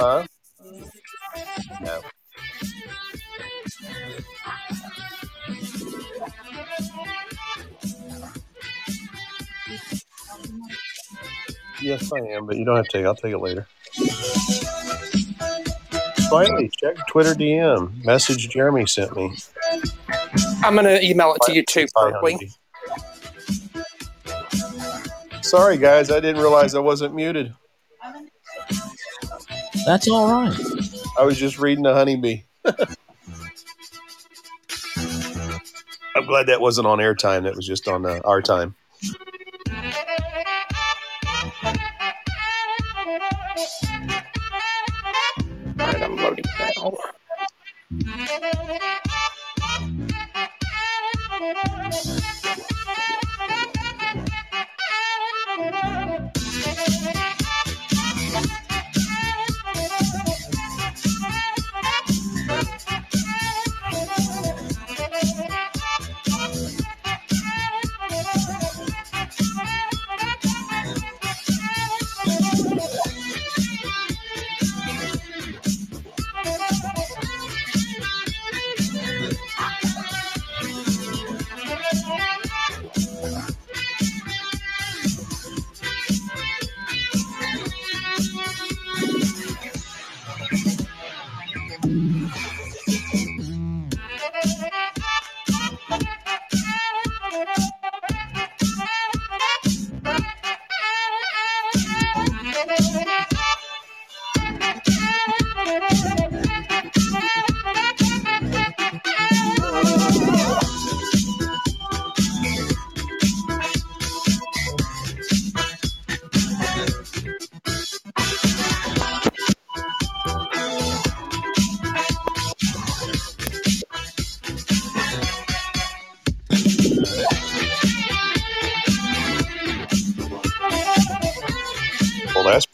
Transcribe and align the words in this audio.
Huh? 0.00 0.24
Yes, 12.12 12.22
I 12.22 12.26
am, 12.34 12.46
but 12.46 12.56
you 12.56 12.64
don't 12.64 12.76
have 12.76 12.86
to 12.86 12.90
take. 12.92 13.02
it. 13.02 13.06
I'll 13.06 13.14
take 13.14 13.32
it 13.32 13.38
later. 13.38 13.66
Finally, 16.28 16.70
check 16.80 16.96
Twitter 17.08 17.34
DM. 17.34 18.04
Message 18.04 18.48
Jeremy 18.48 18.86
sent 18.86 19.16
me. 19.16 19.36
I'm 20.62 20.74
going 20.74 20.84
to 20.84 21.04
email 21.04 21.34
it 21.34 21.40
to 21.46 21.52
you 21.52 21.64
too, 21.64 21.86
Hi, 21.96 22.12
Pertwee. 22.12 22.32
Honeybee. 22.32 22.52
Sorry, 25.42 25.76
guys. 25.78 26.10
I 26.10 26.20
didn't 26.20 26.40
realize 26.40 26.74
I 26.74 26.80
wasn't 26.80 27.14
muted. 27.14 27.54
That's 29.86 30.08
all 30.08 30.30
right. 30.30 30.56
I 31.18 31.24
was 31.24 31.36
just 31.38 31.58
reading 31.58 31.82
the 31.82 31.94
honeybee. 31.94 32.42
I'm 36.16 36.26
glad 36.26 36.46
that 36.46 36.60
wasn't 36.60 36.86
on 36.86 36.98
airtime. 36.98 37.44
That 37.44 37.56
was 37.56 37.66
just 37.66 37.88
on 37.88 38.04
uh, 38.06 38.20
our 38.24 38.42
time. 38.42 38.76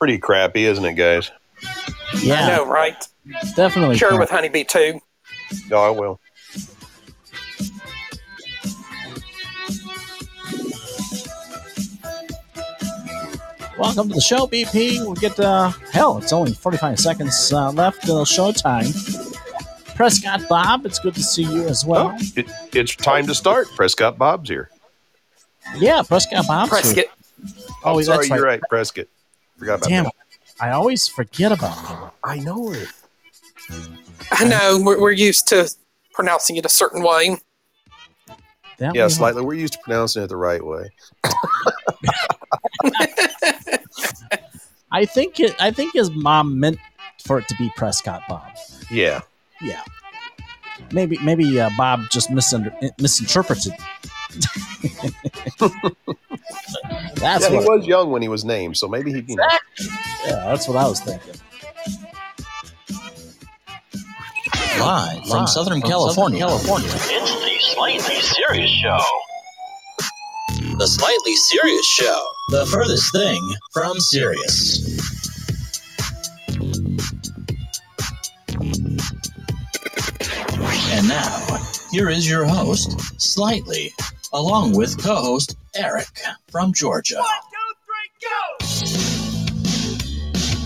Pretty 0.07 0.19
crappy, 0.21 0.67
isn't 0.67 0.85
it, 0.85 0.93
guys? 0.93 1.33
Yeah, 2.23 2.47
I 2.47 2.57
know, 2.59 2.69
right? 2.69 2.95
definitely. 3.57 3.97
Sure, 3.97 4.11
correct. 4.11 4.21
with 4.21 4.31
Honeybee 4.31 4.63
too. 4.63 5.01
No, 5.69 5.79
I 5.79 5.91
will. 5.91 6.21
Welcome 13.77 14.09
to 14.11 14.15
the 14.15 14.21
show, 14.21 14.47
BP. 14.47 15.01
We'll 15.01 15.15
get 15.15 15.41
uh 15.41 15.71
hell. 15.91 16.19
It's 16.19 16.33
only 16.33 16.53
45 16.53 17.01
seconds 17.01 17.53
uh, 17.53 17.73
left 17.73 18.05
till 18.05 18.25
showtime. 18.25 18.95
Prescott 19.97 20.43
Bob, 20.49 20.87
it's 20.87 21.01
good 21.01 21.17
to 21.17 21.23
see 21.25 21.43
you 21.43 21.67
as 21.67 21.85
well. 21.85 22.15
Oh, 22.15 22.27
it, 22.37 22.47
it's 22.73 22.95
time 22.95 23.27
to 23.27 23.35
start. 23.35 23.67
Prescott 23.75 24.19
Bob's 24.19 24.49
here. 24.49 24.71
Yeah, 25.79 26.05
Prescott 26.07 26.47
Bob. 26.47 26.69
Prescott. 26.69 27.07
Oh, 27.83 27.99
I'm 27.99 28.05
sorry, 28.05 28.19
that's 28.19 28.31
right. 28.31 28.37
you're 28.37 28.47
right, 28.47 28.61
Prescott. 28.71 29.09
Forgot 29.59 29.75
about 29.79 29.89
Damn, 29.89 30.05
that. 30.05 30.15
I 30.61 30.71
always 30.71 31.09
forget 31.09 31.53
about 31.53 31.77
him. 31.87 32.11
I 32.25 32.39
know 32.39 32.73
it. 32.73 32.89
I 34.33 34.45
know 34.45 34.81
we're, 34.83 35.01
we're 35.01 35.11
used 35.13 35.49
to 35.49 35.71
pronouncing 36.13 36.57
it 36.57 36.65
a 36.65 36.69
certain 36.69 37.03
way. 37.03 37.37
That 38.79 38.95
Yeah, 38.95 39.05
was- 39.05 39.17
slightly. 39.17 39.43
We're 39.43 39.55
used 39.55 39.73
to 39.75 39.79
pronouncing 39.85 40.23
it 40.23 40.29
the 40.29 40.37
right 40.37 40.65
way. 40.65 40.91
I 44.93 45.05
think 45.05 45.41
it, 45.41 45.55
I 45.61 45.71
think 45.71 45.95
his 45.95 46.11
mom 46.11 46.59
meant 46.61 46.79
for 47.25 47.39
it 47.39 47.49
to 47.49 47.55
be 47.57 47.71
Prescott 47.77 48.23
Bob. 48.29 48.51
Yeah. 48.91 49.21
Yeah. 49.61 49.83
Maybe 50.93 51.19
maybe 51.23 51.59
uh, 51.59 51.71
Bob 51.77 52.03
just 52.11 52.31
misunder- 52.31 52.75
misinterpreted. 53.01 53.73
that's 57.17 57.45
yeah, 57.45 57.51
he 57.51 57.57
what. 57.57 57.79
was 57.79 57.87
young 57.87 58.11
when 58.11 58.23
he 58.23 58.29
was 58.29 58.45
named, 58.45 58.77
so 58.77 58.89
maybe 58.89 59.13
he. 59.13 59.25
You 59.27 59.37
know, 59.37 59.49
Yeah, 60.25 60.45
that's 60.47 60.69
what 60.69 60.77
I 60.77 60.87
was 60.89 61.01
thinking. 61.01 61.35
Live 64.79 65.27
from 65.29 65.47
Southern 65.47 65.81
California. 65.81 66.41
California. 66.41 66.89
It's 66.93 67.35
the 67.41 67.75
Slightly 67.75 68.21
Serious 68.21 68.71
Show. 68.71 68.99
The 70.79 70.87
Slightly 70.87 71.35
Serious 71.35 71.87
Show. 71.87 72.29
The 72.51 72.67
furthest 72.67 73.11
thing 73.13 73.41
from 73.73 73.99
serious. 73.99 74.85
And 80.89 80.99
And 80.99 81.09
now, 81.09 81.59
here 81.91 82.09
is 82.09 82.29
your 82.29 82.47
host, 82.47 83.21
Slightly, 83.21 83.93
along 84.37 84.77
with 84.77 85.03
co 85.03 85.15
host 85.15 85.57
Eric 85.75 86.07
from 86.51 86.73
Georgia. 86.75 87.17
One, 87.17 87.25
two, 87.51 87.75
three, 87.87 88.29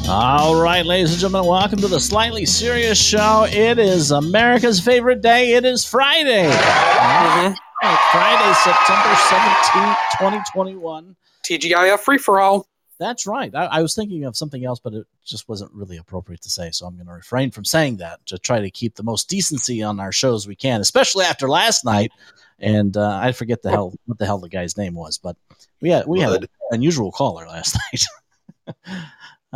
go! 0.06 0.10
All 0.12 0.60
right, 0.60 0.84
ladies 0.84 1.12
and 1.12 1.20
gentlemen, 1.20 1.48
welcome 1.48 1.78
to 1.78 1.86
the 1.86 2.00
Slightly 2.00 2.44
Serious 2.44 3.00
Show. 3.00 3.46
It 3.48 3.78
is 3.78 4.10
America's 4.10 4.80
favorite 4.80 5.22
day. 5.22 5.52
It 5.52 5.64
is 5.64 5.84
Friday. 5.84 6.50
Mhm. 6.50 7.56
Friday, 8.10 8.54
September 8.64 9.14
17th, 9.14 9.96
2021. 10.18 11.14
TGIF 11.44 12.00
free 12.00 12.18
for 12.18 12.40
all. 12.40 12.66
That's 12.98 13.24
right. 13.26 13.54
I, 13.54 13.66
I 13.66 13.82
was 13.82 13.94
thinking 13.94 14.24
of 14.24 14.36
something 14.36 14.64
else, 14.64 14.80
but 14.80 14.92
it 14.94 15.06
just 15.24 15.48
wasn't 15.48 15.72
really 15.72 15.96
appropriate 15.96 16.42
to 16.42 16.50
say. 16.50 16.70
So 16.72 16.86
I'm 16.86 16.96
going 16.96 17.06
to 17.06 17.12
refrain 17.12 17.50
from 17.50 17.64
saying 17.64 17.96
that 17.98 18.18
to 18.26 18.36
try 18.36 18.60
to 18.60 18.70
keep 18.70 18.96
the 18.96 19.02
most 19.04 19.28
decency 19.28 19.82
on 19.82 20.00
our 20.00 20.12
shows 20.12 20.46
we 20.46 20.56
can, 20.56 20.80
especially 20.82 21.24
after 21.24 21.48
last 21.48 21.84
night. 21.84 22.10
And 22.60 22.96
uh, 22.96 23.18
I 23.22 23.32
forget 23.32 23.62
the 23.62 23.70
hell 23.70 23.94
what 24.06 24.18
the 24.18 24.26
hell 24.26 24.38
the 24.38 24.48
guy's 24.48 24.76
name 24.76 24.94
was, 24.94 25.18
but 25.18 25.36
we 25.80 25.90
had 25.90 26.06
we 26.06 26.20
had 26.20 26.42
an 26.42 26.48
unusual 26.70 27.10
caller 27.10 27.46
last 27.46 27.78
night. 27.92 28.76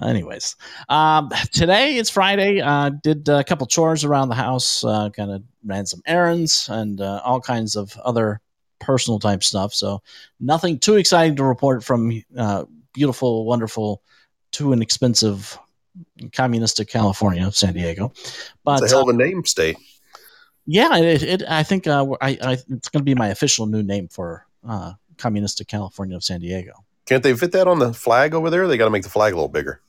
Anyways, 0.02 0.56
um, 0.88 1.30
today 1.52 1.96
it's 1.98 2.10
Friday. 2.10 2.60
Uh, 2.60 2.88
did 2.88 3.28
a 3.28 3.44
couple 3.44 3.66
chores 3.66 4.02
around 4.02 4.28
the 4.28 4.34
house, 4.34 4.82
uh, 4.82 5.08
kind 5.10 5.30
of 5.30 5.42
ran 5.64 5.86
some 5.86 6.02
errands 6.06 6.68
and 6.68 7.00
uh, 7.00 7.20
all 7.24 7.40
kinds 7.40 7.76
of 7.76 7.96
other 7.98 8.40
personal 8.80 9.20
type 9.20 9.44
stuff. 9.44 9.72
So 9.72 10.02
nothing 10.40 10.78
too 10.80 10.96
exciting 10.96 11.36
to 11.36 11.44
report 11.44 11.84
from 11.84 12.22
uh, 12.36 12.64
beautiful, 12.92 13.44
wonderful, 13.44 14.02
too 14.50 14.72
inexpensive 14.72 15.58
communistic 16.32 16.88
California, 16.88 17.50
San 17.52 17.74
Diego. 17.74 18.12
But 18.64 18.82
It's 18.82 18.92
a 18.92 18.96
hell 18.96 19.06
uh, 19.06 19.10
of 19.10 19.14
a 19.14 19.18
name 19.18 19.44
state. 19.44 19.76
Yeah, 20.66 20.96
it, 20.96 21.22
it, 21.22 21.42
I 21.48 21.62
think 21.62 21.86
uh, 21.86 22.06
I, 22.20 22.38
I, 22.40 22.52
it's 22.52 22.88
going 22.88 23.00
to 23.00 23.04
be 23.04 23.14
my 23.14 23.28
official 23.28 23.66
new 23.66 23.82
name 23.82 24.08
for 24.08 24.46
uh, 24.66 24.94
communistic 25.18 25.68
California 25.68 26.16
of 26.16 26.24
San 26.24 26.40
Diego. 26.40 26.72
Can't 27.06 27.22
they 27.22 27.34
fit 27.34 27.52
that 27.52 27.68
on 27.68 27.78
the 27.78 27.92
flag 27.92 28.34
over 28.34 28.50
there? 28.50 28.66
They 28.66 28.76
got 28.76 28.86
to 28.86 28.90
make 28.90 29.02
the 29.02 29.10
flag 29.10 29.32
a 29.32 29.36
little 29.36 29.48
bigger. 29.48 29.80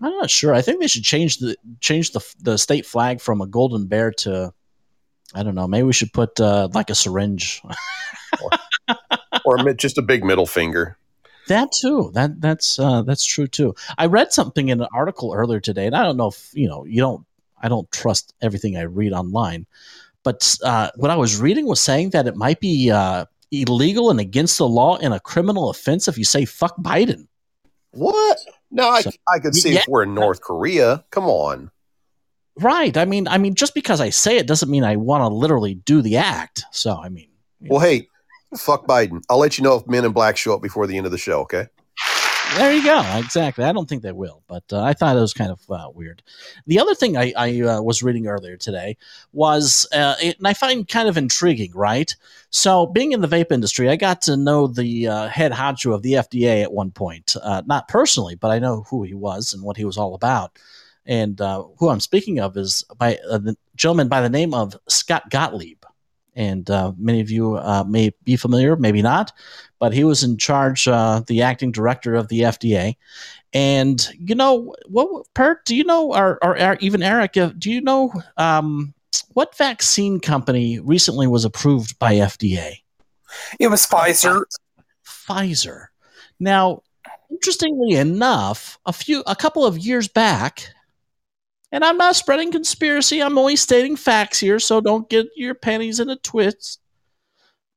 I'm 0.00 0.12
not 0.12 0.30
sure. 0.30 0.54
I 0.54 0.62
think 0.62 0.80
they 0.80 0.86
should 0.86 1.02
change 1.02 1.38
the 1.38 1.56
change 1.80 2.12
the 2.12 2.20
the 2.40 2.56
state 2.56 2.86
flag 2.86 3.20
from 3.20 3.42
a 3.42 3.46
golden 3.46 3.86
bear 3.86 4.10
to 4.10 4.54
I 5.34 5.42
don't 5.42 5.54
know. 5.54 5.66
Maybe 5.66 5.84
we 5.84 5.92
should 5.92 6.12
put 6.12 6.40
uh, 6.40 6.68
like 6.72 6.90
a 6.90 6.94
syringe. 6.94 7.62
or 9.44 9.58
mi- 9.58 9.74
just 9.74 9.98
a 9.98 10.02
big 10.02 10.24
middle 10.24 10.46
finger. 10.46 10.96
That 11.48 11.72
too. 11.72 12.10
That 12.14 12.40
that's 12.40 12.78
uh, 12.78 13.02
that's 13.02 13.24
true 13.24 13.46
too. 13.46 13.74
I 13.98 14.06
read 14.06 14.32
something 14.32 14.68
in 14.68 14.80
an 14.80 14.88
article 14.94 15.32
earlier 15.34 15.60
today, 15.60 15.86
and 15.86 15.96
I 15.96 16.04
don't 16.04 16.16
know 16.16 16.28
if 16.28 16.50
you 16.54 16.68
know. 16.68 16.84
You 16.84 17.00
don't. 17.00 17.26
I 17.60 17.68
don't 17.68 17.90
trust 17.92 18.34
everything 18.40 18.76
I 18.76 18.82
read 18.82 19.12
online, 19.12 19.66
but 20.24 20.56
uh, 20.64 20.90
what 20.96 21.10
I 21.10 21.16
was 21.16 21.40
reading 21.40 21.66
was 21.66 21.80
saying 21.80 22.10
that 22.10 22.26
it 22.26 22.36
might 22.36 22.60
be 22.60 22.90
uh, 22.90 23.24
illegal 23.50 24.10
and 24.10 24.20
against 24.20 24.58
the 24.58 24.68
law 24.68 24.96
and 24.98 25.12
a 25.14 25.20
criminal 25.20 25.70
offense 25.70 26.08
if 26.08 26.16
you 26.18 26.24
say 26.24 26.44
"fuck 26.44 26.76
Biden." 26.78 27.26
What? 27.92 28.38
No, 28.70 28.88
I, 28.88 29.02
So- 29.02 29.10
I 29.28 29.38
could 29.38 29.54
see 29.54 29.74
Yeah. 29.74 29.80
if 29.80 29.88
we're 29.88 30.04
in 30.04 30.14
North 30.14 30.40
Korea. 30.40 31.04
Come 31.10 31.24
on. 31.24 31.70
Right. 32.58 32.96
I 32.96 33.04
mean, 33.04 33.28
I 33.28 33.38
mean, 33.38 33.54
just 33.54 33.74
because 33.74 34.00
I 34.00 34.10
say 34.10 34.36
it 34.38 34.46
doesn't 34.46 34.70
mean 34.70 34.84
I 34.84 34.96
want 34.96 35.22
to 35.22 35.28
literally 35.28 35.74
do 35.74 36.02
the 36.02 36.16
act. 36.18 36.64
So, 36.72 36.96
I 36.96 37.08
mean, 37.08 37.28
Well, 37.60 37.80
hey, 37.80 38.08
fuck 38.56 38.86
Biden. 38.86 39.22
I'll 39.30 39.38
let 39.38 39.56
you 39.58 39.64
know 39.64 39.76
if 39.76 39.86
Men 39.86 40.04
in 40.04 40.12
Black 40.12 40.36
show 40.36 40.54
up 40.54 40.62
before 40.62 40.86
the 40.86 40.96
end 40.96 41.06
of 41.06 41.12
the 41.12 41.18
show. 41.18 41.40
Okay. 41.40 41.66
There 42.56 42.70
you 42.70 42.84
go. 42.84 43.02
Exactly. 43.16 43.64
I 43.64 43.72
don't 43.72 43.88
think 43.88 44.02
they 44.02 44.12
will, 44.12 44.42
but 44.46 44.64
uh, 44.72 44.82
I 44.82 44.92
thought 44.92 45.16
it 45.16 45.20
was 45.20 45.32
kind 45.32 45.50
of 45.50 45.60
uh, 45.70 45.88
weird. 45.94 46.22
The 46.66 46.78
other 46.80 46.94
thing 46.94 47.16
I, 47.16 47.32
I 47.34 47.60
uh, 47.62 47.80
was 47.80 48.02
reading 48.02 48.26
earlier 48.26 48.58
today 48.58 48.98
was, 49.32 49.86
uh, 49.92 50.16
it, 50.22 50.36
and 50.36 50.46
I 50.46 50.52
find 50.52 50.86
kind 50.86 51.08
of 51.08 51.16
intriguing, 51.16 51.72
right? 51.74 52.14
So, 52.50 52.86
being 52.86 53.12
in 53.12 53.22
the 53.22 53.28
vape 53.28 53.52
industry, 53.52 53.88
I 53.88 53.96
got 53.96 54.20
to 54.22 54.36
know 54.36 54.66
the 54.66 55.08
uh, 55.08 55.28
head 55.28 55.52
honcho 55.52 55.94
of 55.94 56.02
the 56.02 56.12
FDA 56.12 56.62
at 56.62 56.72
one 56.72 56.90
point. 56.90 57.34
Uh, 57.42 57.62
not 57.64 57.88
personally, 57.88 58.34
but 58.34 58.50
I 58.50 58.58
know 58.58 58.84
who 58.90 59.02
he 59.02 59.14
was 59.14 59.54
and 59.54 59.62
what 59.62 59.78
he 59.78 59.86
was 59.86 59.96
all 59.96 60.14
about. 60.14 60.58
And 61.06 61.40
who 61.78 61.88
I'm 61.88 62.00
speaking 62.00 62.38
of 62.38 62.56
is 62.56 62.84
by 62.96 63.18
the 63.24 63.56
gentleman 63.74 64.08
by 64.08 64.20
the 64.20 64.28
name 64.28 64.52
of 64.54 64.76
Scott 64.88 65.30
Gottlieb. 65.30 65.82
And 66.34 66.70
uh, 66.70 66.92
many 66.96 67.20
of 67.20 67.30
you 67.30 67.56
uh, 67.56 67.84
may 67.86 68.12
be 68.24 68.36
familiar, 68.36 68.76
maybe 68.76 69.02
not 69.02 69.32
but 69.82 69.92
he 69.92 70.04
was 70.04 70.22
in 70.22 70.36
charge, 70.36 70.86
uh, 70.86 71.22
the 71.26 71.42
acting 71.42 71.72
director 71.72 72.14
of 72.14 72.28
the 72.28 72.42
FDA. 72.42 72.94
And 73.52 74.08
you 74.16 74.36
know 74.36 74.76
what, 74.86 75.26
Pert? 75.34 75.64
Do 75.64 75.74
you 75.74 75.82
know, 75.82 76.14
or, 76.14 76.38
or, 76.40 76.56
or 76.56 76.76
even 76.78 77.02
Eric? 77.02 77.36
uh, 77.36 77.50
Do 77.58 77.68
you 77.68 77.80
know 77.80 78.12
um, 78.36 78.94
what 79.32 79.58
vaccine 79.58 80.20
company 80.20 80.78
recently 80.78 81.26
was 81.26 81.44
approved 81.44 81.98
by 81.98 82.14
FDA? 82.14 82.74
It 83.58 83.66
was 83.66 83.84
Pfizer. 83.84 84.44
Pfizer. 85.04 85.86
Now, 86.38 86.82
interestingly 87.28 87.96
enough, 87.96 88.78
a 88.86 88.92
few, 88.92 89.24
a 89.26 89.34
couple 89.34 89.66
of 89.66 89.78
years 89.78 90.06
back, 90.06 90.68
and 91.72 91.82
I'm 91.84 91.96
not 91.96 92.14
spreading 92.16 92.52
conspiracy. 92.52 93.20
I'm 93.22 93.38
only 93.38 93.56
stating 93.56 93.96
facts 93.96 94.38
here, 94.38 94.58
so 94.60 94.80
don't 94.80 95.08
get 95.08 95.26
your 95.34 95.54
panties 95.54 95.98
in 96.00 96.10
a 96.10 96.16
twist. 96.16 96.80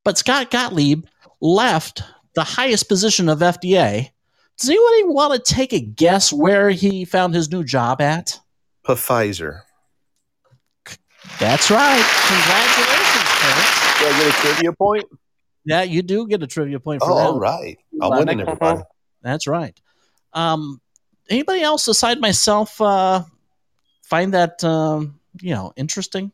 But 0.03 0.17
Scott 0.17 0.51
Gottlieb 0.51 1.05
left 1.41 2.03
the 2.35 2.43
highest 2.43 2.87
position 2.89 3.29
of 3.29 3.39
FDA. 3.39 4.11
Does 4.59 4.69
anybody 4.69 5.03
want 5.13 5.33
to 5.33 5.53
take 5.53 5.73
a 5.73 5.79
guess 5.79 6.31
where 6.31 6.69
he 6.69 7.05
found 7.05 7.33
his 7.33 7.49
new 7.51 7.63
job 7.63 8.01
at? 8.01 8.39
Pfizer. 8.85 9.61
That's 11.39 11.69
right. 11.71 12.05
Congratulations, 12.27 13.29
Terrence. 13.39 13.99
Do 13.99 14.05
I 14.05 14.19
get 14.19 14.27
a 14.27 14.41
trivia 14.41 14.73
point? 14.73 15.05
Yeah, 15.65 15.81
you 15.81 16.01
do 16.03 16.27
get 16.27 16.43
a 16.43 16.47
trivia 16.47 16.79
point 16.79 17.01
for 17.01 17.11
Oh, 17.11 17.15
that. 17.15 17.25
all 17.25 17.39
right. 17.39 17.77
I'm 18.01 18.09
Well, 18.09 18.19
winning, 18.19 18.41
everybody. 18.41 18.81
That's 19.23 19.47
right. 19.47 19.77
Um, 20.33 20.79
anybody 21.29 21.61
else 21.61 21.87
aside 21.87 22.21
myself 22.21 22.79
uh, 22.79 23.23
find 24.05 24.33
that 24.33 24.63
um, 24.63 25.19
you 25.41 25.53
know 25.53 25.73
interesting? 25.75 26.31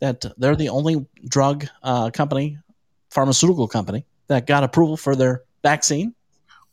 That 0.00 0.24
they're 0.36 0.56
the 0.56 0.68
only 0.68 1.06
drug 1.26 1.66
uh, 1.82 2.10
company, 2.10 2.58
pharmaceutical 3.10 3.66
company 3.66 4.04
that 4.28 4.46
got 4.46 4.62
approval 4.62 4.96
for 4.96 5.16
their 5.16 5.42
vaccine. 5.62 6.14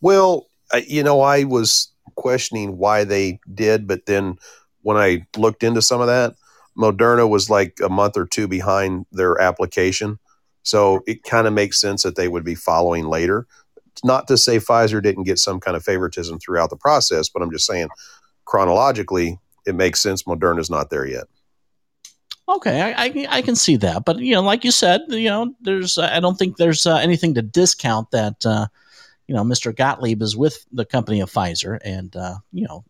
Well, 0.02 0.48
you 0.86 1.04
know, 1.04 1.22
I 1.22 1.46
was 1.46 1.90
questioning 2.16 2.78
why 2.78 3.06
they 3.06 3.40
did, 3.54 3.88
but 3.88 4.08
then 4.08 4.38
when 4.82 4.98
I 4.98 5.26
looked 5.38 5.64
into 5.64 5.82
some 5.82 6.02
of 6.02 6.08
that, 6.08 6.36
Moderna 6.78 7.30
was 7.30 7.50
like 7.50 7.80
a 7.82 7.90
month 7.90 8.18
or 8.18 8.26
two 8.26 8.48
behind 8.48 9.06
their 9.12 9.40
application. 9.40 10.20
So 10.64 11.02
it 11.08 11.24
kind 11.24 11.48
of 11.48 11.54
makes 11.54 11.80
sense 11.80 12.04
that 12.04 12.16
they 12.16 12.28
would 12.28 12.44
be 12.44 12.56
following 12.56 13.06
later. 13.06 13.48
Not 14.04 14.28
to 14.28 14.38
say 14.38 14.58
Pfizer 14.58 15.02
didn't 15.02 15.24
get 15.24 15.40
some 15.40 15.60
kind 15.60 15.78
of 15.78 15.84
favoritism 15.84 16.40
throughout 16.40 16.70
the 16.70 16.76
process, 16.76 17.30
but 17.30 17.42
I'm 17.42 17.52
just 17.52 17.66
saying 17.66 17.90
chronologically, 18.46 19.40
it 19.66 19.76
makes 19.76 20.02
sense 20.02 20.24
Moderna's 20.24 20.70
not 20.70 20.90
there 20.90 21.06
yet. 21.06 21.26
Okay, 22.50 22.82
I, 22.82 23.06
I, 23.06 23.28
I 23.30 23.42
can 23.42 23.56
see 23.56 23.78
that, 23.78 24.04
but 24.04 24.20
you 24.20 24.34
know, 24.34 24.42
like 24.42 24.66
you 24.66 24.72
said, 24.72 25.02
you 25.08 25.30
know, 25.30 25.54
there's 25.62 25.98
uh, 25.98 26.10
I 26.12 26.20
don't 26.20 26.38
think 26.38 26.58
there's 26.58 26.86
uh, 26.86 26.98
anything 26.98 27.34
to 27.36 27.42
discount 27.42 28.12
that. 28.12 28.46
Uh, 28.46 28.68
you 29.28 29.34
know, 29.34 29.44
Mr. 29.44 29.74
Gottlieb 29.74 30.22
is 30.22 30.36
with 30.36 30.66
the 30.74 30.84
company 30.84 31.22
of 31.22 31.32
Pfizer, 31.32 31.80
and 31.86 32.14
uh, 32.16 32.36
you 32.52 32.68
know, 32.68 32.84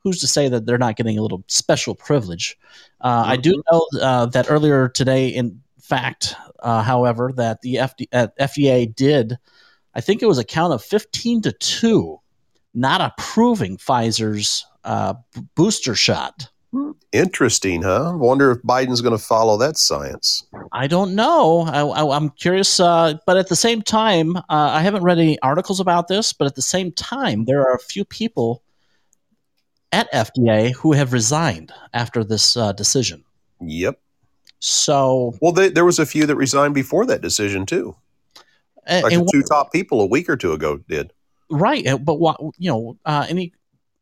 who's 0.00 0.20
to 0.20 0.26
say 0.26 0.48
that 0.48 0.66
they're 0.66 0.76
not 0.76 0.96
getting 0.96 1.18
a 1.18 1.22
little 1.22 1.42
special 1.46 1.94
privilege? 1.94 2.58
Uh, 3.00 3.24
I 3.26 3.36
do 3.36 3.62
know 3.70 3.86
uh, 4.00 4.26
that 4.26 4.50
earlier 4.50 4.88
today, 4.88 5.28
in 5.28 5.62
fact, 5.80 6.34
uh, 6.60 6.82
however, 6.82 7.32
that 7.36 7.62
the 7.62 7.76
FD, 7.76 8.08
uh, 8.12 8.28
FDA 8.38 8.94
did, 8.94 9.38
I 9.94 10.02
think 10.02 10.22
it 10.22 10.26
was 10.26 10.38
a 10.38 10.44
count 10.44 10.74
of 10.74 10.82
fifteen 10.82 11.40
to 11.42 11.52
two, 11.52 12.20
not 12.74 13.00
approving 13.00 13.78
Pfizer's 13.78 14.66
uh, 14.84 15.14
booster 15.54 15.94
shot. 15.94 16.48
Interesting, 17.12 17.82
huh? 17.82 18.12
Wonder 18.14 18.52
if 18.52 18.58
Biden's 18.62 19.00
going 19.00 19.16
to 19.16 19.22
follow 19.22 19.56
that 19.56 19.76
science. 19.76 20.44
I 20.72 20.86
don't 20.86 21.16
know. 21.16 21.62
I, 21.62 21.80
I, 21.80 22.16
I'm 22.16 22.30
curious, 22.30 22.78
uh, 22.78 23.14
but 23.26 23.36
at 23.36 23.48
the 23.48 23.56
same 23.56 23.82
time, 23.82 24.36
uh, 24.36 24.42
I 24.48 24.80
haven't 24.80 25.02
read 25.02 25.18
any 25.18 25.36
articles 25.40 25.80
about 25.80 26.06
this. 26.06 26.32
But 26.32 26.46
at 26.46 26.54
the 26.54 26.62
same 26.62 26.92
time, 26.92 27.46
there 27.46 27.60
are 27.62 27.74
a 27.74 27.80
few 27.80 28.04
people 28.04 28.62
at 29.90 30.12
FDA 30.12 30.72
who 30.72 30.92
have 30.92 31.12
resigned 31.12 31.72
after 31.92 32.22
this 32.22 32.56
uh, 32.56 32.70
decision. 32.72 33.24
Yep. 33.60 34.00
So, 34.60 35.34
Well, 35.42 35.52
they, 35.52 35.70
there 35.70 35.84
was 35.84 35.98
a 35.98 36.06
few 36.06 36.26
that 36.26 36.36
resigned 36.36 36.74
before 36.74 37.04
that 37.06 37.20
decision 37.22 37.66
too. 37.66 37.96
and, 38.86 39.02
Like 39.02 39.12
and 39.12 39.22
the 39.22 39.30
two 39.32 39.42
top 39.42 39.72
people 39.72 40.00
a 40.00 40.06
week 40.06 40.28
or 40.28 40.36
two 40.36 40.52
ago 40.52 40.76
did. 40.88 41.12
right, 41.50 41.84
but 42.04 42.20
what 42.20 42.38
you 42.58 42.70
know, 42.70 42.96
uh, 43.04 43.26
any 43.28 43.52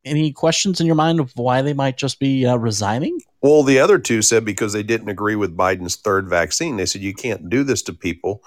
any 0.05 0.33
questions 0.33 0.81
in 0.81 0.87
your 0.87 0.95
mind 0.95 1.21
of 1.21 1.33
why 1.37 1.63
they 1.63 1.75
might 1.75 1.97
just 1.97 2.19
be 2.19 2.47
uh, 2.47 2.57
resigning? 2.57 3.21
Well, 3.43 3.63
the 3.63 3.79
other 3.79 3.99
two 3.99 4.23
said 4.23 4.45
because 4.45 4.73
they 4.73 4.83
didn't 4.83 5.09
agree 5.09 5.37
with 5.37 5.57
Biden's 5.57 5.97
third 5.97 6.29
vaccine. 6.29 6.77
They 6.77 6.87
said 6.87 7.03
you 7.03 7.15
can't 7.15 7.49
do 7.49 7.63
this 7.63 7.83
to 7.83 7.93
people. 7.93 8.43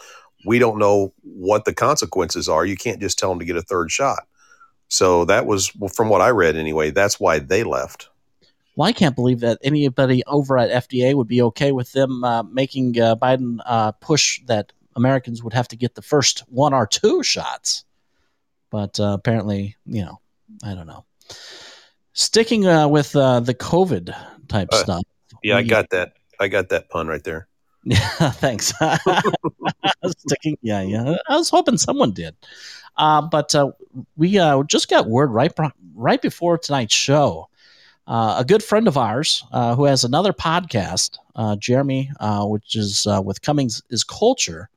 We 0.46 0.60
don't 0.60 0.79
know 0.79 1.13
what 1.22 1.65
the 1.65 1.74
consequences 1.74 2.50
are. 2.50 2.65
You 2.65 2.75
can't 2.75 3.00
just 3.00 3.20
tell 3.20 3.29
them 3.29 3.39
to 3.39 3.46
get 3.46 3.55
a 3.55 3.62
third 3.62 3.91
shot. 3.91 4.27
So 4.88 5.24
that 5.25 5.46
was 5.46 5.74
well, 5.75 5.89
from 5.89 6.10
what 6.10 6.22
I 6.22 6.29
read 6.29 6.58
anyway. 6.58 6.91
That's 6.91 7.20
why 7.20 7.39
they 7.39 7.63
left. 7.63 8.10
well, 8.75 8.89
I 8.89 8.91
can't 8.91 9.15
believe 9.15 9.39
that 9.41 9.60
anybody 9.63 10.24
over 10.27 10.58
at 10.58 10.89
FDA 10.89 11.13
would 11.13 11.27
be 11.27 11.41
okay 11.43 11.72
with 11.72 11.91
them 11.93 12.24
uh, 12.24 12.43
making 12.43 13.00
uh, 13.00 13.15
Biden 13.15 13.60
uh, 13.65 13.93
push 13.93 14.41
that 14.48 14.74
Americans 14.96 15.43
would 15.43 15.53
have 15.53 15.67
to 15.70 15.77
get 15.77 15.96
the 15.96 16.01
first 16.01 16.39
one 16.50 16.74
or 16.74 16.88
two 16.88 17.24
shots. 17.24 17.86
But 18.70 19.00
uh, 19.00 19.15
apparently, 19.17 19.77
you 19.86 20.01
know, 20.01 20.20
I 20.63 20.74
don't 20.74 20.88
know. 20.88 21.05
Sticking 22.13 22.67
uh, 22.67 22.88
with 22.88 23.15
uh, 23.15 23.39
the 23.39 23.53
COVID 23.53 24.15
type 24.47 24.69
Uh, 24.71 24.77
stuff. 24.77 25.03
Yeah, 25.43 25.57
I 25.57 25.63
got 25.63 25.89
that. 25.91 26.13
I 26.39 26.47
got 26.47 26.69
that 26.69 26.89
pun 26.89 27.07
right 27.07 27.23
there. 27.23 27.47
Yeah, 27.83 27.97
thanks. 28.31 28.73
Sticking, 30.05 30.57
yeah, 30.61 30.81
yeah. 30.81 31.15
I 31.27 31.38
was 31.38 31.50
hoping 31.50 31.77
someone 31.77 32.11
did. 32.11 32.35
Uh, 32.97 33.21
but 33.21 33.55
uh, 33.55 33.71
we 34.17 34.38
uh, 34.38 34.61
just 34.63 34.89
got 34.89 35.07
word 35.07 35.31
right 35.31 35.51
right 35.95 36.21
before 36.21 36.57
tonight's 36.57 36.93
show. 36.93 37.47
Uh, 38.07 38.35
a 38.39 38.43
good 38.43 38.63
friend 38.63 38.88
of 38.88 38.97
ours 38.97 39.43
uh, 39.51 39.75
who 39.75 39.85
has 39.85 40.03
another 40.03 40.33
podcast, 40.33 41.17
uh, 41.35 41.55
Jeremy, 41.55 42.11
uh, 42.19 42.45
which 42.45 42.75
is 42.75 43.07
uh, 43.07 43.21
with 43.23 43.41
Cummings 43.41 43.81
is 43.89 44.03
Culture. 44.03 44.69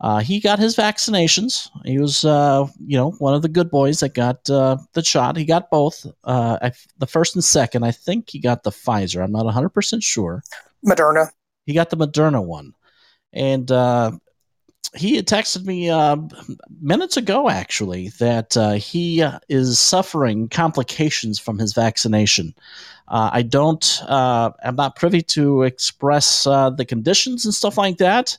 Uh, 0.00 0.18
he 0.18 0.38
got 0.38 0.58
his 0.58 0.76
vaccinations. 0.76 1.68
He 1.84 1.98
was, 1.98 2.24
uh, 2.24 2.66
you 2.86 2.96
know, 2.96 3.10
one 3.12 3.34
of 3.34 3.42
the 3.42 3.48
good 3.48 3.70
boys 3.70 4.00
that 4.00 4.14
got 4.14 4.48
uh, 4.48 4.76
the 4.92 5.02
shot. 5.02 5.36
He 5.36 5.44
got 5.44 5.70
both, 5.70 6.06
uh, 6.22 6.70
the 6.98 7.06
first 7.06 7.34
and 7.34 7.42
second. 7.42 7.82
I 7.82 7.90
think 7.90 8.30
he 8.30 8.38
got 8.38 8.62
the 8.62 8.70
Pfizer. 8.70 9.22
I'm 9.24 9.32
not 9.32 9.44
100 9.44 9.70
percent 9.70 10.02
sure. 10.02 10.42
Moderna. 10.86 11.30
He 11.66 11.74
got 11.74 11.90
the 11.90 11.96
Moderna 11.96 12.44
one, 12.44 12.74
and 13.32 13.70
uh, 13.70 14.12
he 14.94 15.16
had 15.16 15.26
texted 15.26 15.64
me 15.64 15.90
uh, 15.90 16.16
minutes 16.80 17.16
ago 17.16 17.50
actually 17.50 18.08
that 18.20 18.56
uh, 18.56 18.72
he 18.72 19.22
uh, 19.22 19.38
is 19.48 19.78
suffering 19.78 20.48
complications 20.48 21.38
from 21.38 21.58
his 21.58 21.74
vaccination. 21.74 22.54
Uh, 23.08 23.30
I 23.32 23.42
don't. 23.42 24.02
Uh, 24.06 24.50
I'm 24.64 24.76
not 24.76 24.96
privy 24.96 25.22
to 25.22 25.62
express 25.62 26.46
uh, 26.46 26.70
the 26.70 26.84
conditions 26.84 27.44
and 27.44 27.54
stuff 27.54 27.76
like 27.76 27.98
that, 27.98 28.38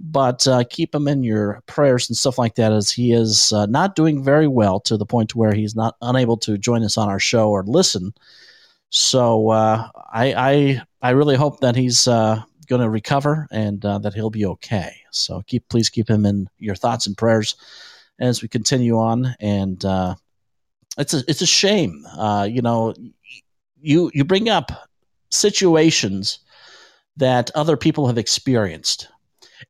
but 0.00 0.46
uh, 0.46 0.64
keep 0.70 0.94
him 0.94 1.08
in 1.08 1.24
your 1.24 1.62
prayers 1.66 2.08
and 2.08 2.16
stuff 2.16 2.38
like 2.38 2.54
that, 2.54 2.72
as 2.72 2.90
he 2.90 3.12
is 3.12 3.52
uh, 3.52 3.66
not 3.66 3.96
doing 3.96 4.22
very 4.22 4.46
well 4.46 4.80
to 4.80 4.96
the 4.96 5.06
point 5.06 5.34
where 5.34 5.52
he's 5.52 5.74
not 5.74 5.96
unable 6.02 6.36
to 6.38 6.58
join 6.58 6.84
us 6.84 6.96
on 6.96 7.08
our 7.08 7.18
show 7.18 7.50
or 7.50 7.64
listen. 7.64 8.12
So 8.90 9.50
uh, 9.50 9.88
I, 10.12 10.34
I 10.34 10.82
I 11.02 11.10
really 11.10 11.36
hope 11.36 11.60
that 11.60 11.76
he's 11.76 12.06
uh, 12.06 12.42
going 12.68 12.80
to 12.80 12.88
recover 12.88 13.48
and 13.50 13.84
uh, 13.84 13.98
that 13.98 14.14
he'll 14.14 14.30
be 14.30 14.46
okay. 14.46 14.94
So 15.10 15.42
keep 15.46 15.68
please 15.68 15.90
keep 15.90 16.08
him 16.08 16.24
in 16.24 16.48
your 16.58 16.74
thoughts 16.74 17.06
and 17.06 17.16
prayers 17.16 17.56
as 18.20 18.40
we 18.40 18.48
continue 18.48 18.98
on. 18.98 19.34
And 19.40 19.84
uh, 19.84 20.14
it's 20.96 21.14
a 21.14 21.22
it's 21.28 21.42
a 21.42 21.46
shame, 21.46 22.06
you 22.48 22.62
know. 22.62 22.94
You 23.80 24.10
you 24.12 24.24
bring 24.24 24.48
up 24.48 24.72
situations 25.30 26.40
that 27.16 27.50
other 27.54 27.76
people 27.76 28.06
have 28.06 28.18
experienced, 28.18 29.08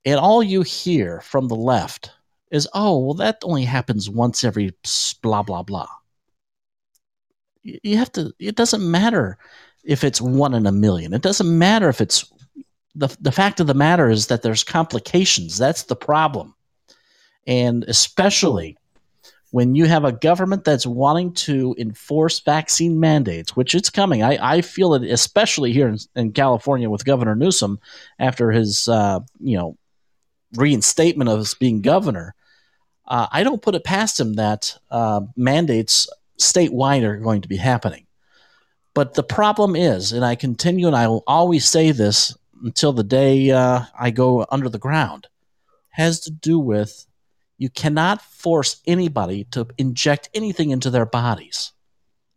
and 0.04 0.18
all 0.18 0.42
you 0.42 0.62
hear 0.62 1.20
from 1.20 1.48
the 1.48 1.56
left 1.56 2.10
is, 2.50 2.68
"Oh, 2.74 2.98
well, 2.98 3.14
that 3.14 3.38
only 3.42 3.64
happens 3.64 4.08
once 4.08 4.44
every 4.44 4.72
blah 5.22 5.42
blah 5.42 5.62
blah." 5.62 5.88
You 7.62 7.96
have 7.96 8.12
to. 8.12 8.32
It 8.38 8.56
doesn't 8.56 8.88
matter 8.90 9.38
if 9.84 10.04
it's 10.04 10.20
one 10.20 10.54
in 10.54 10.66
a 10.66 10.72
million. 10.72 11.12
It 11.14 11.22
doesn't 11.22 11.58
matter 11.58 11.88
if 11.88 12.00
it's 12.00 12.30
the 12.94 13.14
the 13.20 13.32
fact 13.32 13.60
of 13.60 13.66
the 13.66 13.74
matter 13.74 14.10
is 14.10 14.26
that 14.26 14.42
there's 14.42 14.64
complications. 14.64 15.58
That's 15.58 15.84
the 15.84 15.96
problem, 15.96 16.54
and 17.46 17.84
especially 17.84 18.76
when 19.50 19.74
you 19.74 19.86
have 19.86 20.04
a 20.04 20.12
government 20.12 20.64
that's 20.64 20.86
wanting 20.86 21.32
to 21.32 21.74
enforce 21.78 22.40
vaccine 22.40 23.00
mandates, 23.00 23.56
which 23.56 23.74
it's 23.74 23.90
coming. 23.90 24.22
I, 24.22 24.56
I 24.56 24.60
feel 24.60 24.94
it, 24.94 25.04
especially 25.04 25.72
here 25.72 25.88
in, 25.88 25.98
in 26.14 26.32
California 26.32 26.90
with 26.90 27.04
Governor 27.04 27.34
Newsom 27.34 27.80
after 28.18 28.50
his 28.50 28.88
uh, 28.88 29.20
you 29.40 29.56
know 29.56 29.76
reinstatement 30.54 31.30
of 31.30 31.38
his 31.38 31.54
being 31.54 31.82
governor. 31.82 32.34
Uh, 33.06 33.26
I 33.32 33.42
don't 33.42 33.62
put 33.62 33.74
it 33.74 33.84
past 33.84 34.20
him 34.20 34.34
that 34.34 34.76
uh, 34.90 35.22
mandates 35.34 36.08
statewide 36.38 37.02
are 37.02 37.16
going 37.16 37.42
to 37.42 37.48
be 37.48 37.56
happening. 37.56 38.06
But 38.94 39.14
the 39.14 39.22
problem 39.22 39.76
is, 39.76 40.12
and 40.12 40.24
I 40.24 40.34
continue 40.34 40.86
and 40.86 40.96
I 40.96 41.08
will 41.08 41.24
always 41.26 41.66
say 41.68 41.90
this 41.90 42.36
until 42.64 42.92
the 42.92 43.04
day 43.04 43.50
uh, 43.50 43.82
I 43.98 44.10
go 44.10 44.44
under 44.50 44.68
the 44.68 44.78
ground, 44.78 45.28
has 45.90 46.20
to 46.20 46.30
do 46.30 46.58
with 46.58 47.06
you 47.58 47.68
cannot 47.68 48.22
force 48.22 48.80
anybody 48.86 49.44
to 49.50 49.66
inject 49.76 50.30
anything 50.32 50.70
into 50.70 50.90
their 50.90 51.06
bodies. 51.06 51.72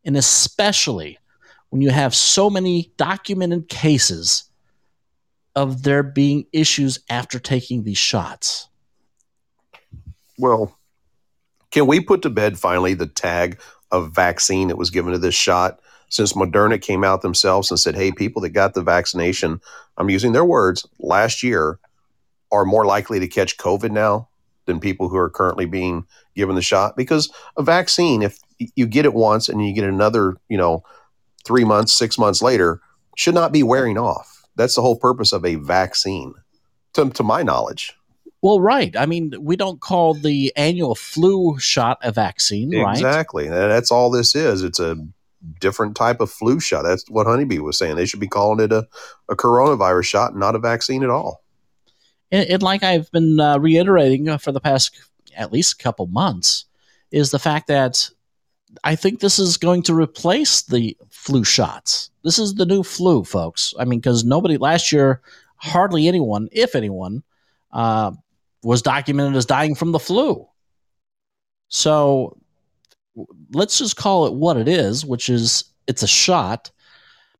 And 0.03 0.17
especially 0.17 1.19
when 1.69 1.81
you 1.81 1.91
have 1.91 2.15
so 2.15 2.49
many 2.49 2.91
documented 2.97 3.69
cases 3.69 4.45
of 5.55 5.83
there 5.83 6.03
being 6.03 6.45
issues 6.51 6.99
after 7.09 7.37
taking 7.37 7.83
these 7.83 7.97
shots. 7.97 8.67
Well, 10.39 10.75
can 11.69 11.87
we 11.87 11.99
put 11.99 12.23
to 12.23 12.29
bed 12.29 12.57
finally 12.57 12.95
the 12.95 13.07
tag 13.07 13.61
of 13.91 14.11
vaccine 14.11 14.69
that 14.69 14.77
was 14.77 14.89
given 14.89 15.13
to 15.13 15.19
this 15.19 15.35
shot? 15.35 15.79
Since 16.09 16.33
Moderna 16.33 16.81
came 16.81 17.03
out 17.03 17.21
themselves 17.21 17.69
and 17.69 17.79
said, 17.79 17.95
hey, 17.95 18.11
people 18.11 18.41
that 18.41 18.49
got 18.49 18.73
the 18.73 18.81
vaccination, 18.81 19.61
I'm 19.97 20.09
using 20.09 20.33
their 20.33 20.43
words, 20.43 20.85
last 20.99 21.43
year 21.43 21.79
are 22.51 22.65
more 22.65 22.85
likely 22.85 23.19
to 23.19 23.27
catch 23.27 23.57
COVID 23.57 23.91
now 23.91 24.27
than 24.65 24.79
people 24.79 25.09
who 25.09 25.17
are 25.17 25.29
currently 25.29 25.65
being 25.65 26.05
given 26.35 26.55
the 26.55 26.61
shot. 26.61 26.95
Because 26.95 27.31
a 27.57 27.63
vaccine, 27.63 28.21
if 28.21 28.37
you 28.75 28.85
get 28.85 29.05
it 29.05 29.13
once 29.13 29.49
and 29.49 29.65
you 29.65 29.73
get 29.73 29.83
another, 29.83 30.37
you 30.49 30.57
know, 30.57 30.83
three 31.45 31.63
months, 31.63 31.93
six 31.93 32.17
months 32.17 32.41
later, 32.41 32.81
should 33.15 33.33
not 33.33 33.51
be 33.51 33.63
wearing 33.63 33.97
off. 33.97 34.43
That's 34.55 34.75
the 34.75 34.81
whole 34.81 34.97
purpose 34.97 35.33
of 35.33 35.45
a 35.45 35.55
vaccine, 35.55 36.33
to, 36.93 37.09
to 37.09 37.23
my 37.23 37.41
knowledge. 37.43 37.93
Well, 38.41 38.59
right. 38.59 38.95
I 38.97 39.05
mean, 39.05 39.33
we 39.39 39.55
don't 39.55 39.81
call 39.81 40.13
the 40.13 40.51
annual 40.55 40.95
flu 40.95 41.59
shot 41.59 41.99
a 42.01 42.11
vaccine, 42.11 42.75
right? 42.75 42.95
Exactly. 42.95 43.47
That's 43.47 43.91
all 43.91 44.09
this 44.09 44.35
is. 44.35 44.63
It's 44.63 44.79
a 44.79 44.97
different 45.59 45.95
type 45.95 46.21
of 46.21 46.31
flu 46.31 46.59
shot. 46.59 46.83
That's 46.83 47.07
what 47.09 47.27
Honeybee 47.27 47.59
was 47.59 47.77
saying. 47.77 47.95
They 47.95 48.05
should 48.05 48.19
be 48.19 48.27
calling 48.27 48.63
it 48.63 48.71
a, 48.71 48.87
a 49.29 49.35
coronavirus 49.35 50.05
shot, 50.05 50.35
not 50.35 50.55
a 50.55 50.59
vaccine 50.59 51.03
at 51.03 51.09
all. 51.09 51.40
And, 52.31 52.49
and 52.49 52.63
like 52.63 52.83
I've 52.83 53.11
been 53.11 53.39
uh, 53.39 53.59
reiterating 53.59 54.29
uh, 54.29 54.37
for 54.37 54.51
the 54.51 54.59
past 54.59 54.95
at 55.35 55.51
least 55.51 55.73
a 55.73 55.83
couple 55.83 56.07
months, 56.07 56.65
is 57.11 57.31
the 57.31 57.39
fact 57.39 57.67
that 57.67 58.09
I 58.83 58.95
think 58.95 59.19
this 59.19 59.39
is 59.39 59.57
going 59.57 59.83
to 59.83 59.93
replace 59.93 60.61
the 60.61 60.97
flu 61.09 61.43
shots. 61.43 62.09
This 62.23 62.39
is 62.39 62.55
the 62.55 62.65
new 62.65 62.83
flu, 62.83 63.23
folks. 63.23 63.73
I 63.77 63.85
mean, 63.85 63.99
because 63.99 64.23
nobody 64.23 64.57
last 64.57 64.91
year, 64.91 65.21
hardly 65.57 66.07
anyone, 66.07 66.47
if 66.51 66.75
anyone, 66.75 67.23
uh, 67.71 68.11
was 68.63 68.81
documented 68.81 69.35
as 69.35 69.45
dying 69.45 69.75
from 69.75 69.91
the 69.91 69.99
flu. 69.99 70.47
So 71.67 72.37
let's 73.53 73.77
just 73.77 73.97
call 73.97 74.27
it 74.27 74.33
what 74.33 74.57
it 74.57 74.67
is, 74.67 75.05
which 75.05 75.29
is 75.29 75.65
it's 75.87 76.03
a 76.03 76.07
shot 76.07 76.71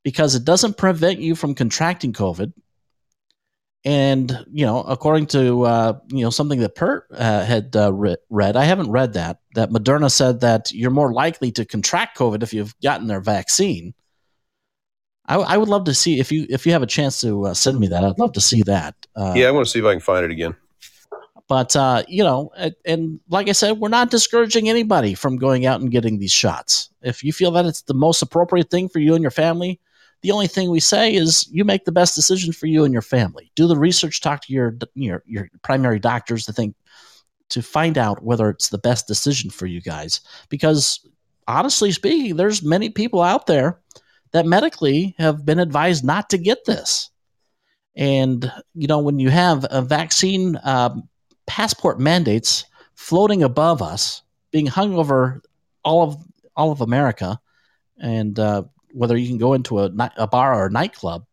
because 0.04 0.36
it 0.36 0.44
doesn't 0.44 0.78
prevent 0.78 1.20
you 1.20 1.36
from 1.36 1.56
contracting 1.56 2.12
COVID 2.12 2.52
and 3.84 4.46
you 4.52 4.66
know 4.66 4.82
according 4.84 5.26
to 5.26 5.64
uh, 5.64 6.00
you 6.10 6.24
know 6.24 6.30
something 6.30 6.60
that 6.60 6.76
Pert 6.76 7.08
uh, 7.12 7.44
had 7.44 7.76
uh, 7.76 7.92
re- 7.92 8.18
read 8.30 8.56
i 8.56 8.64
haven't 8.64 8.92
read 8.92 9.14
that 9.14 9.40
that 9.56 9.70
moderna 9.70 10.12
said 10.12 10.42
that 10.42 10.72
you're 10.72 10.92
more 10.92 11.12
likely 11.14 11.52
to 11.52 11.66
contract 11.66 12.18
covid 12.18 12.44
if 12.44 12.54
you've 12.54 12.80
gotten 12.82 13.08
their 13.08 13.22
vaccine. 13.22 13.94
I, 15.28 15.36
I 15.36 15.58
would 15.58 15.70
love 15.70 15.86
to 15.86 15.94
see 15.94 16.20
if 16.20 16.32
you 16.32 16.46
if 16.50 16.66
you 16.66 16.74
have 16.74 16.84
a 16.84 16.88
chance 16.88 17.22
to 17.22 17.48
uh, 17.48 17.54
send 17.54 17.80
me 17.80 17.88
that 17.88 18.04
i'd 18.04 18.20
love 18.20 18.34
to 18.34 18.42
see 18.42 18.64
that 18.64 18.96
uh, 19.16 19.34
yeah, 19.36 19.48
I 19.48 19.52
want 19.52 19.66
to 19.66 19.72
see 19.72 19.80
if 19.80 19.86
I 19.86 19.94
can 19.94 20.02
find 20.02 20.26
it 20.26 20.32
again. 20.32 20.56
but 21.48 21.76
uh, 21.76 22.04
you 22.08 22.24
know 22.24 22.52
and, 22.58 22.76
and 22.86 23.20
like 23.30 23.50
i 23.50 23.54
said 23.54 23.80
we're 23.80 23.90
not 23.90 24.12
discouraging 24.12 24.70
anybody 24.70 25.16
from 25.16 25.38
going 25.38 25.66
out 25.66 25.82
and 25.82 25.92
getting 25.92 26.20
these 26.20 26.32
shots. 26.32 26.90
If 27.02 27.24
you 27.24 27.34
feel 27.34 27.52
that 27.52 27.66
it's 27.66 27.84
the 27.84 27.96
most 27.96 28.22
appropriate 28.22 28.70
thing 28.70 28.90
for 28.90 29.00
you 29.00 29.16
and 29.16 29.24
your 29.24 29.32
family 29.32 29.80
the 30.22 30.32
only 30.32 30.48
thing 30.48 30.70
we 30.70 30.80
say 30.80 31.14
is 31.14 31.48
you 31.52 31.66
make 31.66 31.86
the 31.86 31.92
best 31.92 32.16
decision 32.16 32.54
for 32.54 32.68
you 32.68 32.84
and 32.84 32.94
your 32.94 33.02
family. 33.02 33.52
Do 33.56 33.68
the 33.68 33.78
research, 33.78 34.22
talk 34.22 34.42
to 34.46 34.54
your 34.54 34.78
your, 34.94 35.24
your 35.26 35.50
primary 35.64 36.00
doctors 36.00 36.46
to 36.46 36.54
think 36.54 36.76
to 37.50 37.62
find 37.62 37.98
out 37.98 38.24
whether 38.24 38.50
it's 38.50 38.70
the 38.70 38.78
best 38.78 39.08
decision 39.08 39.50
for 39.50 39.66
you 39.66 39.82
guys. 39.82 40.22
Because 40.50 41.06
honestly 41.48 41.92
speaking, 41.92 42.36
there's 42.36 42.64
many 42.64 42.90
people 42.90 43.22
out 43.22 43.48
there 43.48 43.80
that 44.32 44.46
medically 44.46 45.16
have 45.18 45.46
been 45.46 45.60
advised 45.60 46.06
not 46.06 46.30
to 46.30 46.38
get 46.38 46.66
this. 46.66 47.10
And 47.96 48.50
you 48.74 48.88
know, 48.88 49.00
when 49.00 49.20
you 49.20 49.30
have 49.30 49.66
a 49.70 49.82
vaccine 49.82 50.58
um, 50.64 51.10
passport 51.48 52.00
mandates 52.00 52.66
floating 52.94 53.44
above 53.44 53.82
us, 53.82 54.22
being 54.52 54.68
hung 54.68 54.96
over 54.96 55.42
all 55.84 56.04
of 56.04 56.18
all 56.56 56.72
of 56.72 56.82
America, 56.82 57.40
and 58.00 58.38
uh, 58.38 58.64
whether 58.94 59.18
you 59.18 59.28
can 59.28 59.38
go 59.38 59.54
into 59.54 59.80
a, 59.80 59.92
a 60.18 60.28
bar 60.28 60.54
or 60.54 60.68
a 60.68 60.72
nightclub. 60.72 61.26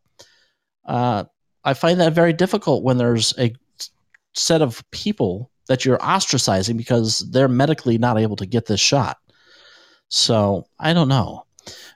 Uh, 0.85 1.25
I 1.65 1.75
find 1.75 2.01
that 2.01 2.15
very 2.15 2.33
difficult 2.33 2.83
when 2.83 2.99
there's 2.99 3.35
a 3.39 3.55
set 4.35 4.63
of 4.63 4.83
people 4.91 5.51
that 5.69 5.85
you're 5.85 5.99
ostracizing 5.99 6.77
because 6.77 7.21
they're 7.31 7.49
medically 7.49 7.99
not 7.99 8.19
able 8.19 8.37
to 8.37 8.47
get 8.47 8.67
this 8.67 8.81
shot. 8.81 9.19
So 10.09 10.67
I 10.79 10.95
don't 10.95 11.09
know. 11.09 11.45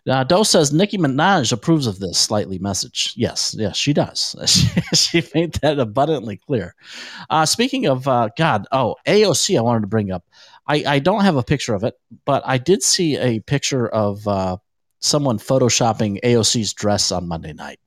Uh, 0.09 0.25
Doe 0.25 0.43
says 0.43 0.73
Nicki 0.73 0.99
Minaj 0.99 1.53
approves 1.53 1.87
of 1.87 2.01
this 2.01 2.19
slightly 2.19 2.59
message. 2.59 3.15
Yes, 3.17 3.55
yes, 3.57 3.77
she 3.77 3.93
does. 3.93 4.37
she, 4.95 5.21
she 5.21 5.29
made 5.35 5.55
that 5.55 5.79
abundantly 5.79 6.37
clear. 6.37 6.75
Uh, 7.31 7.47
speaking 7.47 7.87
of 7.87 8.07
uh, 8.09 8.29
God, 8.37 8.67
oh 8.73 8.97
AOC, 9.07 9.57
I 9.57 9.63
wanted 9.63 9.83
to 9.83 9.87
bring 9.87 10.11
up. 10.11 10.25
I, 10.67 10.85
I 10.87 10.99
don't 10.99 11.25
have 11.25 11.37
a 11.37 11.43
picture 11.43 11.75
of 11.75 11.85
it, 11.85 11.95
but 12.25 12.43
I 12.45 12.59
did 12.59 12.83
see 12.83 13.17
a 13.17 13.41
picture 13.41 13.89
of 13.89 14.27
uh, 14.27 14.57
someone 15.03 15.39
photoshopping 15.39 16.21
AOC's 16.23 16.73
dress 16.73 17.13
on 17.13 17.29
Monday 17.29 17.53
night, 17.53 17.79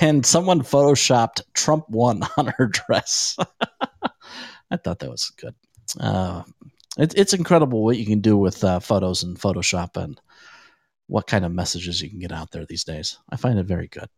and 0.00 0.24
someone 0.24 0.62
photoshopped 0.62 1.42
Trump 1.52 1.88
one 1.88 2.22
on 2.36 2.46
her 2.56 2.66
dress. 2.66 3.36
I 4.70 4.76
thought 4.78 5.00
that 5.00 5.10
was 5.10 5.30
good. 5.36 5.54
Uh, 6.00 6.42
it, 6.96 7.12
it's 7.16 7.34
incredible 7.34 7.84
what 7.84 7.98
you 7.98 8.06
can 8.06 8.20
do 8.20 8.38
with 8.38 8.64
uh, 8.64 8.80
photos 8.80 9.22
and 9.22 9.38
Photoshop 9.38 10.02
and 10.02 10.18
what 11.08 11.26
kind 11.26 11.44
of 11.44 11.52
messages 11.52 12.00
you 12.00 12.08
can 12.08 12.20
get 12.20 12.32
out 12.32 12.52
there 12.52 12.64
these 12.64 12.84
days. 12.84 13.18
I 13.30 13.36
find 13.36 13.58
it 13.58 13.66
very 13.66 13.88
good. 13.88 14.08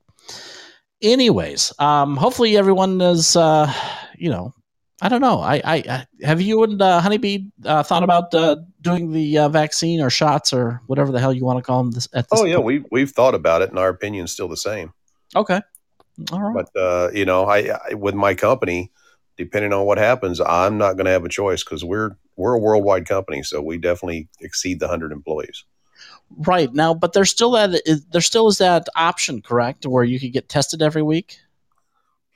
Anyways, 1.02 1.72
um, 1.80 2.16
hopefully 2.16 2.56
everyone 2.56 3.00
is, 3.00 3.34
uh, 3.36 3.72
you 4.16 4.30
know, 4.30 4.54
I 5.02 5.08
don't 5.08 5.20
know. 5.20 5.40
I, 5.40 5.56
I, 5.64 5.76
I 5.88 6.06
have 6.22 6.40
you 6.40 6.62
and 6.62 6.80
uh, 6.80 7.00
Honeybee 7.00 7.46
uh, 7.64 7.82
thought 7.82 8.04
about 8.04 8.32
uh, 8.32 8.56
doing 8.80 9.10
the 9.12 9.38
uh, 9.38 9.48
vaccine 9.48 10.00
or 10.00 10.08
shots 10.08 10.52
or 10.52 10.80
whatever 10.86 11.10
the 11.10 11.18
hell 11.20 11.32
you 11.32 11.44
want 11.44 11.58
to 11.58 11.62
call 11.62 11.82
them. 11.82 11.90
This, 11.92 12.08
at 12.14 12.28
this 12.30 12.40
Oh 12.40 12.44
yeah, 12.44 12.56
point? 12.56 12.66
we 12.66 12.84
we've 12.92 13.10
thought 13.10 13.34
about 13.34 13.60
it, 13.62 13.70
and 13.70 13.78
our 13.78 13.88
opinion's 13.88 14.30
still 14.32 14.48
the 14.48 14.56
same. 14.56 14.92
okay. 15.34 15.60
All 16.30 16.40
right. 16.40 16.64
But 16.72 16.80
uh, 16.80 17.10
you 17.12 17.24
know, 17.24 17.44
I, 17.44 17.76
I 17.90 17.94
with 17.94 18.14
my 18.14 18.34
company, 18.34 18.92
depending 19.36 19.72
on 19.72 19.84
what 19.84 19.98
happens, 19.98 20.40
I'm 20.40 20.78
not 20.78 20.92
going 20.92 21.06
to 21.06 21.10
have 21.10 21.24
a 21.24 21.28
choice 21.28 21.64
because 21.64 21.84
we're 21.84 22.16
we're 22.36 22.54
a 22.54 22.58
worldwide 22.58 23.06
company, 23.08 23.42
so 23.42 23.60
we 23.60 23.78
definitely 23.78 24.28
exceed 24.40 24.78
the 24.78 24.86
hundred 24.86 25.10
employees. 25.10 25.64
Right 26.36 26.72
now, 26.72 26.94
but 26.94 27.14
there's 27.14 27.30
still 27.30 27.50
that 27.52 27.82
there 28.12 28.20
still 28.20 28.46
is 28.46 28.58
that 28.58 28.86
option, 28.94 29.42
correct, 29.42 29.86
where 29.86 30.04
you 30.04 30.20
could 30.20 30.32
get 30.32 30.48
tested 30.48 30.82
every 30.82 31.02
week. 31.02 31.38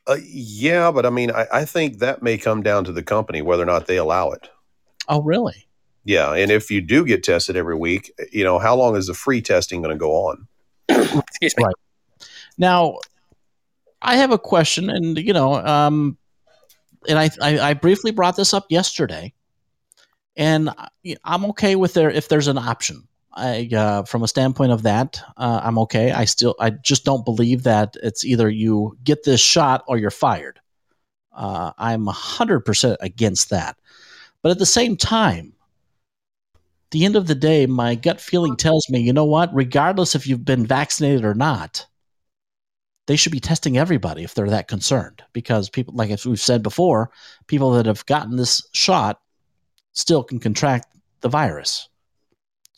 Uh, 0.08 0.16
yeah, 0.26 0.90
but 0.90 1.04
I 1.04 1.10
mean, 1.10 1.30
I, 1.30 1.46
I 1.52 1.64
think 1.66 1.98
that 1.98 2.22
may 2.22 2.38
come 2.38 2.62
down 2.62 2.84
to 2.84 2.92
the 2.92 3.02
company 3.02 3.42
whether 3.42 3.62
or 3.62 3.66
not 3.66 3.86
they 3.86 3.98
allow 3.98 4.30
it. 4.30 4.48
Oh, 5.06 5.20
really? 5.22 5.66
Yeah, 6.04 6.32
and 6.32 6.50
if 6.50 6.70
you 6.70 6.80
do 6.80 7.04
get 7.04 7.22
tested 7.22 7.56
every 7.56 7.76
week, 7.76 8.10
you 8.32 8.42
know, 8.42 8.58
how 8.58 8.74
long 8.74 8.96
is 8.96 9.08
the 9.08 9.14
free 9.14 9.42
testing 9.42 9.82
going 9.82 9.94
to 9.94 9.98
go 9.98 10.12
on? 10.12 10.48
Excuse 10.88 11.54
me. 11.58 11.64
Right. 11.64 11.74
Now, 12.56 12.96
I 14.00 14.16
have 14.16 14.32
a 14.32 14.38
question, 14.38 14.88
and 14.88 15.18
you 15.18 15.34
know, 15.34 15.54
um, 15.54 16.16
and 17.06 17.18
I, 17.18 17.30
I 17.42 17.58
I 17.70 17.74
briefly 17.74 18.10
brought 18.10 18.36
this 18.36 18.54
up 18.54 18.66
yesterday, 18.70 19.34
and 20.36 20.70
I- 20.70 20.88
I'm 21.24 21.44
okay 21.46 21.76
with 21.76 21.92
there 21.92 22.10
if 22.10 22.28
there's 22.28 22.48
an 22.48 22.58
option. 22.58 23.06
I, 23.38 23.68
uh, 23.74 24.02
from 24.02 24.22
a 24.22 24.28
standpoint 24.28 24.72
of 24.72 24.82
that, 24.82 25.20
uh, 25.36 25.60
I'm 25.62 25.78
okay. 25.78 26.10
I 26.10 26.24
still, 26.24 26.56
I 26.58 26.70
just 26.70 27.04
don't 27.04 27.24
believe 27.24 27.62
that 27.62 27.96
it's 28.02 28.24
either 28.24 28.50
you 28.50 28.98
get 29.04 29.22
this 29.24 29.40
shot 29.40 29.84
or 29.86 29.96
you're 29.96 30.10
fired. 30.10 30.60
Uh, 31.32 31.72
I'm 31.78 32.06
hundred 32.06 32.60
percent 32.60 32.98
against 33.00 33.50
that. 33.50 33.76
But 34.42 34.50
at 34.50 34.58
the 34.58 34.66
same 34.66 34.96
time, 34.96 35.52
the 36.90 37.04
end 37.04 37.16
of 37.16 37.26
the 37.26 37.34
day, 37.34 37.66
my 37.66 37.94
gut 37.94 38.20
feeling 38.20 38.56
tells 38.56 38.88
me, 38.88 39.00
you 39.00 39.12
know 39.12 39.24
what? 39.24 39.54
Regardless 39.54 40.14
if 40.14 40.26
you've 40.26 40.44
been 40.44 40.66
vaccinated 40.66 41.24
or 41.24 41.34
not, 41.34 41.86
they 43.06 43.16
should 43.16 43.32
be 43.32 43.40
testing 43.40 43.78
everybody 43.78 44.24
if 44.24 44.34
they're 44.34 44.50
that 44.50 44.68
concerned. 44.68 45.22
Because 45.32 45.70
people, 45.70 45.94
like 45.94 46.10
as 46.10 46.26
we've 46.26 46.40
said 46.40 46.62
before, 46.62 47.10
people 47.46 47.70
that 47.72 47.86
have 47.86 48.04
gotten 48.06 48.36
this 48.36 48.66
shot 48.72 49.20
still 49.92 50.24
can 50.24 50.40
contract 50.40 50.88
the 51.20 51.28
virus. 51.28 51.88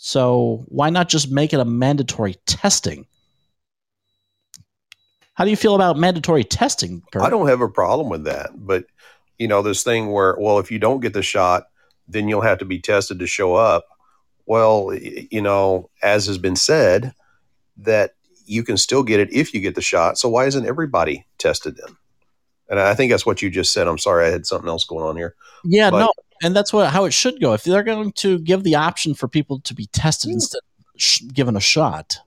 So 0.03 0.65
why 0.69 0.89
not 0.89 1.11
just 1.11 1.31
make 1.31 1.53
it 1.53 1.61
a 1.61 1.65
mandatory 1.67 2.37
testing? 2.47 3.07
How 5.35 5.45
do 5.45 5.51
you 5.51 5.59
feel 5.59 5.75
about 5.75 5.99
mandatory 5.99 6.43
testing? 6.43 7.03
Kurt? 7.13 7.21
I 7.21 7.29
don't 7.29 7.49
have 7.49 7.61
a 7.61 7.69
problem 7.69 8.09
with 8.09 8.25
that, 8.25 8.53
but 8.55 8.87
you 9.39 9.47
know, 9.47 9.61
this 9.61 9.83
thing 9.83 10.11
where, 10.11 10.37
well, 10.39 10.59
if 10.59 10.71
you 10.71 10.79
don't 10.79 11.01
get 11.01 11.13
the 11.13 11.23
shot, 11.23 11.65
then 12.09 12.29
you'll 12.29 12.41
have 12.41 12.57
to 12.61 12.65
be 12.65 12.81
tested 12.81 13.19
to 13.19 13.27
show 13.27 13.55
up. 13.55 13.85
Well, 14.47 14.95
you 14.95 15.43
know, 15.43 15.91
as 16.03 16.27
has 16.29 16.39
been 16.39 16.57
said, 16.57 17.13
that 17.77 18.15
you 18.47 18.63
can 18.63 18.79
still 18.79 19.03
get 19.03 19.21
it 19.21 19.31
if 19.31 19.53
you 19.53 19.61
get 19.61 19.75
the 19.75 19.83
shot. 19.83 20.17
So 20.17 20.31
why 20.31 20.47
isn't 20.47 20.67
everybody 20.67 21.27
tested 21.37 21.77
then? 21.77 21.95
And 22.71 22.81
I 22.81 22.95
think 22.95 23.11
that's 23.13 23.27
what 23.27 23.43
you 23.43 23.51
just 23.51 23.75
said. 23.75 23.87
I'm 23.87 23.99
sorry, 23.99 24.27
I 24.29 24.31
had 24.31 24.47
something 24.47 24.69
else 24.69 24.85
going 24.85 25.05
on 25.05 25.17
here. 25.19 25.35
Yeah, 25.63 25.91
But- 25.91 26.01
no, 26.01 26.13
and 26.43 26.55
that's 26.57 26.73
what 26.73 26.91
how 26.91 27.05
it 27.05 27.13
should 27.13 27.41
go. 27.41 27.53
If 27.53 27.65
they're 27.65 27.83
going 27.83 28.13
to 28.13 28.39
give 28.39 28.63
the 28.63 28.75
option 28.77 29.15
for 29.15 29.29
people 29.29 29.61
to 29.61 29.75
be 29.75 29.87
tested 29.87 30.29
Yeah. 30.31 30.35
instead 30.35 30.59
of 30.59 31.01
sh- 31.01 31.23
given 31.33 31.57
a 31.57 31.61
shot, 31.61 32.19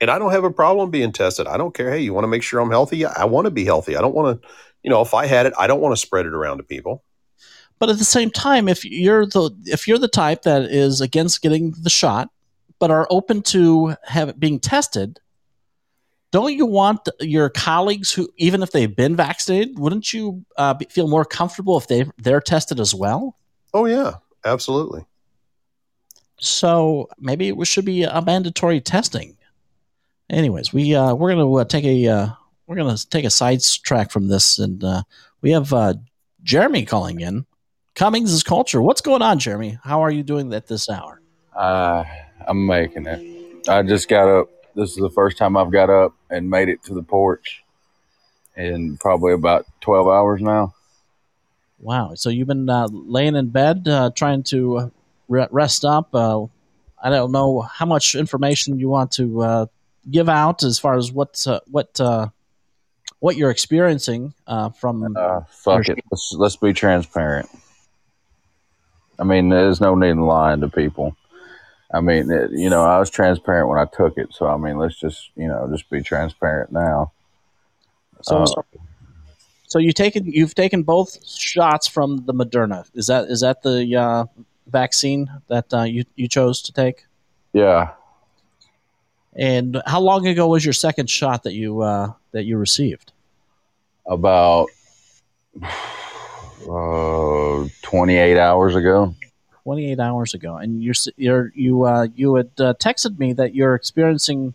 And 0.00 0.10
I 0.10 0.18
don't 0.18 0.32
have 0.32 0.44
a 0.44 0.50
problem 0.50 0.90
being 0.90 1.12
tested. 1.12 1.46
I 1.46 1.56
don't 1.56 1.74
care. 1.74 1.90
Hey, 1.92 2.00
you 2.00 2.12
want 2.12 2.24
to 2.24 2.28
make 2.28 2.42
sure 2.42 2.60
I'm 2.60 2.70
healthy? 2.70 3.04
I 3.04 3.24
want 3.24 3.44
to 3.46 3.50
be 3.52 3.64
healthy. 3.64 3.96
I 3.96 4.00
don't 4.00 4.14
want 4.14 4.42
to, 4.42 4.48
you 4.82 4.90
know, 4.90 5.00
if 5.00 5.14
I 5.14 5.26
had 5.26 5.46
it, 5.46 5.52
I 5.58 5.66
don't 5.68 5.80
want 5.80 5.92
to 5.94 6.00
spread 6.00 6.26
it 6.26 6.34
around 6.34 6.56
to 6.58 6.64
people. 6.64 7.04
but 7.78 7.88
at 7.90 7.98
the 7.98 8.04
same 8.04 8.30
time, 8.30 8.68
if 8.68 8.84
you're 8.84 9.26
the 9.26 9.50
if 9.66 9.86
you're 9.88 9.98
the 9.98 10.08
type 10.08 10.42
that 10.42 10.62
is 10.62 11.00
against 11.00 11.40
getting 11.42 11.72
the 11.82 11.90
shot 11.90 12.30
but 12.80 12.90
are 12.90 13.06
open 13.10 13.42
to 13.42 13.94
have 14.04 14.28
it 14.28 14.38
being 14.40 14.58
tested, 14.60 15.20
don't 16.32 16.54
you 16.54 16.64
want 16.66 17.08
your 17.20 17.48
colleagues 17.48 18.12
who 18.12 18.28
even 18.38 18.62
if 18.62 18.70
they've 18.72 18.94
been 18.96 19.14
vaccinated, 19.16 19.78
wouldn't 19.78 20.12
you 20.12 20.44
uh, 20.56 20.74
be, 20.74 20.86
feel 20.86 21.06
more 21.08 21.24
comfortable 21.24 21.76
if 21.76 21.86
they 21.88 22.06
they're 22.18 22.40
tested 22.40 22.80
as 22.80 22.94
well? 22.94 23.36
Oh 23.74 23.86
yeah, 23.86 24.14
absolutely. 24.44 25.04
So 26.38 27.08
maybe 27.18 27.48
it 27.48 27.66
should 27.66 27.84
be 27.84 28.02
a 28.02 28.20
mandatory 28.20 28.80
testing. 28.80 29.36
Anyways, 30.28 30.72
we 30.72 30.94
uh, 30.94 31.14
we're 31.14 31.30
gonna 31.30 31.52
uh, 31.52 31.64
take 31.64 31.84
a 31.84 32.08
uh, 32.08 32.28
we're 32.66 32.76
gonna 32.76 32.96
take 32.96 33.24
a 33.24 33.30
sidetrack 33.30 34.10
from 34.10 34.28
this, 34.28 34.58
and 34.58 34.82
uh, 34.82 35.02
we 35.40 35.50
have 35.52 35.72
uh, 35.72 35.94
Jeremy 36.42 36.84
calling 36.84 37.20
in. 37.20 37.46
Cummings 37.94 38.32
is 38.32 38.42
culture. 38.42 38.80
What's 38.80 39.02
going 39.02 39.22
on, 39.22 39.38
Jeremy? 39.38 39.78
How 39.84 40.00
are 40.00 40.10
you 40.10 40.22
doing 40.22 40.52
at 40.54 40.66
this 40.66 40.88
hour? 40.88 41.20
Uh, 41.54 42.04
I'm 42.46 42.66
making 42.66 43.06
it. 43.06 43.68
I 43.68 43.82
just 43.82 44.08
got 44.08 44.28
up. 44.28 44.48
This 44.74 44.90
is 44.90 44.96
the 44.96 45.10
first 45.10 45.36
time 45.36 45.56
I've 45.56 45.70
got 45.70 45.90
up 45.90 46.14
and 46.30 46.48
made 46.48 46.70
it 46.70 46.82
to 46.84 46.94
the 46.94 47.02
porch 47.02 47.62
in 48.56 48.96
probably 48.96 49.34
about 49.34 49.66
12 49.82 50.08
hours 50.08 50.40
now. 50.40 50.74
Wow. 51.82 52.14
So 52.14 52.30
you've 52.30 52.48
been 52.48 52.70
uh, 52.70 52.86
laying 52.90 53.34
in 53.36 53.48
bed 53.48 53.86
uh, 53.88 54.10
trying 54.14 54.44
to 54.44 54.92
re- 55.28 55.48
rest 55.50 55.84
up. 55.84 56.14
Uh, 56.14 56.46
I 57.02 57.10
don't 57.10 57.32
know 57.32 57.60
how 57.60 57.86
much 57.86 58.14
information 58.14 58.78
you 58.78 58.88
want 58.88 59.10
to 59.12 59.42
uh, 59.42 59.66
give 60.08 60.28
out 60.28 60.62
as 60.62 60.78
far 60.78 60.96
as 60.96 61.10
what 61.10 61.44
uh, 61.46 61.60
what 61.68 62.00
uh, 62.00 62.28
what 63.18 63.36
you're 63.36 63.50
experiencing 63.50 64.32
uh, 64.46 64.70
from. 64.70 65.16
Uh, 65.16 65.40
fuck 65.50 65.88
it. 65.88 65.98
Let's, 66.10 66.32
let's 66.38 66.56
be 66.56 66.72
transparent. 66.72 67.48
I 69.18 69.24
mean, 69.24 69.48
there's 69.48 69.80
no 69.80 69.94
need 69.96 70.10
in 70.10 70.20
lying 70.20 70.60
to 70.60 70.68
people. 70.68 71.16
I 71.92 72.00
mean, 72.00 72.30
it, 72.30 72.52
you 72.52 72.70
know, 72.70 72.82
I 72.82 72.98
was 72.98 73.10
transparent 73.10 73.68
when 73.68 73.78
I 73.78 73.84
took 73.84 74.16
it. 74.16 74.32
So, 74.32 74.46
I 74.46 74.56
mean, 74.56 74.78
let's 74.78 74.98
just, 74.98 75.30
you 75.36 75.46
know, 75.46 75.68
just 75.70 75.90
be 75.90 76.02
transparent 76.02 76.72
now. 76.72 77.12
So, 78.22 78.42
Uh, 78.42 78.62
so, 79.72 79.78
you 79.78 79.92
taken 79.92 80.26
you've 80.26 80.54
taken 80.54 80.82
both 80.82 81.26
shots 81.26 81.88
from 81.88 82.26
the 82.26 82.34
Moderna. 82.34 82.86
Is 82.92 83.06
that 83.06 83.30
is 83.30 83.40
that 83.40 83.62
the 83.62 83.96
uh, 83.96 84.26
vaccine 84.66 85.30
that 85.48 85.72
uh, 85.72 85.84
you 85.84 86.04
you 86.14 86.28
chose 86.28 86.60
to 86.60 86.74
take? 86.74 87.06
Yeah. 87.54 87.92
And 89.34 89.80
how 89.86 90.02
long 90.02 90.26
ago 90.26 90.46
was 90.48 90.62
your 90.62 90.74
second 90.74 91.08
shot 91.08 91.44
that 91.44 91.54
you 91.54 91.80
uh, 91.80 92.12
that 92.32 92.44
you 92.44 92.58
received? 92.58 93.12
About 94.04 94.68
uh, 96.68 97.64
28 97.80 98.36
hours 98.36 98.76
ago. 98.76 99.14
28 99.62 100.00
hours 100.00 100.34
ago, 100.34 100.56
and 100.56 100.82
you're 100.82 100.94
you're 101.16 101.50
you 101.54 101.84
uh, 101.84 102.08
you 102.14 102.34
had 102.34 102.50
uh, 102.58 102.74
texted 102.74 103.18
me 103.18 103.32
that 103.32 103.54
you're 103.54 103.74
experiencing 103.74 104.52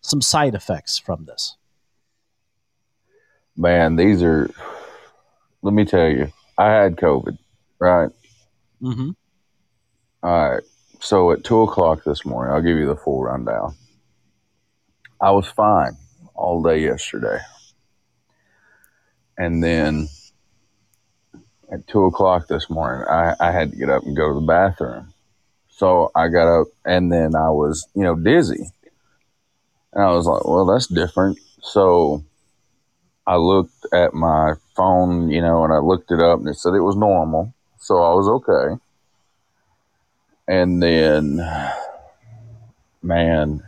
some 0.00 0.20
side 0.20 0.56
effects 0.56 0.98
from 0.98 1.26
this. 1.26 1.57
Man, 3.60 3.96
these 3.96 4.22
are, 4.22 4.48
let 5.62 5.74
me 5.74 5.84
tell 5.84 6.08
you, 6.08 6.32
I 6.56 6.70
had 6.70 6.94
COVID, 6.94 7.36
right? 7.80 8.10
Mm-hmm. 8.80 9.10
All 10.22 10.50
right. 10.50 10.62
So 11.00 11.32
at 11.32 11.42
two 11.42 11.62
o'clock 11.62 12.04
this 12.04 12.24
morning, 12.24 12.54
I'll 12.54 12.62
give 12.62 12.78
you 12.78 12.86
the 12.86 12.94
full 12.94 13.20
rundown. 13.20 13.74
I 15.20 15.32
was 15.32 15.48
fine 15.48 15.96
all 16.36 16.62
day 16.62 16.82
yesterday. 16.82 17.40
And 19.36 19.60
then 19.60 20.08
at 21.72 21.84
two 21.88 22.04
o'clock 22.04 22.46
this 22.46 22.70
morning, 22.70 23.08
I, 23.08 23.34
I 23.40 23.50
had 23.50 23.72
to 23.72 23.76
get 23.76 23.90
up 23.90 24.04
and 24.04 24.16
go 24.16 24.28
to 24.28 24.34
the 24.38 24.46
bathroom. 24.46 25.12
So 25.68 26.12
I 26.14 26.28
got 26.28 26.60
up 26.60 26.68
and 26.84 27.10
then 27.10 27.34
I 27.34 27.50
was, 27.50 27.88
you 27.96 28.04
know, 28.04 28.14
dizzy. 28.14 28.70
And 29.92 30.04
I 30.04 30.12
was 30.12 30.26
like, 30.26 30.44
well, 30.44 30.66
that's 30.66 30.86
different. 30.86 31.40
So 31.60 32.24
I 33.28 33.36
looked 33.36 33.86
at 33.92 34.14
my 34.14 34.54
phone, 34.74 35.30
you 35.30 35.42
know, 35.42 35.62
and 35.64 35.72
I 35.72 35.78
looked 35.78 36.10
it 36.10 36.20
up 36.20 36.38
and 36.38 36.48
it 36.48 36.56
said 36.56 36.72
it 36.72 36.80
was 36.80 36.96
normal. 36.96 37.52
So 37.78 38.02
I 38.02 38.14
was 38.14 38.26
okay. 38.26 38.80
And 40.48 40.82
then 40.82 41.36
man, 43.02 43.62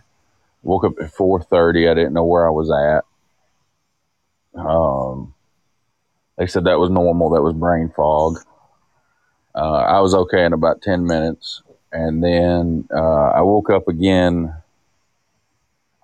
woke 0.62 0.84
up 0.84 0.94
at 1.00 1.12
four 1.12 1.42
thirty. 1.42 1.88
I 1.88 1.94
didn't 1.94 2.14
know 2.14 2.24
where 2.24 2.46
I 2.46 2.50
was 2.50 2.70
at. 2.70 3.04
Um, 4.58 5.34
they 6.36 6.46
said 6.46 6.64
that 6.64 6.78
was 6.78 6.90
normal. 6.90 7.30
That 7.30 7.42
was 7.42 7.54
brain 7.54 7.92
fog. 7.94 8.38
Uh, 9.54 9.84
I 9.96 10.00
was 10.00 10.14
okay 10.14 10.44
in 10.44 10.52
about 10.52 10.80
ten 10.80 11.06
minutes, 11.06 11.62
and 11.92 12.24
then 12.24 12.88
uh, 12.94 13.30
I 13.30 13.42
woke 13.42 13.68
up 13.70 13.88
again 13.88 14.54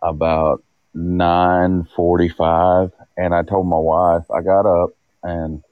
about 0.03 0.62
nine 0.95 1.88
forty-five, 1.97 2.92
and 3.16 3.35
I 3.35 3.42
told 3.42 3.66
my 3.66 3.79
wife. 3.79 4.31
I 4.31 4.42
got 4.42 4.66
up 4.66 4.90
and 5.22 5.62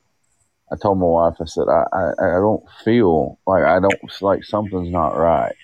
I 0.72 0.76
told 0.76 0.98
my 0.98 1.06
wife. 1.06 1.34
I 1.40 1.44
said, 1.44 1.68
I, 1.68 1.84
I, 1.92 2.10
I 2.18 2.30
don't 2.40 2.64
feel 2.84 3.38
like 3.46 3.64
I 3.64 3.80
don't 3.80 4.22
like 4.22 4.44
something's 4.44 4.90
not 4.90 5.16
right, 5.16 5.54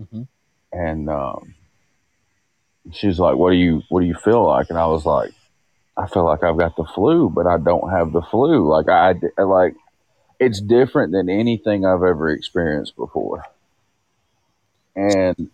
Mhm. 0.00 0.26
and 0.72 1.08
um, 1.10 1.54
she's 2.92 3.18
like, 3.18 3.36
"What 3.36 3.50
do 3.50 3.56
you 3.56 3.82
What 3.88 4.00
do 4.00 4.06
you 4.06 4.14
feel 4.14 4.46
like?" 4.46 4.70
And 4.70 4.78
I 4.78 4.86
was 4.86 5.04
like, 5.04 5.30
"I 5.96 6.06
feel 6.06 6.24
like 6.24 6.42
I've 6.42 6.58
got 6.58 6.76
the 6.76 6.84
flu, 6.84 7.28
but 7.28 7.46
I 7.46 7.58
don't 7.58 7.90
have 7.90 8.12
the 8.12 8.22
flu. 8.22 8.68
Like 8.68 8.88
I- 8.88 9.42
like." 9.42 9.74
It's 10.42 10.62
different 10.62 11.12
than 11.12 11.28
anything 11.28 11.84
I've 11.84 12.02
ever 12.02 12.30
experienced 12.30 12.96
before. 12.96 13.44
And 14.96 15.50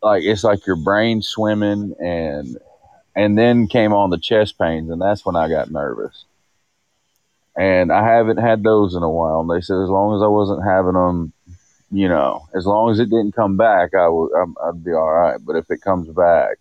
like 0.00 0.22
it's 0.22 0.44
like 0.44 0.64
your 0.64 0.76
brain 0.76 1.22
swimming 1.22 1.96
and 1.98 2.56
and 3.14 3.36
then 3.36 3.66
came 3.66 3.92
on 3.92 4.10
the 4.10 4.18
chest 4.18 4.58
pains 4.58 4.90
and 4.90 5.00
that's 5.00 5.24
when 5.24 5.36
I 5.36 5.48
got 5.48 5.70
nervous. 5.70 6.24
And 7.56 7.92
I 7.92 8.02
haven't 8.02 8.38
had 8.38 8.62
those 8.62 8.94
in 8.94 9.02
a 9.02 9.10
while. 9.10 9.40
And 9.40 9.50
they 9.50 9.60
said 9.60 9.82
as 9.82 9.90
long 9.90 10.16
as 10.16 10.22
I 10.22 10.28
wasn't 10.28 10.64
having 10.64 10.94
them, 10.94 11.32
you 11.90 12.08
know, 12.08 12.48
as 12.54 12.64
long 12.64 12.90
as 12.90 12.98
it 12.98 13.10
didn't 13.10 13.36
come 13.36 13.58
back, 13.58 13.94
I 13.94 14.08
would 14.08 14.30
I'd 14.34 14.82
be 14.82 14.92
all 14.92 15.12
right. 15.12 15.38
But 15.38 15.56
if 15.56 15.70
it 15.70 15.82
comes 15.82 16.08
back, 16.08 16.56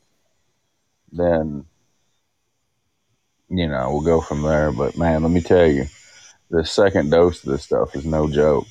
then 1.14 1.66
you 3.50 3.68
know 3.68 3.90
we'll 3.92 4.02
go 4.02 4.20
from 4.20 4.42
there. 4.42 4.74
But 4.74 4.98
man, 4.98 5.24
let 5.24 5.32
me 5.32 5.40
tell 5.40 5.66
you, 5.66 5.86
the 6.50 6.66
second 6.66 7.12
dose 7.12 7.44
of 7.46 7.52
this 7.52 7.64
stuff 7.64 7.96
is 7.96 8.06
no 8.06 8.30
joke. 8.30 8.68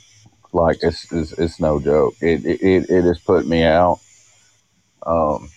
Like 0.52 0.82
it's 0.82 1.10
it's, 1.10 1.32
it's 1.32 1.60
no 1.60 1.80
joke. 1.80 2.14
It, 2.20 2.44
it 2.44 2.60
it 2.60 2.90
it 2.90 3.04
has 3.04 3.18
put 3.20 3.46
me 3.46 3.62
out. 3.62 4.00
Um, 5.06 5.48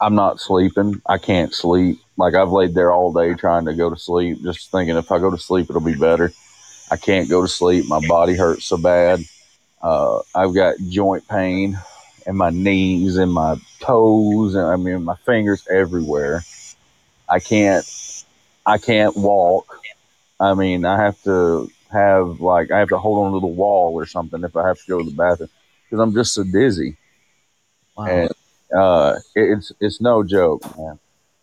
I'm 0.00 0.14
not 0.14 0.40
sleeping. 0.40 1.02
I 1.06 1.18
can't 1.18 1.54
sleep. 1.54 2.00
Like 2.16 2.34
I've 2.34 2.50
laid 2.50 2.74
there 2.74 2.92
all 2.92 3.12
day 3.12 3.34
trying 3.34 3.66
to 3.66 3.74
go 3.74 3.90
to 3.90 3.96
sleep, 3.98 4.42
just 4.42 4.70
thinking 4.70 4.96
if 4.96 5.12
I 5.12 5.18
go 5.18 5.30
to 5.30 5.38
sleep, 5.38 5.68
it'll 5.68 5.80
be 5.80 5.94
better. 5.94 6.32
I 6.90 6.96
can't 6.96 7.28
go 7.28 7.42
to 7.42 7.48
sleep. 7.48 7.86
My 7.86 8.00
body 8.06 8.36
hurts 8.36 8.64
so 8.64 8.76
bad. 8.76 9.20
Uh, 9.82 10.20
I've 10.34 10.54
got 10.54 10.76
joint 10.88 11.28
pain 11.28 11.78
in 12.26 12.36
my 12.36 12.50
knees 12.50 13.16
and 13.16 13.32
my 13.32 13.56
toes, 13.80 14.54
and 14.54 14.66
I 14.66 14.76
mean 14.76 15.04
my 15.04 15.16
fingers 15.26 15.66
everywhere. 15.68 16.42
I 17.28 17.38
can't. 17.38 17.86
I 18.66 18.78
can't 18.78 19.16
walk. 19.16 19.80
I 20.38 20.54
mean, 20.54 20.84
I 20.84 21.02
have 21.02 21.22
to 21.24 21.70
have 21.90 22.40
like 22.40 22.70
I 22.70 22.78
have 22.78 22.88
to 22.88 22.98
hold 22.98 23.26
on 23.26 23.32
to 23.34 23.40
the 23.40 23.46
wall 23.46 23.94
or 23.94 24.06
something 24.06 24.42
if 24.44 24.56
I 24.56 24.66
have 24.68 24.78
to 24.78 24.88
go 24.88 24.98
to 24.98 25.04
the 25.04 25.16
bathroom 25.16 25.50
because 25.84 26.02
I'm 26.02 26.14
just 26.14 26.34
so 26.34 26.44
dizzy. 26.44 26.96
Wow. 27.96 28.06
And 28.06 28.30
uh, 28.76 29.16
it's 29.34 29.72
it's 29.80 30.00
no 30.00 30.22
joke, 30.24 30.62
man. 30.78 30.98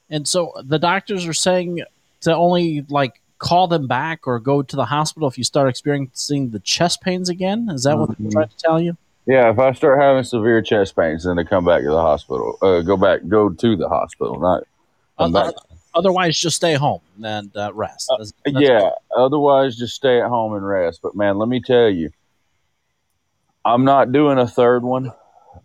And 0.09 0.27
so 0.27 0.53
the 0.63 0.79
doctors 0.79 1.25
are 1.27 1.33
saying 1.33 1.83
to 2.21 2.35
only 2.35 2.85
like 2.89 3.21
call 3.39 3.67
them 3.67 3.87
back 3.87 4.25
or 4.27 4.39
go 4.39 4.61
to 4.61 4.75
the 4.75 4.85
hospital 4.85 5.27
if 5.27 5.37
you 5.37 5.43
start 5.43 5.69
experiencing 5.69 6.49
the 6.51 6.59
chest 6.59 7.01
pains 7.01 7.29
again. 7.29 7.69
Is 7.69 7.83
that 7.83 7.97
what 7.97 8.17
they're 8.17 8.31
trying 8.31 8.47
to 8.47 8.57
tell 8.57 8.81
you? 8.81 8.97
Yeah, 9.25 9.49
if 9.51 9.59
I 9.59 9.73
start 9.73 9.99
having 9.99 10.23
severe 10.23 10.61
chest 10.61 10.95
pains, 10.95 11.25
then 11.25 11.35
to 11.35 11.43
come 11.43 11.65
back 11.65 11.81
to 11.81 11.89
the 11.89 12.01
hospital, 12.01 12.57
uh, 12.61 12.79
go 12.81 12.95
back, 12.95 13.27
go 13.27 13.49
to 13.49 13.75
the 13.75 13.89
hospital, 13.89 14.39
not 14.39 14.63
come 15.17 15.35
Uh, 15.35 15.47
back. 15.47 15.55
Otherwise, 15.93 16.39
just 16.39 16.55
stay 16.55 16.75
home 16.75 17.01
and 17.23 17.55
uh, 17.57 17.71
rest. 17.73 18.07
That's- 18.09 18.31
that's- 18.45 18.63
yeah. 18.63 18.89
Otherwise, 19.15 19.75
just 19.75 19.95
stay 19.95 20.21
at 20.21 20.29
home 20.29 20.53
and 20.53 20.65
rest. 20.65 21.01
But 21.03 21.15
man, 21.15 21.37
let 21.37 21.49
me 21.49 21.59
tell 21.59 21.89
you, 21.89 22.11
I'm 23.65 23.83
not 23.83 24.11
doing 24.13 24.37
a 24.37 24.47
third 24.47 24.83
one. 24.83 25.11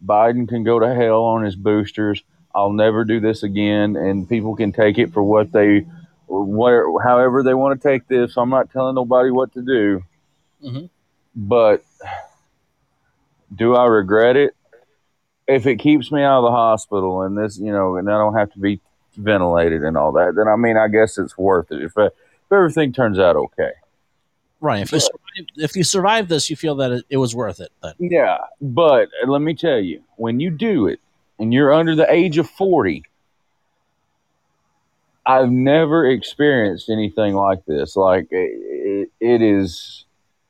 Biden 0.04 0.48
can 0.48 0.64
go 0.64 0.78
to 0.78 0.94
hell 0.94 1.22
on 1.22 1.44
his 1.44 1.56
boosters. 1.56 2.22
I'll 2.54 2.72
never 2.72 3.04
do 3.04 3.20
this 3.20 3.42
again, 3.42 3.96
and 3.96 4.28
people 4.28 4.54
can 4.56 4.72
take 4.72 4.98
it 4.98 5.12
for 5.12 5.22
what 5.22 5.52
they, 5.52 5.86
where, 6.28 6.86
however 7.02 7.42
they 7.42 7.54
want 7.54 7.80
to 7.80 7.88
take 7.88 8.08
this. 8.08 8.36
I'm 8.36 8.50
not 8.50 8.70
telling 8.70 8.94
nobody 8.94 9.30
what 9.30 9.52
to 9.54 9.62
do. 9.62 10.02
Mhm. 10.62 10.90
But 11.34 11.82
do 13.54 13.74
I 13.74 13.86
regret 13.86 14.36
it? 14.36 14.54
If 15.48 15.66
it 15.66 15.76
keeps 15.76 16.12
me 16.12 16.22
out 16.22 16.38
of 16.38 16.44
the 16.44 16.50
hospital 16.50 17.22
and 17.22 17.36
this, 17.36 17.58
you 17.58 17.72
know, 17.72 17.96
and 17.96 18.08
I 18.08 18.16
don't 18.16 18.34
have 18.34 18.52
to 18.52 18.58
be 18.58 18.80
ventilated 19.16 19.82
and 19.82 19.96
all 19.96 20.12
that, 20.12 20.34
then 20.36 20.48
I 20.48 20.56
mean, 20.56 20.76
I 20.76 20.88
guess 20.88 21.18
it's 21.18 21.36
worth 21.36 21.72
it. 21.72 21.82
If, 21.82 21.92
if 21.96 22.12
everything 22.50 22.92
turns 22.92 23.18
out 23.18 23.36
okay. 23.36 23.72
Right. 24.62 24.82
If 24.82 24.92
you 24.92 25.00
survive, 25.00 25.46
if 25.56 25.76
you 25.76 25.84
survive 25.84 26.28
this, 26.28 26.48
you 26.48 26.56
feel 26.56 26.76
that 26.76 26.92
it, 26.92 27.04
it 27.10 27.16
was 27.18 27.34
worth 27.34 27.60
it. 27.60 27.70
But 27.82 27.96
Yeah, 27.98 28.38
but 28.60 29.08
let 29.26 29.40
me 29.40 29.54
tell 29.54 29.78
you, 29.78 30.02
when 30.16 30.40
you 30.40 30.50
do 30.50 30.86
it 30.86 31.00
and 31.38 31.52
you're 31.52 31.74
under 31.74 31.94
the 31.94 32.10
age 32.10 32.38
of 32.38 32.48
40, 32.48 33.02
I've 35.26 35.50
never 35.50 36.06
experienced 36.06 36.88
anything 36.88 37.34
like 37.34 37.64
this. 37.66 37.96
Like 37.96 38.28
it, 38.30 39.10
it 39.20 39.42
is 39.42 40.04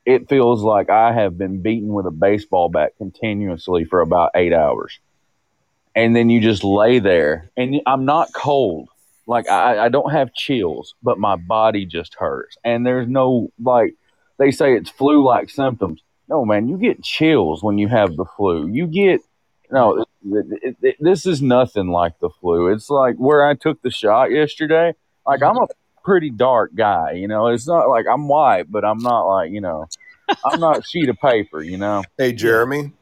it 0.05 0.27
feels 0.27 0.63
like 0.63 0.89
I 0.89 1.13
have 1.13 1.37
been 1.37 1.61
beaten 1.61 1.93
with 1.93 2.05
a 2.05 2.11
baseball 2.11 2.69
bat 2.69 2.93
continuously 2.97 3.85
for 3.85 4.01
about 4.01 4.31
8 4.35 4.51
hours. 4.51 4.99
And 5.95 6.15
then 6.15 6.29
you 6.29 6.41
just 6.41 6.63
lay 6.63 6.99
there 6.99 7.49
and 7.55 7.81
I'm 7.85 8.05
not 8.05 8.33
cold. 8.33 8.89
Like 9.27 9.47
I, 9.47 9.85
I 9.85 9.89
don't 9.89 10.11
have 10.11 10.33
chills, 10.33 10.95
but 11.01 11.17
my 11.17 11.37
body 11.37 11.85
just 11.85 12.15
hurts. 12.15 12.57
And 12.63 12.85
there's 12.85 13.07
no 13.07 13.51
like 13.61 13.95
they 14.43 14.51
say 14.51 14.75
it's 14.75 14.89
flu 14.89 15.23
like 15.23 15.49
symptoms. 15.49 16.01
No, 16.27 16.45
man, 16.45 16.67
you 16.67 16.77
get 16.77 17.01
chills 17.01 17.63
when 17.63 17.77
you 17.77 17.87
have 17.87 18.15
the 18.15 18.25
flu. 18.35 18.67
You 18.67 18.87
get 18.87 19.21
no. 19.71 20.05
It, 20.25 20.45
it, 20.61 20.77
it, 20.81 20.95
this 20.99 21.25
is 21.25 21.41
nothing 21.41 21.87
like 21.87 22.19
the 22.19 22.29
flu. 22.41 22.67
It's 22.67 22.89
like 22.89 23.15
where 23.15 23.45
I 23.45 23.55
took 23.55 23.81
the 23.81 23.91
shot 23.91 24.31
yesterday. 24.31 24.93
Like 25.25 25.41
I'm 25.41 25.57
a 25.57 25.67
pretty 26.03 26.29
dark 26.29 26.75
guy, 26.75 27.13
you 27.13 27.27
know. 27.27 27.47
It's 27.47 27.67
not 27.67 27.89
like 27.89 28.05
I'm 28.11 28.27
white, 28.27 28.69
but 28.69 28.83
I'm 28.83 28.99
not 28.99 29.23
like 29.23 29.51
you 29.51 29.61
know. 29.61 29.87
I'm 30.45 30.59
not 30.59 30.79
a 30.79 30.83
sheet 30.83 31.09
of 31.09 31.17
paper, 31.19 31.61
you 31.61 31.77
know. 31.77 32.03
Hey, 32.17 32.33
Jeremy. 32.33 32.93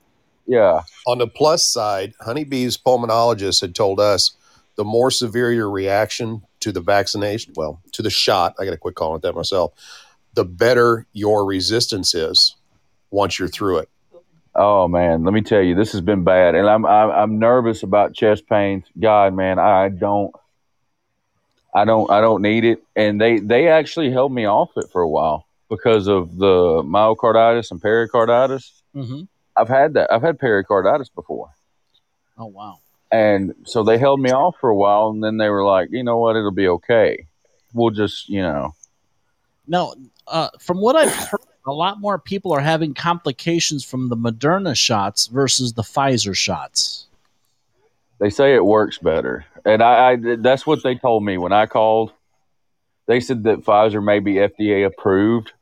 Yeah, 0.47 0.82
On 1.08 1.19
the 1.19 1.27
plus 1.27 1.63
side, 1.63 2.13
Honeybee's 2.19 2.75
pulmonologist 2.75 3.62
had 3.62 3.73
told 3.73 3.99
us 3.99 4.36
the 4.75 4.84
more 4.84 5.12
severe 5.12 5.54
your 5.54 5.69
reaction 5.69 6.41
to 6.62 6.71
the 6.71 6.82
vaccination, 6.82 7.54
well, 7.56 7.80
to 7.93 8.01
the 8.01 8.10
shot, 8.10 8.56
I 8.60 8.65
got 8.65 8.71
to 8.71 8.77
quit 8.77 8.95
calling 8.95 9.17
it 9.17 9.21
that 9.21 9.36
myself, 9.36 9.71
the 10.34 10.46
better 10.46 11.06
your 11.13 11.46
resistance 11.46 12.13
is 12.15 12.56
once 13.10 13.38
you're 13.39 13.48
through 13.48 13.80
it. 13.80 13.89
Oh 14.54 14.88
man, 14.88 15.24
let 15.24 15.34
me 15.34 15.41
tell 15.41 15.62
you, 15.62 15.76
this 15.76 15.94
has 15.94 16.02
been 16.02 16.24
bad, 16.24 16.56
and 16.56 16.67
I'm 16.67 16.86
I'm, 16.86 17.10
I'm 17.10 17.39
nervous 17.39 17.84
about 17.84 18.13
chest 18.13 18.48
pains. 18.48 18.84
God, 19.00 19.34
man, 19.34 19.60
I 19.60 19.88
don't, 19.88 20.36
I 21.74 21.86
don't, 21.86 22.12
I 22.12 22.20
don't 22.20 22.41
need 22.41 22.65
it. 22.65 22.84
And 22.96 23.20
they 23.20 23.39
they 23.39 23.70
actually 23.70 24.12
held 24.12 24.34
me 24.34 24.46
off 24.46 24.72
it 24.76 24.89
for 24.91 25.02
a 25.02 25.10
while 25.10 25.46
because 25.70 26.08
of 26.08 26.38
the 26.38 26.84
myocarditis 26.84 27.72
and 27.72 27.82
pericarditis. 27.82 28.84
Mhm. 28.94 29.30
I've 29.56 29.70
had 29.70 29.94
that. 29.94 30.12
I've 30.12 30.22
had 30.22 30.38
pericarditis 30.38 31.08
before, 31.10 31.52
oh 32.38 32.48
wow, 32.48 32.80
and 33.10 33.54
so 33.65 33.84
they 33.84 33.98
held 33.98 34.20
me 34.20 34.32
off 34.32 34.56
for 34.60 34.70
a 34.70 34.76
while, 34.76 35.10
and 35.10 35.24
then 35.24 35.38
they 35.38 35.50
were 35.50 35.63
like, 35.63 35.89
you 35.91 36.04
know 36.04 36.17
what, 36.17 36.36
it'll 36.36 36.52
be 36.52 36.67
okay. 36.67 37.28
We'll 37.74 37.91
just, 37.91 38.28
you 38.28 38.41
know, 38.41 38.74
now 39.71 39.93
uh, 40.27 40.49
from 40.60 40.79
what 40.79 40.95
I've 40.95 41.13
heard, 41.13 41.39
a 41.65 41.71
lot 41.71 41.99
more 41.99 42.19
people 42.19 42.51
are 42.51 42.60
having 42.60 42.93
complications 42.93 43.84
from 43.84 44.10
the 44.10 44.17
Moderna 44.17 44.75
shots 44.75 45.27
versus 45.27 45.73
the 45.73 45.81
Pfizer 45.81 46.36
shots. 46.36 47.07
they 48.19 48.29
say 48.29 48.53
it 48.53 48.65
works 48.65 48.97
better, 48.99 49.45
and 49.65 49.81
I, 49.81 50.12
I 50.12 50.36
that's 50.38 50.67
what 50.67 50.84
they 50.84 50.95
told 50.95 51.23
me 51.23 51.38
when 51.38 51.53
I 51.53 51.65
called. 51.65 52.12
They 53.07 53.19
said 53.19 53.43
that 53.43 53.63
Pfizer 53.63 54.03
may 54.03 54.19
be 54.19 54.36
FDA 54.36 54.86
approved, 54.86 55.53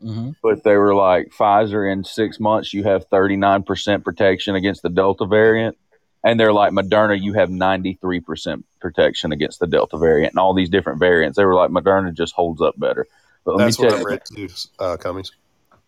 hmm 0.00 0.30
but 0.42 0.64
they 0.64 0.76
were 0.76 0.94
like 0.94 1.30
Pfizer 1.30 1.90
in 1.90 2.04
six 2.04 2.38
months 2.38 2.74
you 2.74 2.82
have 2.84 3.08
39% 3.08 4.04
protection 4.04 4.54
against 4.54 4.82
the 4.82 4.90
Delta 4.90 5.24
variant. 5.26 5.78
And 6.26 6.40
they're 6.40 6.54
like 6.54 6.72
Moderna, 6.72 7.20
you 7.20 7.34
have 7.34 7.50
93% 7.50 8.64
protection 8.80 9.30
against 9.30 9.60
the 9.60 9.66
Delta 9.66 9.98
variant 9.98 10.32
and 10.32 10.38
all 10.38 10.54
these 10.54 10.70
different 10.70 10.98
variants. 10.98 11.36
They 11.36 11.44
were 11.44 11.54
like 11.54 11.70
Moderna 11.70 12.14
just 12.14 12.34
holds 12.34 12.62
up 12.62 12.78
better. 12.78 13.06
But 13.44 13.58
That's 13.58 13.78
what 13.78 13.94
I 13.94 14.02
read 14.02 14.20
too, 14.24 14.48
uh, 14.78 14.96
Cummings. 14.96 15.32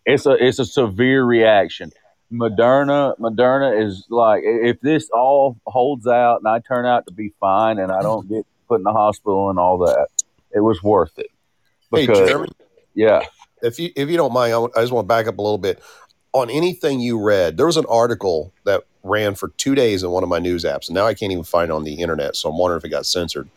it's 0.05 0.25
a 0.25 0.31
it's 0.33 0.59
a 0.59 0.65
severe 0.65 1.23
reaction. 1.23 1.91
Moderna 2.31 3.17
Moderna 3.19 3.83
is 3.85 4.05
like 4.09 4.41
if 4.43 4.79
this 4.81 5.09
all 5.13 5.57
holds 5.65 6.07
out 6.07 6.37
and 6.39 6.47
I 6.47 6.59
turn 6.59 6.85
out 6.85 7.07
to 7.07 7.13
be 7.13 7.33
fine 7.39 7.79
and 7.79 7.91
I 7.91 8.01
don't 8.01 8.27
get 8.27 8.45
put 8.67 8.75
in 8.75 8.83
the 8.83 8.91
hospital 8.91 9.49
and 9.49 9.57
all 9.57 9.77
that, 9.79 10.07
it 10.51 10.59
was 10.59 10.83
worth 10.83 11.17
it. 11.17 11.27
Hey, 11.93 12.05
Jeremy, 12.05 12.49
yeah, 12.93 13.21
if 13.61 13.79
you 13.79 13.91
if 13.95 14.09
you 14.09 14.17
don't 14.17 14.33
mind, 14.33 14.53
I, 14.53 14.63
I 14.77 14.81
just 14.81 14.91
want 14.91 15.05
to 15.05 15.07
back 15.07 15.27
up 15.27 15.37
a 15.37 15.41
little 15.41 15.57
bit. 15.57 15.81
on 16.33 16.49
anything 16.49 16.99
you 16.99 17.19
read, 17.19 17.57
there 17.57 17.65
was 17.65 17.77
an 17.77 17.85
article 17.89 18.53
that 18.65 18.83
ran 19.03 19.35
for 19.35 19.49
two 19.57 19.73
days 19.73 20.03
in 20.03 20.11
one 20.11 20.23
of 20.23 20.29
my 20.29 20.39
news 20.39 20.63
apps, 20.65 20.87
and 20.87 20.95
now 20.95 21.05
I 21.07 21.13
can't 21.13 21.31
even 21.31 21.43
find 21.43 21.71
it 21.71 21.73
on 21.73 21.83
the 21.83 21.95
internet. 21.95 22.35
So 22.35 22.49
I'm 22.49 22.57
wondering 22.57 22.79
if 22.79 22.85
it 22.85 22.89
got 22.89 23.05
censored. 23.05 23.49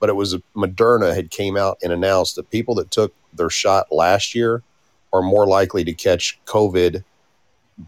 But 0.00 0.08
it 0.08 0.16
was 0.16 0.36
Moderna 0.56 1.14
had 1.14 1.30
came 1.30 1.56
out 1.56 1.78
and 1.82 1.92
announced 1.92 2.36
that 2.36 2.50
people 2.50 2.74
that 2.76 2.90
took 2.90 3.14
their 3.32 3.50
shot 3.50 3.86
last 3.90 4.34
year 4.34 4.62
are 5.12 5.22
more 5.22 5.46
likely 5.46 5.84
to 5.84 5.92
catch 5.92 6.38
COVID 6.46 7.04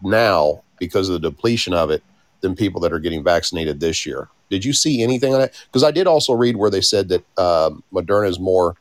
now 0.01 0.63
because 0.79 1.09
of 1.09 1.21
the 1.21 1.29
depletion 1.29 1.73
of 1.73 1.89
it 1.91 2.03
than 2.41 2.55
people 2.55 2.81
that 2.81 2.91
are 2.91 2.99
getting 2.99 3.23
vaccinated 3.23 3.79
this 3.79 4.05
year. 4.05 4.29
Did 4.49 4.65
you 4.65 4.73
see 4.73 5.01
anything 5.01 5.33
on 5.33 5.39
that? 5.39 5.53
Because 5.67 5.83
I 5.83 5.91
did 5.91 6.07
also 6.07 6.33
read 6.33 6.57
where 6.57 6.69
they 6.69 6.81
said 6.81 7.09
that 7.09 7.23
um, 7.37 7.83
Moderna 7.93 8.27
is 8.27 8.39
more 8.39 8.75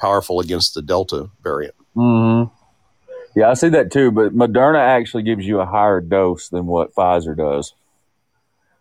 powerful 0.00 0.40
against 0.40 0.74
the 0.74 0.82
Delta 0.82 1.30
variant. 1.44 1.74
hmm 1.94 2.44
Yeah, 3.36 3.50
I 3.50 3.54
see 3.54 3.68
that 3.68 3.92
too. 3.92 4.10
But 4.10 4.34
Moderna 4.34 4.78
actually 4.78 5.22
gives 5.22 5.46
you 5.46 5.60
a 5.60 5.66
higher 5.66 6.00
dose 6.00 6.48
than 6.48 6.66
what 6.66 6.94
Pfizer 6.94 7.36
does. 7.36 7.74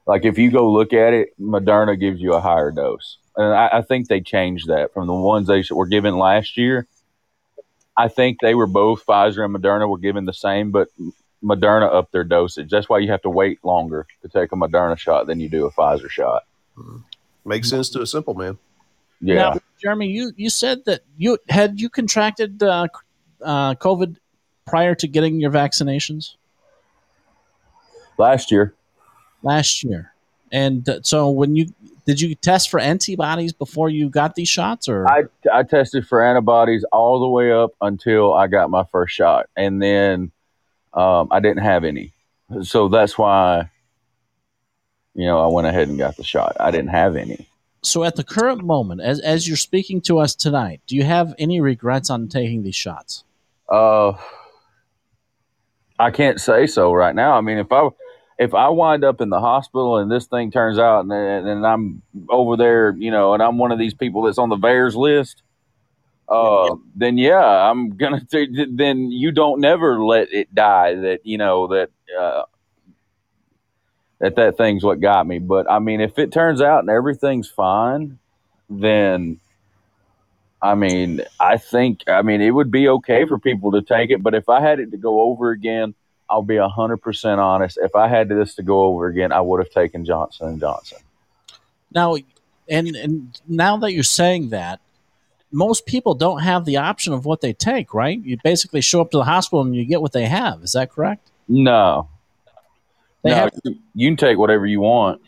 Like 0.07 0.25
if 0.25 0.37
you 0.37 0.49
go 0.49 0.71
look 0.71 0.93
at 0.93 1.13
it, 1.13 1.29
Moderna 1.39 1.99
gives 1.99 2.21
you 2.21 2.33
a 2.33 2.41
higher 2.41 2.71
dose, 2.71 3.17
and 3.41 3.53
I, 3.53 3.69
I 3.79 3.81
think 3.81 4.07
they 4.07 4.21
changed 4.21 4.67
that 4.67 4.93
from 4.93 5.07
the 5.07 5.13
ones 5.13 5.47
they 5.47 5.63
were 5.71 5.87
given 5.87 6.17
last 6.17 6.57
year. 6.57 6.87
I 7.97 8.07
think 8.07 8.37
they 8.41 8.55
were 8.55 8.67
both 8.67 9.05
Pfizer 9.05 9.43
and 9.43 9.55
Moderna 9.55 9.89
were 9.89 9.97
given 9.97 10.25
the 10.25 10.33
same, 10.33 10.71
but 10.71 10.87
Moderna 11.43 11.93
upped 11.93 12.11
their 12.11 12.23
dosage. 12.23 12.69
That's 12.69 12.87
why 12.87 12.99
you 12.99 13.11
have 13.11 13.21
to 13.23 13.29
wait 13.29 13.63
longer 13.63 14.07
to 14.21 14.27
take 14.27 14.51
a 14.51 14.55
Moderna 14.55 14.97
shot 14.97 15.27
than 15.27 15.39
you 15.39 15.49
do 15.49 15.65
a 15.65 15.71
Pfizer 15.71 16.09
shot. 16.09 16.43
Makes 17.45 17.69
sense 17.69 17.89
to 17.89 18.01
a 18.01 18.07
simple 18.07 18.33
man. 18.33 18.57
Yeah. 19.19 19.35
Now, 19.35 19.59
Jeremy, 19.79 20.07
you, 20.07 20.31
you 20.35 20.49
said 20.49 20.85
that 20.85 21.01
you 21.17 21.37
had 21.49 21.79
you 21.79 21.89
contracted 21.89 22.63
uh, 22.63 22.87
uh, 23.43 23.75
COVID 23.75 24.15
prior 24.65 24.95
to 24.95 25.07
getting 25.07 25.39
your 25.39 25.51
vaccinations 25.51 26.35
Last 28.17 28.51
year, 28.51 28.75
last 29.41 29.83
year, 29.83 30.13
and 30.51 30.87
uh, 30.87 30.99
so 31.01 31.31
when 31.31 31.55
you 31.55 31.73
did 32.05 32.19
you 32.21 32.35
test 32.35 32.69
for 32.69 32.79
antibodies 32.79 33.53
before 33.53 33.89
you 33.89 34.09
got 34.09 34.35
these 34.35 34.49
shots, 34.49 34.87
or 34.87 35.07
I, 35.07 35.23
I 35.51 35.63
tested 35.63 36.07
for 36.07 36.23
antibodies 36.23 36.83
all 36.91 37.19
the 37.19 37.27
way 37.27 37.51
up 37.51 37.71
until 37.81 38.33
I 38.33 38.47
got 38.47 38.69
my 38.69 38.83
first 38.91 39.13
shot, 39.13 39.47
and 39.55 39.81
then 39.81 40.31
um, 40.93 41.27
I 41.31 41.39
didn't 41.39 41.63
have 41.63 41.83
any. 41.83 42.13
So 42.63 42.87
that's 42.89 43.17
why, 43.17 43.69
you 45.13 45.25
know, 45.25 45.39
I 45.39 45.47
went 45.47 45.67
ahead 45.67 45.87
and 45.87 45.97
got 45.97 46.17
the 46.17 46.23
shot. 46.23 46.57
I 46.59 46.71
didn't 46.71 46.89
have 46.89 47.15
any. 47.15 47.47
so 47.81 48.03
at 48.03 48.15
the 48.15 48.23
current 48.23 48.63
moment, 48.63 49.01
as 49.01 49.19
as 49.19 49.47
you're 49.47 49.57
speaking 49.57 50.01
to 50.01 50.19
us 50.19 50.35
tonight, 50.35 50.81
do 50.87 50.95
you 50.95 51.03
have 51.03 51.33
any 51.37 51.61
regrets 51.61 52.09
on 52.09 52.27
taking 52.27 52.63
these 52.63 52.75
shots? 52.75 53.23
Uh, 53.69 54.13
I 55.97 56.11
can't 56.11 56.41
say 56.41 56.67
so 56.67 56.91
right 56.93 57.15
now. 57.15 57.37
I 57.37 57.41
mean, 57.41 57.57
if 57.57 57.71
I 57.71 57.87
if 58.41 58.55
I 58.55 58.69
wind 58.69 59.03
up 59.03 59.21
in 59.21 59.29
the 59.29 59.39
hospital 59.39 59.97
and 59.97 60.11
this 60.11 60.25
thing 60.25 60.49
turns 60.49 60.79
out 60.79 61.05
and, 61.05 61.11
and 61.11 61.65
I'm 61.65 62.01
over 62.27 62.57
there, 62.57 62.91
you 62.97 63.11
know, 63.11 63.35
and 63.35 63.43
I'm 63.43 63.59
one 63.59 63.71
of 63.71 63.77
these 63.77 63.93
people 63.93 64.23
that's 64.23 64.39
on 64.39 64.49
the 64.49 64.55
VAERS 64.55 64.95
list, 64.95 65.43
uh, 66.27 66.75
then 66.95 67.19
yeah, 67.19 67.45
I'm 67.45 67.97
gonna. 67.97 68.25
Then 68.31 69.11
you 69.11 69.31
don't 69.31 69.59
never 69.59 70.03
let 70.03 70.33
it 70.33 70.53
die. 70.55 70.95
That 70.95 71.19
you 71.23 71.37
know 71.37 71.67
that 71.67 71.89
uh, 72.17 72.43
that 74.19 74.37
that 74.37 74.57
thing's 74.57 74.83
what 74.83 75.01
got 75.01 75.27
me. 75.27 75.37
But 75.37 75.69
I 75.69 75.79
mean, 75.79 76.01
if 76.01 76.17
it 76.17 76.31
turns 76.31 76.61
out 76.61 76.79
and 76.79 76.89
everything's 76.89 77.49
fine, 77.49 78.17
then 78.69 79.39
I 80.61 80.73
mean, 80.73 81.21
I 81.39 81.57
think 81.57 82.05
I 82.07 82.21
mean 82.21 82.41
it 82.41 82.51
would 82.51 82.71
be 82.71 82.87
okay 82.87 83.25
for 83.27 83.37
people 83.37 83.73
to 83.73 83.81
take 83.81 84.09
it. 84.09 84.23
But 84.23 84.33
if 84.33 84.47
I 84.47 84.61
had 84.61 84.79
it 84.79 84.91
to 84.91 84.97
go 84.97 85.21
over 85.21 85.51
again, 85.51 85.93
I'll 86.31 86.41
be 86.41 86.57
hundred 86.57 86.97
percent 86.97 87.39
honest. 87.41 87.77
If 87.81 87.95
I 87.95 88.07
had 88.07 88.29
this 88.29 88.55
to 88.55 88.63
go 88.63 88.83
over 88.83 89.07
again, 89.07 89.31
I 89.31 89.41
would 89.41 89.59
have 89.59 89.69
taken 89.71 90.05
Johnson 90.05 90.47
and 90.47 90.59
Johnson. 90.59 90.99
Now, 91.93 92.15
and 92.69 92.87
and 92.95 93.39
now 93.47 93.75
that 93.77 93.91
you're 93.91 94.03
saying 94.03 94.49
that, 94.49 94.79
most 95.51 95.85
people 95.85 96.15
don't 96.15 96.39
have 96.41 96.63
the 96.63 96.77
option 96.77 97.11
of 97.13 97.25
what 97.25 97.41
they 97.41 97.51
take, 97.51 97.93
right? 97.93 98.17
You 98.23 98.37
basically 98.43 98.79
show 98.81 99.01
up 99.01 99.11
to 99.11 99.17
the 99.17 99.25
hospital 99.25 99.61
and 99.61 99.75
you 99.75 99.83
get 99.85 100.01
what 100.01 100.13
they 100.13 100.25
have. 100.25 100.63
Is 100.63 100.71
that 100.71 100.89
correct? 100.91 101.29
No, 101.49 102.07
They 103.23 103.31
no, 103.31 103.35
have. 103.35 103.51
you- 103.65 103.77
you 103.93 104.07
can 104.07 104.15
take 104.15 104.37
whatever 104.37 104.65
you 104.65 104.79
want. 104.79 105.21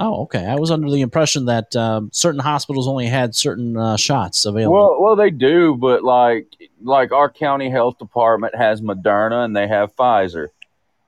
Oh, 0.00 0.22
okay. 0.22 0.46
I 0.46 0.54
was 0.54 0.70
under 0.70 0.88
the 0.90 1.00
impression 1.00 1.46
that 1.46 1.74
um, 1.74 2.10
certain 2.12 2.40
hospitals 2.40 2.86
only 2.86 3.06
had 3.06 3.34
certain 3.34 3.76
uh, 3.76 3.96
shots 3.96 4.44
available. 4.44 4.74
Well, 4.76 5.02
well, 5.02 5.16
they 5.16 5.30
do, 5.30 5.74
but 5.74 6.04
like 6.04 6.46
like 6.80 7.10
our 7.10 7.28
county 7.28 7.68
health 7.68 7.98
department 7.98 8.54
has 8.54 8.80
Moderna 8.80 9.44
and 9.44 9.56
they 9.56 9.66
have 9.66 9.94
Pfizer. 9.96 10.48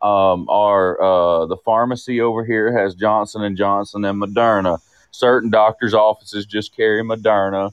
Um, 0.03 0.48
our 0.48 1.00
uh, 1.00 1.46
the 1.46 1.57
pharmacy 1.59 2.20
over 2.20 2.44
here 2.44 2.76
has 2.76 2.94
Johnson 2.96 3.42
and 3.44 3.57
Johnson 3.57 4.05
and 4.05 4.20
Moderna. 4.20 4.81
Certain 5.12 5.50
doctors' 5.50 5.94
offices 5.94 6.44
just 6.46 6.74
carry 6.74 7.03
Moderna. 7.05 7.72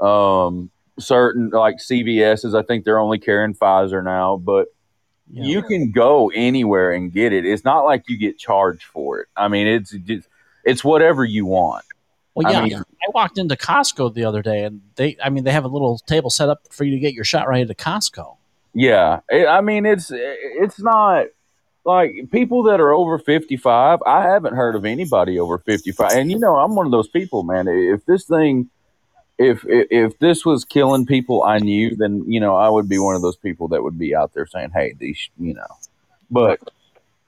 Um, 0.00 0.70
certain 0.98 1.50
like 1.50 1.76
CVS's, 1.76 2.54
I 2.54 2.62
think 2.62 2.84
they're 2.84 2.98
only 2.98 3.18
carrying 3.18 3.54
Pfizer 3.54 4.02
now, 4.02 4.36
but 4.36 4.68
Yeah. 5.30 5.44
you 5.44 5.62
can 5.62 5.90
go 5.90 6.30
anywhere 6.34 6.92
and 6.92 7.12
get 7.12 7.32
it. 7.34 7.44
It's 7.44 7.64
not 7.64 7.84
like 7.84 8.08
you 8.08 8.16
get 8.16 8.38
charged 8.38 8.84
for 8.84 9.20
it. 9.20 9.28
I 9.36 9.48
mean, 9.48 9.66
it's 9.66 9.92
it's, 9.92 10.26
it's 10.64 10.84
whatever 10.84 11.24
you 11.24 11.46
want. 11.46 11.84
well, 12.34 12.46
I 12.46 12.50
yeah. 12.50 12.58
I, 12.58 12.62
mean- 12.64 12.84
walked 13.14 13.38
into 13.38 13.56
Costco 13.56 14.14
the 14.14 14.24
other 14.24 14.42
day, 14.42 14.64
and 14.64 14.80
they, 14.96 15.16
I 15.22 15.30
mean, 15.30 15.44
they 15.44 15.52
have 15.52 15.64
a 15.64 15.68
little 15.68 15.98
table 15.98 16.30
set 16.30 16.48
up 16.48 16.72
for 16.72 16.84
you 16.84 16.92
to 16.92 16.98
get 16.98 17.12
your 17.12 17.24
shot 17.24 17.48
right 17.48 17.68
at 17.68 17.76
Costco. 17.76 18.36
Yeah, 18.72 19.20
I 19.30 19.60
mean 19.62 19.84
it's 19.84 20.12
it's 20.12 20.78
not 20.78 21.26
like 21.84 22.30
people 22.30 22.62
that 22.64 22.80
are 22.80 22.92
over 22.92 23.18
fifty 23.18 23.56
five. 23.56 23.98
I 24.06 24.22
haven't 24.22 24.54
heard 24.54 24.76
of 24.76 24.84
anybody 24.84 25.40
over 25.40 25.58
fifty 25.58 25.90
five, 25.90 26.12
and 26.12 26.30
you 26.30 26.38
know 26.38 26.56
I'm 26.56 26.76
one 26.76 26.86
of 26.86 26.92
those 26.92 27.08
people, 27.08 27.42
man. 27.42 27.66
If 27.66 28.06
this 28.06 28.26
thing, 28.26 28.70
if, 29.38 29.64
if 29.66 30.18
this 30.20 30.44
was 30.44 30.64
killing 30.64 31.04
people 31.04 31.42
I 31.42 31.58
knew, 31.58 31.96
then 31.96 32.24
you 32.28 32.38
know 32.38 32.54
I 32.54 32.68
would 32.68 32.88
be 32.88 32.98
one 32.98 33.16
of 33.16 33.22
those 33.22 33.36
people 33.36 33.66
that 33.68 33.82
would 33.82 33.98
be 33.98 34.14
out 34.14 34.34
there 34.34 34.46
saying, 34.46 34.70
"Hey, 34.72 34.94
these," 34.96 35.30
you 35.36 35.54
know. 35.54 35.66
But 36.30 36.60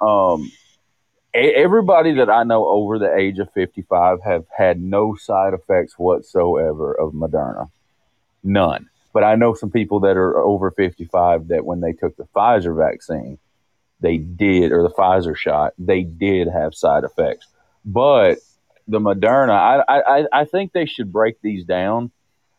um, 0.01 0.53
everybody 1.35 2.15
that 2.15 2.31
I 2.31 2.45
know 2.45 2.69
over 2.69 2.99
the 2.99 3.15
age 3.15 3.39
of 3.39 3.53
fifty 3.53 3.83
five 3.83 4.19
have 4.25 4.45
had 4.57 4.81
no 4.81 5.15
side 5.15 5.55
effects 5.55 5.99
whatsoever 5.99 6.93
of 6.93 7.13
Moderna, 7.13 7.71
none. 8.43 8.89
But 9.13 9.25
I 9.25 9.35
know 9.35 9.55
some 9.55 9.71
people 9.71 10.01
that 10.01 10.17
are 10.17 10.39
over 10.39 10.71
55 10.71 11.49
that 11.49 11.65
when 11.67 11.81
they 11.81 11.93
took 11.93 12.17
the 12.17 12.27
Pfizer 12.35 12.77
vaccine, 12.77 13.39
they 14.01 14.17
did, 14.17 14.73
or 14.73 14.83
the 14.83 14.91
Pfizer 14.91 15.37
shot, 15.37 15.75
they 15.79 16.03
did 16.03 16.49
have 16.49 16.75
side 16.75 17.05
effects. 17.05 17.47
But 17.85 18.39
the 18.89 19.01
Moderna, 19.01 19.83
I, 19.87 20.01
I, 20.01 20.25
I 20.33 20.45
think 20.45 20.73
they 20.73 20.87
should 20.87 21.13
break 21.13 21.41
these 21.43 21.65
down. 21.65 22.11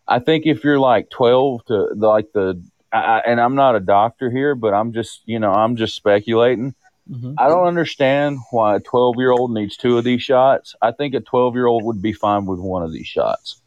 I 0.08 0.20
think 0.20 0.46
if 0.46 0.64
you're 0.64 0.80
like 0.80 1.10
12 1.10 1.66
to 1.66 1.88
like 1.96 2.32
the, 2.34 2.64
I- 2.92 3.24
and 3.26 3.42
I'm 3.42 3.56
not 3.56 3.76
a 3.76 3.80
doctor 3.80 4.30
here, 4.30 4.54
but 4.56 4.74
I'm 4.74 4.94
just, 4.94 5.22
you 5.26 5.40
know, 5.40 5.52
I'm 5.52 5.76
just 5.76 5.96
speculating. 5.96 6.76
Hmm 7.08 7.34
I 7.38 7.50
don't 7.50 7.68
understand 7.68 8.40
why 8.52 8.76
a 8.76 8.80
12 8.80 9.16
year 9.18 9.32
old 9.32 9.52
needs 9.52 9.76
two 9.76 9.98
of 9.98 10.04
these 10.04 10.22
shots. 10.22 10.76
I 10.82 10.92
think 10.92 11.14
a 11.14 11.20
12 11.20 11.56
year 11.56 11.68
old 11.68 11.84
would 11.84 12.02
be 12.02 12.14
fine 12.14 12.46
with 12.46 12.60
one 12.60 12.84
of 12.84 12.94
these 12.94 13.08
shots. 13.08 13.62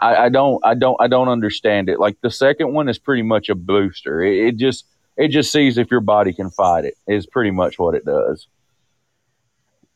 I, 0.00 0.16
I 0.16 0.28
don't, 0.30 0.60
I 0.64 0.74
don't, 0.74 0.96
I 1.00 1.06
don't 1.06 1.28
understand 1.28 1.88
it. 1.88 2.00
Like 2.00 2.20
the 2.22 2.30
second 2.30 2.72
one 2.72 2.88
is 2.88 2.98
pretty 2.98 3.22
much 3.22 3.48
a 3.48 3.54
booster. 3.54 4.22
It, 4.22 4.46
it 4.46 4.56
just, 4.56 4.86
it 5.16 5.28
just 5.28 5.52
sees 5.52 5.78
if 5.78 5.90
your 5.90 6.00
body 6.00 6.32
can 6.32 6.50
fight 6.50 6.84
it. 6.84 6.94
Is 7.06 7.26
pretty 7.26 7.50
much 7.50 7.78
what 7.78 7.94
it 7.94 8.04
does. 8.04 8.46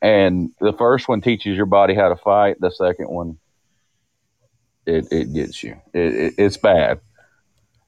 And 0.02 0.50
the 0.60 0.72
first 0.72 1.08
one 1.08 1.20
teaches 1.20 1.56
your 1.56 1.66
body 1.66 1.94
how 1.94 2.10
to 2.10 2.16
fight. 2.16 2.60
The 2.60 2.70
second 2.70 3.08
one, 3.08 3.38
it, 4.84 5.08
it 5.10 5.32
gets 5.32 5.62
you. 5.62 5.76
It, 5.92 6.14
it, 6.14 6.34
it's 6.38 6.56
bad. 6.56 7.00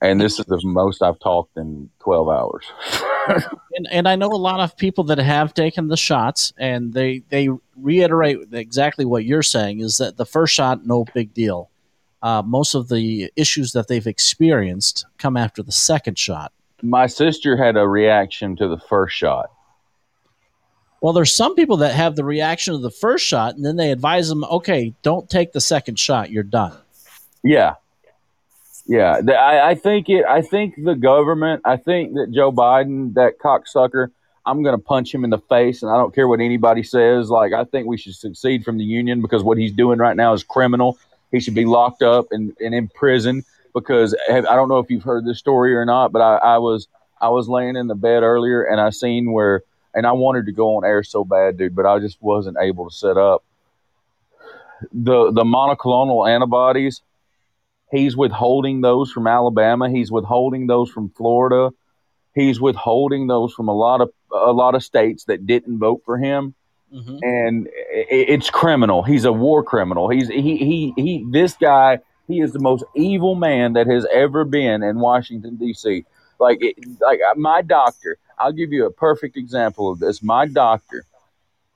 And 0.01 0.21
this 0.21 0.39
is 0.39 0.47
the 0.47 0.61
most 0.65 1.03
I've 1.03 1.19
talked 1.19 1.57
in 1.57 1.91
12 2.01 2.29
hours. 2.29 2.65
And, 3.77 3.87
and 3.91 4.09
I 4.09 4.17
know 4.17 4.33
a 4.33 4.35
lot 4.35 4.61
of 4.61 4.77
people 4.77 5.05
that 5.05 5.19
have 5.19 5.55
taken 5.55 5.89
the 5.89 5.97
shots, 5.97 6.53
and 6.59 6.93
they 6.93 7.23
they 7.29 7.49
reiterate 7.77 8.39
exactly 8.53 9.05
what 9.05 9.25
you're 9.25 9.43
saying 9.43 9.81
is 9.81 9.99
that 9.99 10.17
the 10.17 10.27
first 10.27 10.55
shot, 10.55 10.85
no 10.85 11.05
big 11.15 11.33
deal. 11.33 11.71
Uh, 12.21 12.43
most 12.45 12.75
of 12.75 12.89
the 12.89 13.31
issues 13.37 13.73
that 13.73 13.87
they've 13.87 14.09
experienced 14.09 15.07
come 15.19 15.37
after 15.37 15.63
the 15.63 15.71
second 15.71 16.19
shot. 16.19 16.53
my 16.83 17.07
sister 17.07 17.57
had 17.57 17.77
a 17.77 17.87
reaction 17.87 18.57
to 18.57 18.67
the 18.67 18.79
first 18.79 19.15
shot. 19.15 19.51
Well, 21.01 21.13
there's 21.13 21.35
some 21.35 21.55
people 21.55 21.77
that 21.79 21.95
have 21.95 22.17
the 22.17 22.25
reaction 22.25 22.75
of 22.75 22.83
the 22.83 22.91
first 22.91 23.25
shot, 23.25 23.55
and 23.55 23.65
then 23.65 23.77
they 23.77 23.93
advise 23.93 24.29
them, 24.29 24.43
okay, 24.45 24.93
don't 25.03 25.31
take 25.31 25.53
the 25.53 25.61
second 25.61 25.99
shot, 25.99 26.31
you're 26.31 26.43
done. 26.43 26.77
Yeah, 27.45 27.75
yeah. 28.89 29.21
The, 29.21 29.35
I, 29.35 29.71
I 29.71 29.75
think 29.75 30.09
it. 30.09 30.25
I 30.25 30.43
think 30.43 30.83
the 30.83 30.95
government. 30.95 31.63
I 31.65 31.77
think 31.77 32.15
that 32.15 32.33
Joe 32.33 32.51
Biden, 32.51 33.15
that 33.15 33.39
cocksucker. 33.39 34.09
I'm 34.47 34.63
going 34.63 34.75
to 34.75 34.83
punch 34.83 35.15
him 35.15 35.25
in 35.25 35.31
the 35.31 35.39
face, 35.39 35.83
and 35.83 35.93
I 35.93 35.97
don't 35.99 36.15
care 36.15 36.27
what 36.27 36.41
anybody 36.41 36.83
says. 36.83 37.29
Like 37.29 37.53
I 37.53 37.65
think 37.65 37.87
we 37.87 37.99
should 37.99 38.15
succeed 38.15 38.65
from 38.65 38.79
the 38.79 38.85
union 38.85 39.21
because 39.21 39.43
what 39.43 39.59
he's 39.59 39.73
doing 39.73 39.99
right 39.99 40.17
now 40.17 40.33
is 40.33 40.43
criminal. 40.43 40.99
He 41.31 41.41
should 41.41 41.55
be 41.55 41.67
locked 41.67 42.03
up 42.03 42.29
and, 42.31 42.57
and 42.59 42.75
in 42.75 42.89
prison 42.89 43.45
because 43.75 44.17
I 44.31 44.41
don't 44.41 44.69
know 44.69 44.79
if 44.79 44.91
you've 44.91 45.03
heard 45.03 45.27
this 45.27 45.39
story 45.39 45.75
or 45.75 45.85
not, 45.85 46.13
but 46.13 46.21
I, 46.21 46.37
I 46.37 46.59
was 46.59 46.89
I 47.21 47.29
was 47.29 47.49
laying 47.49 47.77
in 47.77 47.87
the 47.87 47.95
bed 47.95 48.23
earlier 48.23 48.63
and 48.63 48.81
I 48.81 48.91
seen 48.91 49.33
where, 49.33 49.63
and 49.95 50.07
I 50.07 50.13
wanted 50.13 50.47
to 50.47 50.53
go 50.53 50.77
on 50.77 50.85
air 50.85 51.03
so 51.03 51.25
bad, 51.25 51.59
dude, 51.59 51.75
but 51.75 51.87
I 51.87 51.99
just 51.99 52.21
wasn't 52.23 52.57
able 52.61 52.89
to 52.89 52.95
set 52.95 53.17
up. 53.17 53.45
The 54.93 55.33
the 55.33 55.45
monoclonal 55.45 56.29
antibodies, 56.29 57.03
he's 57.91 58.17
withholding 58.17 58.81
those 58.81 59.11
from 59.13 59.27
Alabama. 59.27 59.89
He's 59.91 60.11
withholding 60.11 60.67
those 60.67 60.91
from 60.91 61.11
Florida. 61.11 61.71
He's 62.35 62.61
withholding 62.61 63.27
those 63.27 63.53
from 63.53 63.69
a 63.69 63.75
lot 63.75 64.01
of 64.01 64.11
a 64.33 64.53
lot 64.53 64.75
of 64.75 64.83
states 64.85 65.25
that 65.25 65.47
didn't 65.47 65.79
vote 65.79 66.03
for 66.05 66.19
him 66.19 66.55
Mhm. 66.95 67.19
and 67.23 67.69
it's 67.73 68.49
criminal. 68.51 69.03
He's 69.03 69.25
a 69.25 69.33
war 69.33 69.63
criminal. 69.63 70.09
He's 70.09 70.29
he 70.29 70.57
he 70.57 70.93
he. 70.97 71.27
This 71.31 71.55
guy, 71.57 71.99
he 72.27 72.41
is 72.41 72.53
the 72.53 72.61
most 72.61 72.85
evil 72.95 73.35
man 73.35 73.75
that 73.75 73.87
has 73.87 74.07
ever 74.13 74.45
been 74.45 74.83
in 74.83 74.99
Washington 75.01 75.57
D.C. 75.57 76.05
Like 76.41 76.59
it, 76.63 76.77
like 77.01 77.21
uh, 77.29 77.35
my 77.37 77.61
doctor. 77.63 78.17
I'll 78.39 78.53
give 78.53 78.73
you 78.73 78.87
a 78.87 78.91
perfect 78.91 79.37
example 79.37 79.91
of 79.91 79.99
this. 79.99 80.23
My 80.23 80.47
doctor, 80.47 81.05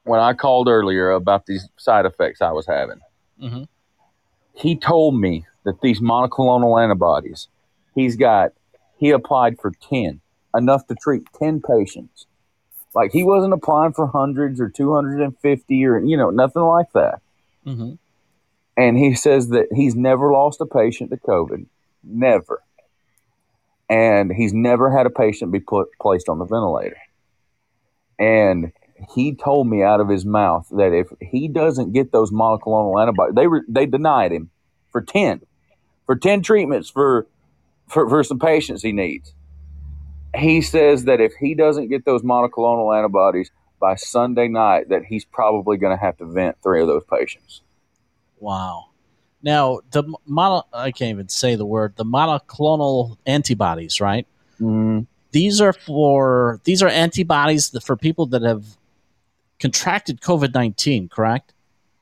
when 0.05 0.20
I 0.20 0.33
called 0.33 0.68
earlier 0.68 1.11
about 1.11 1.44
these 1.46 1.68
side 1.77 2.07
effects 2.07 2.40
I 2.40 2.53
was 2.53 2.66
having, 2.66 3.01
Mhm. 3.42 3.66
he 4.55 4.77
told 4.77 5.14
me 5.18 5.44
that 5.64 5.81
these 5.81 6.01
monoclonal 6.01 6.83
antibodies, 6.83 7.48
he's 7.94 8.16
got, 8.16 8.53
he 8.98 9.11
applied 9.11 9.59
for 9.61 9.72
ten, 9.88 10.20
enough 10.57 10.87
to 10.88 10.94
treat 10.94 11.25
ten 11.38 11.61
patients. 11.61 12.27
Like 12.94 13.12
he 13.12 13.25
wasn't 13.25 13.55
applying 13.55 13.92
for 13.92 14.07
hundreds 14.07 14.61
or 14.61 14.68
250 14.68 15.87
or, 15.87 15.98
you 16.01 16.16
know, 16.16 16.31
nothing 16.31 16.62
like 16.62 16.92
that. 16.92 17.20
Mhm. 17.66 17.98
And 18.77 18.98
he 18.98 19.14
says 19.14 19.48
that 19.48 19.68
he's 19.75 19.94
never 19.94 20.33
lost 20.33 20.61
a 20.61 20.66
patient 20.66 21.11
to 21.11 21.16
COVID. 21.16 21.66
Never. 22.03 22.62
And 23.88 24.33
he's 24.33 24.53
never 24.53 24.90
had 24.90 25.07
a 25.07 25.11
patient 25.11 25.53
be 25.53 25.61
put 25.61 25.88
placed 26.01 26.29
on 26.29 26.38
the 26.38 26.44
ventilator. 26.44 26.96
And 28.18 28.72
he 29.14 29.35
told 29.35 29.66
me 29.66 29.83
out 29.83 30.01
of 30.01 30.09
his 30.09 30.25
mouth 30.25 30.66
that 30.70 30.92
if 30.92 31.09
he 31.20 31.48
doesn't 31.48 31.92
get 31.92 32.12
those 32.12 32.31
monoclonal 32.31 33.01
antibodies, 33.01 33.35
they 33.35 33.46
were, 33.46 33.64
they 33.68 33.87
denied 33.87 34.33
him 34.33 34.51
for 34.90 35.01
10, 35.01 35.42
for 36.07 36.17
10 36.17 36.43
treatments 36.43 36.91
for, 36.91 37.27
for, 37.88 38.09
for 38.09 38.23
some 38.25 38.38
patients 38.38 38.83
he 38.83 38.93
needs. 38.93 39.35
He 40.37 40.62
says 40.62 41.05
that 41.05 41.21
if 41.21 41.33
he 41.38 41.55
doesn't 41.55 41.88
get 41.88 42.05
those 42.05 42.23
monoclonal 42.23 42.97
antibodies 42.97 43.51
by 43.81 43.97
Sunday 43.97 44.49
night, 44.49 44.88
that 44.88 45.05
he's 45.05 45.25
probably 45.25 45.77
going 45.77 45.97
to 45.97 46.03
have 46.03 46.17
to 46.19 46.25
vent 46.25 46.57
three 46.62 46.81
of 46.81 46.87
those 46.87 47.05
patients. 47.05 47.61
Wow. 48.38 48.87
Now 49.43 49.81
the 49.91 50.05
mono 50.27 50.62
I 50.73 50.93
can't 50.93 51.11
even 51.11 51.29
say 51.29 51.57
the 51.57 51.67
word 51.67 51.95
the 51.97 52.05
monoclonal 52.05 53.17
antibodies, 53.27 54.01
right? 54.01 54.27
Mm, 54.61 55.07
These 55.33 55.61
are 55.61 55.73
for 55.73 56.61
these 56.65 56.83
are 56.83 56.88
antibodies 56.88 57.77
for 57.85 57.97
people 57.97 58.27
that 58.27 58.43
have 58.43 58.65
contracted 59.59 60.21
COVID 60.21 60.55
nineteen, 60.55 61.09
correct? 61.09 61.53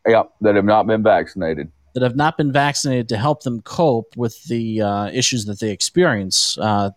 Yeah, 0.06 0.24
that 0.42 0.54
have 0.54 0.64
not 0.64 0.86
been 0.86 1.02
vaccinated. 1.02 1.70
That 1.92 2.04
have 2.04 2.14
not 2.14 2.36
been 2.36 2.52
vaccinated 2.52 3.08
to 3.08 3.16
help 3.16 3.42
them 3.42 3.62
cope 3.62 4.16
with 4.16 4.44
the 4.44 4.80
uh, 4.80 5.06
issues 5.08 5.46
that 5.46 5.58
they 5.58 5.70
experience 5.70 6.56
uh, 6.58 6.90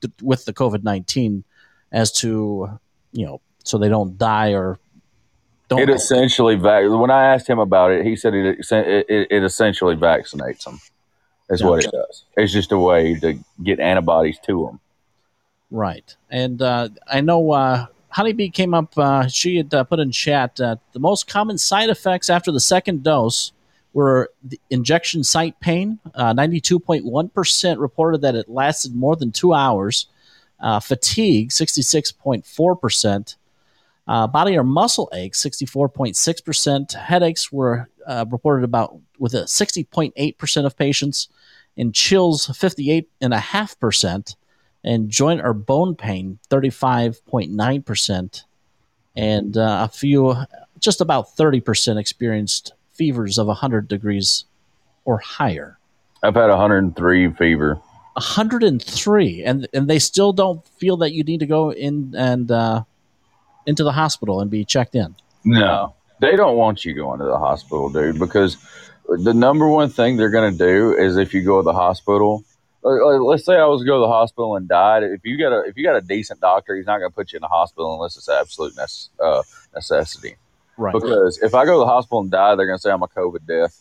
th- 0.00 0.12
with 0.20 0.44
the 0.46 0.52
COVID 0.52 0.82
nineteen, 0.82 1.44
as 1.92 2.10
to 2.20 2.80
you 3.12 3.26
know, 3.26 3.40
so 3.62 3.78
they 3.78 3.88
don't 3.88 4.18
die 4.18 4.52
or 4.52 4.80
don't. 5.68 5.80
It 5.80 5.90
essentially 5.90 6.56
vac- 6.56 6.90
when 6.90 7.10
I 7.10 7.34
asked 7.34 7.48
him 7.48 7.58
about 7.58 7.92
it, 7.92 8.04
he 8.04 8.16
said 8.16 8.34
it 8.34 8.58
it, 8.70 9.28
it, 9.30 9.44
essentially 9.44 9.96
vaccinates 9.96 10.64
them. 10.64 10.80
That's 11.48 11.62
what 11.62 11.84
it 11.84 11.92
does. 11.92 12.24
It's 12.36 12.52
just 12.52 12.72
a 12.72 12.78
way 12.78 13.14
to 13.20 13.38
get 13.62 13.78
antibodies 13.78 14.38
to 14.46 14.66
them. 14.66 14.80
Right. 15.70 16.16
And 16.30 16.60
uh, 16.60 16.88
I 17.06 17.20
know 17.20 17.52
uh, 17.52 17.86
Honeybee 18.08 18.50
came 18.50 18.74
up, 18.74 18.96
uh, 18.98 19.28
she 19.28 19.56
had 19.56 19.72
uh, 19.72 19.84
put 19.84 20.00
in 20.00 20.10
chat 20.10 20.56
the 20.56 20.78
most 20.96 21.28
common 21.28 21.58
side 21.58 21.88
effects 21.88 22.30
after 22.30 22.50
the 22.50 22.60
second 22.60 23.02
dose 23.02 23.52
were 23.96 24.30
injection 24.68 25.24
site 25.24 25.58
pain. 25.58 25.98
Uh, 26.14 26.34
92.1% 26.34 27.78
reported 27.78 28.20
that 28.20 28.34
it 28.34 28.46
lasted 28.46 28.94
more 28.94 29.16
than 29.16 29.32
two 29.32 29.54
hours. 29.54 30.06
Uh, 30.60 30.78
fatigue, 30.80 31.48
66.4%. 31.48 33.36
Uh, 34.06 34.26
body 34.26 34.54
or 34.54 34.62
muscle 34.62 35.08
aches, 35.14 35.42
64.6%. 35.42 36.92
Headaches 36.92 37.50
were 37.50 37.88
uh, 38.06 38.26
reported 38.30 38.64
about 38.64 38.98
with 39.18 39.32
a 39.32 39.44
60.8% 39.44 40.66
of 40.66 40.76
patients. 40.76 41.30
And 41.78 41.94
chills, 41.94 42.48
58.5% 42.48 44.36
and 44.84 45.08
joint 45.08 45.40
or 45.42 45.54
bone 45.54 45.94
pain 45.94 46.38
35.9% 46.50 48.44
and 49.16 49.56
uh, 49.56 49.88
a 49.88 49.88
few 49.88 50.36
just 50.78 51.00
about 51.00 51.34
30% 51.34 51.98
experienced 51.98 52.74
fevers 52.96 53.38
of 53.38 53.46
100 53.46 53.88
degrees 53.88 54.44
or 55.04 55.18
higher 55.18 55.78
I've 56.22 56.34
had 56.34 56.48
103 56.48 57.32
fever. 57.32 57.74
103 58.14 59.44
and 59.44 59.68
and 59.72 59.88
they 59.88 59.98
still 59.98 60.32
don't 60.32 60.66
feel 60.78 60.96
that 60.98 61.12
you 61.12 61.22
need 61.22 61.40
to 61.40 61.46
go 61.46 61.70
in 61.72 62.14
and 62.16 62.50
uh, 62.50 62.82
into 63.66 63.84
the 63.84 63.92
hospital 63.92 64.40
and 64.40 64.50
be 64.50 64.64
checked 64.64 64.94
in 64.94 65.14
No, 65.44 65.94
they 66.20 66.34
don't 66.36 66.56
want 66.56 66.84
you 66.84 66.94
going 66.94 67.18
to 67.20 67.26
the 67.26 67.38
hospital, 67.38 67.90
dude, 67.90 68.18
because 68.18 68.56
the 69.08 69.34
number 69.34 69.68
one 69.68 69.88
thing 69.88 70.16
they're 70.16 70.30
going 70.30 70.50
to 70.52 70.58
do 70.58 70.92
is 70.92 71.16
if 71.16 71.34
you 71.34 71.42
go 71.42 71.58
to 71.58 71.62
the 71.62 71.72
hospital. 71.72 72.44
uh, 72.84 72.88
uh, 72.88 73.18
Let's 73.18 73.44
say 73.44 73.54
I 73.54 73.66
was 73.66 73.82
to 73.82 73.86
go 73.86 73.96
to 73.96 74.00
the 74.00 74.12
hospital 74.12 74.56
and 74.56 74.68
died. 74.68 75.02
If 75.02 75.20
you 75.24 75.38
got 75.38 75.52
a 75.52 75.60
if 75.68 75.76
you 75.76 75.84
got 75.84 75.96
a 75.96 76.00
decent 76.00 76.40
doctor, 76.40 76.76
he's 76.76 76.86
not 76.86 76.98
going 76.98 77.10
to 77.10 77.14
put 77.14 77.32
you 77.32 77.36
in 77.36 77.42
the 77.42 77.48
hospital 77.48 77.94
unless 77.94 78.16
it's 78.16 78.28
absolute 78.28 78.74
uh, 79.20 79.42
necessity. 79.74 80.36
Right 80.76 80.92
Because 80.92 81.38
if 81.42 81.54
I 81.54 81.64
go 81.64 81.74
to 81.74 81.78
the 81.80 81.86
hospital 81.86 82.20
and 82.20 82.30
die, 82.30 82.54
they're 82.54 82.66
going 82.66 82.78
to 82.78 82.82
say 82.82 82.90
I'm 82.90 83.02
a 83.02 83.08
COVID 83.08 83.46
death. 83.46 83.80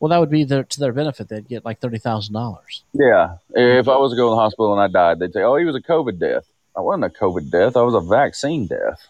well 0.00 0.08
that 0.10 0.18
would 0.18 0.30
be 0.30 0.44
their, 0.44 0.64
to 0.64 0.80
their 0.80 0.92
benefit 0.92 1.28
they'd 1.28 1.48
get 1.48 1.64
like 1.64 1.80
$30000 1.80 2.82
Yeah. 2.92 3.36
If 3.54 3.88
I 3.88 3.96
was 3.96 4.12
to 4.12 4.16
go 4.16 4.26
to 4.26 4.30
the 4.30 4.36
hospital 4.36 4.72
and 4.72 4.80
I 4.80 4.88
died, 4.88 5.18
they'd 5.18 5.32
say, 5.32 5.42
"Oh, 5.42 5.56
he 5.56 5.64
was 5.64 5.76
a 5.76 5.80
COVID 5.80 6.18
death." 6.18 6.44
I 6.76 6.80
wasn't 6.80 7.04
a 7.04 7.10
COVID 7.10 7.50
death. 7.50 7.76
I 7.76 7.82
was 7.82 7.94
a 7.94 8.00
vaccine 8.00 8.66
death. 8.66 9.06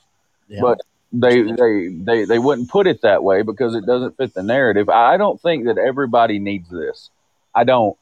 yeah. 0.49 0.61
But 0.61 0.81
they, 1.13 1.43
they 1.43 1.89
they 1.89 2.25
they 2.25 2.39
wouldn't 2.39 2.71
put 2.71 2.87
it 2.87 3.03
that 3.03 3.23
way 3.23 3.43
because 3.43 3.75
it 3.75 3.85
doesn't 3.85 4.17
fit 4.17 4.33
the 4.33 4.43
narrative. 4.43 4.89
I 4.89 5.19
don't 5.19 5.41
think 5.41 5.67
that 5.67 5.77
everybody 5.77 6.39
needs 6.39 6.71
this. 6.71 7.11
I 7.55 7.65
don't. 7.65 7.97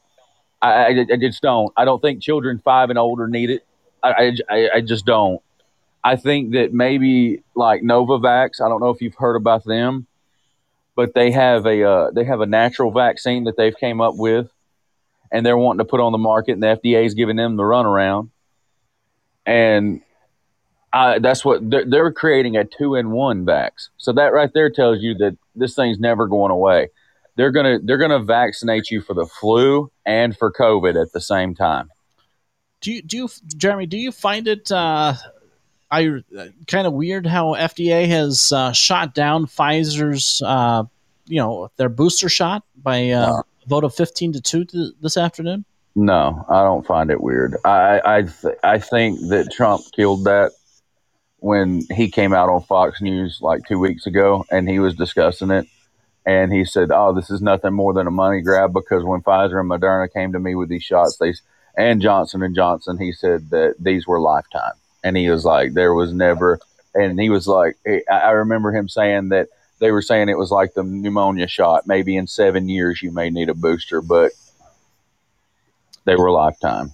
I, 0.63 0.69
I, 0.73 1.07
I 1.13 1.17
just 1.17 1.43
don't. 1.43 1.73
I 1.77 1.85
don't 1.85 2.01
think 2.01 2.23
children 2.23 2.61
five 2.65 2.89
and 2.91 2.99
older 2.99 3.27
need 3.27 3.51
it. 3.51 3.67
I, 4.03 4.37
I, 4.49 4.71
I 4.77 4.81
just 4.81 5.05
don't. 5.05 5.43
I 6.03 6.17
think 6.17 6.53
that 6.53 6.73
maybe 6.73 7.43
like 7.55 7.83
Novavax. 7.83 8.61
I 8.61 8.69
don't 8.69 8.81
know 8.81 8.91
if 8.91 9.03
you've 9.03 9.15
heard 9.17 9.37
about 9.37 9.65
them, 9.65 10.07
but 10.97 11.15
they 11.15 11.31
have 11.31 11.67
a 11.67 11.83
uh, 11.85 12.11
they 12.11 12.25
have 12.25 12.41
a 12.41 12.47
natural 12.47 12.91
vaccine 12.91 13.45
that 13.45 13.57
they've 13.57 13.77
came 13.77 14.01
up 14.01 14.15
with, 14.17 14.51
and 15.31 15.45
they're 15.45 15.59
wanting 15.59 15.79
to 15.79 15.85
put 15.85 16.01
on 16.01 16.13
the 16.13 16.19
market, 16.19 16.53
and 16.53 16.63
the 16.63 16.69
FDA 16.69 17.05
is 17.05 17.15
giving 17.15 17.37
them 17.37 17.57
the 17.57 17.63
runaround. 17.63 18.31
And 19.47 20.01
I, 20.93 21.19
that's 21.19 21.45
what 21.45 21.69
they're, 21.71 21.85
they're 21.85 22.13
creating 22.13 22.57
a 22.57 22.65
two 22.65 22.95
in 22.95 23.11
one 23.11 23.45
vax. 23.45 23.89
So 23.97 24.13
that 24.13 24.33
right 24.33 24.51
there 24.55 24.71
tells 24.71 25.01
you 25.03 25.15
that 25.17 25.37
this 25.55 25.75
thing's 25.75 25.99
never 25.99 26.27
going 26.27 26.51
away. 26.51 26.89
They're 27.37 27.53
gonna 27.53 27.79
they're 27.83 27.99
gonna 27.99 28.23
vaccinate 28.23 28.91
you 28.91 29.01
for 29.01 29.15
the 29.15 29.27
flu 29.27 29.91
and 30.05 30.37
for 30.37 30.53
COVID 30.53 31.01
at 31.01 31.13
the 31.13 31.21
same 31.21 31.55
time. 31.55 31.91
do 32.81 32.93
you 32.93 33.03
do 33.03 33.17
you 33.17 33.29
jeremy 33.57 33.87
do 33.87 33.97
you 33.97 34.13
find 34.13 34.49
it 34.49 34.71
uh 34.73 35.15
I 35.91 36.23
kind 36.69 36.87
of 36.87 36.93
weird 36.93 37.27
how 37.27 37.55
FDA 37.55 38.07
has 38.09 38.53
uh, 38.53 38.73
shot 38.73 39.15
down 39.15 39.47
Pfizer's, 39.47 40.41
uh, 40.45 40.85
you 41.27 41.39
know, 41.39 41.71
their 41.77 41.89
booster 41.89 42.29
shot 42.29 42.65
by 42.81 43.11
uh, 43.11 43.43
a 43.65 43.69
vote 43.69 43.85
of 43.85 43.95
fifteen 43.95 44.33
to 44.33 44.41
two 44.41 44.65
th- 44.65 44.93
this 45.01 45.17
afternoon. 45.17 45.65
No, 45.97 46.45
I 46.49 46.63
don't 46.63 46.87
find 46.87 47.11
it 47.11 47.21
weird. 47.21 47.57
I 47.65 48.01
I 48.05 48.23
th- 48.23 48.59
I 48.63 48.79
think 48.79 49.19
that 49.29 49.53
Trump 49.53 49.83
killed 49.93 50.25
that 50.25 50.53
when 51.39 51.83
he 51.93 52.09
came 52.09 52.33
out 52.33 52.49
on 52.49 52.63
Fox 52.63 53.01
News 53.01 53.39
like 53.41 53.63
two 53.67 53.79
weeks 53.79 54.07
ago 54.07 54.45
and 54.51 54.69
he 54.69 54.79
was 54.79 54.95
discussing 54.95 55.51
it. 55.51 55.67
And 56.27 56.53
he 56.53 56.65
said, 56.65 56.91
"Oh, 56.93 57.13
this 57.13 57.31
is 57.31 57.41
nothing 57.41 57.73
more 57.73 57.93
than 57.95 58.07
a 58.07 58.11
money 58.13 58.43
grab 58.43 58.73
because 58.73 59.03
when 59.05 59.23
Pfizer 59.23 59.59
and 59.59 59.71
Moderna 59.71 60.13
came 60.13 60.33
to 60.33 60.39
me 60.39 60.55
with 60.55 60.69
these 60.69 60.85
shots, 60.85 61.17
they 61.17 61.35
and 61.77 62.01
Johnson 62.01 62.43
and 62.43 62.55
Johnson, 62.55 62.99
he 62.99 63.11
said 63.11 63.51
that 63.51 63.75
these 63.81 64.07
were 64.07 64.21
lifetime." 64.21 64.75
And 65.03 65.17
he 65.17 65.29
was 65.31 65.45
like, 65.45 65.73
"There 65.73 65.95
was 65.95 66.13
never," 66.13 66.61
and 66.95 67.19
he 67.19 67.31
was 67.31 67.47
like, 67.47 67.77
I 67.87 68.03
I 68.09 68.31
remember 68.31 68.73
him 68.73 68.89
saying 68.89 69.31
that 69.31 69.49
they 69.79 69.91
were 69.91 70.03
saying 70.03 70.29
it 70.29 70.39
was 70.39 70.51
like 70.51 70.75
the 70.75 70.85
pneumonia 70.85 71.49
shot. 71.49 71.87
Maybe 71.87 72.17
in 72.17 72.27
seven 72.27 72.69
years 72.69 73.03
you 73.03 73.11
may 73.11 73.31
need 73.31 73.49
a 73.49 73.55
booster, 73.55 74.03
but 74.03 74.33
they 76.05 76.17
were 76.17 76.31
lifetime. 76.31 76.93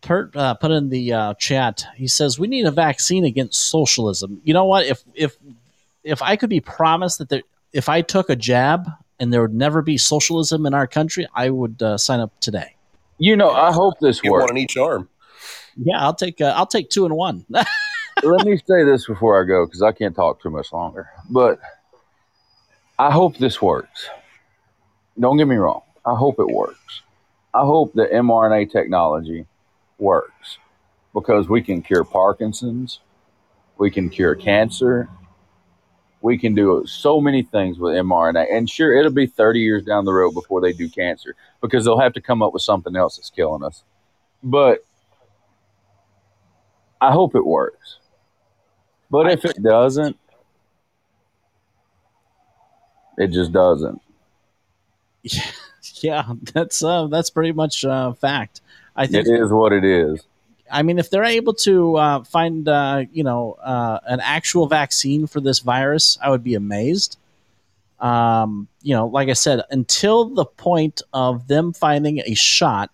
Pert 0.00 0.34
uh, 0.36 0.54
put 0.54 0.70
in 0.70 0.88
the 0.88 1.12
uh, 1.12 1.34
chat. 1.34 1.86
He 1.96 2.08
says 2.08 2.38
we 2.38 2.48
need 2.48 2.66
a 2.66 2.70
vaccine 2.70 3.24
against 3.24 3.70
socialism. 3.70 4.40
You 4.44 4.54
know 4.54 4.64
what? 4.64 4.86
If 4.86 5.02
if 5.14 5.36
if 6.02 6.22
I 6.22 6.36
could 6.36 6.50
be 6.50 6.60
promised 6.60 7.18
that 7.18 7.28
there, 7.28 7.42
if 7.72 7.88
I 7.88 8.02
took 8.02 8.30
a 8.30 8.36
jab 8.36 8.88
and 9.18 9.32
there 9.32 9.42
would 9.42 9.54
never 9.54 9.82
be 9.82 9.96
socialism 9.96 10.66
in 10.66 10.74
our 10.74 10.86
country, 10.86 11.26
I 11.34 11.50
would 11.50 11.82
uh, 11.82 11.98
sign 11.98 12.20
up 12.20 12.38
today. 12.40 12.74
You 13.18 13.36
know, 13.36 13.50
I 13.50 13.72
hope 13.72 13.98
this 14.00 14.20
Get 14.20 14.32
works. 14.32 14.42
one 14.42 14.50
on 14.50 14.56
each 14.58 14.76
arm. 14.76 15.08
Yeah, 15.76 16.00
I'll 16.00 16.14
take 16.14 16.40
uh, 16.40 16.52
I'll 16.56 16.66
take 16.66 16.90
two 16.90 17.04
and 17.04 17.14
one. 17.14 17.44
Let 18.22 18.46
me 18.46 18.56
say 18.56 18.84
this 18.84 19.06
before 19.06 19.40
I 19.42 19.46
go 19.46 19.66
because 19.66 19.82
I 19.82 19.92
can't 19.92 20.14
talk 20.14 20.40
too 20.40 20.50
much 20.50 20.72
longer. 20.72 21.10
But 21.28 21.60
I 22.98 23.10
hope 23.10 23.36
this 23.36 23.60
works. 23.60 24.08
Don't 25.18 25.36
get 25.36 25.48
me 25.48 25.56
wrong. 25.56 25.82
I 26.06 26.14
hope 26.14 26.38
it 26.38 26.46
works. 26.46 27.02
I 27.52 27.60
hope 27.60 27.92
the 27.94 28.06
mRNA 28.06 28.70
technology 28.72 29.46
works 29.98 30.58
because 31.12 31.48
we 31.48 31.62
can 31.62 31.82
cure 31.82 32.04
Parkinson's, 32.04 33.00
we 33.78 33.90
can 33.90 34.10
cure 34.10 34.34
cancer, 34.34 35.08
we 36.20 36.38
can 36.38 36.54
do 36.54 36.84
so 36.86 37.20
many 37.20 37.42
things 37.42 37.78
with 37.78 37.94
mRNA. 37.94 38.46
And 38.50 38.68
sure, 38.68 38.96
it'll 38.96 39.12
be 39.12 39.26
30 39.26 39.60
years 39.60 39.84
down 39.84 40.04
the 40.04 40.12
road 40.12 40.32
before 40.32 40.60
they 40.60 40.72
do 40.72 40.88
cancer 40.88 41.36
because 41.60 41.84
they'll 41.84 42.00
have 42.00 42.14
to 42.14 42.20
come 42.20 42.42
up 42.42 42.52
with 42.52 42.62
something 42.62 42.96
else 42.96 43.16
that's 43.16 43.30
killing 43.30 43.62
us. 43.62 43.84
But 44.42 44.84
I 47.04 47.12
hope 47.12 47.34
it 47.34 47.44
works. 47.44 47.98
But 49.10 49.30
if 49.30 49.44
it 49.44 49.62
doesn't, 49.62 50.16
it 53.18 53.28
just 53.28 53.52
doesn't. 53.52 54.00
yeah, 56.00 56.32
that's 56.54 56.82
uh, 56.82 57.06
that's 57.08 57.30
pretty 57.30 57.52
much 57.52 57.84
uh, 57.84 58.14
fact. 58.14 58.62
I 58.96 59.06
think 59.06 59.26
It 59.26 59.32
is 59.32 59.52
what 59.52 59.72
it 59.72 59.84
is. 59.84 60.24
I 60.70 60.82
mean, 60.82 60.98
if 60.98 61.10
they're 61.10 61.24
able 61.24 61.54
to 61.54 61.96
uh, 61.96 62.24
find, 62.24 62.66
uh, 62.66 63.04
you 63.12 63.22
know, 63.22 63.52
uh, 63.62 64.00
an 64.06 64.20
actual 64.20 64.66
vaccine 64.66 65.26
for 65.26 65.40
this 65.40 65.58
virus, 65.60 66.18
I 66.22 66.30
would 66.30 66.42
be 66.42 66.54
amazed. 66.54 67.18
Um, 68.00 68.68
you 68.82 68.94
know, 68.94 69.06
like 69.06 69.28
I 69.28 69.34
said, 69.34 69.62
until 69.70 70.24
the 70.24 70.46
point 70.46 71.02
of 71.12 71.48
them 71.48 71.74
finding 71.74 72.20
a 72.20 72.34
shot 72.34 72.90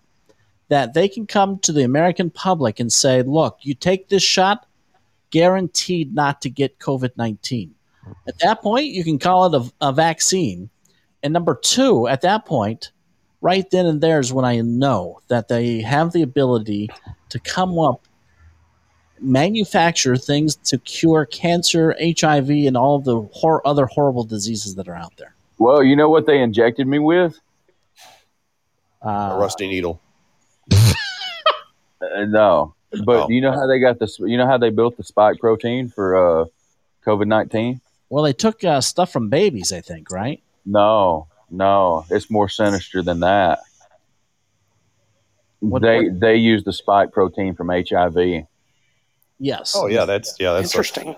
that 0.71 0.93
they 0.93 1.09
can 1.09 1.27
come 1.27 1.59
to 1.59 1.73
the 1.73 1.83
American 1.83 2.29
public 2.29 2.79
and 2.79 2.93
say, 2.93 3.21
look, 3.23 3.57
you 3.61 3.73
take 3.73 4.07
this 4.07 4.23
shot, 4.23 4.65
guaranteed 5.29 6.15
not 6.15 6.41
to 6.41 6.49
get 6.49 6.79
COVID 6.79 7.11
19. 7.17 7.75
At 8.25 8.39
that 8.39 8.61
point, 8.61 8.85
you 8.85 9.03
can 9.03 9.19
call 9.19 9.53
it 9.53 9.61
a, 9.81 9.89
a 9.89 9.91
vaccine. 9.91 10.69
And 11.23 11.33
number 11.33 11.59
two, 11.61 12.07
at 12.07 12.21
that 12.21 12.45
point, 12.45 12.93
right 13.41 13.69
then 13.69 13.85
and 13.85 13.99
there 13.99 14.21
is 14.21 14.31
when 14.31 14.45
I 14.45 14.61
know 14.61 15.19
that 15.27 15.49
they 15.49 15.81
have 15.81 16.13
the 16.13 16.21
ability 16.21 16.89
to 17.27 17.39
come 17.39 17.77
up, 17.77 18.07
manufacture 19.19 20.15
things 20.15 20.55
to 20.55 20.77
cure 20.77 21.25
cancer, 21.25 21.97
HIV, 21.99 22.49
and 22.49 22.77
all 22.77 22.95
of 22.95 23.03
the 23.03 23.21
hor- 23.33 23.67
other 23.67 23.87
horrible 23.87 24.23
diseases 24.23 24.75
that 24.75 24.87
are 24.87 24.95
out 24.95 25.17
there. 25.17 25.35
Well, 25.57 25.83
you 25.83 25.97
know 25.97 26.09
what 26.09 26.27
they 26.27 26.41
injected 26.41 26.87
me 26.87 26.99
with? 26.99 27.37
A 29.01 29.09
Uh, 29.09 29.37
rusty 29.37 29.67
needle. 29.67 29.99
Uh, 32.15 32.25
no, 32.25 32.75
but 33.05 33.25
Oh. 33.25 33.29
you 33.29 33.41
know 33.41 33.51
how 33.51 33.67
they 33.67 33.79
got 33.79 33.99
this? 33.99 34.19
You 34.19 34.37
know 34.37 34.47
how 34.47 34.57
they 34.57 34.69
built 34.69 34.97
the 34.97 35.03
spike 35.03 35.39
protein 35.39 35.87
for 35.89 36.15
uh, 36.41 36.45
COVID 37.05 37.27
nineteen? 37.27 37.81
well, 38.09 38.23
they 38.23 38.33
took 38.33 38.63
uh, 38.63 38.81
stuff 38.81 39.11
from 39.11 39.29
babies, 39.29 39.71
I 39.71 39.79
think, 39.81 40.11
right? 40.11 40.41
No, 40.65 41.27
no, 41.49 42.05
it's 42.09 42.29
more 42.29 42.49
sinister 42.49 43.01
than 43.01 43.21
that. 43.21 43.59
What- 45.59 45.81
they 45.81 46.09
what- 46.09 46.19
they 46.19 46.35
use 46.35 46.63
the 46.63 46.73
spike 46.73 47.11
protein 47.11 47.55
from 47.55 47.69
HIV. 47.69 48.45
Yes. 49.39 49.73
Oh 49.75 49.87
yeah, 49.87 50.05
that's 50.05 50.35
yeah, 50.39 50.53
that's 50.53 50.71
Interesting. 50.73 51.15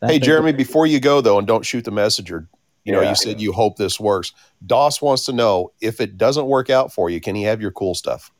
That 0.00 0.10
Hey 0.10 0.18
they- 0.18 0.26
Jeremy, 0.26 0.52
before 0.52 0.86
you 0.86 1.00
go 1.00 1.20
though, 1.20 1.38
and 1.38 1.46
don't 1.46 1.64
shoot 1.64 1.84
the 1.84 1.90
messenger. 1.90 2.48
You 2.84 2.92
know, 2.92 3.00
Yeah. 3.00 3.08
you 3.10 3.14
said 3.16 3.40
you 3.40 3.52
hope 3.52 3.76
this 3.76 3.98
works. 3.98 4.32
Doss 4.64 5.02
wants 5.02 5.24
to 5.24 5.32
know 5.32 5.72
if 5.80 6.00
it 6.00 6.16
doesn't 6.16 6.46
work 6.46 6.70
out 6.70 6.92
for 6.92 7.10
you, 7.10 7.20
can 7.20 7.34
he 7.34 7.42
have 7.42 7.60
your 7.60 7.72
cool 7.72 7.94
stuff? 7.96 8.30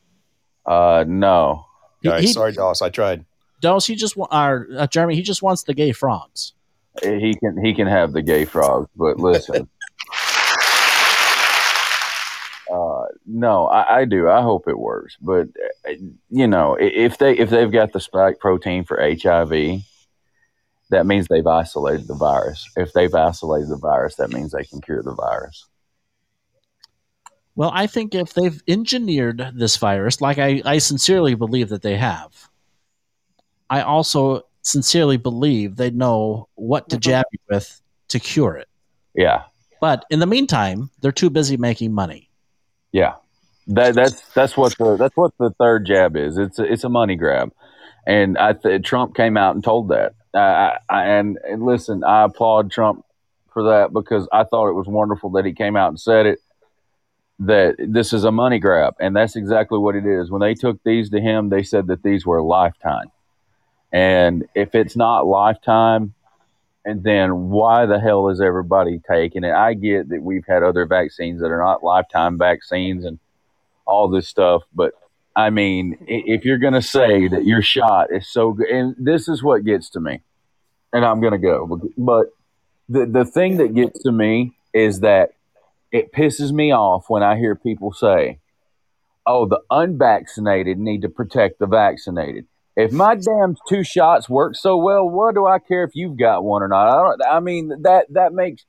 Uh, 0.64 1.04
no, 1.08 1.66
He- 2.20 2.26
he- 2.26 2.32
sorry, 2.32 2.52
Doss, 2.52 2.82
I 2.82 2.88
tried. 2.90 3.24
Dose, 3.60 3.86
he 3.86 3.94
just 3.96 4.16
wa- 4.16 4.28
or 4.30 4.66
uh, 4.76 4.86
Jeremy, 4.86 5.14
he 5.14 5.22
just 5.22 5.42
wants 5.42 5.62
the 5.62 5.74
gay 5.74 5.92
frogs. 5.92 6.52
he 7.02 7.34
can 7.42 7.62
he 7.64 7.72
can 7.74 7.86
have 7.86 8.12
the 8.12 8.22
gay 8.22 8.44
frogs, 8.44 8.88
but 8.96 9.18
listen. 9.18 9.68
Uh, 12.68 13.04
no, 13.26 13.68
I, 13.68 13.98
I 14.00 14.04
do. 14.06 14.28
I 14.28 14.42
hope 14.42 14.66
it 14.66 14.76
works, 14.76 15.16
but 15.20 15.46
uh, 15.88 15.92
you 16.30 16.48
know, 16.48 16.76
if 16.80 17.16
they 17.16 17.32
if 17.38 17.48
they've 17.48 17.70
got 17.70 17.92
the 17.92 18.00
spike 18.00 18.40
protein 18.40 18.84
for 18.84 18.98
HIV, 19.00 19.82
that 20.90 21.06
means 21.06 21.28
they've 21.28 21.46
isolated 21.46 22.08
the 22.08 22.16
virus. 22.16 22.68
If 22.76 22.92
they've 22.92 23.14
isolated 23.14 23.68
the 23.68 23.76
virus, 23.78 24.16
that 24.16 24.30
means 24.32 24.50
they 24.50 24.64
can 24.64 24.80
cure 24.80 25.00
the 25.02 25.14
virus. 25.14 25.64
Well, 27.56 27.70
I 27.74 27.86
think 27.86 28.14
if 28.14 28.34
they've 28.34 28.62
engineered 28.68 29.52
this 29.54 29.76
virus, 29.78 30.20
like 30.20 30.38
I, 30.38 30.60
I 30.64 30.78
sincerely 30.78 31.34
believe 31.34 31.70
that 31.70 31.82
they 31.82 31.96
have, 31.96 32.48
I 33.70 33.80
also 33.80 34.42
sincerely 34.62 35.16
believe 35.16 35.76
they 35.76 35.90
know 35.90 36.48
what 36.54 36.88
to 36.90 36.96
Mhm. 36.96 37.00
jab 37.00 37.24
you 37.32 37.38
with 37.48 37.80
to 38.08 38.20
cure 38.20 38.56
it. 38.56 38.68
Yeah, 39.14 39.44
But 39.80 40.04
in 40.10 40.18
the 40.20 40.26
meantime, 40.26 40.90
they're 41.00 41.12
too 41.12 41.30
busy 41.30 41.56
making 41.56 41.92
money. 41.92 42.28
yeah. 42.92 43.14
That 43.68 43.96
that's 43.96 44.20
that's 44.32 44.56
what 44.56 44.78
the 44.78 44.96
that's 44.96 45.16
what 45.16 45.32
the 45.40 45.50
third 45.58 45.86
jab 45.86 46.16
is. 46.16 46.38
It's 46.38 46.56
a, 46.60 46.62
it's 46.72 46.84
a 46.84 46.88
money 46.88 47.16
grab, 47.16 47.50
and 48.06 48.38
I 48.38 48.52
th- 48.52 48.84
Trump 48.84 49.16
came 49.16 49.36
out 49.36 49.56
and 49.56 49.64
told 49.64 49.88
that. 49.88 50.14
I, 50.32 50.76
I, 50.88 51.04
and, 51.06 51.36
and 51.42 51.64
listen, 51.64 52.04
I 52.04 52.22
applaud 52.26 52.70
Trump 52.70 53.04
for 53.52 53.64
that 53.70 53.92
because 53.92 54.28
I 54.32 54.44
thought 54.44 54.68
it 54.68 54.74
was 54.74 54.86
wonderful 54.86 55.30
that 55.30 55.44
he 55.44 55.52
came 55.52 55.74
out 55.74 55.88
and 55.88 55.98
said 55.98 56.26
it. 56.26 56.38
That 57.38 57.76
this 57.78 58.14
is 58.14 58.24
a 58.24 58.32
money 58.32 58.58
grab, 58.58 58.94
and 58.98 59.14
that's 59.14 59.36
exactly 59.36 59.78
what 59.78 59.94
it 59.94 60.06
is. 60.06 60.30
When 60.30 60.40
they 60.40 60.54
took 60.54 60.82
these 60.84 61.10
to 61.10 61.20
him, 61.20 61.50
they 61.50 61.62
said 61.62 61.86
that 61.88 62.02
these 62.02 62.24
were 62.24 62.40
lifetime, 62.40 63.10
and 63.92 64.46
if 64.54 64.74
it's 64.74 64.96
not 64.96 65.26
lifetime, 65.26 66.14
and 66.86 67.02
then 67.02 67.50
why 67.50 67.84
the 67.84 68.00
hell 68.00 68.30
is 68.30 68.40
everybody 68.40 69.00
taking 69.06 69.44
it? 69.44 69.52
I 69.52 69.74
get 69.74 70.08
that 70.08 70.22
we've 70.22 70.46
had 70.48 70.62
other 70.62 70.86
vaccines 70.86 71.42
that 71.42 71.50
are 71.50 71.62
not 71.62 71.84
lifetime 71.84 72.38
vaccines 72.38 73.04
and 73.04 73.18
all 73.86 74.08
this 74.08 74.26
stuff, 74.26 74.62
but 74.74 74.94
I 75.36 75.50
mean, 75.50 75.98
if 76.08 76.46
you're 76.46 76.56
going 76.56 76.72
to 76.72 76.80
say 76.80 77.28
that 77.28 77.44
your 77.44 77.60
shot 77.60 78.08
is 78.10 78.26
so 78.26 78.52
good, 78.52 78.68
and 78.68 78.96
this 78.98 79.28
is 79.28 79.42
what 79.42 79.62
gets 79.64 79.90
to 79.90 80.00
me, 80.00 80.22
and 80.94 81.04
I'm 81.04 81.20
going 81.20 81.32
to 81.32 81.38
go, 81.38 81.80
but 81.98 82.28
the 82.88 83.04
the 83.04 83.26
thing 83.26 83.58
that 83.58 83.74
gets 83.74 84.02
to 84.04 84.10
me 84.12 84.56
is 84.72 85.00
that 85.00 85.32
it 85.96 86.12
pisses 86.12 86.52
me 86.52 86.72
off 86.72 87.06
when 87.08 87.22
I 87.22 87.36
hear 87.36 87.54
people 87.54 87.92
say, 87.92 88.38
"Oh, 89.26 89.46
the 89.46 89.60
unvaccinated 89.70 90.78
need 90.78 91.02
to 91.02 91.08
protect 91.08 91.58
the 91.58 91.66
vaccinated." 91.66 92.46
If 92.76 92.92
my 92.92 93.14
damn 93.14 93.56
two 93.68 93.82
shots 93.82 94.28
work 94.28 94.54
so 94.54 94.76
well, 94.76 95.08
what 95.08 95.34
do 95.34 95.46
I 95.46 95.58
care 95.58 95.82
if 95.84 95.92
you've 95.94 96.18
got 96.18 96.44
one 96.44 96.62
or 96.62 96.68
not? 96.68 96.88
I 96.88 97.02
don't. 97.02 97.22
I 97.26 97.40
mean 97.40 97.72
that 97.82 98.06
that 98.10 98.34
makes 98.34 98.66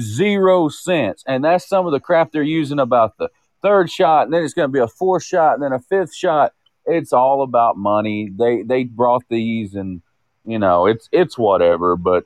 zero 0.00 0.68
sense, 0.68 1.22
and 1.26 1.44
that's 1.44 1.68
some 1.68 1.86
of 1.86 1.92
the 1.92 2.00
crap 2.00 2.32
they're 2.32 2.42
using 2.42 2.78
about 2.78 3.18
the 3.18 3.28
third 3.62 3.90
shot, 3.90 4.24
and 4.24 4.32
then 4.32 4.42
it's 4.42 4.54
going 4.54 4.68
to 4.68 4.72
be 4.72 4.78
a 4.78 4.88
fourth 4.88 5.24
shot, 5.24 5.54
and 5.54 5.62
then 5.62 5.72
a 5.72 5.80
fifth 5.80 6.14
shot. 6.14 6.52
It's 6.86 7.12
all 7.12 7.42
about 7.42 7.76
money. 7.76 8.30
They 8.34 8.62
they 8.62 8.84
brought 8.84 9.24
these, 9.28 9.74
and 9.74 10.00
you 10.46 10.58
know 10.58 10.86
it's 10.86 11.10
it's 11.12 11.36
whatever. 11.36 11.96
But 11.96 12.24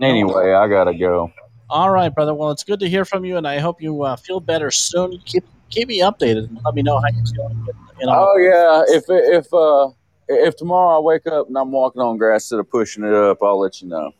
anyway, 0.00 0.52
I 0.52 0.68
gotta 0.68 0.94
go. 0.94 1.32
All 1.70 1.90
right, 1.90 2.14
brother. 2.14 2.34
Well, 2.34 2.50
it's 2.50 2.64
good 2.64 2.80
to 2.80 2.88
hear 2.88 3.04
from 3.04 3.24
you, 3.24 3.36
and 3.36 3.46
I 3.46 3.58
hope 3.58 3.82
you 3.82 4.02
uh, 4.02 4.16
feel 4.16 4.40
better 4.40 4.70
soon. 4.70 5.18
Keep 5.24 5.44
keep 5.70 5.88
me 5.88 6.00
updated 6.00 6.48
and 6.48 6.60
let 6.64 6.74
me 6.74 6.82
know 6.82 6.98
how 6.98 7.08
you're 7.14 7.26
feeling. 7.26 7.66
You 8.00 8.06
know, 8.06 8.12
Oh 8.16 8.38
yeah, 8.38 8.96
if 8.96 9.04
if 9.08 9.52
uh 9.52 9.90
if 10.28 10.56
tomorrow 10.56 10.96
I 10.96 11.00
wake 11.00 11.26
up 11.26 11.48
and 11.48 11.56
I'm 11.56 11.72
walking 11.72 12.00
on 12.00 12.16
grass 12.16 12.44
instead 12.44 12.60
of 12.60 12.70
pushing 12.70 13.04
it 13.04 13.12
up, 13.12 13.38
I'll 13.42 13.58
let 13.58 13.80
you 13.82 13.88
know. 13.88 14.12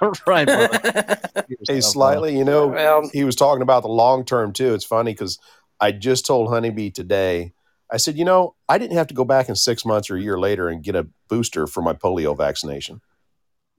all 0.00 0.12
right, 0.26 0.46
brother. 0.46 1.18
Hey, 1.68 1.82
slightly, 1.82 2.36
you 2.36 2.44
know, 2.44 2.68
well, 2.68 3.10
he 3.12 3.22
was 3.22 3.36
talking 3.36 3.60
about 3.60 3.82
the 3.82 3.88
long 3.88 4.24
term 4.24 4.52
too. 4.52 4.72
It's 4.72 4.84
funny 4.84 5.12
because 5.12 5.38
I 5.78 5.92
just 5.92 6.24
told 6.24 6.48
Honeybee 6.48 6.90
today. 6.90 7.52
I 7.92 7.98
said, 7.98 8.16
you 8.16 8.24
know, 8.24 8.54
I 8.66 8.78
didn't 8.78 8.96
have 8.96 9.08
to 9.08 9.14
go 9.14 9.24
back 9.24 9.48
in 9.50 9.54
six 9.54 9.84
months 9.84 10.08
or 10.10 10.16
a 10.16 10.20
year 10.20 10.38
later 10.38 10.68
and 10.68 10.82
get 10.82 10.96
a 10.96 11.06
booster 11.28 11.66
for 11.66 11.82
my 11.82 11.92
polio 11.92 12.36
vaccination. 12.36 13.02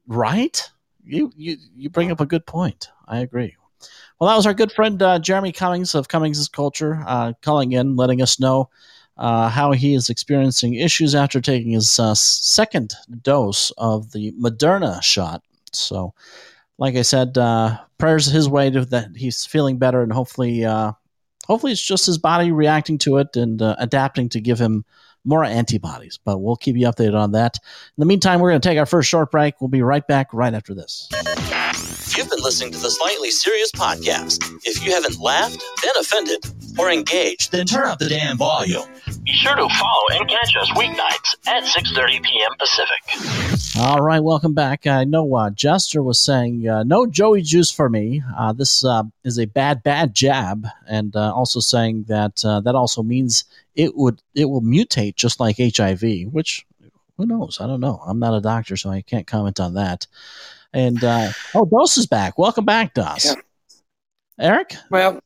Right? 0.07 0.69
You 1.05 1.31
you 1.35 1.57
you 1.75 1.89
bring 1.89 2.11
up 2.11 2.19
a 2.19 2.25
good 2.25 2.45
point. 2.45 2.89
I 3.07 3.19
agree. 3.19 3.55
Well, 4.19 4.29
that 4.29 4.35
was 4.35 4.45
our 4.45 4.53
good 4.53 4.71
friend 4.71 5.01
uh, 5.01 5.19
Jeremy 5.19 5.51
Cummings 5.51 5.93
of 5.93 6.07
Cummings' 6.07 6.47
Culture 6.47 7.03
uh, 7.05 7.33
calling 7.41 7.73
in, 7.73 7.95
letting 7.95 8.21
us 8.21 8.39
know 8.39 8.69
uh, 9.17 9.49
how 9.49 9.71
he 9.71 9.93
is 9.93 10.09
experiencing 10.09 10.75
issues 10.75 11.13
after 11.13 11.41
taking 11.41 11.71
his 11.71 11.99
uh, 11.99 12.15
second 12.15 12.93
dose 13.21 13.71
of 13.77 14.11
the 14.13 14.31
Moderna 14.33 15.01
shot. 15.03 15.43
So, 15.71 16.13
like 16.77 16.95
I 16.95 17.01
said, 17.01 17.37
uh, 17.37 17.77
prayers 17.97 18.25
his 18.25 18.49
way 18.49 18.69
to 18.71 18.85
that 18.85 19.15
he's 19.15 19.45
feeling 19.45 19.77
better, 19.77 20.01
and 20.01 20.11
hopefully, 20.11 20.65
uh, 20.65 20.93
hopefully 21.45 21.73
it's 21.73 21.85
just 21.85 22.05
his 22.05 22.17
body 22.17 22.51
reacting 22.51 22.97
to 22.99 23.17
it 23.17 23.35
and 23.35 23.61
adapting 23.61 24.29
to 24.29 24.41
give 24.41 24.59
him 24.59 24.85
more 25.26 25.43
antibodies. 25.43 26.19
But 26.23 26.39
we'll 26.39 26.55
keep 26.55 26.76
you 26.76 26.88
updated 26.88 27.15
on 27.15 27.32
that. 27.34 27.57
In 27.97 28.01
the 28.01 28.05
meantime, 28.05 28.39
we're 28.39 28.51
going 28.51 28.61
to 28.61 28.67
take 28.67 28.78
our 28.78 28.86
first 28.86 29.09
short 29.09 29.32
break. 29.32 29.59
We'll 29.59 29.67
be 29.67 29.82
right 29.82 30.05
back 30.07 30.34
right 30.34 30.53
after 30.53 30.73
this. 30.73 31.09
You've 32.18 32.30
been 32.30 32.39
listening 32.39 32.72
to 32.72 32.80
the 32.80 32.89
Slightly 32.89 33.30
Serious 33.30 33.72
Podcast. 33.72 34.41
If 34.63 34.86
you 34.86 34.93
haven't 34.93 35.20
laughed, 35.20 35.61
been 35.82 35.91
offended, 35.99 36.45
or 36.80 36.89
engaged, 36.89 37.51
then 37.51 37.66
turn 37.66 37.88
up 37.88 37.99
the 37.99 38.07
damn 38.07 38.38
volume. 38.38 38.84
Be 39.24 39.34
sure 39.34 39.53
to 39.53 39.68
follow 39.68 40.05
and 40.11 40.30
catch 40.30 40.55
us 40.55 40.70
weeknights 40.78 41.36
at 41.45 41.63
6.30 41.63 42.24
p.m. 42.24 42.51
Pacific. 42.57 43.82
All 43.82 44.01
right, 44.01 44.22
welcome 44.22 44.53
back. 44.53 44.88
I 44.88 45.03
know 45.03 45.36
uh, 45.36 45.49
Jester 45.49 46.01
was 46.01 46.18
saying 46.18 46.66
uh, 46.70 46.84
no 46.84 47.05
Joey 47.05 47.41
juice 47.41 47.70
for 47.70 47.89
me. 47.89 48.24
Uh, 48.38 48.53
this 48.53 48.86
uh, 48.86 49.03
is 49.26 49.38
a 49.38 49.45
bad, 49.45 49.84
bad 49.84 50.16
jab, 50.16 50.66
and 50.88 51.13
uh, 51.18 51.34
also 51.34 51.59
saying 51.59 52.05
that 52.07 52.45
uh, 52.45 52.61
that 52.61 52.76
also 52.76 53.03
means 53.03 53.43
it 53.76 53.97
would 53.97 54.22
it 54.34 54.45
will 54.45 54.61
mutate 54.61 55.16
just 55.16 55.41
like 55.41 55.57
HIV. 55.57 56.32
Which 56.32 56.66
who 57.18 57.26
knows? 57.26 57.59
I 57.59 57.68
don't 57.68 57.82
know. 57.82 58.01
I'm 58.07 58.20
not 58.20 58.36
a 58.38 58.41
doctor, 58.41 58.78
so 58.78 58.89
I 58.89 59.01
can't 59.01 59.28
comment 59.28 59.59
on 59.59 59.74
that. 59.74 60.07
And 60.76 61.01
uh, 61.05 61.32
oh, 61.53 61.63
Dos 61.65 61.97
is 61.97 62.05
back. 62.05 62.38
Welcome 62.38 62.65
back, 62.65 62.93
Dos. 62.93 63.26
Yeah. 63.26 63.36
Eric. 64.38 64.76
Well, 64.91 65.21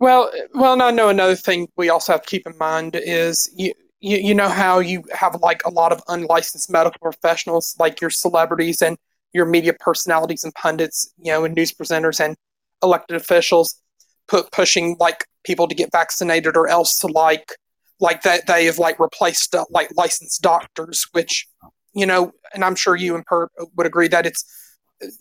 well, 0.00 0.32
well. 0.54 0.76
No, 0.76 0.90
no. 0.90 1.08
Another 1.08 1.36
thing 1.36 1.68
we 1.76 1.88
also 1.88 2.12
have 2.12 2.22
to 2.22 2.28
keep 2.28 2.48
in 2.48 2.58
mind 2.58 2.96
is 2.96 3.48
you, 3.56 3.72
you, 4.00 4.16
you 4.16 4.34
know 4.34 4.48
how 4.48 4.80
you 4.80 5.04
have 5.14 5.36
like 5.40 5.64
a 5.64 5.70
lot 5.70 5.92
of 5.92 6.02
unlicensed 6.08 6.68
medical 6.68 6.98
professionals, 7.00 7.76
like 7.78 8.00
your 8.00 8.10
celebrities 8.10 8.82
and 8.82 8.98
your 9.32 9.46
media 9.46 9.72
personalities 9.78 10.42
and 10.42 10.52
pundits, 10.54 11.14
you 11.16 11.30
know, 11.30 11.44
and 11.44 11.54
news 11.54 11.72
presenters 11.72 12.18
and 12.18 12.36
elected 12.82 13.16
officials, 13.16 13.80
put 14.26 14.50
pushing 14.50 14.96
like 14.98 15.24
people 15.44 15.68
to 15.68 15.76
get 15.76 15.92
vaccinated 15.92 16.56
or 16.56 16.66
else 16.66 16.98
to 16.98 17.06
like 17.06 17.54
like 18.00 18.22
that 18.22 18.48
they 18.48 18.64
have 18.64 18.78
like 18.78 18.98
replaced 18.98 19.54
uh, 19.54 19.64
like 19.70 19.90
licensed 19.96 20.42
doctors, 20.42 21.06
which 21.12 21.46
you 21.94 22.04
know, 22.04 22.32
and 22.52 22.64
I'm 22.64 22.74
sure 22.74 22.96
you 22.96 23.14
and 23.14 23.24
Per 23.24 23.46
would 23.76 23.86
agree 23.86 24.08
that 24.08 24.26
it's 24.26 24.44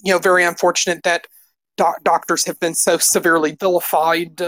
you 0.04 0.14
know 0.14 0.20
very 0.20 0.44
unfortunate 0.44 1.04
that 1.04 1.28
doc- 1.78 2.04
doctors 2.04 2.46
have 2.46 2.60
been 2.60 2.76
so 2.76 2.98
severely 2.98 3.56
vilified. 3.60 4.42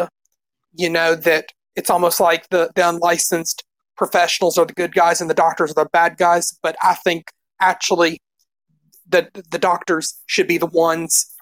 You 0.74 0.90
know 0.90 1.16
that 1.16 1.52
it's 1.76 1.90
almost 1.90 2.20
like 2.20 2.50
the 2.50 2.72
the 2.76 2.88
unlicensed 2.88 3.64
professionals 3.96 4.58
are 4.58 4.66
the 4.66 4.74
good 4.74 4.94
guys 4.94 5.22
and 5.22 5.30
the 5.30 5.36
doctors 5.36 5.72
are 5.72 5.84
the 5.84 5.90
bad 5.92 6.18
guys. 6.18 6.58
But 6.62 6.76
I 6.84 6.96
think 6.96 7.32
actually 7.60 8.22
the 9.08 9.30
the 9.52 9.60
doctors 9.60 10.20
should 10.26 10.48
be 10.48 10.58
the 10.58 10.66
ones 10.66 11.34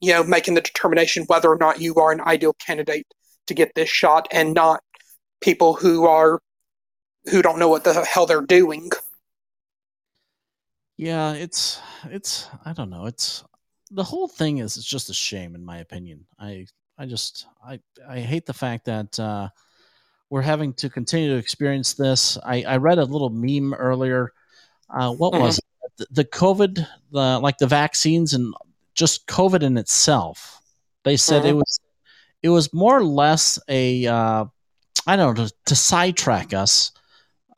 you 0.00 0.12
know 0.12 0.24
making 0.24 0.54
the 0.54 0.60
determination 0.60 1.24
whether 1.26 1.50
or 1.50 1.58
not 1.58 1.80
you 1.80 1.94
are 1.96 2.12
an 2.12 2.20
ideal 2.20 2.54
candidate 2.54 3.06
to 3.46 3.54
get 3.54 3.72
this 3.74 3.88
shot 3.88 4.28
and 4.30 4.54
not 4.54 4.80
people 5.40 5.74
who 5.74 6.06
are 6.06 6.40
who 7.30 7.42
don't 7.42 7.58
know 7.58 7.68
what 7.68 7.84
the 7.84 8.04
hell 8.04 8.26
they're 8.26 8.40
doing. 8.40 8.90
Yeah, 10.96 11.32
it's 11.32 11.80
it's 12.04 12.48
I 12.64 12.72
don't 12.72 12.90
know. 12.90 13.06
It's 13.06 13.44
the 13.90 14.04
whole 14.04 14.28
thing 14.28 14.58
is 14.58 14.76
it's 14.76 14.86
just 14.86 15.10
a 15.10 15.14
shame 15.14 15.54
in 15.54 15.64
my 15.64 15.78
opinion. 15.78 16.26
I 16.38 16.66
I 16.98 17.06
just 17.06 17.46
I 17.66 17.80
I 18.08 18.20
hate 18.20 18.46
the 18.46 18.52
fact 18.52 18.84
that 18.86 19.18
uh 19.18 19.48
we're 20.30 20.42
having 20.42 20.72
to 20.74 20.88
continue 20.88 21.30
to 21.30 21.36
experience 21.38 21.94
this. 21.94 22.38
I 22.44 22.62
I 22.62 22.76
read 22.76 22.98
a 22.98 23.04
little 23.04 23.30
meme 23.30 23.74
earlier. 23.74 24.32
Uh 24.88 25.12
what 25.12 25.32
was 25.34 25.58
it? 25.58 25.64
The, 25.98 26.06
the 26.10 26.24
COVID 26.24 26.86
the 27.10 27.38
like 27.40 27.58
the 27.58 27.66
vaccines 27.66 28.32
and 28.34 28.54
just 28.94 29.26
COVID 29.26 29.62
in 29.62 29.76
itself. 29.76 30.60
They 31.04 31.16
said 31.16 31.44
it 31.44 31.52
Mhm. 31.54 31.56
was 31.58 31.80
it 32.42 32.48
was 32.50 32.72
more 32.72 32.98
or 32.98 33.04
less 33.04 33.58
a 33.68 34.06
uh 34.06 34.44
I 35.06 35.16
don't 35.16 35.36
know 35.36 35.46
to, 35.46 35.54
to 35.66 35.74
sidetrack 35.74 36.54
us 36.54 36.92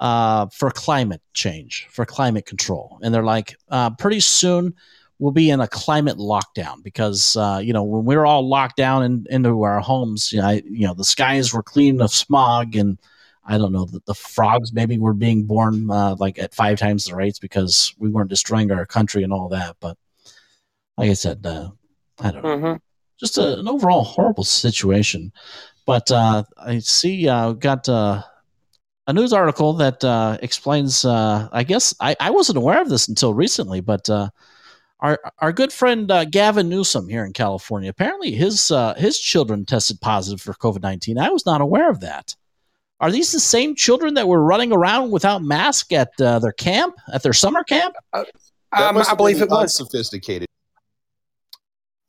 uh, 0.01 0.47
for 0.47 0.71
climate 0.71 1.23
change, 1.33 1.87
for 1.91 2.05
climate 2.05 2.47
control. 2.47 2.99
And 3.03 3.15
they're 3.15 3.25
like, 3.25 3.57
uh, 3.69 3.91
pretty 3.91 4.21
soon 4.21 4.75
we'll 5.19 5.33
be 5.33 5.51
in 5.51 5.61
a 5.61 5.69
climate 5.69 6.19
lockdown 6.19 6.83
because, 6.83 7.37
uh, 7.37 7.61
you 7.63 7.73
know, 7.73 7.85
when 7.85 8.05
we 8.05 8.17
were 8.17 8.27
all 8.27 8.49
locked 8.49 8.77
down 8.77 9.05
in, 9.05 9.27
into 9.31 9.63
our 9.63 9.81
homes, 9.81 10.33
you 10.33 10.41
know, 10.41 10.49
I, 10.49 10.63
you 10.69 10.87
know, 10.87 10.95
the 10.95 11.05
skies 11.05 11.53
were 11.53 11.63
clean 11.63 12.01
of 12.01 12.13
smog 12.13 12.77
and 12.77 12.99
I 13.47 13.59
don't 13.59 13.73
know, 13.73 13.85
the, 13.85 14.01
the 14.07 14.15
frogs 14.15 14.73
maybe 14.73 14.99
were 14.99 15.15
being 15.15 15.45
born 15.45 15.91
uh, 15.91 16.17
like 16.19 16.39
at 16.39 16.55
five 16.55 16.79
times 16.79 17.05
the 17.05 17.15
rates 17.15 17.39
because 17.39 17.95
we 17.99 18.09
weren't 18.09 18.31
destroying 18.31 18.71
our 18.73 18.87
country 18.87 19.23
and 19.23 19.33
all 19.33 19.49
that. 19.51 19.77
But 19.81 19.97
like 20.97 21.11
I 21.11 21.15
said, 21.15 21.45
uh, 21.47 21.71
I 22.21 22.31
don't 22.31 22.43
know 22.45 22.49
Mm-hmm. 22.49 22.77
just 23.21 23.39
a, 23.39 23.59
an 23.59 23.69
overall 23.69 24.05
horrible 24.05 24.45
situation. 24.45 25.33
But 25.87 26.11
uh, 26.11 26.45
I 26.59 26.79
see 26.79 27.29
uh, 27.29 27.53
got 27.53 27.89
uh, 27.89 28.23
a 29.07 29.13
news 29.13 29.33
article 29.33 29.73
that 29.75 30.03
uh, 30.05 30.39
explains. 30.43 31.05
Uh, 31.05 31.49
I 31.53 31.63
guess 31.65 31.95
I, 32.01 32.17
I 32.21 32.31
wasn't 32.31 32.59
aware 32.59 32.81
of 32.81 32.89
this 32.89 33.09
until 33.09 33.35
recently, 33.35 33.81
but 33.81 34.09
uh, 34.09 34.31
our 35.01 35.21
our 35.39 35.53
good 35.53 35.73
friend 35.73 36.11
uh, 36.11 36.25
Gavin 36.25 36.69
Newsom 36.69 37.09
here 37.09 37.25
in 37.25 37.33
California 37.33 37.91
apparently 37.91 38.33
his 38.33 38.71
uh, 38.71 38.95
his 38.95 39.19
children 39.19 39.65
tested 39.65 40.01
positive 40.01 40.41
for 40.41 40.55
COVID 40.55 40.83
nineteen. 40.83 41.19
I 41.19 41.31
was 41.31 41.45
not 41.45 41.61
aware 41.61 41.91
of 41.91 42.01
that. 42.01 42.35
Are 43.01 43.11
these 43.11 43.33
the 43.33 43.41
same 43.41 43.75
children 43.75 44.15
that 44.15 44.29
were 44.29 44.43
running 44.43 44.73
around 44.73 45.11
without 45.11 45.43
mask 45.43 45.93
at 45.93 46.11
uh, 46.21 46.39
their 46.39 46.53
camp 46.53 46.95
at 47.13 47.23
their 47.23 47.33
summer 47.35 47.65
camp? 47.65 47.95
That 48.13 48.29
Um, 48.73 48.97
I 48.97 49.15
believe 49.15 49.43
it 49.43 49.51
was. 49.51 49.79
unsophisticated. 49.79 50.49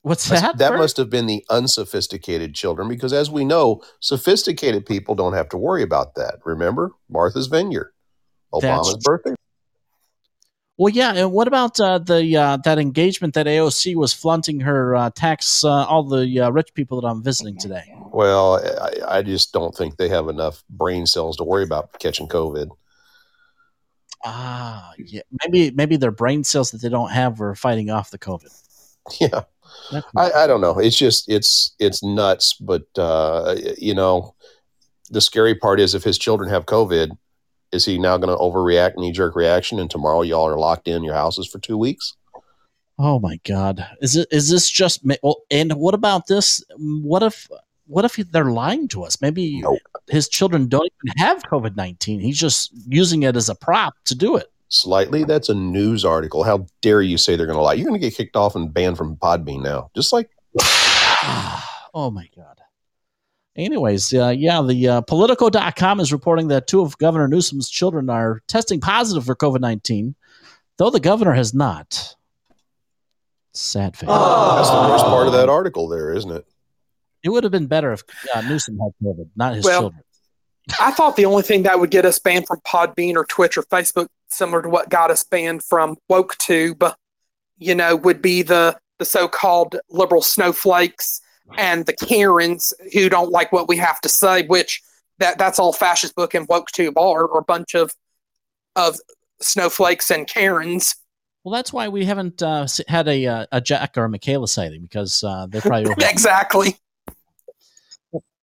What's 0.06 0.30
That's- 0.30 0.44
that? 0.44 0.58
That 0.60 0.70
Bert? 0.70 0.80
must 0.82 0.98
have 0.98 1.10
been 1.10 1.26
the 1.26 1.44
unsophisticated 1.50 2.54
children 2.54 2.88
because, 2.88 3.12
as 3.12 3.32
we 3.32 3.44
know, 3.44 3.82
sophisticated 4.02 4.86
people 4.86 5.16
don't 5.16 5.34
have 5.34 5.50
to 5.50 5.58
worry 5.58 5.82
about 5.82 6.14
that. 6.14 6.36
Remember 6.46 6.92
Martha's 7.10 7.48
Vineyard, 7.48 7.92
That's 8.54 8.64
Obama's 8.66 8.98
birthday. 9.04 9.34
Well, 10.78 10.94
yeah, 10.94 11.14
and 11.16 11.32
what 11.32 11.48
about 11.48 11.80
uh, 11.80 11.98
the 11.98 12.38
uh, 12.38 12.58
that 12.58 12.78
engagement 12.78 13.34
that 13.34 13.48
AOC 13.48 13.96
was 13.96 14.14
flaunting 14.14 14.60
her 14.60 14.96
uh, 14.96 15.10
tax 15.10 15.64
uh, 15.64 15.70
all 15.72 16.04
the 16.04 16.40
uh, 16.40 16.52
rich 16.52 16.76
people 16.76 17.02
that 17.02 17.08
I'm 17.08 17.24
visiting 17.24 17.58
today? 17.58 17.92
Well, 18.14 18.58
I, 18.80 19.18
I 19.18 19.22
just 19.24 19.54
don't 19.54 19.74
think 19.74 19.98
they 19.98 20.10
have 20.10 20.28
enough 20.28 20.64
brain 20.70 21.08
cells 21.08 21.38
to 21.38 21.44
worry 21.44 21.64
about 21.64 21.98
catching 21.98 22.28
COVID. 22.28 22.70
Ah, 24.24 24.92
yeah, 25.00 25.22
maybe 25.44 25.72
maybe 25.72 25.96
their 25.98 26.12
brain 26.12 26.44
cells 26.44 26.70
that 26.72 26.82
they 26.84 26.90
don't 26.90 27.10
have 27.12 27.40
were 27.40 27.56
fighting 27.56 27.90
off 27.90 28.12
the 28.12 28.20
COVID. 28.20 28.52
Yeah, 29.22 29.44
I, 30.16 30.32
I 30.32 30.48
don't 30.48 30.62
know. 30.62 30.80
It's 30.80 30.98
just 30.98 31.30
it's 31.30 31.76
it's 31.80 32.04
nuts. 32.04 32.54
But 32.54 32.84
uh, 32.98 33.56
you 33.78 33.94
know, 33.94 34.36
the 35.10 35.22
scary 35.22 35.56
part 35.56 35.80
is 35.80 35.96
if 35.96 36.04
his 36.04 36.18
children 36.18 36.50
have 36.50 36.66
COVID, 36.66 37.18
is 37.72 37.86
he 37.86 37.98
now 37.98 38.18
going 38.18 38.36
to 38.36 38.42
overreact, 38.42 38.98
knee 38.98 39.12
jerk 39.12 39.36
reaction, 39.36 39.80
and 39.80 39.90
tomorrow 39.90 40.22
y'all 40.22 40.48
are 40.48 40.58
locked 40.58 40.88
in 40.88 41.04
your 41.04 41.16
houses 41.16 41.48
for 41.48 41.60
two 41.60 41.78
weeks? 41.78 42.16
oh 43.00 43.20
my 43.20 43.40
God, 43.44 43.86
is 44.02 44.16
it 44.16 44.28
is 44.32 44.50
this 44.50 44.70
just 44.70 45.02
well? 45.24 45.42
And 45.52 45.74
what 45.74 45.94
about 45.94 46.28
this? 46.28 46.64
What 46.78 47.24
if 47.24 47.48
what 47.88 48.06
if 48.06 48.16
they're 48.32 48.46
lying 48.46 48.88
to 48.90 49.04
us? 49.04 49.22
Maybe 49.22 49.62
Nope. 49.62 49.80
his 50.08 50.28
children 50.30 50.68
don't 50.68 50.90
even 51.04 51.18
have 51.18 51.44
COVID 51.44 51.76
nineteen. 51.76 52.20
He's 52.20 52.40
just 52.40 52.72
using 52.88 53.24
it 53.24 53.36
as 53.36 53.50
a 53.50 53.56
prop 53.56 53.94
to 54.06 54.16
do 54.16 54.38
it. 54.38 54.52
Slightly, 54.76 55.24
that's 55.24 55.48
a 55.48 55.54
news 55.54 56.04
article. 56.04 56.44
How 56.44 56.68
dare 56.82 57.02
you 57.02 57.18
say 57.18 57.38
they're 57.38 57.46
going 57.46 57.58
to 57.58 57.62
lie? 57.64 57.74
You're 57.74 57.88
going 57.88 58.00
to 58.00 58.06
get 58.06 58.16
kicked 58.16 58.36
off 58.36 58.56
and 58.56 58.74
banned 58.74 58.98
from 58.98 59.16
Podbean 59.16 59.64
now. 59.64 59.90
Just 59.96 60.12
like 60.12 60.30
oh 61.94 62.12
my 62.14 62.28
god. 62.36 62.60
Anyways, 63.56 64.14
uh, 64.14 64.34
yeah, 64.38 64.62
the 64.62 64.88
uh, 64.88 65.02
Politico.com 65.02 66.02
is 66.02 66.12
reporting 66.12 66.50
that 66.50 66.68
two 66.68 66.82
of 66.82 66.98
Governor 66.98 67.30
Newsom's 67.30 67.70
children 67.70 68.10
are 68.10 68.42
testing 68.48 68.82
positive 68.82 69.24
for 69.24 69.34
COVID 69.34 69.62
19, 69.62 70.14
though 70.78 70.90
the 70.90 71.00
governor 71.00 71.32
has 71.32 71.54
not. 71.54 72.16
Sad 73.54 73.96
face. 73.96 74.10
that's 74.10 74.70
the 74.70 74.88
worst 74.90 75.06
part 75.06 75.28
of 75.28 75.34
that 75.34 75.48
article, 75.48 75.88
there, 75.88 76.12
isn't 76.12 76.32
it? 76.32 76.46
It 77.24 77.30
would 77.30 77.46
have 77.46 77.52
been 77.52 77.68
better 77.68 77.94
if 77.94 78.04
uh, 78.34 78.42
Newsom 78.42 78.78
had 78.78 78.92
COVID, 79.02 79.30
not 79.38 79.56
his 79.56 79.64
Well, 79.64 79.84
children. 79.84 80.04
I 80.82 80.92
thought 80.92 81.16
the 81.16 81.26
only 81.26 81.44
thing 81.44 81.64
that 81.64 81.80
would 81.80 81.92
get 81.92 82.06
us 82.06 82.20
banned 82.20 82.48
from 82.48 82.60
Podbean 82.68 83.16
or 83.16 83.24
Twitch 83.24 83.58
or 83.58 83.64
Facebook, 83.64 84.08
similar 84.30 84.62
to 84.62 84.70
what 84.70 84.90
got 84.90 85.12
us 85.12 85.24
banned 85.24 85.64
from 85.64 85.98
WokeTube, 86.10 86.94
you 87.58 87.76
know, 87.76 87.96
would 87.96 88.22
be 88.22 88.42
the 88.42 88.78
the 88.98 89.06
so-called 89.06 89.76
liberal 89.90 90.22
snowflakes 90.22 91.20
and 91.58 91.86
the 91.86 91.94
Karens 91.94 92.74
who 92.94 93.10
don't 93.10 93.30
like 93.30 93.52
what 93.52 93.68
we 93.68 93.76
have 93.78 94.00
to 94.02 94.10
say. 94.10 94.44
Which 94.44 94.82
that 95.20 95.38
that's 95.38 95.60
all 95.60 95.74
fascist 95.74 96.16
book 96.16 96.34
and 96.34 96.48
WokeTube 96.48 96.98
are, 96.98 97.26
or 97.26 97.40
a 97.40 97.44
bunch 97.44 97.76
of 97.76 97.92
of 98.76 98.98
snowflakes 99.42 100.12
and 100.12 100.28
Karens. 100.28 100.96
Well, 101.44 101.54
that's 101.54 101.72
why 101.72 101.88
we 101.90 102.06
haven't 102.06 102.42
uh, 102.42 102.68
had 102.88 103.08
a, 103.08 103.26
uh, 103.28 103.46
a 103.52 103.62
Jack 103.62 103.98
or 103.98 104.06
a 104.06 104.10
Michaela 104.10 104.48
sighting 104.48 104.82
because 104.82 105.24
uh, 105.24 105.46
they're 105.48 105.62
probably 105.62 105.86
over. 105.92 105.96
exactly. 106.00 106.76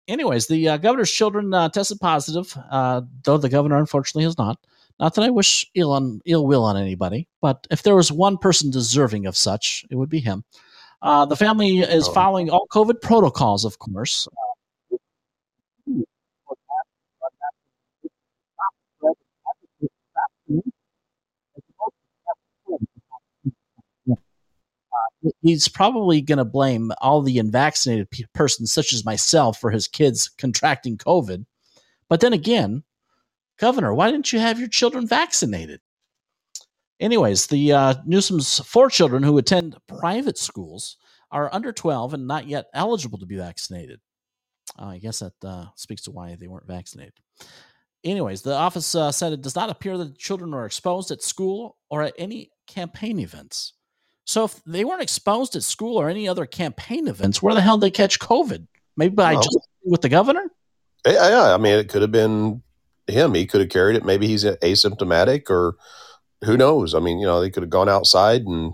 anyways, 0.07 0.47
the 0.47 0.69
uh, 0.69 0.77
governor's 0.77 1.11
children 1.11 1.53
uh, 1.53 1.69
tested 1.69 1.99
positive, 1.99 2.57
uh, 2.71 3.01
though 3.23 3.37
the 3.37 3.49
governor 3.49 3.77
unfortunately 3.77 4.23
has 4.23 4.37
not. 4.39 4.57
Not 4.99 5.13
that 5.15 5.23
I 5.23 5.29
wish 5.29 5.65
ill 5.75 5.91
on 5.91 6.21
ill 6.25 6.45
will 6.47 6.63
on 6.63 6.75
anybody, 6.75 7.27
but 7.41 7.67
if 7.69 7.83
there 7.83 7.95
was 7.95 8.11
one 8.11 8.37
person 8.37 8.71
deserving 8.71 9.27
of 9.27 9.37
such, 9.37 9.85
it 9.91 9.95
would 9.95 10.09
be 10.09 10.19
him. 10.19 10.43
Uh, 11.03 11.25
the 11.25 11.35
family 11.35 11.79
is 11.79 12.07
Oh. 12.07 12.13
following 12.13 12.49
all 12.49 12.67
COVID 12.71 13.01
protocols, 13.01 13.63
of 13.65 13.77
course. 13.77 14.27
He's 25.41 25.67
probably 25.67 26.21
going 26.21 26.37
to 26.37 26.45
blame 26.45 26.91
all 27.01 27.21
the 27.21 27.39
unvaccinated 27.39 28.09
pe- 28.11 28.23
persons, 28.33 28.71
such 28.71 28.93
as 28.93 29.03
myself, 29.03 29.59
for 29.59 29.71
his 29.71 29.87
kids 29.87 30.29
contracting 30.37 30.97
COVID. 30.97 31.45
But 32.07 32.19
then 32.21 32.33
again, 32.33 32.83
Governor, 33.59 33.93
why 33.93 34.11
didn't 34.11 34.31
you 34.31 34.39
have 34.39 34.59
your 34.59 34.67
children 34.67 35.07
vaccinated? 35.07 35.81
Anyways, 36.99 37.47
the 37.47 37.73
uh, 37.73 37.93
Newsom's 38.05 38.59
four 38.59 38.89
children 38.89 39.23
who 39.23 39.37
attend 39.37 39.77
private 39.87 40.37
schools 40.37 40.97
are 41.31 41.53
under 41.53 41.71
12 41.71 42.13
and 42.13 42.27
not 42.27 42.47
yet 42.47 42.67
eligible 42.73 43.19
to 43.19 43.25
be 43.25 43.37
vaccinated. 43.37 43.99
Uh, 44.79 44.85
I 44.85 44.97
guess 44.97 45.19
that 45.19 45.33
uh, 45.43 45.65
speaks 45.75 46.03
to 46.03 46.11
why 46.11 46.35
they 46.35 46.47
weren't 46.47 46.67
vaccinated. 46.67 47.13
Anyways, 48.03 48.41
the 48.41 48.53
office 48.53 48.95
uh, 48.95 49.11
said 49.11 49.33
it 49.33 49.41
does 49.41 49.55
not 49.55 49.69
appear 49.69 49.97
that 49.97 50.05
the 50.05 50.17
children 50.17 50.53
are 50.53 50.65
exposed 50.65 51.11
at 51.11 51.21
school 51.21 51.77
or 51.89 52.03
at 52.03 52.13
any 52.17 52.51
campaign 52.67 53.19
events. 53.19 53.73
So 54.25 54.45
if 54.45 54.61
they 54.65 54.83
weren't 54.83 55.01
exposed 55.01 55.55
at 55.55 55.63
school 55.63 55.97
or 55.97 56.09
any 56.09 56.27
other 56.27 56.45
campaign 56.45 57.07
events, 57.07 57.41
where 57.41 57.53
the 57.53 57.61
hell 57.61 57.77
did 57.77 57.87
they 57.87 57.91
catch 57.91 58.19
COVID? 58.19 58.67
Maybe 58.95 59.15
by 59.15 59.33
Well- 59.33 59.41
just 59.41 59.59
with 59.83 60.01
the 60.01 60.09
governor? 60.09 60.51
Yeah, 61.05 61.29
yeah, 61.29 61.53
I 61.53 61.57
mean, 61.57 61.77
it 61.79 61.89
could 61.89 62.01
have 62.01 62.11
been 62.11 62.61
him. 63.07 63.33
He 63.33 63.45
could 63.45 63.61
have 63.61 63.69
carried 63.69 63.95
it. 63.95 64.05
Maybe 64.05 64.27
he's 64.27 64.43
asymptomatic, 64.43 65.49
or 65.49 65.75
who 66.43 66.57
knows? 66.57 66.93
I 66.93 66.99
mean, 66.99 67.19
you 67.19 67.25
know, 67.25 67.41
they 67.41 67.49
could 67.49 67.63
have 67.63 67.69
gone 67.69 67.89
outside 67.89 68.41
and 68.41 68.73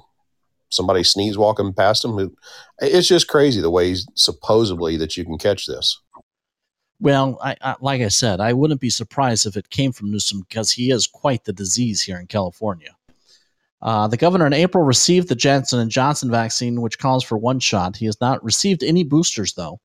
somebody 0.69 1.03
sneeze 1.03 1.37
walking 1.37 1.73
past 1.73 2.03
him. 2.03 2.35
It's 2.79 3.07
just 3.07 3.27
crazy 3.27 3.61
the 3.61 3.69
ways 3.69 4.07
supposedly 4.15 4.97
that 4.97 5.15
you 5.15 5.23
can 5.23 5.37
catch 5.37 5.67
this. 5.67 5.99
Well, 6.99 7.37
I, 7.43 7.55
I, 7.61 7.75
like 7.81 8.01
I 8.01 8.07
said, 8.07 8.39
I 8.39 8.53
wouldn't 8.53 8.79
be 8.79 8.89
surprised 8.89 9.45
if 9.45 9.57
it 9.57 9.69
came 9.69 9.91
from 9.91 10.11
Newsom 10.11 10.41
because 10.47 10.71
he 10.71 10.89
is 10.89 11.05
quite 11.05 11.43
the 11.43 11.53
disease 11.53 12.01
here 12.01 12.17
in 12.17 12.27
California. 12.27 12.95
Uh, 13.81 14.07
the 14.07 14.15
governor 14.15 14.47
in 14.47 14.53
April 14.53 14.85
received 14.85 15.27
the 15.27 15.35
Johnson 15.35 15.79
and 15.79 15.91
Johnson 15.91 16.31
vaccine, 16.31 16.81
which 16.81 16.99
calls 16.99 17.23
for 17.23 17.37
one 17.37 17.59
shot. 17.59 17.97
He 17.97 18.05
has 18.05 18.21
not 18.21 18.43
received 18.43 18.81
any 18.81 19.03
boosters, 19.03 19.53
though. 19.53 19.81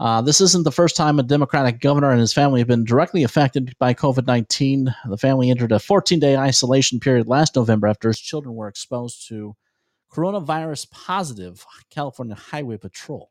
Uh, 0.00 0.22
this 0.22 0.40
isn't 0.40 0.64
the 0.64 0.72
first 0.72 0.96
time 0.96 1.18
a 1.18 1.22
Democratic 1.22 1.78
governor 1.78 2.10
and 2.10 2.20
his 2.20 2.32
family 2.32 2.58
have 2.58 2.66
been 2.66 2.84
directly 2.84 3.22
affected 3.22 3.74
by 3.78 3.92
COVID 3.92 4.26
19. 4.26 4.94
The 5.06 5.18
family 5.18 5.50
entered 5.50 5.72
a 5.72 5.78
14 5.78 6.18
day 6.18 6.36
isolation 6.38 6.98
period 6.98 7.28
last 7.28 7.54
November 7.54 7.86
after 7.86 8.08
his 8.08 8.18
children 8.18 8.54
were 8.54 8.68
exposed 8.68 9.28
to 9.28 9.54
coronavirus 10.10 10.90
positive 10.90 11.64
California 11.90 12.34
Highway 12.34 12.78
Patrol. 12.78 13.30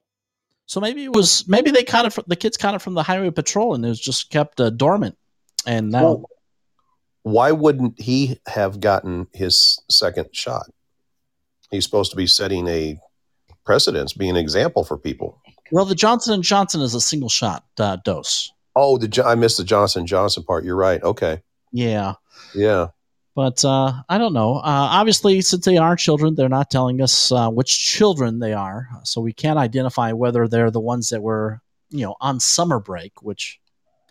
So 0.68 0.80
maybe 0.80 1.04
it 1.04 1.12
was 1.12 1.48
maybe 1.48 1.72
they 1.72 1.84
caught 1.84 2.06
it 2.06 2.14
from 2.14 2.26
the 2.28 2.36
kids 2.36 2.56
caught 2.56 2.76
it 2.76 2.82
from 2.84 2.94
the 2.94 3.02
highway 3.02 3.32
patrol 3.32 3.74
and 3.74 3.84
it 3.84 3.90
was 3.90 4.00
just 4.00 4.30
kept 4.30 4.62
uh, 4.62 4.70
dormant. 4.70 5.18
And 5.66 5.90
now, 5.90 6.04
Well, 6.04 6.30
why 7.24 7.52
wouldn't 7.52 8.00
he 8.00 8.40
have 8.46 8.80
gotten 8.80 9.26
his 9.34 9.82
second 9.90 10.28
shot? 10.32 10.68
He's 11.72 11.86
supposed 11.86 12.12
to 12.12 12.18
be 12.18 12.28
setting 12.28 12.68
a 12.68 13.00
precedence, 13.66 14.14
being 14.14 14.32
an 14.32 14.38
example 14.38 14.84
for 14.84 14.96
people. 14.96 15.42
Well, 15.72 15.86
the 15.86 15.96
Johnson 15.96 16.34
and 16.34 16.44
Johnson 16.44 16.82
is 16.82 16.96
a 16.96 17.02
single 17.02 17.30
shot 17.30 17.64
uh, 17.80 17.98
dose. 18.04 18.52
Oh, 18.76 18.98
the 18.98 19.24
I 19.26 19.36
missed 19.36 19.58
the 19.58 19.64
Johnson 19.64 20.02
and 20.02 20.08
Johnson 20.08 20.44
part. 20.44 20.64
You're 20.64 20.76
right. 20.76 21.02
Okay, 21.04 21.42
Yeah, 21.72 22.14
yeah. 22.56 22.88
but 23.36 23.64
uh, 23.66 23.94
I 24.08 24.18
don't 24.18 24.34
know. 24.34 24.58
Uh, 24.58 24.62
obviously, 24.92 25.42
since 25.42 25.66
they 25.66 25.78
are 25.78 25.96
children, 25.96 26.36
they're 26.36 26.50
not 26.50 26.70
telling 26.70 27.02
us 27.02 27.32
uh, 27.32 27.50
which 27.50 27.78
children 27.78 28.40
they 28.40 28.54
are, 28.54 28.88
so 29.04 29.22
we 29.22 29.34
can't 29.34 29.60
identify 29.60 30.12
whether 30.14 30.48
they're 30.48 30.72
the 30.72 30.80
ones 30.80 31.10
that 31.10 31.22
were, 31.22 31.62
you 31.90 32.06
know, 32.06 32.16
on 32.22 32.40
summer 32.40 32.80
break. 32.80 33.22
Which 33.22 33.60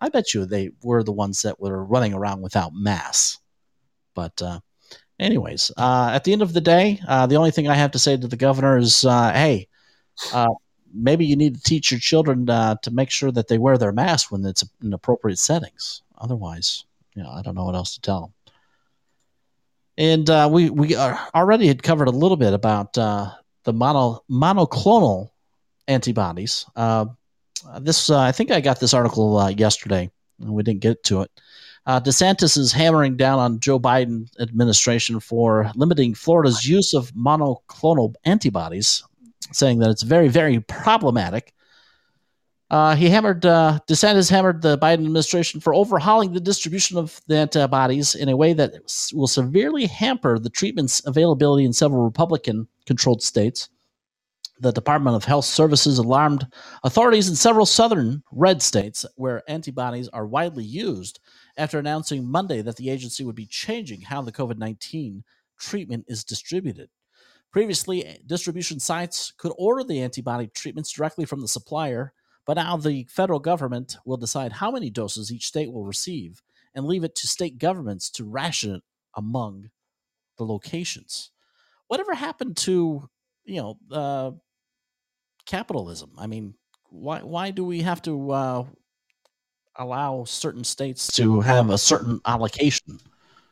I 0.00 0.09
bet 0.11 0.34
you 0.34 0.44
they 0.44 0.70
were 0.82 1.02
the 1.02 1.12
ones 1.12 1.42
that 1.42 1.59
were 1.61 1.84
running 1.84 2.12
around 2.12 2.42
without 2.42 2.72
masks. 2.74 3.38
But 4.14 4.42
uh, 4.42 4.61
anyways, 5.20 5.70
uh, 5.76 6.11
at 6.12 6.24
the 6.24 6.32
end 6.32 6.42
of 6.42 6.52
the 6.52 6.61
day, 6.61 7.00
uh, 7.06 7.26
the 7.26 7.36
only 7.36 7.52
thing 7.52 7.68
I 7.68 7.74
have 7.74 7.92
to 7.92 7.98
say 7.98 8.16
to 8.16 8.28
the 8.28 8.36
governor 8.36 8.76
is, 8.76 9.04
uh, 9.04 9.30
hey, 9.32 9.68
uh, 10.32 10.48
maybe 10.93 11.26
you 11.26 11.36
need 11.36 11.57
to 11.57 11.62
teach 11.62 11.91
your 11.91 12.01
children 12.01 12.49
uh, 12.49 12.76
to 12.82 12.91
make 12.91 13.11
sure 13.11 13.30
that 13.32 13.49
they 13.49 13.59
wear 13.59 13.78
their 13.78 13.93
mask 13.93 14.30
when 14.30 14.45
it's 14.45 14.64
in 14.82 14.93
appropriate 14.93 15.39
settings. 15.39 16.03
Otherwise, 16.18 16.84
you 17.14 17.22
know, 17.22 17.30
I 17.30 17.43
don't 17.43 17.55
know 17.55 17.64
what 17.64 17.74
else 17.74 17.95
to 17.95 18.01
tell 18.01 18.20
them. 18.20 18.32
And 19.97 20.30
uh, 20.30 20.49
we 20.51 20.70
we 20.70 20.97
already 20.97 21.66
had 21.66 21.82
covered 21.82 22.07
a 22.07 22.12
little 22.12 22.36
bit 22.36 22.53
about 22.53 22.97
uh, 22.97 23.32
the 23.64 23.72
mono, 23.72 24.22
monoclonal 24.30 25.30
antibodies. 25.89 26.66
Uh, 26.76 27.07
this 27.80 28.09
uh, 28.09 28.20
I 28.20 28.30
think 28.30 28.53
I 28.53 28.61
got 28.61 28.78
this 28.78 28.95
article 28.95 29.36
uh, 29.36 29.49
yesterday, 29.49 30.09
and 30.41 30.51
we 30.51 30.62
didn't 30.62 30.82
get 30.82 31.03
to 31.05 31.22
it. 31.22 31.30
DeSantis 31.89 32.59
is 32.59 32.70
hammering 32.70 33.16
down 33.16 33.39
on 33.39 33.61
Joe 33.61 33.80
Biden 33.80 34.28
administration 34.39 35.20
for 35.20 35.72
limiting 35.74 36.14
Florida's 36.14 36.68
use 36.68 36.93
of 36.93 37.11
monoclonal 37.12 38.14
antibodies, 38.26 39.03
saying 39.53 39.78
that 39.80 39.90
it's 39.90 40.03
very 40.03 40.28
very 40.28 40.61
problematic. 40.61 41.53
Uh, 42.70 42.94
he 42.94 43.09
hammered 43.09 43.46
uh, 43.46 43.78
DeSantis 43.88 44.30
hammered 44.30 44.61
the 44.61 44.76
Biden 44.76 45.05
administration 45.05 45.59
for 45.59 45.72
overhauling 45.72 46.32
the 46.32 46.40
distribution 46.40 46.99
of 46.99 47.18
the 47.26 47.36
antibodies 47.36 48.14
in 48.14 48.28
a 48.28 48.36
way 48.36 48.53
that 48.53 48.74
will 49.14 49.26
severely 49.26 49.86
hamper 49.86 50.38
the 50.38 50.51
treatment's 50.51 51.01
availability 51.07 51.64
in 51.64 51.72
several 51.72 52.05
Republican-controlled 52.05 53.22
states. 53.22 53.70
The 54.61 54.72
Department 54.72 55.16
of 55.16 55.24
Health 55.24 55.44
Services 55.46 55.99
alarmed 55.99 56.46
authorities 56.82 57.28
in 57.28 57.36
several 57.36 57.64
southern 57.64 58.22
red 58.32 58.61
states 58.61 59.07
where 59.14 59.49
antibodies 59.49 60.09
are 60.09 60.26
widely 60.26 60.64
used 60.64 61.20
after 61.57 61.78
announcing 61.78 62.28
Monday 62.28 62.61
that 62.61 62.76
the 62.76 62.90
agency 62.90 63.24
would 63.24 63.36
be 63.36 63.46
changing 63.46 64.03
how 64.03 64.20
the 64.20 64.32
COVID 64.32 64.59
19 64.59 65.24
treatment 65.59 66.05
is 66.09 66.24
distributed. 66.24 66.90
Previously, 67.51 68.20
distribution 68.26 68.78
sites 68.78 69.32
could 69.38 69.53
order 69.57 69.82
the 69.82 70.03
antibody 70.03 70.49
treatments 70.49 70.92
directly 70.92 71.24
from 71.24 71.40
the 71.40 71.49
supplier, 71.49 72.12
but 72.46 72.55
now 72.55 72.76
the 72.76 73.07
federal 73.11 73.38
government 73.38 73.96
will 74.05 74.16
decide 74.16 74.53
how 74.53 74.70
many 74.70 74.90
doses 74.90 75.32
each 75.32 75.46
state 75.46 75.72
will 75.72 75.84
receive 75.84 76.42
and 76.74 76.86
leave 76.86 77.05
it 77.05 77.14
to 77.14 77.26
state 77.26 77.59
governments 77.59 78.11
to 78.11 78.24
ration 78.24 78.74
it 78.74 78.82
among 79.16 79.70
the 80.36 80.44
locations. 80.44 81.30
Whatever 81.88 82.14
happened 82.14 82.57
to, 82.59 83.09
you 83.44 83.61
know, 83.61 83.78
uh, 83.90 84.30
capitalism? 85.46 86.11
I 86.18 86.26
mean, 86.26 86.55
why 86.90 87.20
why 87.22 87.51
do 87.51 87.64
we 87.64 87.82
have 87.82 88.03
to 88.03 88.30
uh, 88.30 88.64
allow 89.76 90.24
certain 90.24 90.64
states 90.64 91.09
to 91.16 91.40
have 91.40 91.70
a 91.70 91.78
certain 91.78 92.20
allocation? 92.26 93.01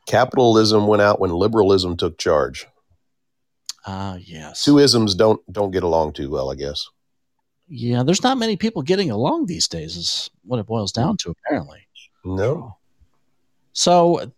Capitalism 0.07 0.87
went 0.87 1.03
out 1.03 1.19
when 1.19 1.31
liberalism 1.31 1.97
took 1.97 2.19
charge. 2.19 2.67
Ah, 3.87 4.17
yes. 4.17 4.65
Two 4.65 4.79
isms 4.79 5.15
don't 5.15 5.41
don't 5.53 5.71
get 5.71 5.83
along 5.85 6.13
too 6.15 6.29
well, 6.31 6.51
I 6.51 6.57
guess. 6.57 6.87
Yeah, 7.69 8.03
there's 8.03 8.23
not 8.23 8.39
many 8.39 8.57
people 8.57 8.83
getting 8.83 9.11
along 9.11 9.47
these 9.47 9.69
days. 9.69 9.97
Is 9.97 10.31
what 10.45 10.59
it 10.59 10.67
boils 10.67 10.93
down 10.93 11.17
to, 11.19 11.31
apparently. 11.31 11.87
No. 12.25 12.77
So, 13.73 14.31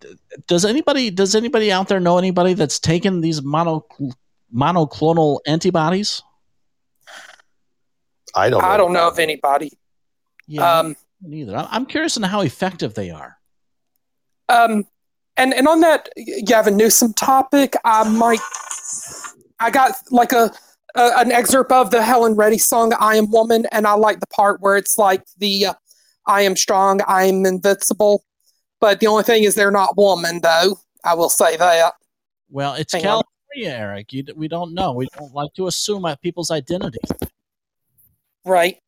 does 0.46 0.64
anybody 0.64 1.10
does 1.10 1.34
anybody 1.34 1.70
out 1.72 1.88
there 1.88 2.00
know 2.00 2.18
anybody 2.18 2.54
that's 2.54 2.78
taken 2.78 3.20
these 3.20 3.40
mono 3.42 3.86
monoclonal 4.54 5.38
antibodies? 5.46 6.22
I 8.34 8.50
don't 8.50 8.62
know. 8.62 8.68
I 8.68 8.76
don't 8.76 8.92
know 8.92 9.08
of 9.08 9.18
anybody. 9.18 9.72
Yeah, 10.46 10.78
Um, 10.80 10.96
neither. 11.22 11.56
I- 11.56 11.68
I'm 11.70 11.86
curious 11.86 12.16
on 12.16 12.22
how 12.24 12.40
effective 12.42 12.94
they 12.94 13.10
are. 13.10 13.38
Um, 14.48 14.86
and 15.36 15.54
and 15.54 15.68
on 15.68 15.80
that 15.80 16.08
Gavin 16.44 16.76
Newsom 16.76 17.12
topic, 17.14 17.74
I 17.84 18.08
might, 18.08 18.40
I 19.60 19.70
got 19.70 19.92
like 20.10 20.32
a, 20.32 20.52
a 20.94 21.12
an 21.16 21.32
excerpt 21.32 21.72
of 21.72 21.90
the 21.90 22.02
Helen 22.02 22.34
Reddy 22.34 22.58
song 22.58 22.92
"I 22.98 23.16
Am 23.16 23.30
Woman," 23.30 23.66
and 23.72 23.86
I 23.86 23.94
like 23.94 24.20
the 24.20 24.26
part 24.28 24.60
where 24.60 24.76
it's 24.76 24.98
like 24.98 25.24
the 25.38 25.66
uh, 25.66 25.74
"I 26.26 26.42
am 26.42 26.56
strong, 26.56 27.00
I 27.06 27.24
am 27.24 27.44
invincible," 27.46 28.24
but 28.80 29.00
the 29.00 29.06
only 29.06 29.24
thing 29.24 29.44
is 29.44 29.54
they're 29.54 29.70
not 29.70 29.96
woman 29.96 30.40
though. 30.42 30.78
I 31.04 31.14
will 31.14 31.30
say 31.30 31.56
that. 31.56 31.94
Well, 32.50 32.74
it's 32.74 32.92
Hang 32.92 33.06
on. 33.06 33.22
California, 33.54 33.78
Eric. 33.78 34.12
You, 34.12 34.24
we 34.36 34.48
don't 34.48 34.74
know. 34.74 34.92
We 34.92 35.08
don't 35.16 35.34
like 35.34 35.52
to 35.54 35.66
assume 35.66 36.04
uh, 36.04 36.16
people's 36.16 36.50
identity. 36.50 36.98
Right. 38.44 38.78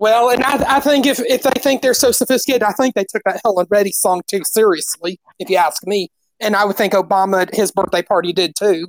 Well, 0.00 0.30
and 0.30 0.42
I, 0.44 0.76
I 0.76 0.80
think 0.80 1.06
if, 1.06 1.18
if 1.20 1.42
they 1.42 1.60
think 1.60 1.82
they're 1.82 1.92
so 1.94 2.12
sophisticated, 2.12 2.62
I 2.62 2.70
think 2.72 2.94
they 2.94 3.04
took 3.04 3.22
that 3.24 3.40
Helen 3.44 3.66
Reddy 3.68 3.90
song 3.92 4.22
too 4.28 4.42
seriously, 4.44 5.18
if 5.40 5.50
you 5.50 5.56
ask 5.56 5.84
me. 5.86 6.08
And 6.40 6.54
I 6.54 6.64
would 6.64 6.76
think 6.76 6.92
Obama 6.92 7.42
at 7.42 7.54
his 7.54 7.72
birthday 7.72 8.02
party 8.02 8.32
did 8.32 8.54
too. 8.56 8.86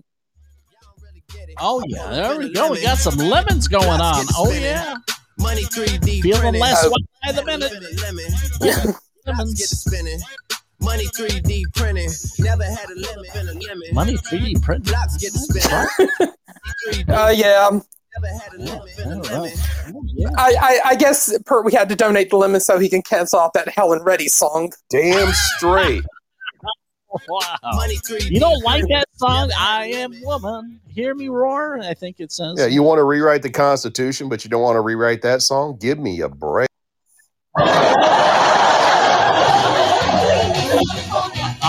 Oh 1.60 1.84
yeah, 1.88 2.10
there 2.12 2.38
we 2.38 2.54
go. 2.54 2.72
We 2.72 2.82
got 2.82 2.98
some 3.00 3.18
lemons 3.18 3.68
going 3.68 3.88
on. 4.02 4.26
Oh 4.36 4.52
yeah, 4.52 4.96
Money 5.40 5.64
3D 5.64 6.22
feeling 6.22 6.56
less 6.56 6.86
Oh. 6.86 6.90
white 6.90 7.06
by 7.26 7.32
the 7.32 7.46
minute. 7.46 7.72
Yeah. 8.62 8.94
Lemons. 9.26 9.86
Money 10.82 11.06
3D 11.08 11.64
printing. 11.76 12.10
Never 12.40 12.64
had 12.64 12.90
a 12.90 12.96
limit. 12.96 13.34
Been 13.34 13.48
a 13.50 13.54
limit. 13.54 13.94
Money 13.94 14.14
3D 14.18 14.62
print. 14.62 14.86
Blocks 14.86 15.18
get 15.18 15.34
to 15.34 15.40
spinning. 15.40 16.10
3D. 16.88 17.10
Uh, 17.10 17.30
yeah, 17.30 17.68
um, 17.68 17.74
Never 17.74 17.78
had 17.78 17.78
a 17.78 17.78
limit. 17.78 17.78
Been 17.78 17.78
a 17.78 17.78
All 17.78 17.78
right. 17.78 17.78
limit. 17.78 17.80
Oh, 17.80 17.80
yeah. 17.80 17.80
I, 20.38 20.56
I, 20.62 20.80
I 20.86 20.96
guess 20.96 21.38
per, 21.46 21.62
we 21.62 21.74
had 21.74 21.90
to 21.90 21.96
donate 21.96 22.30
the 22.30 22.38
lemon 22.38 22.62
so 22.62 22.80
he 22.80 22.90
can 22.90 23.02
cancel 23.02 23.40
off 23.40 23.54
that 23.54 23.70
Helen 23.70 24.02
Reddy 24.04 24.28
song. 24.28 24.74
Damn 24.90 25.32
straight. 25.34 26.04
wow. 27.28 27.56
You 28.08 28.40
don't 28.40 28.64
like 28.64 28.84
that 28.90 29.06
song? 29.14 29.52
I 29.58 29.88
am 29.88 30.14
woman. 30.22 30.80
Hear 30.88 31.16
me 31.16 31.30
roar. 31.30 31.80
I 31.82 31.94
think 31.94 32.20
it 32.20 32.32
says. 32.32 32.56
Yeah, 32.58 32.68
you 32.68 32.84
want 32.84 33.00
to 33.00 33.04
rewrite 33.04 33.42
the 33.42 33.52
Constitution, 33.52 34.30
but 34.30 34.44
you 34.44 34.50
don't 34.50 34.62
want 34.62 34.76
to 34.76 34.82
rewrite 34.82 35.22
that 35.24 35.42
song? 35.42 35.78
Give 35.80 36.00
me 36.00 36.22
a 36.22 36.30
break. 36.30 36.70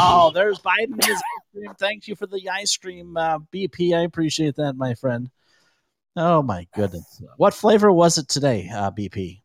Oh, 0.03 0.31
there's 0.35 0.59
Biden 0.61 0.93
and 0.93 1.05
his 1.05 1.17
ice 1.17 1.47
cream. 1.53 1.75
Thank 1.79 2.09
you 2.09 2.17
for 2.17 2.27
the 2.27 2.49
ice 2.49 2.77
cream, 2.77 3.17
uh, 3.17 3.39
BP. 3.53 3.97
I 3.97 4.03
appreciate 4.03 4.57
that, 4.57 4.75
my 4.75 4.95
friend. 4.95 5.31
Oh 6.17 6.43
my 6.43 6.67
goodness, 6.75 7.23
what 7.37 7.55
flavor 7.55 7.93
was 7.93 8.19
it 8.19 8.29
today, 8.29 8.69
uh, 8.75 8.91
BP? 8.91 9.43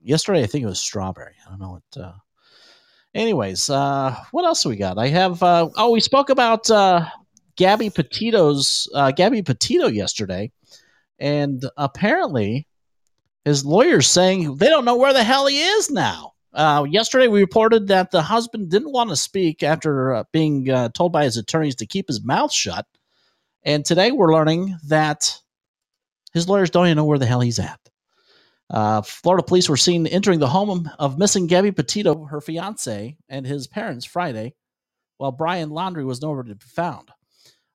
Yesterday, 0.00 0.42
I 0.42 0.46
think 0.46 0.62
it 0.62 0.68
was 0.68 0.78
strawberry. 0.78 1.34
I 1.44 1.50
don't 1.50 1.60
know 1.60 1.80
what. 1.80 2.02
Uh... 2.02 2.12
Anyways, 3.12 3.68
uh, 3.70 4.16
what 4.30 4.44
else 4.44 4.64
we 4.64 4.76
got? 4.76 4.98
I 4.98 5.08
have. 5.08 5.42
Uh, 5.42 5.68
oh, 5.76 5.90
we 5.90 6.00
spoke 6.00 6.30
about 6.30 6.70
uh, 6.70 7.06
Gabby 7.56 7.90
Petito's 7.90 8.88
uh, 8.94 9.10
Gabby 9.10 9.42
Petito 9.42 9.88
yesterday, 9.88 10.52
and 11.18 11.64
apparently, 11.76 12.68
his 13.44 13.64
lawyer's 13.64 14.06
saying 14.06 14.56
they 14.58 14.68
don't 14.68 14.84
know 14.84 14.96
where 14.96 15.12
the 15.12 15.24
hell 15.24 15.46
he 15.46 15.60
is 15.60 15.90
now. 15.90 16.34
Uh, 16.52 16.86
yesterday, 16.88 17.26
we 17.26 17.40
reported 17.40 17.88
that 17.88 18.12
the 18.12 18.22
husband 18.22 18.70
didn't 18.70 18.92
want 18.92 19.10
to 19.10 19.16
speak 19.16 19.64
after 19.64 20.14
uh, 20.14 20.24
being 20.32 20.70
uh, 20.70 20.88
told 20.90 21.12
by 21.12 21.24
his 21.24 21.36
attorneys 21.36 21.74
to 21.74 21.86
keep 21.86 22.06
his 22.06 22.24
mouth 22.24 22.52
shut. 22.52 22.86
And 23.64 23.84
today, 23.84 24.12
we're 24.12 24.32
learning 24.32 24.76
that 24.86 25.40
his 26.36 26.50
lawyers 26.50 26.68
don't 26.68 26.86
even 26.86 26.98
know 26.98 27.04
where 27.06 27.18
the 27.18 27.24
hell 27.24 27.40
he's 27.40 27.58
at. 27.58 27.80
Uh, 28.68 29.00
Florida 29.00 29.42
police 29.42 29.70
were 29.70 29.76
seen 29.78 30.06
entering 30.06 30.38
the 30.38 30.46
home 30.46 30.90
of 30.98 31.18
missing 31.18 31.46
Gabby 31.46 31.72
Petito, 31.72 32.26
her 32.26 32.42
fiance, 32.42 33.16
and 33.30 33.46
his 33.46 33.66
parents 33.66 34.04
Friday, 34.04 34.54
while 35.16 35.32
Brian 35.32 35.70
Laundrie 35.70 36.04
was 36.04 36.20
nowhere 36.20 36.42
to 36.42 36.54
be 36.54 36.66
found. 36.66 37.10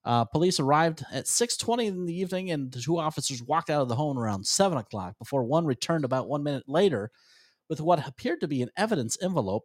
Uh, 0.06 0.26
police 0.26 0.60
arrived 0.60 1.04
at 1.12 1.26
6:20 1.26 1.88
in 1.88 2.06
the 2.06 2.14
evening, 2.14 2.52
and 2.52 2.72
the 2.72 2.80
two 2.80 3.00
officers 3.00 3.42
walked 3.42 3.72
out 3.72 3.82
of 3.82 3.90
the 3.90 3.96
home 3.96 4.20
around 4.20 4.46
seven 4.46 4.78
o'clock. 4.78 5.18
Before 5.18 5.44
one 5.44 5.66
returned 5.66 6.06
about 6.06 6.30
one 6.30 6.44
minute 6.44 6.70
later 6.70 7.10
with 7.68 7.82
what 7.82 8.08
appeared 8.08 8.42
to 8.42 8.48
be 8.48 8.62
an 8.62 8.70
evidence 8.78 9.18
envelope. 9.24 9.64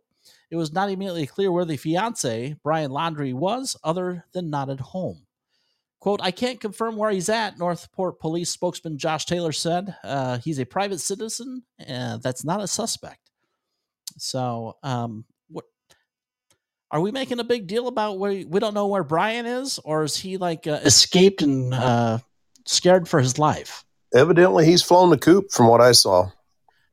It 0.51 0.57
was 0.57 0.73
not 0.73 0.89
immediately 0.89 1.27
clear 1.27 1.53
where 1.53 1.67
the 1.67 1.77
fiance, 1.77 2.57
Brian 2.63 2.93
Laundrie, 2.93 3.35
was, 3.35 3.77
other 3.85 4.25
than 4.33 4.49
not 4.49 4.71
at 4.71 4.81
home. 4.81 5.26
Quote, 6.01 6.21
I 6.23 6.31
can't 6.31 6.61
confirm 6.61 6.97
where 6.97 7.11
he's 7.11 7.29
at, 7.29 7.59
North 7.59 7.91
Port 7.93 8.21
Police 8.21 8.51
spokesman 8.51 8.99
Josh 8.99 9.25
Taylor 9.25 9.53
said. 9.53 9.97
Uh, 10.05 10.39
he's 10.39 10.59
a 10.59 10.67
private 10.67 11.01
citizen. 11.01 11.63
Uh, 11.89 12.19
that's 12.19 12.45
not 12.45 12.63
a 12.63 12.69
suspect. 12.69 13.31
So, 14.19 14.77
um, 14.83 15.25
what 15.49 15.65
are 16.91 17.01
we 17.01 17.11
making 17.13 17.41
a 17.41 17.45
big 17.45 17.67
deal 17.67 17.89
about 17.89 18.19
where 18.19 18.45
we 18.47 18.61
don't 18.61 18.75
know 18.75 18.87
where 18.87 19.05
Brian 19.05 19.47
is, 19.47 19.79
or 19.85 20.05
is 20.05 20.17
he 20.17 20.37
like 20.37 20.67
uh, 20.67 20.81
escaped 20.85 21.43
and 21.43 21.75
uh, 21.75 22.19
scared 22.67 23.09
for 23.09 23.21
his 23.21 23.39
life? 23.39 23.85
Evidently, 24.15 24.65
he's 24.65 24.83
flown 24.83 25.11
the 25.11 25.19
coop 25.19 25.51
from 25.51 25.67
what 25.69 25.81
I 25.81 25.93
saw. 25.93 26.31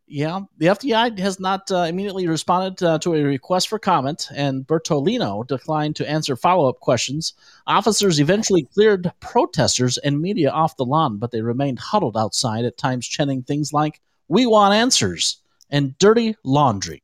Yeah, 0.05 0.41
the 0.57 0.67
FBI 0.67 1.17
has 1.19 1.39
not 1.39 1.71
uh, 1.71 1.85
immediately 1.87 2.27
responded 2.27 2.83
uh, 2.85 2.99
to 2.99 3.15
a 3.15 3.23
request 3.23 3.69
for 3.69 3.79
comment, 3.79 4.27
and 4.35 4.67
Bertolino 4.67 5.47
declined 5.47 5.95
to 5.95 6.09
answer 6.09 6.35
follow 6.35 6.67
up 6.67 6.81
questions. 6.81 7.33
Officers 7.67 8.19
eventually 8.19 8.67
cleared 8.73 9.11
protesters 9.21 9.97
and 9.97 10.21
media 10.21 10.51
off 10.51 10.75
the 10.75 10.85
lawn, 10.85 11.17
but 11.17 11.31
they 11.31 11.41
remained 11.41 11.79
huddled 11.79 12.17
outside, 12.17 12.65
at 12.65 12.77
times 12.77 13.07
chanting 13.07 13.43
things 13.43 13.71
like, 13.71 14.01
We 14.27 14.45
want 14.45 14.73
answers 14.73 15.37
and 15.69 15.97
dirty 15.97 16.35
laundry. 16.43 17.01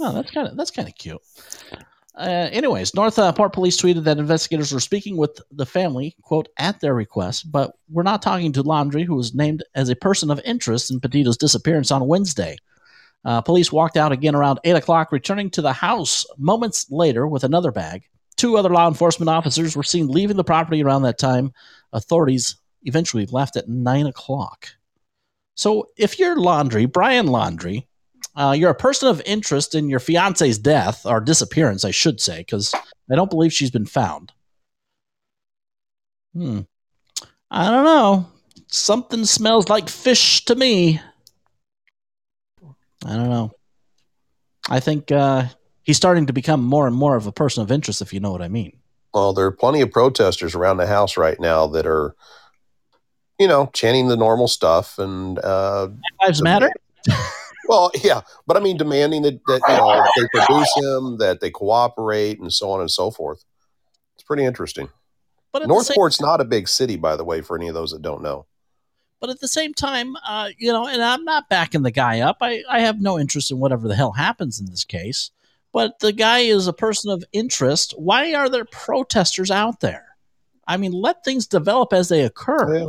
Oh, 0.00 0.12
that's 0.12 0.30
kind 0.30 0.48
of 0.48 0.56
that's 0.56 0.70
kind 0.70 0.88
of 0.88 0.94
cute. 0.96 1.20
Uh, 2.16 2.48
anyways, 2.52 2.94
North 2.94 3.18
uh, 3.18 3.32
Port 3.32 3.52
Police 3.52 3.80
tweeted 3.80 4.04
that 4.04 4.18
investigators 4.18 4.72
were 4.72 4.80
speaking 4.80 5.16
with 5.16 5.40
the 5.50 5.66
family, 5.66 6.14
quote, 6.22 6.48
at 6.58 6.80
their 6.80 6.94
request, 6.94 7.50
but 7.50 7.72
we're 7.90 8.04
not 8.04 8.22
talking 8.22 8.52
to 8.52 8.62
Laundrie, 8.62 9.04
who 9.04 9.16
was 9.16 9.34
named 9.34 9.64
as 9.74 9.88
a 9.88 9.96
person 9.96 10.30
of 10.30 10.40
interest 10.44 10.92
in 10.92 11.00
Petito's 11.00 11.36
disappearance 11.36 11.90
on 11.90 12.06
Wednesday. 12.06 12.56
Uh, 13.24 13.40
police 13.40 13.72
walked 13.72 13.96
out 13.96 14.12
again 14.12 14.34
around 14.36 14.60
8 14.64 14.76
o'clock, 14.76 15.10
returning 15.10 15.50
to 15.50 15.62
the 15.62 15.72
house 15.72 16.24
moments 16.38 16.86
later 16.90 17.26
with 17.26 17.42
another 17.42 17.72
bag. 17.72 18.04
Two 18.36 18.56
other 18.56 18.68
law 18.68 18.86
enforcement 18.86 19.28
officers 19.28 19.76
were 19.76 19.82
seen 19.82 20.08
leaving 20.08 20.36
the 20.36 20.44
property 20.44 20.82
around 20.84 21.02
that 21.02 21.18
time. 21.18 21.52
Authorities 21.92 22.56
eventually 22.82 23.26
left 23.26 23.56
at 23.56 23.68
9 23.68 24.06
o'clock. 24.06 24.68
So 25.56 25.88
if 25.96 26.18
you're 26.18 26.36
Laundrie, 26.36 26.90
Brian 26.90 27.26
Laundrie, 27.26 27.86
uh, 28.36 28.54
you're 28.56 28.70
a 28.70 28.74
person 28.74 29.08
of 29.08 29.22
interest 29.24 29.74
in 29.74 29.88
your 29.88 30.00
fiance's 30.00 30.58
death 30.58 31.06
or 31.06 31.20
disappearance, 31.20 31.84
I 31.84 31.90
should 31.90 32.20
say, 32.20 32.38
because 32.38 32.74
I 33.10 33.14
don't 33.14 33.30
believe 33.30 33.52
she's 33.52 33.70
been 33.70 33.86
found. 33.86 34.32
Hmm. 36.34 36.60
I 37.50 37.70
don't 37.70 37.84
know. 37.84 38.26
Something 38.66 39.24
smells 39.24 39.68
like 39.68 39.88
fish 39.88 40.44
to 40.46 40.56
me. 40.56 41.00
I 43.06 43.16
don't 43.16 43.30
know. 43.30 43.52
I 44.68 44.80
think 44.80 45.12
uh, 45.12 45.44
he's 45.82 45.96
starting 45.96 46.26
to 46.26 46.32
become 46.32 46.64
more 46.64 46.86
and 46.86 46.96
more 46.96 47.16
of 47.16 47.26
a 47.26 47.32
person 47.32 47.62
of 47.62 47.70
interest, 47.70 48.02
if 48.02 48.12
you 48.12 48.18
know 48.18 48.32
what 48.32 48.42
I 48.42 48.48
mean. 48.48 48.78
Well, 49.12 49.32
there 49.32 49.46
are 49.46 49.52
plenty 49.52 49.80
of 49.80 49.92
protesters 49.92 50.56
around 50.56 50.78
the 50.78 50.86
house 50.86 51.16
right 51.16 51.38
now 51.38 51.68
that 51.68 51.86
are, 51.86 52.16
you 53.38 53.46
know, 53.46 53.70
chanting 53.72 54.08
the 54.08 54.16
normal 54.16 54.48
stuff 54.48 54.98
and 54.98 55.38
uh, 55.38 55.88
Lives 56.22 56.42
matter. 56.42 56.72
Well, 57.68 57.90
yeah, 58.02 58.22
but 58.46 58.56
I 58.56 58.60
mean, 58.60 58.76
demanding 58.76 59.22
that, 59.22 59.40
that 59.46 59.60
you 59.68 59.76
know 59.76 60.04
they 60.16 60.28
produce 60.32 60.72
him, 60.76 61.18
that 61.18 61.40
they 61.40 61.50
cooperate, 61.50 62.38
and 62.40 62.52
so 62.52 62.70
on 62.70 62.80
and 62.80 62.90
so 62.90 63.10
forth. 63.10 63.44
It's 64.14 64.22
pretty 64.22 64.44
interesting. 64.44 64.88
But 65.52 65.60
the 65.60 65.64
same 65.64 65.68
North 65.68 65.94
Port's 65.94 66.20
not 66.20 66.40
a 66.40 66.44
big 66.44 66.68
city, 66.68 66.96
by 66.96 67.16
the 67.16 67.24
way, 67.24 67.40
for 67.40 67.56
any 67.56 67.68
of 67.68 67.74
those 67.74 67.92
that 67.92 68.02
don't 68.02 68.22
know. 68.22 68.46
But 69.20 69.30
at 69.30 69.40
the 69.40 69.48
same 69.48 69.72
time, 69.72 70.16
uh, 70.26 70.50
you 70.58 70.70
know, 70.70 70.86
and 70.86 71.02
I'm 71.02 71.24
not 71.24 71.48
backing 71.48 71.82
the 71.82 71.90
guy 71.90 72.20
up. 72.20 72.38
I, 72.40 72.62
I 72.68 72.80
have 72.80 73.00
no 73.00 73.18
interest 73.18 73.50
in 73.50 73.58
whatever 73.58 73.88
the 73.88 73.94
hell 73.94 74.12
happens 74.12 74.60
in 74.60 74.66
this 74.66 74.84
case. 74.84 75.30
But 75.72 75.98
the 76.00 76.12
guy 76.12 76.40
is 76.40 76.66
a 76.66 76.72
person 76.72 77.10
of 77.10 77.24
interest. 77.32 77.94
Why 77.96 78.34
are 78.34 78.48
there 78.48 78.64
protesters 78.66 79.50
out 79.50 79.80
there? 79.80 80.16
I 80.68 80.76
mean, 80.76 80.92
let 80.92 81.24
things 81.24 81.46
develop 81.46 81.92
as 81.92 82.08
they 82.08 82.22
occur. 82.22 82.76
Yeah, 82.76 82.88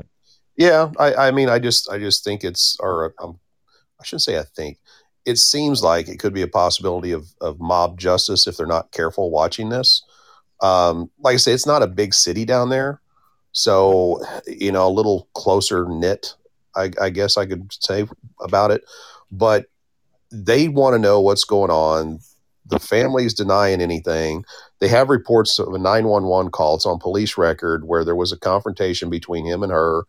yeah. 0.57 0.91
I, 0.99 1.28
I 1.28 1.32
mean, 1.32 1.49
I 1.49 1.59
just, 1.59 1.89
I 1.89 1.99
just 1.99 2.23
think 2.23 2.43
it's, 2.43 2.78
or 2.80 3.13
um, 3.19 3.32
I 3.32 3.36
shouldn't 4.06 4.24
say 4.24 4.39
I 4.39 4.43
think. 4.43 4.78
It 5.26 5.39
seems 5.39 5.82
like 5.82 6.08
it 6.08 6.20
could 6.20 6.34
be 6.34 6.43
a 6.43 6.47
possibility 6.47 7.12
of, 7.12 7.28
of 7.41 7.60
mob 7.60 7.99
justice 7.99 8.45
if 8.45 8.58
they're 8.58 8.68
not 8.68 8.91
careful 8.91 9.32
watching 9.32 9.70
this. 9.70 10.03
Um, 10.62 11.10
like 11.20 11.34
I 11.34 11.38
say, 11.38 11.51
it's 11.51 11.66
not 11.66 11.82
a 11.82 11.88
big 11.88 12.14
city 12.14 12.45
down 12.45 12.70
there, 12.70 13.01
so 13.51 14.24
you 14.47 14.72
know, 14.72 14.88
a 14.88 14.89
little 14.89 15.28
closer 15.34 15.88
knit. 15.89 16.36
I, 16.76 16.91
I 17.01 17.10
guess 17.10 17.38
I 17.38 17.45
could 17.45 17.72
say 17.74 18.06
about 18.41 18.72
it, 18.72 18.84
but 19.32 19.66
they 20.32 20.68
want 20.68 20.93
to 20.93 20.99
know 20.99 21.22
what's 21.22 21.43
going 21.43 21.72
on. 21.72 22.20
The 22.66 22.80
family's 22.80 23.34
denying 23.34 23.82
anything. 23.82 24.43
They 24.80 24.88
have 24.88 25.10
reports 25.10 25.60
of 25.60 25.74
a 25.74 25.78
911 25.78 26.51
call. 26.51 26.76
It's 26.76 26.86
on 26.86 26.99
police 26.99 27.38
record 27.38 27.86
where 27.86 28.03
there 28.03 28.16
was 28.16 28.32
a 28.32 28.38
confrontation 28.38 29.10
between 29.10 29.45
him 29.45 29.64
and 29.64 29.72
her. 29.72 30.03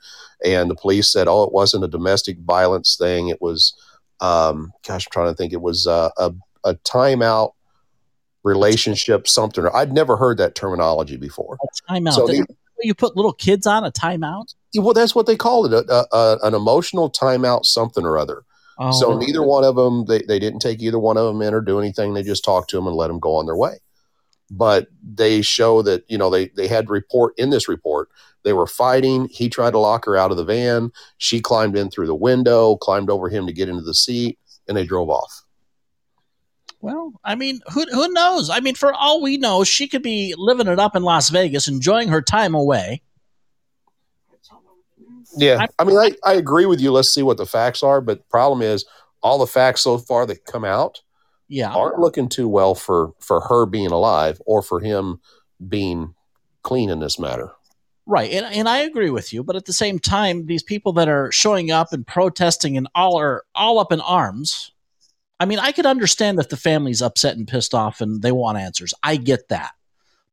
And 0.44 0.70
the 0.70 0.74
police 0.74 1.12
said, 1.12 1.28
oh, 1.28 1.44
it 1.44 1.52
wasn't 1.52 1.84
a 1.84 1.88
domestic 1.88 2.38
violence 2.38 2.96
thing. 2.96 3.28
It 3.28 3.40
was, 3.40 3.74
um, 4.20 4.72
gosh, 4.86 5.06
I'm 5.06 5.10
trying 5.12 5.28
to 5.32 5.34
think. 5.34 5.52
It 5.52 5.60
was 5.60 5.86
uh, 5.86 6.10
a, 6.16 6.32
a 6.64 6.74
timeout 6.76 7.52
relationship, 8.42 9.26
something. 9.28 9.66
I'd 9.74 9.92
never 9.92 10.16
heard 10.16 10.38
that 10.38 10.54
terminology 10.54 11.16
before. 11.16 11.58
A 11.62 11.92
timeout. 11.92 12.12
So 12.12 12.26
the- 12.26 12.46
you 12.82 12.94
put 12.94 13.16
little 13.16 13.32
kids 13.32 13.66
on 13.66 13.84
a 13.84 13.90
timeout. 13.90 14.54
Yeah, 14.72 14.82
Well, 14.82 14.92
that's 14.92 15.14
what 15.14 15.26
they 15.26 15.36
call 15.36 15.64
it 15.64 15.72
a, 15.72 15.84
a, 15.90 16.16
a, 16.16 16.38
an 16.42 16.54
emotional 16.54 17.10
timeout, 17.10 17.64
something 17.64 18.04
or 18.04 18.18
other. 18.18 18.42
Oh, 18.78 18.92
So 18.92 19.16
neither 19.18 19.42
one 19.42 19.64
of 19.64 19.76
them, 19.76 20.04
they, 20.04 20.20
they 20.20 20.38
didn't 20.38 20.60
take 20.60 20.82
either 20.82 20.98
one 20.98 21.16
of 21.16 21.24
them 21.24 21.40
in 21.40 21.54
or 21.54 21.62
do 21.62 21.78
anything. 21.80 22.12
They 22.12 22.22
just 22.22 22.44
talked 22.44 22.68
to 22.70 22.76
them 22.76 22.86
and 22.86 22.94
let 22.94 23.08
them 23.08 23.18
go 23.18 23.36
on 23.36 23.46
their 23.46 23.56
way. 23.56 23.78
But 24.50 24.86
they 25.02 25.42
show 25.42 25.82
that, 25.82 26.04
you 26.08 26.16
know, 26.18 26.30
they, 26.30 26.48
they 26.48 26.68
had 26.68 26.88
report 26.88 27.34
in 27.36 27.50
this 27.50 27.68
report, 27.68 28.08
they 28.44 28.52
were 28.52 28.66
fighting. 28.68 29.26
He 29.28 29.48
tried 29.48 29.72
to 29.72 29.78
lock 29.78 30.04
her 30.04 30.16
out 30.16 30.30
of 30.30 30.36
the 30.36 30.44
van. 30.44 30.92
She 31.18 31.40
climbed 31.40 31.76
in 31.76 31.90
through 31.90 32.06
the 32.06 32.14
window, 32.14 32.76
climbed 32.76 33.10
over 33.10 33.28
him 33.28 33.46
to 33.48 33.52
get 33.52 33.68
into 33.68 33.82
the 33.82 33.94
seat, 33.94 34.38
and 34.68 34.76
they 34.76 34.84
drove 34.86 35.10
off. 35.10 35.42
Well, 36.80 37.12
I 37.24 37.34
mean, 37.34 37.60
who 37.72 37.84
who 37.90 38.06
knows? 38.12 38.48
I 38.48 38.60
mean, 38.60 38.76
for 38.76 38.92
all 38.92 39.20
we 39.20 39.36
know, 39.38 39.64
she 39.64 39.88
could 39.88 40.02
be 40.02 40.34
living 40.38 40.68
it 40.68 40.78
up 40.78 40.94
in 40.94 41.02
Las 41.02 41.30
Vegas, 41.30 41.66
enjoying 41.66 42.08
her 42.08 42.22
time 42.22 42.54
away. 42.54 43.02
Yeah. 45.36 45.58
I- 45.62 45.68
I 45.80 45.84
mean, 45.84 45.98
I, 45.98 46.12
I 46.24 46.34
agree 46.34 46.66
with 46.66 46.80
you. 46.80 46.92
Let's 46.92 47.12
see 47.12 47.22
what 47.22 47.36
the 47.38 47.46
facts 47.46 47.82
are. 47.82 48.00
But 48.00 48.18
the 48.18 48.24
problem 48.30 48.62
is, 48.62 48.84
all 49.22 49.38
the 49.38 49.46
facts 49.46 49.80
so 49.80 49.98
far 49.98 50.24
that 50.26 50.44
come 50.44 50.64
out 50.64 51.00
Yeah, 51.48 51.72
aren't 51.72 51.98
looking 51.98 52.28
too 52.28 52.48
well 52.48 52.74
for, 52.74 53.12
for 53.20 53.40
her 53.42 53.66
being 53.66 53.90
alive 53.90 54.40
or 54.46 54.62
for 54.62 54.80
him 54.80 55.20
being 55.66 56.14
clean 56.62 56.90
in 56.90 56.98
this 57.00 57.18
matter. 57.18 57.52
right. 58.06 58.30
And 58.30 58.46
and 58.46 58.68
I 58.68 58.78
agree 58.78 59.10
with 59.10 59.32
you, 59.32 59.42
but 59.44 59.56
at 59.56 59.66
the 59.66 59.72
same 59.72 59.98
time, 59.98 60.46
these 60.46 60.62
people 60.62 60.92
that 60.94 61.08
are 61.08 61.30
showing 61.32 61.70
up 61.70 61.92
and 61.92 62.06
protesting 62.06 62.76
and 62.76 62.88
all 62.94 63.18
are 63.18 63.44
all 63.54 63.78
up 63.78 63.92
in 63.92 64.00
arms. 64.00 64.72
I 65.38 65.44
mean, 65.44 65.58
I 65.58 65.72
could 65.72 65.86
understand 65.86 66.38
if 66.38 66.48
the 66.48 66.56
family's 66.56 67.02
upset 67.02 67.36
and 67.36 67.46
pissed 67.46 67.74
off 67.74 68.00
and 68.00 68.22
they 68.22 68.32
want 68.32 68.58
answers. 68.58 68.94
I 69.02 69.16
get 69.16 69.48
that. 69.48 69.72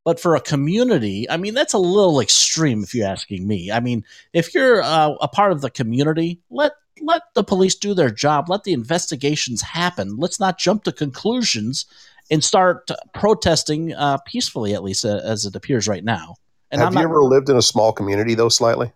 But 0.05 0.20
for 0.20 0.36
a 0.36 0.41
community, 0.41 1.30
I 1.30 1.38
mean, 1.38 1.53
that's 1.53 1.74
a 1.74 1.78
little 1.78 2.20
extreme 2.20 2.84
if 2.84 2.93
you're 2.93 3.07
asking 3.07 3.47
me. 3.47 3.72
I 3.72 3.80
mean, 3.80 4.03
if 4.34 4.53
you're 4.53 4.82
uh, 4.82 5.16
a 5.22 5.28
part 5.28 5.51
of 5.51 5.61
the 5.61 5.70
community, 5.70 6.41
let 6.49 6.74
let 7.01 7.23
the 7.35 7.43
police 7.43 7.75
do 7.75 7.93
their 7.93 8.11
job. 8.11 8.49
Let 8.49 8.63
the 8.63 8.73
investigations 8.73 9.61
happen. 9.61 10.17
Let's 10.17 10.39
not 10.39 10.57
jump 10.59 10.83
to 10.85 10.91
conclusions 10.91 11.85
and 12.31 12.43
start 12.43 12.89
protesting 13.13 13.93
uh, 13.93 14.17
peacefully, 14.25 14.73
at 14.73 14.83
least 14.83 15.03
uh, 15.05 15.19
as 15.23 15.45
it 15.45 15.55
appears 15.55 15.87
right 15.87 16.03
now. 16.03 16.35
And 16.71 16.79
Have 16.81 16.87
I'm 16.89 16.93
you 16.93 16.99
not 16.99 17.09
ever 17.09 17.23
lived 17.23 17.49
in 17.49 17.57
a 17.57 17.61
small 17.61 17.91
community 17.93 18.35
though? 18.35 18.49
Slightly. 18.49 18.91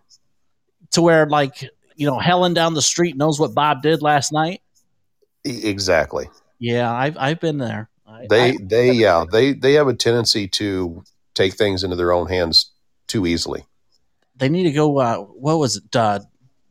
to 0.92 1.02
where 1.02 1.26
like 1.26 1.62
you 1.96 2.06
know 2.06 2.18
Helen 2.18 2.54
down 2.54 2.74
the 2.74 2.82
street 2.82 3.16
knows 3.16 3.38
what 3.38 3.54
Bob 3.54 3.82
did 3.82 4.00
last 4.02 4.32
night. 4.32 4.62
Exactly. 5.44 6.28
Yeah, 6.58 6.92
I've 6.92 7.16
I've 7.16 7.40
been 7.40 7.58
there. 7.58 7.88
I, 8.06 8.26
They 8.28 8.50
I- 8.52 8.56
they 8.60 8.92
yeah 8.92 9.24
they 9.30 9.52
they 9.52 9.74
have 9.74 9.88
a 9.88 9.94
tendency 9.94 10.48
to 10.48 11.02
take 11.34 11.54
things 11.54 11.84
into 11.84 11.96
their 11.96 12.12
own 12.12 12.28
hands 12.28 12.72
too 13.06 13.26
easily. 13.26 13.64
they 14.36 14.48
need 14.48 14.64
to 14.64 14.72
go. 14.72 14.98
Uh, 14.98 15.18
what 15.18 15.58
was 15.58 15.76
it? 15.76 15.94
Uh, 15.94 16.20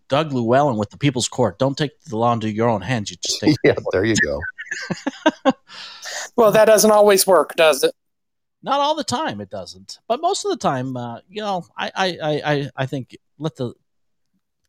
Doug 0.09 0.31
Llewellyn 0.31 0.77
with 0.77 0.89
the 0.89 0.97
People's 0.97 1.27
Court. 1.27 1.59
Don't 1.59 1.77
take 1.77 1.99
the 2.05 2.17
law 2.17 2.33
into 2.33 2.51
your 2.51 2.69
own 2.69 2.81
hands. 2.81 3.11
You 3.11 3.17
just 3.17 3.39
take. 3.39 3.55
Yeah, 3.63 3.75
there 3.91 4.05
you 4.05 4.15
go. 4.23 4.41
Well, 6.35 6.51
that 6.51 6.65
doesn't 6.65 6.91
always 6.91 7.25
work, 7.25 7.55
does 7.55 7.83
it? 7.83 7.93
Not 8.61 8.79
all 8.79 8.95
the 8.95 9.03
time, 9.03 9.41
it 9.41 9.49
doesn't, 9.49 9.97
but 10.07 10.21
most 10.21 10.45
of 10.45 10.51
the 10.51 10.57
time, 10.57 10.95
uh, 10.95 11.19
you 11.27 11.41
know, 11.41 11.65
I, 11.75 11.91
I, 11.95 12.17
I, 12.21 12.41
I, 12.45 12.69
I 12.75 12.85
think 12.85 13.17
let 13.39 13.55
the, 13.55 13.73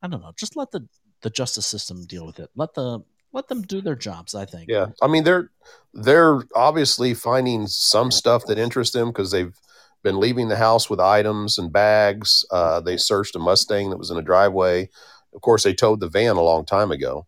I 0.03 0.09
don't 0.09 0.23
know, 0.23 0.33
just 0.37 0.57
let 0.57 0.71
the 0.71 0.89
the 1.21 1.31
justice 1.31 1.67
system 1.67 2.05
deal 2.07 2.25
with 2.25 2.39
it. 2.39 2.49
Let 2.55 2.75
the 2.75 3.01
let 3.33 3.49
them 3.49 3.63
do 3.63 3.81
their 3.81 3.97
jobs. 3.97 4.35
I 4.35 4.45
think. 4.45 4.67
Yeah, 4.69 4.87
I 5.03 5.09
mean 5.09 5.25
they're 5.25 5.51
they're 5.93 6.43
obviously 6.55 7.15
finding 7.15 7.67
some 7.67 8.11
stuff 8.11 8.45
that 8.47 8.59
interests 8.59 8.95
them 8.95 9.09
because 9.09 9.31
they've 9.31 9.55
been 10.03 10.21
leaving 10.21 10.49
the 10.49 10.57
house 10.57 10.89
with 10.89 11.01
items 11.01 11.59
and 11.59 11.73
bags. 11.73 12.45
Uh, 12.51 12.81
they 12.81 12.97
searched 12.97 13.35
a 13.37 13.39
Mustang 13.39 13.91
that 13.91 13.99
was 13.99 14.11
in 14.11 14.17
a 14.17 14.23
driveway. 14.23 14.89
Of 15.35 15.41
course, 15.41 15.63
they 15.63 15.75
towed 15.75 16.01
the 16.01 16.09
van 16.09 16.37
a 16.37 16.43
long 16.43 16.65
time 16.65 16.91
ago. 16.91 17.27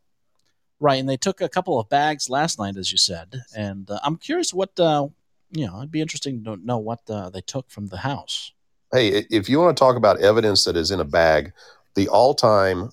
Right, 0.80 0.98
and 0.98 1.08
they 1.08 1.18
took 1.18 1.40
a 1.40 1.48
couple 1.48 1.78
of 1.78 1.90
bags 1.90 2.30
last 2.30 2.58
night, 2.58 2.76
as 2.76 2.90
you 2.90 2.96
said, 2.96 3.42
and 3.54 3.90
uh, 3.90 4.00
I'm 4.02 4.16
curious 4.16 4.54
what 4.54 4.78
uh, 4.80 5.08
you 5.50 5.66
know. 5.66 5.78
It'd 5.78 5.90
be 5.90 6.00
interesting 6.00 6.42
to 6.44 6.56
know 6.56 6.78
what 6.78 7.00
uh, 7.10 7.28
they 7.28 7.42
took 7.42 7.70
from 7.70 7.88
the 7.88 7.98
house. 7.98 8.52
Hey, 8.92 9.26
if 9.30 9.48
you 9.48 9.60
want 9.60 9.76
to 9.76 9.80
talk 9.80 9.96
about 9.96 10.20
evidence 10.20 10.64
that 10.64 10.76
is 10.76 10.90
in 10.90 10.98
a 10.98 11.04
bag, 11.04 11.52
the 11.96 12.08
all-time 12.08 12.90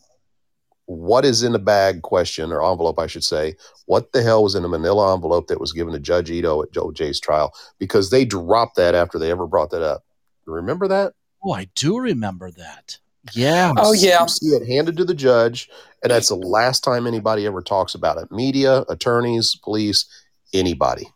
"what 0.85 1.23
is 1.23 1.43
in 1.43 1.53
the 1.53 1.59
bag" 1.59 2.01
question 2.01 2.51
or 2.51 2.61
envelope, 2.61 2.99
I 2.99 3.07
should 3.07 3.23
say, 3.23 3.55
what 3.85 4.11
the 4.11 4.21
hell 4.21 4.43
was 4.43 4.55
in 4.55 4.65
a 4.65 4.67
Manila 4.67 5.13
envelope 5.13 5.47
that 5.47 5.61
was 5.61 5.71
given 5.71 5.93
to 5.93 5.99
Judge 5.99 6.29
Ito 6.29 6.63
at 6.63 6.73
Joe 6.73 6.91
Jay's 6.91 7.21
trial? 7.21 7.53
Because 7.79 8.09
they 8.09 8.25
dropped 8.25 8.75
that 8.75 8.95
after 8.95 9.17
they 9.17 9.31
ever 9.31 9.47
brought 9.47 9.71
that 9.71 9.81
up. 9.81 10.03
Remember 10.45 10.89
that? 10.89 11.13
Oh, 11.41 11.53
I 11.53 11.69
do 11.73 11.97
remember 11.99 12.51
that. 12.51 12.99
Yeah. 13.33 13.73
Oh 13.77 13.93
yeah. 13.93 14.23
You 14.23 14.29
see 14.29 14.47
it 14.47 14.67
handed 14.67 14.97
to 14.97 15.05
the 15.05 15.13
judge, 15.13 15.69
and 16.03 16.11
that's 16.11 16.29
the 16.29 16.35
last 16.35 16.83
time 16.83 17.07
anybody 17.07 17.45
ever 17.45 17.61
talks 17.61 17.95
about 17.95 18.17
it. 18.17 18.31
Media, 18.31 18.83
attorneys, 18.89 19.55
police, 19.63 20.05
anybody. 20.53 21.07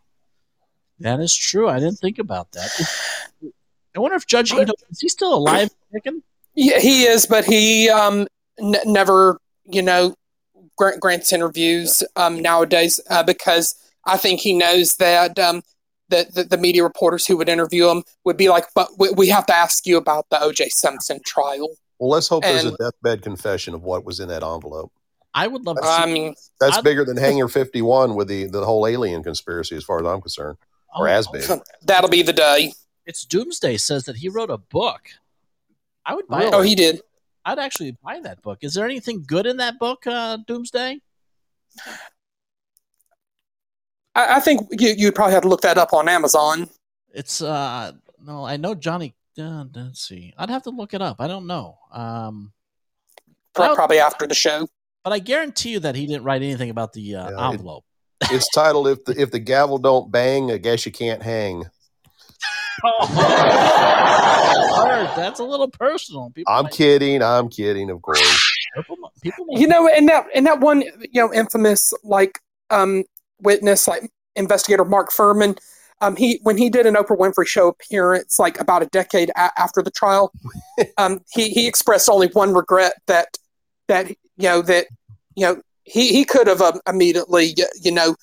That 1.00 1.20
is 1.20 1.36
true. 1.36 1.68
I 1.68 1.80
didn't 1.80 2.00
think 2.00 2.20
about 2.20 2.52
that. 2.52 2.70
I 3.96 4.00
wonder 4.00 4.16
if 4.16 4.28
Judge 4.28 4.54
Ito 4.54 4.74
is 4.90 5.00
he 5.00 5.10
still 5.10 5.34
alive? 5.34 5.70
and? 6.06 6.24
Yeah, 6.56 6.80
he 6.80 7.04
is, 7.04 7.26
but 7.26 7.46
he 7.46 7.90
um 7.90 8.28
n- 8.60 8.76
never, 8.86 9.40
you 9.66 9.82
know, 9.82 10.16
grant, 10.78 11.00
grants 11.00 11.34
interviews 11.34 12.04
um 12.16 12.42
nowadays 12.42 13.00
uh, 13.10 13.24
because 13.24 13.76
I 14.06 14.18
think 14.18 14.40
he 14.40 14.54
knows 14.54 14.96
that 14.98 15.38
um 15.40 15.62
that 16.10 16.34
the, 16.36 16.44
the 16.44 16.58
media 16.58 16.84
reporters 16.84 17.26
who 17.26 17.38
would 17.38 17.50
interview 17.50 17.88
him 17.88 18.04
would 18.26 18.38
be 18.38 18.50
like, 18.50 18.66
but 18.76 18.90
we, 19.00 19.10
we 19.12 19.30
have 19.30 19.46
to 19.48 19.56
ask 19.56 19.88
you 19.88 19.98
about 19.98 20.26
the 20.30 20.42
O.J. 20.44 20.68
Simpson 20.70 21.22
trial. 21.26 21.70
Well, 22.02 22.10
let's 22.10 22.28
hope 22.28 22.42
there's 22.42 22.66
a 22.66 22.76
deathbed 22.78 23.22
confession 23.22 23.76
of 23.76 23.84
what 23.84 24.04
was 24.04 24.20
in 24.20 24.30
that 24.30 24.42
envelope. 24.42 24.92
I 25.36 25.46
would 25.46 25.64
love 25.68 25.78
to 25.78 25.84
see. 25.84 25.88
I 25.88 26.08
mean, 26.08 26.34
That's 26.60 26.80
I- 26.80 26.82
bigger 26.82 27.06
than 27.06 27.16
Hanger 27.16 27.48
51 27.48 28.16
with 28.16 28.28
the, 28.28 28.46
the 28.48 28.66
whole 28.66 28.88
alien 28.88 29.22
conspiracy, 29.22 29.76
as 29.76 29.84
far 29.84 30.00
as 30.00 30.08
I'm 30.08 30.20
concerned, 30.20 30.58
or 30.98 31.08
Oh, 31.08 31.12
as 31.12 31.28
big. 31.28 31.44
that'll 31.84 32.10
be 32.10 32.24
the 32.24 32.34
day. 32.34 32.74
It's 33.06 33.24
Doomsday 33.24 33.78
says 33.78 34.06
that 34.06 34.16
he 34.16 34.30
wrote 34.30 34.50
a 34.50 34.58
book. 34.58 35.10
I 36.04 36.16
would 36.16 36.28
buy. 36.28 36.40
Really? 36.40 36.48
it. 36.50 36.54
Oh, 36.56 36.62
he 36.64 36.74
did. 36.74 37.02
I'd 37.46 37.60
actually 37.60 37.96
buy 38.04 38.20
that 38.22 38.42
book. 38.42 38.58
Is 38.62 38.74
there 38.74 38.86
anything 38.86 39.24
good 39.28 39.46
in 39.46 39.58
that 39.58 39.78
book, 39.78 40.08
uh, 40.08 40.38
Doomsday? 40.48 41.02
I, 44.16 44.38
I 44.38 44.40
think 44.40 44.62
you 44.72 44.90
you 44.98 45.08
would 45.08 45.16
probably 45.16 45.34
have 45.34 45.44
to 45.44 45.50
look 45.50 45.62
that 45.62 45.78
up 45.78 45.94
on 45.94 46.10
Amazon. 46.10 46.68
It's 47.14 47.42
uh 47.44 47.92
no, 48.26 48.44
I 48.44 48.58
know 48.58 48.74
Johnny. 48.76 49.14
Uh, 49.40 49.66
let's 49.74 50.02
see. 50.08 50.34
I'd 50.38 50.50
have 50.50 50.64
to 50.64 50.70
look 50.72 50.94
it 50.94 51.02
up. 51.02 51.18
I 51.20 51.28
don't 51.28 51.48
know. 51.48 51.78
Um, 51.92 52.52
pro- 53.54 53.72
Oh. 53.72 53.76
Probably 53.76 54.00
after 54.00 54.28
the 54.28 54.36
show. 54.36 54.68
but 55.04 55.14
I 55.14 55.20
guarantee 55.20 55.72
you 55.72 55.80
that 55.80 55.96
he 55.96 56.06
didn't 56.06 56.24
write 56.24 56.42
anything 56.42 56.70
about 56.70 56.94
the 56.94 57.16
uh, 57.16 57.30
Yeah, 57.32 57.50
it- 57.50 57.54
envelope. 57.54 57.86
It's 58.30 58.48
titled 58.50 58.88
"If 58.88 59.04
the 59.06 59.20
if 59.20 59.32
the 59.32 59.40
gavel 59.40 59.80
don't 59.80 60.12
bang, 60.12 60.52
I 60.52 60.58
guess 60.58 60.86
you 60.86 60.92
can't 60.92 61.24
hang." 61.24 61.64
Hard. 63.82 65.08
That's 65.16 65.40
a 65.40 65.44
little 65.44 65.70
personal. 65.70 66.32
People 66.34 66.54
I'm 66.54 66.64
might- 66.66 66.74
kidding. 66.74 67.22
I'm 67.24 67.50
kidding. 67.50 67.90
Of 67.90 68.02
course. 68.02 68.22
People, 68.76 68.98
people 69.22 69.46
You 69.50 69.68
know, 69.68 69.88
and 69.88 70.08
that 70.10 70.26
and 70.36 70.46
that 70.46 70.60
one, 70.60 70.82
you 70.82 71.22
know, 71.22 71.34
infamous 71.34 71.94
like 72.04 72.40
um 72.70 73.04
witness, 73.42 73.88
like 73.88 74.12
investigator 74.36 74.86
Mark 74.86 75.12
Fuhrman. 75.12 75.58
Um, 76.02 76.16
he 76.16 76.40
when 76.44 76.58
he 76.58 76.70
did 76.70 76.86
an 76.86 76.96
Oprah 76.96 77.18
Winfrey 77.18 77.48
Show 77.48 77.68
appearance, 77.68 78.40
like 78.40 78.60
about 78.60 78.82
a 78.82 78.88
decade 78.88 79.30
a- 79.32 79.52
after 79.60 79.82
the 79.82 79.92
trial, 79.92 80.34
um, 80.98 81.22
he 81.32 81.50
he 81.50 81.68
expressed 81.68 82.10
only 82.10 82.28
one 82.30 82.54
regret 82.54 82.94
that 83.08 83.38
that 83.88 84.10
you 84.10 84.50
know 84.50 84.62
that 84.64 84.88
you 85.36 85.46
know 85.46 85.62
he 85.84 86.10
he 86.10 86.26
could 86.26 86.48
have 86.48 86.62
um, 86.62 86.80
immediately 86.88 87.56
you 87.82 87.92
know 87.92 88.16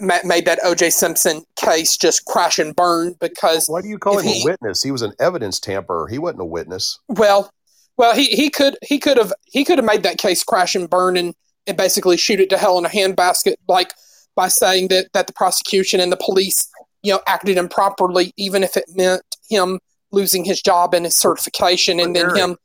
ma- 0.00 0.18
made 0.24 0.46
that 0.46 0.58
O.J. 0.64 0.90
Simpson 0.90 1.42
case 1.56 1.96
just 1.96 2.24
crash 2.24 2.58
and 2.58 2.74
burn 2.74 3.14
because 3.20 3.66
Why 3.68 3.82
do 3.82 3.88
you 3.88 3.98
call 3.98 4.18
him 4.18 4.24
he- 4.26 4.42
a 4.42 4.44
witness? 4.44 4.82
He 4.82 4.90
was 4.90 5.02
an 5.02 5.12
evidence 5.20 5.60
tamperer. 5.60 6.08
He 6.08 6.18
wasn't 6.18 6.42
a 6.42 6.46
witness. 6.46 6.98
Well, 7.08 7.50
well, 7.98 8.14
he, 8.14 8.24
he 8.26 8.48
could 8.48 8.78
he 8.82 8.98
could 8.98 9.16
have 9.18 9.32
he 9.44 9.64
could 9.64 9.78
have 9.78 9.84
made 9.84 10.02
that 10.04 10.18
case 10.18 10.42
crash 10.44 10.74
and 10.74 10.88
burn 10.88 11.16
and, 11.16 11.34
and 11.66 11.76
basically 11.76 12.16
shoot 12.16 12.40
it 12.40 12.48
to 12.50 12.56
hell 12.56 12.78
in 12.78 12.86
a 12.86 12.88
handbasket, 12.88 13.56
like 13.68 13.92
by 14.36 14.48
saying 14.48 14.88
that 14.88 15.08
that 15.14 15.26
the 15.26 15.32
prosecution 15.32 15.98
and 16.00 16.12
the 16.12 16.16
police, 16.16 16.68
you 17.02 17.12
know, 17.12 17.20
acted 17.26 17.56
improperly, 17.56 18.32
even 18.36 18.62
if 18.62 18.76
it 18.76 18.84
meant 18.94 19.22
him 19.48 19.78
losing 20.10 20.44
his 20.44 20.60
job 20.60 20.94
and 20.94 21.04
his 21.04 21.16
certification, 21.16 22.00
and 22.00 22.14
then 22.14 22.26
Eric- 22.26 22.36
him 22.36 22.56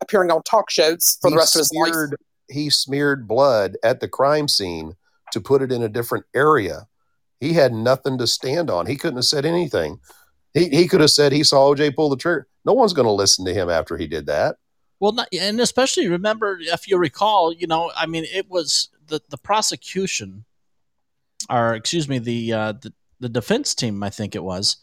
appearing 0.00 0.30
on 0.30 0.42
talk 0.42 0.70
shows 0.70 1.18
for 1.20 1.30
the 1.30 1.36
He 1.36 1.38
rest 1.38 1.56
of 1.56 1.60
his 1.60 1.72
life. 1.74 2.18
He 2.50 2.70
smeared 2.70 3.28
blood 3.28 3.76
at 3.82 4.00
the 4.00 4.08
crime 4.08 4.48
scene 4.48 4.94
to 5.32 5.40
put 5.40 5.62
it 5.62 5.70
in 5.70 5.82
a 5.82 5.88
different 5.88 6.24
area. 6.34 6.86
He 7.40 7.52
had 7.52 7.72
nothing 7.72 8.18
to 8.18 8.26
stand 8.26 8.70
on. 8.70 8.86
He 8.86 8.96
couldn't 8.96 9.18
have 9.18 9.24
said 9.24 9.44
anything. 9.44 10.00
He, 10.54 10.68
he 10.70 10.88
could 10.88 11.00
have 11.00 11.10
said 11.10 11.32
he 11.32 11.44
saw 11.44 11.74
OJ 11.74 11.94
pull 11.94 12.08
the 12.08 12.16
trigger. 12.16 12.48
No 12.64 12.72
one's 12.72 12.94
going 12.94 13.06
to 13.06 13.12
listen 13.12 13.44
to 13.44 13.54
him 13.54 13.68
after 13.68 13.96
he 13.96 14.06
did 14.06 14.26
that. 14.26 14.56
Well, 15.00 15.12
not, 15.12 15.28
and 15.32 15.60
especially 15.60 16.08
remember, 16.08 16.58
if 16.60 16.88
you 16.88 16.98
recall, 16.98 17.52
you 17.52 17.66
know, 17.66 17.92
I 17.96 18.06
mean, 18.06 18.24
it 18.24 18.50
was 18.50 18.88
the 19.06 19.20
the 19.28 19.38
prosecution, 19.38 20.44
or 21.48 21.74
excuse 21.74 22.08
me, 22.08 22.18
the 22.18 22.52
uh, 22.52 22.72
the, 22.72 22.92
the 23.20 23.28
defense 23.28 23.74
team, 23.74 24.02
I 24.02 24.10
think 24.10 24.34
it 24.34 24.42
was, 24.44 24.76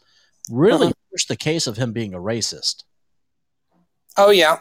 really 0.50 0.86
Uh-huh. 0.86 0.92
pushed 1.12 1.28
the 1.28 1.36
case 1.36 1.66
of 1.66 1.76
him 1.76 1.92
being 1.92 2.14
a 2.14 2.18
racist. 2.18 2.84
Oh 4.16 4.30
yeah, 4.30 4.60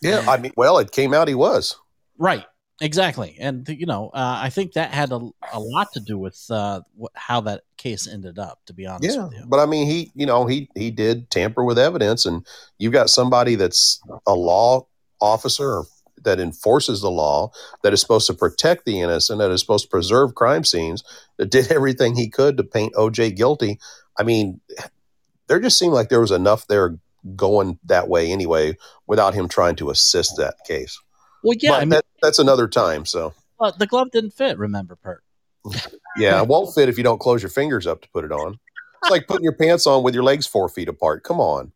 Yeah, 0.00 0.24
I 0.28 0.36
mean, 0.36 0.52
well, 0.56 0.78
it 0.78 0.90
came 0.92 1.14
out 1.14 1.28
he 1.28 1.34
was. 1.34 1.76
Right. 2.18 2.44
Exactly. 2.80 3.36
And 3.40 3.66
you 3.68 3.86
know, 3.86 4.08
uh, 4.12 4.38
I 4.42 4.50
think 4.50 4.72
that 4.72 4.90
had 4.92 5.12
a, 5.12 5.20
a 5.52 5.60
lot 5.60 5.92
to 5.92 6.00
do 6.00 6.18
with 6.18 6.44
uh, 6.50 6.80
wh- 7.00 7.06
how 7.14 7.40
that 7.42 7.62
case 7.76 8.08
ended 8.08 8.36
up. 8.38 8.58
To 8.66 8.72
be 8.74 8.84
honest 8.84 9.16
Yeah, 9.16 9.24
with 9.26 9.34
you. 9.38 9.44
but 9.46 9.60
I 9.60 9.66
mean, 9.66 9.86
he, 9.86 10.10
you 10.16 10.26
know, 10.26 10.44
he 10.46 10.68
he 10.74 10.90
did 10.90 11.30
tamper 11.30 11.62
with 11.64 11.78
evidence, 11.78 12.26
and 12.26 12.44
you've 12.78 12.92
got 12.92 13.10
somebody 13.10 13.54
that's 13.54 14.00
a 14.26 14.34
law 14.34 14.86
officer 15.20 15.84
that 16.24 16.40
enforces 16.40 17.00
the 17.00 17.10
law, 17.10 17.50
that 17.82 17.92
is 17.92 18.00
supposed 18.00 18.26
to 18.26 18.34
protect 18.34 18.84
the 18.84 19.00
innocent, 19.00 19.38
that 19.38 19.50
is 19.50 19.60
supposed 19.60 19.84
to 19.84 19.90
preserve 19.90 20.34
crime 20.34 20.64
scenes, 20.64 21.04
that 21.36 21.50
did 21.50 21.70
everything 21.72 22.16
he 22.16 22.28
could 22.28 22.56
to 22.56 22.64
paint 22.64 22.94
OJ 22.94 23.36
guilty. 23.36 23.78
I 24.18 24.22
mean, 24.22 24.60
there 25.46 25.60
just 25.60 25.78
seemed 25.78 25.94
like 25.94 26.08
there 26.08 26.20
was 26.20 26.30
enough 26.30 26.66
there 26.66 26.98
going 27.36 27.78
that 27.84 28.08
way 28.08 28.30
anyway, 28.30 28.76
without 29.06 29.34
him 29.34 29.48
trying 29.48 29.76
to 29.76 29.90
assist 29.90 30.36
that 30.36 30.56
case. 30.66 31.00
Well, 31.42 31.56
yeah. 31.60 31.74
I 31.74 31.80
mean, 31.80 31.90
that, 31.90 32.04
that's 32.22 32.38
another 32.38 32.68
time. 32.68 33.04
So 33.04 33.34
uh, 33.60 33.72
the 33.78 33.86
glove 33.86 34.10
didn't 34.10 34.32
fit. 34.32 34.58
Remember, 34.58 34.96
Pert. 34.96 35.22
yeah, 36.16 36.40
it 36.42 36.48
won't 36.48 36.74
fit 36.74 36.88
if 36.88 36.98
you 36.98 37.04
don't 37.04 37.20
close 37.20 37.42
your 37.42 37.50
fingers 37.50 37.86
up 37.86 38.02
to 38.02 38.08
put 38.10 38.24
it 38.24 38.32
on. 38.32 38.58
It's 39.02 39.10
like 39.10 39.26
putting 39.26 39.44
your 39.44 39.56
pants 39.56 39.86
on 39.86 40.02
with 40.02 40.14
your 40.14 40.22
legs 40.22 40.46
four 40.46 40.68
feet 40.68 40.88
apart. 40.88 41.24
Come 41.24 41.40
on. 41.40 41.72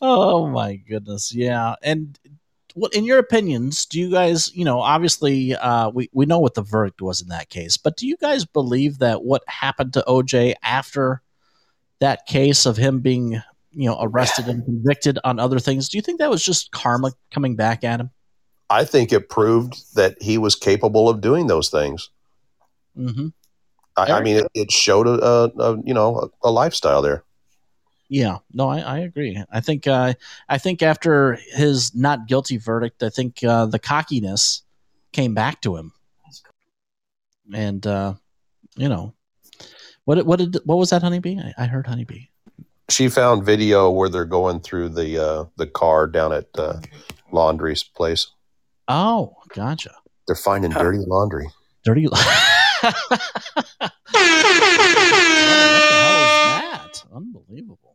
Oh 0.00 0.46
my 0.48 0.76
goodness, 0.76 1.34
yeah. 1.34 1.74
And 1.82 2.18
what, 2.78 2.94
in 2.94 3.04
your 3.04 3.18
opinions, 3.18 3.86
do 3.86 3.98
you 3.98 4.10
guys, 4.10 4.54
you 4.54 4.64
know, 4.64 4.80
obviously, 4.80 5.54
uh, 5.54 5.90
we 5.90 6.08
we 6.12 6.26
know 6.26 6.38
what 6.38 6.54
the 6.54 6.62
verdict 6.62 7.00
was 7.02 7.20
in 7.20 7.28
that 7.28 7.48
case, 7.50 7.76
but 7.76 7.96
do 7.96 8.06
you 8.06 8.16
guys 8.16 8.44
believe 8.44 8.98
that 8.98 9.24
what 9.24 9.42
happened 9.46 9.92
to 9.94 10.04
OJ 10.06 10.54
after 10.62 11.22
that 12.00 12.26
case 12.26 12.66
of 12.66 12.76
him 12.76 13.00
being, 13.00 13.32
you 13.72 13.88
know, 13.88 13.98
arrested 14.00 14.46
and 14.46 14.64
convicted 14.64 15.18
on 15.24 15.38
other 15.38 15.58
things. 15.58 15.88
Do 15.88 15.98
you 15.98 16.02
think 16.02 16.18
that 16.20 16.30
was 16.30 16.44
just 16.44 16.70
karma 16.70 17.12
coming 17.30 17.56
back 17.56 17.84
at 17.84 18.00
him? 18.00 18.10
I 18.70 18.84
think 18.84 19.12
it 19.12 19.28
proved 19.28 19.94
that 19.94 20.20
he 20.20 20.38
was 20.38 20.54
capable 20.54 21.08
of 21.08 21.20
doing 21.20 21.46
those 21.46 21.70
things. 21.70 22.10
Mm-hmm. 22.96 23.28
I, 23.96 24.12
I 24.12 24.22
mean, 24.22 24.36
it, 24.36 24.46
it 24.54 24.70
showed 24.70 25.06
a, 25.06 25.24
a, 25.24 25.44
a 25.58 25.82
you 25.84 25.94
know 25.94 26.30
a, 26.42 26.48
a 26.48 26.50
lifestyle 26.50 27.02
there. 27.02 27.24
Yeah, 28.08 28.38
no, 28.52 28.68
I, 28.68 28.78
I 28.78 28.98
agree. 29.00 29.42
I 29.50 29.60
think 29.60 29.86
uh, 29.86 30.14
I 30.48 30.58
think 30.58 30.82
after 30.82 31.38
his 31.52 31.94
not 31.94 32.26
guilty 32.26 32.56
verdict, 32.56 33.02
I 33.02 33.10
think 33.10 33.44
uh, 33.44 33.66
the 33.66 33.78
cockiness 33.78 34.62
came 35.12 35.34
back 35.34 35.60
to 35.62 35.76
him, 35.76 35.92
and 37.52 37.86
uh, 37.86 38.14
you 38.76 38.88
know, 38.88 39.12
what 40.04 40.24
what 40.24 40.38
did 40.38 40.56
what 40.64 40.78
was 40.78 40.90
that 40.90 41.02
honeybee? 41.02 41.38
I, 41.38 41.64
I 41.64 41.66
heard 41.66 41.86
honeybee. 41.86 42.28
She 42.88 43.10
found 43.10 43.44
video 43.44 43.90
where 43.90 44.08
they're 44.08 44.24
going 44.24 44.60
through 44.60 44.88
the 44.90 45.22
uh, 45.22 45.44
the 45.56 45.66
car 45.66 46.06
down 46.06 46.32
at 46.32 46.46
uh, 46.56 46.80
Laundrie's 47.30 47.82
place. 47.82 48.28
Oh, 48.88 49.36
gotcha. 49.54 49.94
They're 50.26 50.36
finding 50.36 50.70
dirty 50.70 50.98
laundry. 51.06 51.48
Dirty. 51.84 52.06
what 52.08 52.18
the 52.18 52.24
hell 52.82 53.90
is 56.22 56.34
that? 56.62 57.04
Unbelievable. 57.14 57.87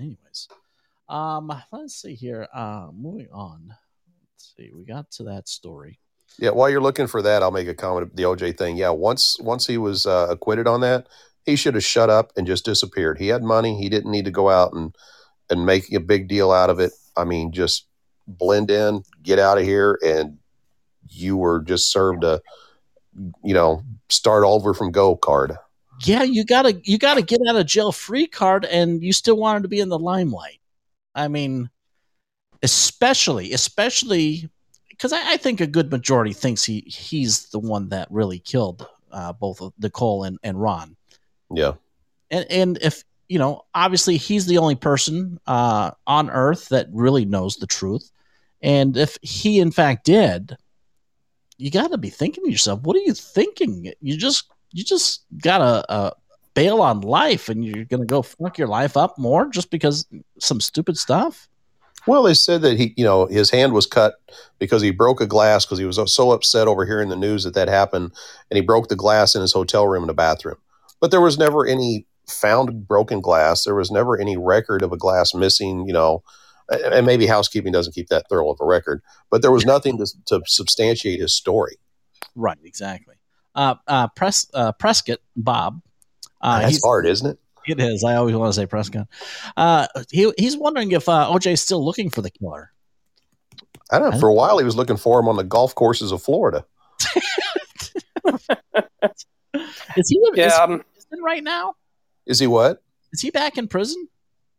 Anyways, 0.00 0.48
um, 1.08 1.52
let's 1.72 1.94
see 1.94 2.14
here. 2.14 2.48
Uh, 2.54 2.88
moving 2.92 3.28
on. 3.32 3.68
Let's 3.68 4.54
see. 4.56 4.70
We 4.74 4.84
got 4.84 5.10
to 5.12 5.24
that 5.24 5.48
story. 5.48 5.98
Yeah, 6.38 6.50
while 6.50 6.70
you're 6.70 6.80
looking 6.80 7.06
for 7.06 7.20
that, 7.22 7.42
I'll 7.42 7.50
make 7.50 7.68
a 7.68 7.74
comment. 7.74 8.16
The 8.16 8.22
OJ 8.22 8.56
thing. 8.56 8.76
Yeah, 8.76 8.90
once 8.90 9.38
once 9.40 9.66
he 9.66 9.76
was 9.76 10.06
uh, 10.06 10.28
acquitted 10.30 10.66
on 10.66 10.80
that, 10.80 11.08
he 11.44 11.56
should 11.56 11.74
have 11.74 11.84
shut 11.84 12.08
up 12.08 12.32
and 12.36 12.46
just 12.46 12.64
disappeared. 12.64 13.18
He 13.18 13.28
had 13.28 13.42
money. 13.42 13.76
He 13.76 13.88
didn't 13.88 14.10
need 14.10 14.24
to 14.24 14.30
go 14.30 14.48
out 14.48 14.72
and 14.72 14.94
and 15.50 15.66
make 15.66 15.92
a 15.92 16.00
big 16.00 16.28
deal 16.28 16.50
out 16.50 16.70
of 16.70 16.78
it. 16.78 16.92
I 17.16 17.24
mean, 17.24 17.52
just 17.52 17.86
blend 18.26 18.70
in, 18.70 19.02
get 19.22 19.38
out 19.38 19.58
of 19.58 19.64
here, 19.64 19.98
and 20.02 20.38
you 21.08 21.36
were 21.36 21.60
just 21.60 21.90
served 21.90 22.24
a, 22.24 22.40
you 23.42 23.52
know, 23.52 23.82
start 24.08 24.44
over 24.44 24.72
from 24.72 24.92
go 24.92 25.16
card. 25.16 25.56
Yeah, 26.02 26.22
you 26.22 26.44
gotta 26.44 26.80
you 26.84 26.98
gotta 26.98 27.22
get 27.22 27.40
out 27.48 27.56
of 27.56 27.66
jail 27.66 27.92
free 27.92 28.26
card, 28.26 28.64
and 28.64 29.02
you 29.02 29.12
still 29.12 29.36
wanted 29.36 29.62
to 29.62 29.68
be 29.68 29.80
in 29.80 29.88
the 29.88 29.98
limelight. 29.98 30.60
I 31.14 31.28
mean, 31.28 31.70
especially 32.62 33.52
especially 33.52 34.48
because 34.88 35.12
I, 35.12 35.34
I 35.34 35.36
think 35.36 35.60
a 35.60 35.66
good 35.66 35.90
majority 35.90 36.32
thinks 36.32 36.64
he 36.64 36.80
he's 36.86 37.48
the 37.50 37.58
one 37.58 37.88
that 37.88 38.10
really 38.10 38.38
killed 38.38 38.86
uh, 39.10 39.32
both 39.32 39.60
Nicole 39.78 40.24
and, 40.24 40.38
and 40.42 40.60
Ron. 40.60 40.96
Yeah, 41.52 41.74
And 42.30 42.46
and 42.50 42.78
if 42.80 43.04
you 43.28 43.38
know, 43.38 43.62
obviously 43.74 44.16
he's 44.16 44.46
the 44.46 44.58
only 44.58 44.76
person 44.76 45.38
uh, 45.46 45.92
on 46.06 46.30
Earth 46.30 46.68
that 46.70 46.88
really 46.92 47.24
knows 47.24 47.56
the 47.56 47.66
truth. 47.66 48.10
And 48.62 48.96
if 48.96 49.18
he 49.22 49.58
in 49.60 49.70
fact 49.70 50.04
did, 50.04 50.56
you 51.56 51.70
got 51.70 51.90
to 51.90 51.98
be 51.98 52.10
thinking 52.10 52.44
to 52.44 52.50
yourself, 52.50 52.80
what 52.82 52.96
are 52.96 53.00
you 53.00 53.14
thinking? 53.14 53.92
You 54.00 54.16
just 54.16 54.50
you 54.72 54.84
just 54.84 55.24
gotta 55.42 55.90
uh, 55.90 56.10
bail 56.54 56.80
on 56.80 57.00
life, 57.00 57.48
and 57.48 57.64
you're 57.64 57.84
gonna 57.84 58.06
go 58.06 58.22
fuck 58.22 58.58
your 58.58 58.68
life 58.68 58.96
up 58.96 59.18
more 59.18 59.48
just 59.48 59.70
because 59.70 60.06
some 60.38 60.60
stupid 60.60 60.96
stuff. 60.96 61.48
Well, 62.06 62.22
they 62.22 62.34
said 62.34 62.62
that 62.62 62.78
he, 62.78 62.94
you 62.96 63.04
know, 63.04 63.26
his 63.26 63.50
hand 63.50 63.74
was 63.74 63.86
cut 63.86 64.14
because 64.58 64.80
he 64.80 64.90
broke 64.90 65.20
a 65.20 65.26
glass 65.26 65.66
because 65.66 65.78
he 65.78 65.84
was 65.84 66.00
so 66.12 66.32
upset 66.32 66.66
over 66.66 66.86
hearing 66.86 67.10
the 67.10 67.16
news 67.16 67.44
that 67.44 67.54
that 67.54 67.68
happened, 67.68 68.12
and 68.50 68.56
he 68.56 68.62
broke 68.62 68.88
the 68.88 68.96
glass 68.96 69.34
in 69.34 69.42
his 69.42 69.52
hotel 69.52 69.86
room 69.86 70.02
in 70.02 70.08
the 70.08 70.14
bathroom. 70.14 70.56
But 71.00 71.10
there 71.10 71.20
was 71.20 71.38
never 71.38 71.66
any 71.66 72.06
found 72.26 72.86
broken 72.86 73.20
glass. 73.20 73.64
There 73.64 73.74
was 73.74 73.90
never 73.90 74.18
any 74.18 74.36
record 74.36 74.82
of 74.82 74.92
a 74.92 74.96
glass 74.96 75.34
missing. 75.34 75.86
You 75.86 75.92
know, 75.92 76.22
and 76.70 76.94
and 76.94 77.06
maybe 77.06 77.26
housekeeping 77.26 77.72
doesn't 77.72 77.94
keep 77.94 78.08
that 78.08 78.28
thorough 78.28 78.50
of 78.50 78.58
a 78.60 78.66
record, 78.66 79.02
but 79.30 79.42
there 79.42 79.52
was 79.52 79.66
nothing 79.66 79.98
to, 79.98 80.06
to 80.26 80.40
substantiate 80.46 81.20
his 81.20 81.34
story. 81.34 81.76
Right, 82.34 82.58
exactly. 82.64 83.16
Uh, 83.54 83.74
uh, 83.86 84.08
Pres- 84.08 84.50
uh, 84.54 84.72
Prescott 84.72 85.18
Bob. 85.36 85.80
Uh, 86.40 86.60
That's 86.60 86.70
he's- 86.72 86.82
hard, 86.84 87.06
isn't 87.06 87.26
it? 87.30 87.38
It 87.66 87.78
is. 87.78 88.02
I 88.04 88.16
always 88.16 88.34
want 88.34 88.52
to 88.54 88.58
say 88.60 88.64
Prescott. 88.66 89.06
Uh, 89.56 89.86
he 90.10 90.32
he's 90.38 90.56
wondering 90.56 90.90
if 90.92 91.08
uh, 91.08 91.28
OJ 91.30 91.52
is 91.52 91.62
still 91.62 91.84
looking 91.84 92.08
for 92.10 92.22
the 92.22 92.30
killer. 92.30 92.72
I 93.92 93.98
don't 93.98 94.12
know. 94.12 94.18
For 94.18 94.28
a 94.28 94.34
while, 94.34 94.58
he 94.58 94.64
was 94.64 94.76
looking 94.76 94.96
for 94.96 95.20
him 95.20 95.28
on 95.28 95.36
the 95.36 95.44
golf 95.44 95.74
courses 95.74 96.10
of 96.10 96.22
Florida. 96.22 96.64
Is 99.96 100.08
he 100.08 100.16
is 100.18 100.30
Yeah, 100.36 100.48
he 100.48 100.52
um, 100.62 100.72
in 100.72 100.78
prison 100.94 101.22
right 101.24 101.42
now? 101.42 101.74
Is 102.26 102.38
he 102.38 102.46
what? 102.46 102.82
Is 103.12 103.20
he 103.20 103.30
back 103.30 103.58
in 103.58 103.66
prison? 103.66 104.08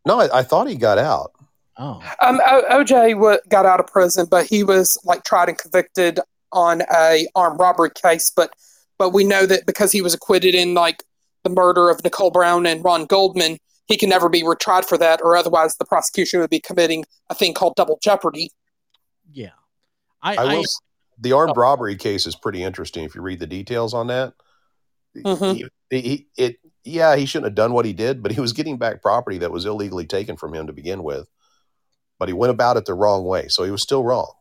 No, 0.06 0.20
I, 0.20 0.40
I 0.40 0.44
thought 0.44 0.68
he 0.68 0.76
got 0.76 0.98
out. 0.98 1.32
Oh, 1.78 2.02
Um, 2.22 2.42
o- 2.46 2.66
OJ 2.84 3.18
wa 3.18 3.38
got 3.50 3.66
out 3.66 3.80
of 3.80 3.88
prison, 3.88 4.28
but 4.30 4.46
he 4.46 4.64
was 4.64 4.98
like 5.06 5.24
tried 5.24 5.48
and 5.50 5.58
convicted 5.58 6.20
on 6.52 6.82
a 6.94 7.28
armed 7.36 7.60
robbery 7.60 7.92
case. 7.96 8.30
But 8.30 8.54
but 9.02 9.14
we 9.14 9.24
know 9.24 9.48
that 9.48 9.66
because 9.66 9.92
he 9.92 10.02
was 10.04 10.14
acquitted 10.14 10.54
in 10.54 10.76
like 10.76 11.04
the 11.44 11.50
murder 11.50 11.90
of 11.90 12.04
Nicole 12.04 12.30
Brown 12.30 12.68
and 12.68 12.84
Ron 12.84 13.06
Goldman, 13.06 13.58
he 13.88 13.98
can 13.98 14.10
never 14.10 14.30
be 14.30 14.44
retried 14.44 14.86
for 14.86 14.96
that, 15.00 15.20
or 15.24 15.36
otherwise 15.36 15.76
the 15.78 15.86
prosecution 15.86 16.40
would 16.40 16.52
be 16.52 16.60
committing 16.60 17.04
a 17.32 17.34
thing 17.36 17.56
called 17.56 17.74
double 17.76 17.98
jeopardy. 18.04 18.52
yeah. 19.34 19.56
I, 20.22 20.36
I 20.36 20.44
I, 20.44 20.54
will. 20.58 20.64
the 21.18 21.32
armed 21.32 21.54
Oh. 21.58 21.62
robbery 21.62 21.96
case 21.96 22.28
is 22.28 22.36
pretty 22.36 22.62
interesting 22.62 23.04
if 23.06 23.16
you 23.16 23.22
read 23.24 23.40
the 23.40 23.48
details 23.48 23.96
on 23.96 24.06
that. 24.08 24.34
Mhm. 25.18 25.68
He, 25.90 26.00
he, 26.02 26.28
it, 26.38 26.58
yeah, 26.84 27.16
he 27.16 27.26
shouldn't 27.26 27.48
have 27.50 27.56
done 27.56 27.74
what 27.74 27.86
he 27.86 27.94
did, 27.94 28.22
but 28.22 28.32
he 28.32 28.40
was 28.40 28.54
getting 28.54 28.78
back 28.78 29.02
property 29.02 29.40
that 29.40 29.52
was 29.52 29.66
illegally 29.66 30.06
taken 30.06 30.38
from 30.38 30.54
him 30.54 30.68
to 30.68 30.74
begin 30.74 31.02
with. 31.02 31.28
But 32.20 32.30
he 32.30 32.34
went 32.34 32.52
about 32.52 32.78
it 32.78 32.86
the 32.86 32.94
wrong 32.94 33.26
way, 33.26 33.48
so 33.48 33.64
he 33.64 33.72
was 33.72 33.82
still 33.82 34.04
wrong. 34.04 34.32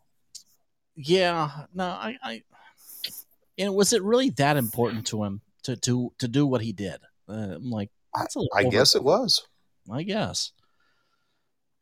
yeah. 0.97 1.65
No, 1.73 1.87
I, 1.87 2.19
I. 2.23 2.43
And 3.61 3.75
was 3.75 3.93
it 3.93 4.03
really 4.03 4.31
that 4.31 4.57
important 4.57 5.07
to 5.09 5.23
him 5.23 5.41
to 5.65 5.77
to 5.77 6.13
to 6.19 6.27
do 6.29 6.47
what 6.47 6.63
he 6.63 6.73
did? 6.73 6.97
Uh, 7.29 7.55
I'm 7.57 7.71
like, 7.71 7.91
that's 8.15 8.35
a 8.37 8.41
I 8.55 8.65
guess 8.65 8.95
it 8.97 9.05
was. 9.05 9.47
I 9.91 10.03
guess. 10.03 10.53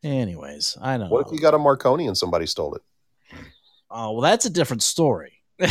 Anyways, 0.03 0.76
I 0.81 0.97
don't 0.99 1.11
What 1.11 1.26
know. 1.26 1.33
if 1.33 1.35
you 1.35 1.41
got 1.41 1.55
a 1.55 1.59
Marconi 1.59 2.07
and 2.07 2.16
somebody 2.16 2.47
stole 2.47 2.74
it? 2.74 2.83
oh 3.91 4.12
well, 4.12 4.20
that's 4.22 4.45
a 4.45 4.51
different 4.51 4.83
story. 4.83 5.33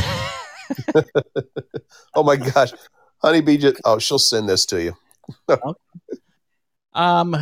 Oh 2.14 2.24
my 2.24 2.36
gosh, 2.36 2.72
Honeybee 3.20 3.58
just, 3.58 3.80
oh, 3.86 4.00
she'll 4.00 4.20
send 4.20 4.50
this 4.50 4.66
to 4.68 4.84
you. 4.84 4.94
Um, 6.94 7.36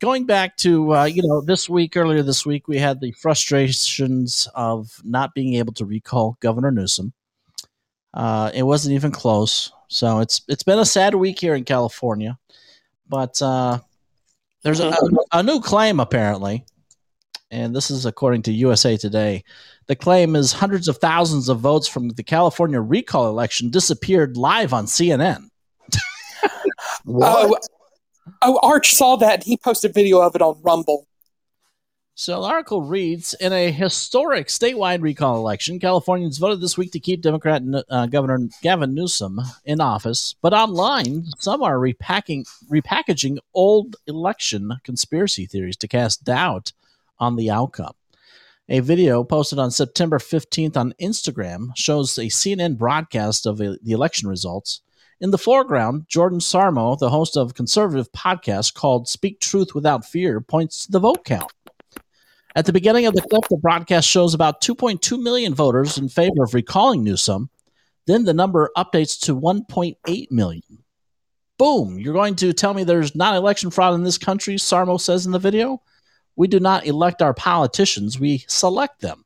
going 0.00 0.24
back 0.24 0.56
to 0.58 0.94
uh, 0.94 1.04
you 1.04 1.22
know 1.22 1.42
this 1.42 1.68
week, 1.68 1.96
earlier 1.96 2.22
this 2.22 2.46
week, 2.46 2.66
we 2.66 2.78
had 2.78 3.00
the 3.00 3.12
frustrations 3.12 4.48
of 4.54 4.90
not 5.04 5.34
being 5.34 5.54
able 5.54 5.74
to 5.74 5.84
recall 5.84 6.38
Governor 6.40 6.70
Newsom. 6.70 7.12
Uh, 8.12 8.50
it 8.54 8.62
wasn't 8.62 8.94
even 8.94 9.10
close, 9.10 9.72
so 9.88 10.20
it's 10.20 10.42
it's 10.48 10.62
been 10.62 10.78
a 10.78 10.84
sad 10.84 11.14
week 11.14 11.38
here 11.38 11.54
in 11.54 11.64
California. 11.64 12.38
But 13.08 13.40
uh, 13.40 13.78
there's 14.62 14.80
a, 14.80 14.92
a 15.32 15.42
new 15.42 15.60
claim 15.60 16.00
apparently, 16.00 16.64
and 17.50 17.74
this 17.74 17.90
is 17.90 18.06
according 18.06 18.42
to 18.42 18.52
USA 18.52 18.96
Today. 18.96 19.44
The 19.86 19.96
claim 19.96 20.36
is 20.36 20.52
hundreds 20.52 20.88
of 20.88 20.98
thousands 20.98 21.48
of 21.48 21.60
votes 21.60 21.88
from 21.88 22.10
the 22.10 22.22
California 22.22 22.80
recall 22.80 23.28
election 23.28 23.70
disappeared 23.70 24.36
live 24.36 24.72
on 24.72 24.86
CNN. 24.86 25.48
Oh, 27.06 27.56
oh, 28.42 28.58
Arch 28.62 28.92
saw 28.94 29.16
that 29.16 29.34
and 29.34 29.42
he 29.44 29.56
posted 29.56 29.94
video 29.94 30.20
of 30.20 30.34
it 30.34 30.42
on 30.42 30.60
Rumble. 30.62 31.06
So 32.20 32.42
the 32.42 32.48
article 32.48 32.82
reads 32.82 33.32
In 33.32 33.54
a 33.54 33.72
historic 33.72 34.48
statewide 34.48 35.00
recall 35.00 35.38
election, 35.38 35.78
Californians 35.80 36.36
voted 36.36 36.60
this 36.60 36.76
week 36.76 36.92
to 36.92 37.00
keep 37.00 37.22
Democrat 37.22 37.62
uh, 37.88 38.04
Governor 38.08 38.46
Gavin 38.60 38.92
Newsom 38.92 39.40
in 39.64 39.80
office. 39.80 40.34
But 40.42 40.52
online, 40.52 41.24
some 41.38 41.62
are 41.62 41.78
repacking, 41.78 42.44
repackaging 42.70 43.38
old 43.54 43.96
election 44.06 44.70
conspiracy 44.84 45.46
theories 45.46 45.78
to 45.78 45.88
cast 45.88 46.22
doubt 46.22 46.74
on 47.18 47.36
the 47.36 47.50
outcome. 47.50 47.94
A 48.68 48.80
video 48.80 49.24
posted 49.24 49.58
on 49.58 49.70
September 49.70 50.18
15th 50.18 50.76
on 50.76 50.92
Instagram 51.00 51.70
shows 51.74 52.18
a 52.18 52.24
CNN 52.24 52.76
broadcast 52.76 53.46
of 53.46 53.62
uh, 53.62 53.76
the 53.82 53.92
election 53.92 54.28
results. 54.28 54.82
In 55.22 55.30
the 55.30 55.38
foreground, 55.38 56.04
Jordan 56.06 56.40
Sarmo, 56.40 56.98
the 56.98 57.08
host 57.08 57.38
of 57.38 57.54
conservative 57.54 58.12
podcast 58.12 58.74
called 58.74 59.08
Speak 59.08 59.40
Truth 59.40 59.74
Without 59.74 60.04
Fear, 60.04 60.42
points 60.42 60.84
to 60.84 60.92
the 60.92 61.00
vote 61.00 61.24
count. 61.24 61.50
At 62.56 62.66
the 62.66 62.72
beginning 62.72 63.06
of 63.06 63.14
the 63.14 63.22
clip, 63.22 63.44
the 63.48 63.56
broadcast 63.56 64.08
shows 64.08 64.34
about 64.34 64.60
2.2 64.60 65.22
million 65.22 65.54
voters 65.54 65.98
in 65.98 66.08
favor 66.08 66.42
of 66.42 66.54
recalling 66.54 67.04
Newsom. 67.04 67.48
Then 68.06 68.24
the 68.24 68.34
number 68.34 68.70
updates 68.76 69.20
to 69.26 69.36
1.8 69.36 70.30
million. 70.30 70.62
Boom! 71.58 71.98
You're 71.98 72.14
going 72.14 72.36
to 72.36 72.52
tell 72.52 72.74
me 72.74 72.82
there's 72.82 73.14
not 73.14 73.36
election 73.36 73.70
fraud 73.70 73.94
in 73.94 74.02
this 74.02 74.18
country, 74.18 74.56
Sarmo 74.56 75.00
says 75.00 75.26
in 75.26 75.32
the 75.32 75.38
video? 75.38 75.82
We 76.34 76.48
do 76.48 76.58
not 76.58 76.86
elect 76.86 77.22
our 77.22 77.34
politicians, 77.34 78.18
we 78.18 78.44
select 78.48 79.00
them. 79.00 79.24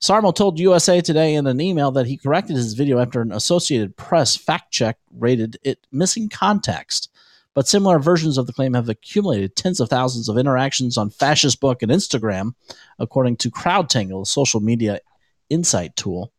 Sarmo 0.00 0.34
told 0.34 0.58
USA 0.58 1.00
Today 1.00 1.34
in 1.34 1.46
an 1.46 1.60
email 1.60 1.92
that 1.92 2.06
he 2.06 2.18
corrected 2.18 2.56
his 2.56 2.74
video 2.74 2.98
after 2.98 3.22
an 3.22 3.32
Associated 3.32 3.96
Press 3.96 4.36
fact 4.36 4.70
check 4.70 4.98
rated 5.10 5.56
it 5.62 5.86
missing 5.92 6.28
context. 6.28 7.08
But 7.54 7.68
similar 7.68 7.98
versions 8.00 8.36
of 8.36 8.46
the 8.46 8.52
claim 8.52 8.74
have 8.74 8.88
accumulated 8.88 9.54
tens 9.56 9.78
of 9.80 9.88
thousands 9.88 10.28
of 10.28 10.36
interactions 10.36 10.98
on 10.98 11.10
Fascist 11.10 11.60
Book 11.60 11.82
and 11.82 11.90
Instagram, 11.92 12.54
according 12.98 13.36
to 13.38 13.50
CrowdTangle, 13.50 14.22
a 14.22 14.26
social 14.26 14.60
media 14.60 15.00
insight 15.48 15.94
tool. 15.94 16.32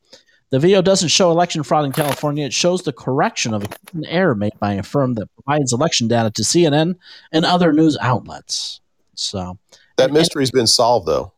The 0.50 0.60
video 0.60 0.82
doesn't 0.82 1.10
show 1.10 1.32
election 1.32 1.64
fraud 1.64 1.86
in 1.86 1.92
California. 1.92 2.46
It 2.46 2.54
shows 2.54 2.84
the 2.84 2.94
correction 2.94 3.54
of 3.54 3.64
an 3.94 4.06
error 4.06 4.36
made 4.36 4.60
by 4.60 4.74
a 4.74 4.84
firm 4.84 5.14
that 5.16 5.30
provides 5.36 5.74
election 5.74 6.08
data 6.08 6.32
to 6.32 6.42
CNN 6.44 6.96
and 7.32 7.46
other 7.46 7.74
news 7.74 7.98
outlets. 8.00 8.80
So, 9.16 9.58
That 9.98 10.12
mystery's 10.12 10.52
been 10.52 10.68
solved, 10.68 11.08
though. 11.08 11.32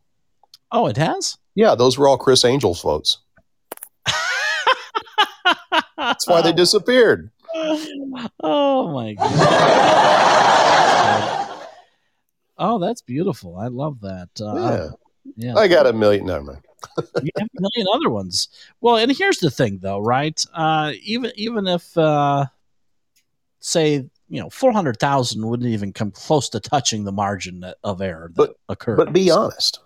oh, 0.72 0.88
it 0.88 0.98
has. 0.98 1.38
Yeah, 1.56 1.76
those 1.76 1.98
were 1.98 2.08
all 2.08 2.18
Criss 2.18 2.44
Angel's 2.44 2.82
votes. 2.82 3.20
That's 5.98 6.28
why 6.28 6.42
they 6.42 6.54
disappeared. 6.54 7.32
Oh 7.54 8.92
my 8.92 9.14
god. 10.48 11.58
oh, 12.58 12.80
that's 12.80 13.02
beautiful. 13.02 13.58
I 13.58 13.68
love 13.68 14.02
that. 14.02 14.30
Uh, 14.40 14.90
Yeah. 15.36 15.48
yeah. 15.54 15.56
I 15.56 15.68
got 15.68 15.88
a 15.88 15.94
million. 15.94 16.26
Mind. 16.28 16.62
you 17.24 17.32
have 17.38 17.48
a 17.58 17.62
million 17.62 17.88
other 17.94 18.10
ones. 18.10 18.50
Well, 18.82 18.98
and 18.98 19.12
here's 19.12 19.38
the 19.40 19.50
thing, 19.52 19.80
though, 19.82 20.00
right? 20.00 20.44
Uh, 20.54 20.94
even 21.02 21.32
even 21.36 21.68
if, 21.68 21.98
uh, 21.98 22.46
say, 23.60 24.08
you 24.30 24.40
know, 24.42 24.50
four 24.50 24.72
hundred 24.72 25.00
thousand 25.00 25.46
wouldn't 25.46 25.70
even 25.70 25.92
come 25.94 26.12
close 26.12 26.50
to 26.50 26.60
touching 26.60 27.04
the 27.04 27.12
margin 27.12 27.66
of 27.84 28.02
error 28.02 28.32
that 28.36 28.36
But- 28.36 28.56
occurred. 28.70 28.98
But 28.98 29.14
be 29.14 29.32
honest. 29.32 29.80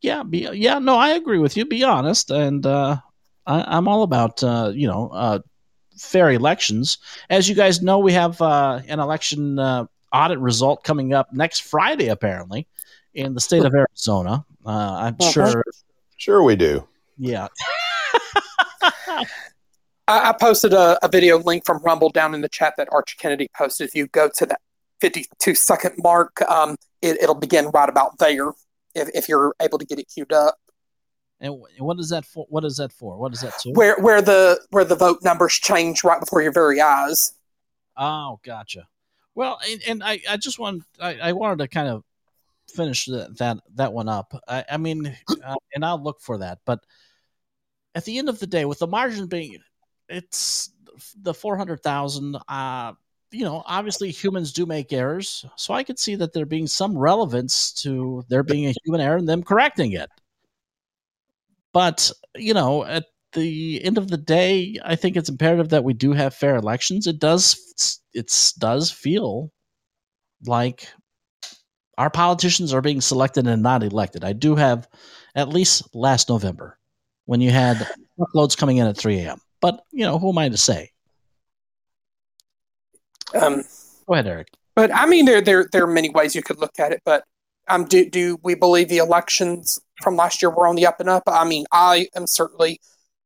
yeah, 0.00 0.22
be, 0.22 0.48
yeah, 0.52 0.78
no, 0.78 0.96
I 0.96 1.10
agree 1.10 1.38
with 1.38 1.56
you. 1.56 1.64
Be 1.66 1.82
honest, 1.84 2.30
and 2.30 2.64
uh, 2.66 2.96
I, 3.46 3.76
I'm 3.76 3.88
all 3.88 4.02
about 4.02 4.42
uh, 4.42 4.72
you 4.74 4.86
know 4.88 5.08
uh, 5.12 5.38
fair 5.96 6.30
elections. 6.30 6.98
As 7.30 7.48
you 7.48 7.54
guys 7.54 7.82
know, 7.82 7.98
we 7.98 8.12
have 8.12 8.40
uh, 8.42 8.80
an 8.88 9.00
election 9.00 9.58
uh, 9.58 9.86
audit 10.12 10.38
result 10.38 10.84
coming 10.84 11.12
up 11.14 11.32
next 11.32 11.60
Friday, 11.60 12.08
apparently, 12.08 12.66
in 13.14 13.34
the 13.34 13.40
state 13.40 13.64
of 13.64 13.74
Arizona. 13.82 14.44
Uh, 14.64 14.70
I'm 14.70 15.16
Uh-huh. 15.20 15.30
sure. 15.30 15.64
Sure, 16.16 16.42
we 16.42 16.56
do. 16.56 16.86
Yeah. 17.18 17.48
I, 19.08 19.24
I 20.06 20.32
posted 20.38 20.72
a, 20.72 20.98
a 21.04 21.08
video 21.08 21.38
link 21.38 21.64
from 21.64 21.78
Rumble 21.82 22.10
down 22.10 22.34
in 22.34 22.40
the 22.40 22.48
chat 22.48 22.74
that 22.76 22.88
Archie 22.92 23.16
Kennedy 23.18 23.48
posted. 23.56 23.88
If 23.88 23.94
you 23.94 24.06
go 24.08 24.28
to 24.36 24.46
that 24.46 24.60
52 25.00 25.54
second 25.54 25.94
mark, 25.98 26.40
um, 26.50 26.76
it, 27.02 27.20
it'll 27.22 27.34
begin 27.34 27.68
right 27.70 27.88
about 27.88 28.18
there 28.18 28.50
if, 28.94 29.08
if 29.14 29.28
you're 29.28 29.54
able 29.60 29.78
to 29.78 29.84
get 29.86 29.98
it 29.98 30.06
queued 30.12 30.32
up. 30.32 30.56
And 31.44 31.62
what 31.78 32.00
is 32.00 32.08
that 32.08 32.24
for? 32.24 32.46
What 32.48 32.64
is 32.64 32.78
that 32.78 32.90
for? 32.90 33.18
What 33.18 33.34
is 33.34 33.42
that 33.42 33.58
to? 33.60 33.72
Where 33.72 33.96
where 33.98 34.22
the 34.22 34.58
where 34.70 34.84
the 34.84 34.96
vote 34.96 35.18
numbers 35.22 35.52
change 35.52 36.02
right 36.02 36.18
before 36.18 36.40
your 36.40 36.52
very 36.52 36.80
eyes. 36.80 37.34
Oh, 37.98 38.40
gotcha. 38.42 38.88
Well, 39.34 39.60
and, 39.68 39.82
and 39.86 40.02
I, 40.02 40.20
I 40.26 40.38
just 40.38 40.58
want 40.58 40.84
I, 40.98 41.16
I 41.16 41.32
wanted 41.32 41.58
to 41.58 41.68
kind 41.68 41.88
of 41.88 42.02
finish 42.74 43.04
that 43.04 43.36
that, 43.36 43.58
that 43.74 43.92
one 43.92 44.08
up. 44.08 44.34
I, 44.48 44.64
I 44.72 44.76
mean, 44.78 45.14
uh, 45.44 45.54
and 45.74 45.84
I'll 45.84 46.02
look 46.02 46.22
for 46.22 46.38
that. 46.38 46.60
But 46.64 46.80
at 47.94 48.06
the 48.06 48.16
end 48.16 48.30
of 48.30 48.38
the 48.38 48.46
day, 48.46 48.64
with 48.64 48.78
the 48.78 48.86
margin 48.86 49.26
being, 49.26 49.58
it's 50.08 50.70
the 51.20 51.34
four 51.34 51.58
hundred 51.58 51.82
thousand. 51.82 52.38
Uh, 52.48 52.94
you 53.32 53.44
know, 53.44 53.62
obviously 53.66 54.10
humans 54.10 54.50
do 54.50 54.64
make 54.64 54.94
errors, 54.94 55.44
so 55.56 55.74
I 55.74 55.84
could 55.84 55.98
see 55.98 56.14
that 56.14 56.32
there 56.32 56.46
being 56.46 56.68
some 56.68 56.96
relevance 56.96 57.70
to 57.82 58.24
there 58.30 58.44
being 58.44 58.66
a 58.66 58.74
human 58.84 59.02
error 59.02 59.18
and 59.18 59.28
them 59.28 59.42
correcting 59.42 59.92
it. 59.92 60.08
But 61.74 62.10
you 62.36 62.54
know, 62.54 62.84
at 62.84 63.04
the 63.32 63.84
end 63.84 63.98
of 63.98 64.08
the 64.08 64.16
day, 64.16 64.78
I 64.84 64.94
think 64.96 65.16
it's 65.16 65.28
imperative 65.28 65.68
that 65.70 65.84
we 65.84 65.92
do 65.92 66.12
have 66.12 66.34
fair 66.34 66.56
elections. 66.56 67.06
It 67.06 67.18
does 67.18 68.00
it 68.14 68.32
does 68.58 68.90
feel 68.90 69.52
like 70.46 70.88
our 71.98 72.10
politicians 72.10 72.72
are 72.72 72.80
being 72.80 73.00
selected 73.00 73.46
and 73.46 73.62
not 73.62 73.82
elected. 73.82 74.24
I 74.24 74.32
do 74.32 74.54
have 74.54 74.88
at 75.34 75.48
least 75.48 75.94
last 75.94 76.28
November 76.28 76.78
when 77.26 77.40
you 77.40 77.50
had 77.50 77.86
truckloads 78.16 78.56
coming 78.56 78.76
in 78.76 78.86
at 78.86 78.96
3 78.96 79.18
a.m. 79.18 79.40
But 79.60 79.80
you 79.90 80.04
know, 80.04 80.18
who 80.18 80.30
am 80.30 80.38
I 80.38 80.48
to 80.48 80.56
say? 80.56 80.90
Um, 83.34 83.64
Go 84.06 84.14
ahead, 84.14 84.26
Eric. 84.28 84.48
but 84.76 84.94
I 84.94 85.06
mean, 85.06 85.24
there 85.24 85.40
there 85.40 85.68
there 85.72 85.82
are 85.82 85.92
many 85.92 86.10
ways 86.10 86.36
you 86.36 86.42
could 86.42 86.60
look 86.60 86.78
at 86.78 86.92
it. 86.92 87.02
But 87.04 87.24
um, 87.68 87.84
do 87.84 88.08
do 88.08 88.38
we 88.44 88.54
believe 88.54 88.88
the 88.88 88.98
elections 88.98 89.80
from 90.02 90.16
last 90.16 90.42
year 90.42 90.50
we 90.50 90.56
were 90.56 90.66
on 90.66 90.76
the 90.76 90.86
up 90.86 91.00
and 91.00 91.08
up? 91.08 91.22
I 91.26 91.44
mean, 91.44 91.64
I 91.72 92.08
am 92.16 92.26
certainly 92.26 92.80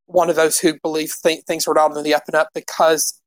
one 0.06 0.30
of 0.30 0.36
those 0.36 0.58
who 0.58 0.78
believe 0.80 1.12
th- 1.22 1.44
things 1.44 1.66
were 1.66 1.74
not 1.74 1.96
on 1.96 2.02
the 2.02 2.14
up 2.14 2.24
and 2.26 2.34
up 2.34 2.48
because 2.54 3.20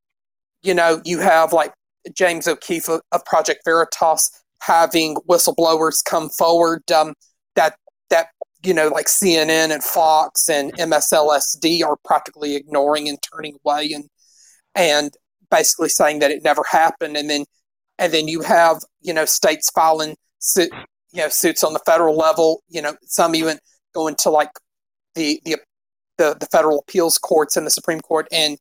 you 0.64 0.74
know 0.74 1.02
you 1.06 1.20
have 1.20 1.54
like 1.54 1.74
James 2.14 2.48
O'Keefe 2.48 2.90
of, 2.90 3.02
of 3.12 3.24
Project 3.26 3.62
Veritas 3.66 4.30
having 4.62 5.16
whistleblowers 5.30 6.04
come 6.04 6.30
forward 6.30 6.90
um, 6.92 7.14
that 7.56 7.76
that 8.10 8.28
you 8.64 8.74
know 8.74 8.88
like 8.90 9.08
CNN 9.08 9.72
and 9.72 9.84
Fox 9.84 10.50
and 10.50 10.76
MSLSD 10.78 11.84
are 11.84 11.98
practically 12.04 12.56
ignoring 12.56 13.08
and 13.10 13.18
turning 13.22 13.58
away 13.66 13.92
and 13.94 14.06
and 14.76 15.12
basically 15.50 15.90
saying 15.90 16.20
that 16.20 16.32
it 16.32 16.44
never 16.44 16.64
happened 16.70 17.18
and 17.18 17.30
then 17.30 17.46
and 18.00 18.14
then 18.14 18.28
you 18.28 18.42
have 18.42 18.80
you 19.02 19.14
know 19.14 19.26
states 19.26 19.70
filing 19.72 20.16
suit, 20.40 20.72
you 21.14 21.22
know 21.22 21.30
suits 21.30 21.64
on 21.64 21.74
the 21.74 21.80
federal 21.80 22.16
level 22.18 22.62
you 22.70 22.82
know 22.82 22.96
some 23.04 23.36
even 23.36 23.58
going 23.94 24.16
to 24.16 24.30
like 24.30 24.50
the 25.16 25.42
the 25.46 25.58
the, 26.18 26.36
the 26.40 26.46
federal 26.48 26.80
appeals 26.80 27.18
courts 27.18 27.58
and 27.58 27.66
the 27.66 27.72
Supreme 27.72 28.00
Court 28.00 28.28
and 28.32 28.58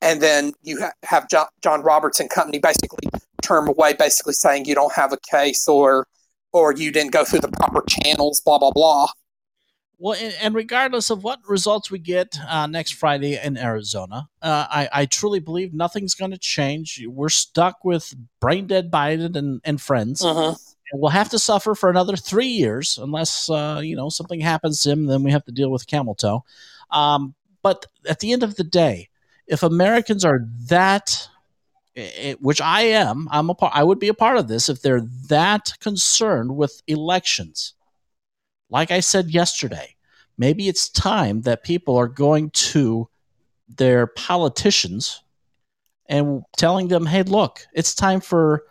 and 0.00 0.20
then 0.20 0.52
you 0.62 0.80
ha- 0.80 0.92
have 1.04 1.28
John, 1.28 1.46
John 1.62 1.82
Roberts 1.82 2.20
and 2.20 2.28
company 2.30 2.58
basically 2.58 3.08
term 3.42 3.68
away 3.68 3.92
basically 3.94 4.32
saying 4.34 4.64
you 4.64 4.74
don't 4.74 4.92
have 4.94 5.12
a 5.12 5.18
case 5.30 5.68
or 5.68 6.06
or 6.52 6.72
you 6.74 6.90
didn't 6.92 7.12
go 7.12 7.24
through 7.24 7.40
the 7.40 7.48
proper 7.48 7.82
channels 7.88 8.40
blah 8.40 8.58
blah 8.58 8.70
blah 8.70 9.06
Well, 9.98 10.18
and, 10.20 10.34
and 10.42 10.54
regardless 10.54 11.10
of 11.10 11.22
what 11.24 11.38
results 11.48 11.90
we 11.90 11.98
get 11.98 12.36
uh, 12.48 12.66
next 12.66 12.92
Friday 12.94 13.38
in 13.42 13.56
Arizona, 13.56 14.28
uh, 14.42 14.66
I, 14.68 14.88
I 14.92 15.06
truly 15.06 15.38
believe 15.40 15.72
nothing's 15.72 16.14
going 16.14 16.32
to 16.32 16.38
change. 16.38 17.00
We're 17.06 17.28
stuck 17.28 17.84
with 17.84 18.14
brain 18.40 18.66
dead 18.66 18.90
Biden 18.90 19.36
and, 19.36 19.60
and 19.64 19.80
friends. 19.80 20.22
Mhm. 20.22 20.58
We'll 20.94 21.10
have 21.10 21.30
to 21.30 21.38
suffer 21.38 21.74
for 21.74 21.90
another 21.90 22.16
three 22.16 22.46
years 22.46 22.98
unless 22.98 23.50
uh, 23.50 23.80
you 23.82 23.96
know 23.96 24.08
something 24.08 24.40
happens 24.40 24.80
to 24.82 24.90
him. 24.90 25.06
Then 25.06 25.24
we 25.24 25.32
have 25.32 25.44
to 25.46 25.52
deal 25.52 25.70
with 25.70 25.86
camel 25.86 26.14
toe. 26.14 26.44
Um, 26.90 27.34
but 27.62 27.86
at 28.08 28.20
the 28.20 28.32
end 28.32 28.42
of 28.42 28.54
the 28.56 28.64
day, 28.64 29.08
if 29.48 29.62
Americans 29.62 30.24
are 30.24 30.46
that, 30.68 31.28
eh, 31.96 32.34
which 32.40 32.60
I 32.60 32.82
am, 32.82 33.28
I'm 33.30 33.50
a 33.50 33.54
part. 33.54 33.72
I 33.74 33.82
would 33.82 33.98
be 33.98 34.08
a 34.08 34.14
part 34.14 34.36
of 34.36 34.46
this 34.46 34.68
if 34.68 34.82
they're 34.82 35.06
that 35.28 35.72
concerned 35.80 36.56
with 36.56 36.82
elections. 36.86 37.74
Like 38.70 38.90
I 38.90 39.00
said 39.00 39.30
yesterday, 39.30 39.96
maybe 40.38 40.68
it's 40.68 40.88
time 40.88 41.42
that 41.42 41.64
people 41.64 41.96
are 41.96 42.08
going 42.08 42.50
to 42.50 43.08
their 43.68 44.06
politicians 44.06 45.22
and 46.06 46.42
telling 46.56 46.88
them, 46.88 47.06
"Hey, 47.06 47.24
look, 47.24 47.66
it's 47.72 47.94
time 47.94 48.20
for." 48.20 48.64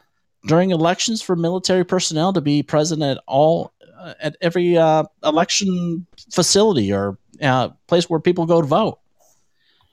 During 0.45 0.71
elections 0.71 1.21
for 1.21 1.35
military 1.35 1.83
personnel 1.83 2.33
to 2.33 2.41
be 2.41 2.63
present 2.63 3.01
at 3.01 3.19
all 3.27 3.71
uh, 3.97 4.13
at 4.19 4.35
every 4.41 4.77
uh, 4.77 5.03
election 5.23 6.05
facility 6.31 6.91
or 6.91 7.17
uh, 7.41 7.69
place 7.87 8.09
where 8.09 8.19
people 8.19 8.45
go 8.45 8.61
to 8.61 8.67
vote. 8.67 8.99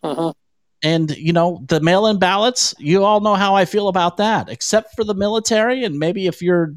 Mhm. 0.03 0.35
And 0.83 1.17
you 1.17 1.33
know 1.33 1.63
the 1.69 1.81
mail-in 1.81 2.19
ballots. 2.19 2.75
You 2.79 3.05
all 3.05 3.21
know 3.21 3.35
how 3.35 3.55
I 3.55 3.67
feel 3.67 3.89
about 3.89 4.17
that. 4.17 4.49
Except 4.49 4.97
for 4.97 5.05
the 5.05 5.15
military, 5.15 5.85
and 5.85 5.99
maybe 5.99 6.27
if 6.27 6.41
you're 6.41 6.75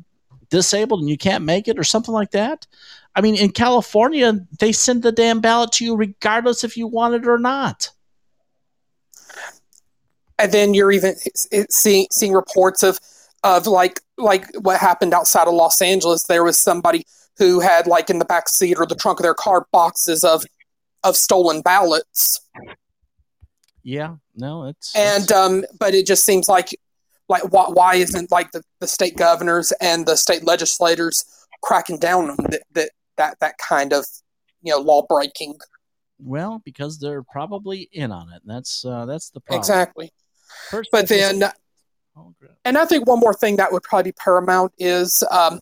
disabled 0.50 1.00
and 1.00 1.10
you 1.10 1.18
can't 1.18 1.44
make 1.44 1.68
it 1.68 1.80
or 1.80 1.84
something 1.84 2.14
like 2.14 2.32
that. 2.32 2.68
I 3.16 3.22
mean, 3.22 3.36
in 3.36 3.52
California, 3.52 4.46
they 4.60 4.72
send 4.72 5.04
the 5.04 5.12
damn 5.12 5.40
ballot 5.40 5.72
to 5.74 5.86
you 5.86 5.96
regardless 5.96 6.64
if 6.64 6.78
you 6.78 6.86
want 6.86 7.16
it 7.16 7.28
or 7.28 7.40
not. 7.40 7.90
and 10.40 10.52
then 10.52 10.74
you're 10.74 10.92
even 10.92 11.16
seeing 11.70 12.08
seeing 12.12 12.34
reports 12.34 12.84
of 12.84 13.00
of 13.44 13.68
like 13.68 14.00
like 14.18 14.48
what 14.62 14.80
happened 14.80 15.14
outside 15.14 15.48
of 15.48 15.54
Los 15.54 15.82
Angeles. 15.82 16.24
There 16.24 16.44
was 16.44 16.58
somebody 16.58 17.06
who 17.38 17.60
had 17.60 17.88
like 17.88 18.10
in 18.10 18.20
the 18.20 18.26
back 18.26 18.48
seat 18.48 18.78
or 18.78 18.86
the 18.86 18.96
trunk 18.96 19.20
of 19.20 19.24
their 19.24 19.34
car 19.34 19.68
boxes 19.72 20.24
of 20.24 20.44
of 21.04 21.18
stolen 21.18 21.62
ballots, 21.62 22.40
Yeah, 23.84 24.16
no, 24.36 24.66
it's 24.66 24.96
and 24.96 25.32
um, 25.32 25.66
but 25.80 25.94
it 25.94 26.06
just 26.06 26.24
seems 26.24 26.48
like 26.48 26.70
like 27.30 27.44
why, 27.52 27.66
why 27.68 27.96
isn't 27.96 28.32
like 28.32 28.52
the, 28.52 28.64
the 28.80 28.88
state 28.88 29.18
governors 29.18 29.74
and 29.82 30.06
the 30.06 30.16
state 30.16 30.46
legislators 30.46 31.26
cracking 31.62 31.98
down 31.98 32.30
on 32.30 32.38
that 32.50 32.64
that 32.74 32.90
that, 33.18 33.40
that 33.40 33.58
kind 33.58 33.94
of 33.94 34.06
you 34.62 34.72
know 34.72 34.80
law 34.80 35.06
breaking 35.08 35.56
well 36.20 36.62
because 36.64 37.00
they're 37.00 37.24
probably 37.24 37.90
in 37.92 38.12
on 38.12 38.30
it. 38.30 38.42
And 38.46 38.56
that's 38.56 38.86
uh, 38.86 39.06
that's 39.06 39.30
the 39.30 39.42
problem. 39.42 39.60
exactly. 39.60 40.14
First, 40.70 40.90
But 40.92 41.08
then. 41.08 41.44
And 42.66 42.78
I 42.78 42.86
think 42.86 43.08
one 43.08 43.20
more 43.20 43.34
thing 43.34 43.56
that 43.58 43.72
would 43.72 43.84
probably 43.84 44.12
be 44.12 44.16
paramount 44.24 44.74
is, 44.78 45.24
um, 45.32 45.60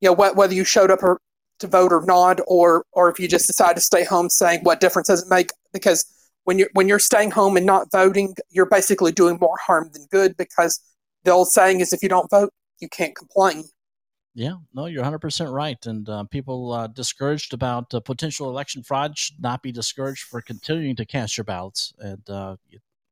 you 0.00 0.08
know, 0.08 0.14
wh- 0.14 0.36
whether 0.36 0.54
you 0.54 0.64
showed 0.64 0.90
up 0.90 1.02
or, 1.02 1.20
to 1.60 1.66
vote 1.66 1.92
or 1.92 2.04
not, 2.04 2.40
or 2.46 2.84
or 2.92 3.08
if 3.10 3.20
you 3.20 3.28
just 3.28 3.46
decide 3.46 3.76
to 3.76 3.80
stay 3.80 4.04
home, 4.04 4.28
saying 4.28 4.60
what 4.64 4.80
difference 4.80 5.08
does 5.08 5.22
it 5.22 5.28
make? 5.30 5.50
Because 5.72 6.04
when 6.44 6.58
you're 6.58 6.68
when 6.72 6.88
you're 6.88 6.98
staying 6.98 7.30
home 7.30 7.56
and 7.56 7.64
not 7.64 7.90
voting, 7.92 8.34
you're 8.50 8.66
basically 8.66 9.12
doing 9.12 9.38
more 9.40 9.56
harm 9.64 9.90
than 9.92 10.06
good 10.10 10.36
because 10.36 10.80
the 11.22 11.30
old 11.30 11.48
saying 11.48 11.80
is 11.80 11.92
if 11.92 12.02
you 12.02 12.08
don't 12.08 12.28
vote, 12.30 12.52
you 12.80 12.88
can't 12.88 13.14
complain. 13.16 13.64
Yeah, 14.36 14.54
no, 14.74 14.86
you're 14.86 15.04
100% 15.04 15.52
right. 15.52 15.78
And 15.86 16.08
uh, 16.08 16.24
people 16.24 16.72
uh, 16.72 16.88
discouraged 16.88 17.54
about 17.54 17.94
uh, 17.94 18.00
potential 18.00 18.50
election 18.50 18.82
fraud 18.82 19.16
should 19.16 19.40
not 19.40 19.62
be 19.62 19.70
discouraged 19.70 20.24
for 20.24 20.40
continuing 20.40 20.96
to 20.96 21.06
cast 21.06 21.36
your 21.36 21.44
ballots. 21.44 21.94
And 22.00 22.28
uh, 22.28 22.56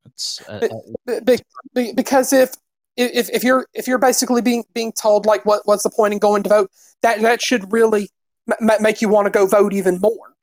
it's 0.05 0.43
uh, 0.49 0.67
Be- 1.07 1.21
be- 1.21 1.39
be- 1.75 1.93
because 1.93 2.33
if 2.33 2.51
if 2.97 3.31
if 3.31 3.43
you're 3.45 3.67
if 3.75 3.87
you're 3.87 3.99
basically 3.99 4.43
being 4.43 4.65
being 4.75 4.93
told 4.93 5.27
like 5.27 5.45
what 5.47 5.63
what's 5.65 5.83
the 5.83 5.91
point 5.91 6.13
in 6.13 6.19
going 6.19 6.43
to 6.43 6.49
vote, 6.49 6.71
that 7.03 7.21
that 7.23 7.43
should 7.43 7.73
really 7.73 8.11
m- 8.51 8.71
m- 8.71 8.83
make 8.83 9.01
you 9.01 9.09
want 9.09 9.27
to 9.27 9.31
go 9.31 9.47
vote 9.47 9.73
even 9.73 9.99
more. 10.01 10.35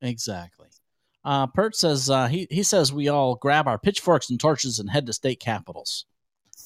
exactly. 0.00 0.68
Uh, 1.24 1.46
Pert 1.48 1.74
says 1.74 2.08
uh, 2.08 2.28
he 2.28 2.46
he 2.50 2.62
says 2.62 2.92
we 2.92 3.08
all 3.08 3.34
grab 3.34 3.66
our 3.66 3.78
pitchforks 3.78 4.30
and 4.30 4.38
torches 4.38 4.78
and 4.78 4.88
head 4.90 5.06
to 5.06 5.12
state 5.12 5.40
capitals. 5.40 6.06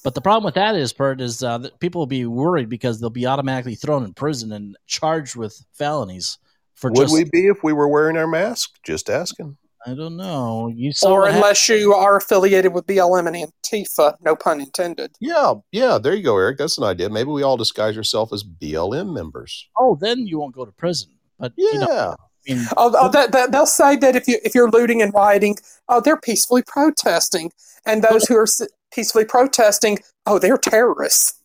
But 0.03 0.15
the 0.15 0.21
problem 0.21 0.45
with 0.45 0.55
that 0.55 0.75
is, 0.75 0.93
Pert, 0.93 1.21
is 1.21 1.43
uh, 1.43 1.59
that 1.59 1.79
people 1.79 1.99
will 2.01 2.07
be 2.07 2.25
worried 2.25 2.69
because 2.69 2.99
they'll 2.99 3.11
be 3.11 3.27
automatically 3.27 3.75
thrown 3.75 4.03
in 4.03 4.13
prison 4.13 4.51
and 4.51 4.75
charged 4.87 5.35
with 5.35 5.63
felonies 5.73 6.39
for 6.73 6.89
Would 6.91 7.01
just. 7.01 7.13
we 7.13 7.23
be 7.23 7.47
if 7.47 7.63
we 7.63 7.71
were 7.73 7.87
wearing 7.87 8.17
our 8.17 8.25
mask? 8.25 8.71
Just 8.83 9.09
asking. 9.11 9.57
I 9.85 9.93
don't 9.93 10.17
know. 10.17 10.71
You 10.73 10.91
saw 10.91 11.11
or 11.11 11.21
what 11.21 11.31
hap- 11.31 11.35
unless 11.37 11.69
you 11.69 11.93
are 11.93 12.15
affiliated 12.17 12.73
with 12.73 12.85
BLM 12.87 13.27
and 13.27 13.51
Antifa, 13.71 14.15
no 14.21 14.35
pun 14.35 14.61
intended. 14.61 15.11
Yeah, 15.19 15.53
yeah. 15.71 15.97
There 15.97 16.13
you 16.13 16.23
go, 16.23 16.37
Eric. 16.37 16.57
That's 16.57 16.77
an 16.77 16.83
idea. 16.83 17.09
Maybe 17.09 17.29
we 17.29 17.43
all 17.43 17.57
disguise 17.57 17.97
ourselves 17.97 18.33
as 18.33 18.43
BLM 18.43 19.13
members. 19.13 19.67
Oh, 19.77 19.95
then 19.99 20.27
you 20.27 20.39
won't 20.39 20.55
go 20.55 20.65
to 20.65 20.71
prison. 20.71 21.09
But 21.39 21.53
Yeah. 21.57 21.69
you 21.73 21.79
know, 21.79 22.15
I 22.49 22.53
mean, 22.53 22.65
Oh, 22.77 22.93
oh 22.99 23.09
that, 23.09 23.31
that, 23.31 23.51
they'll 23.51 23.65
say 23.65 23.95
that 23.97 24.15
if 24.15 24.27
you 24.27 24.39
if 24.43 24.55
you're 24.55 24.69
looting 24.69 25.01
and 25.01 25.13
rioting, 25.13 25.57
oh, 25.89 26.01
they're 26.01 26.17
peacefully 26.19 26.63
protesting, 26.65 27.51
and 27.85 28.03
those 28.03 28.25
who 28.25 28.35
are 28.35 28.47
peacefully 28.93 29.25
protesting, 29.25 29.99
oh, 30.25 30.39
they're 30.39 30.57
terrorists. 30.57 31.39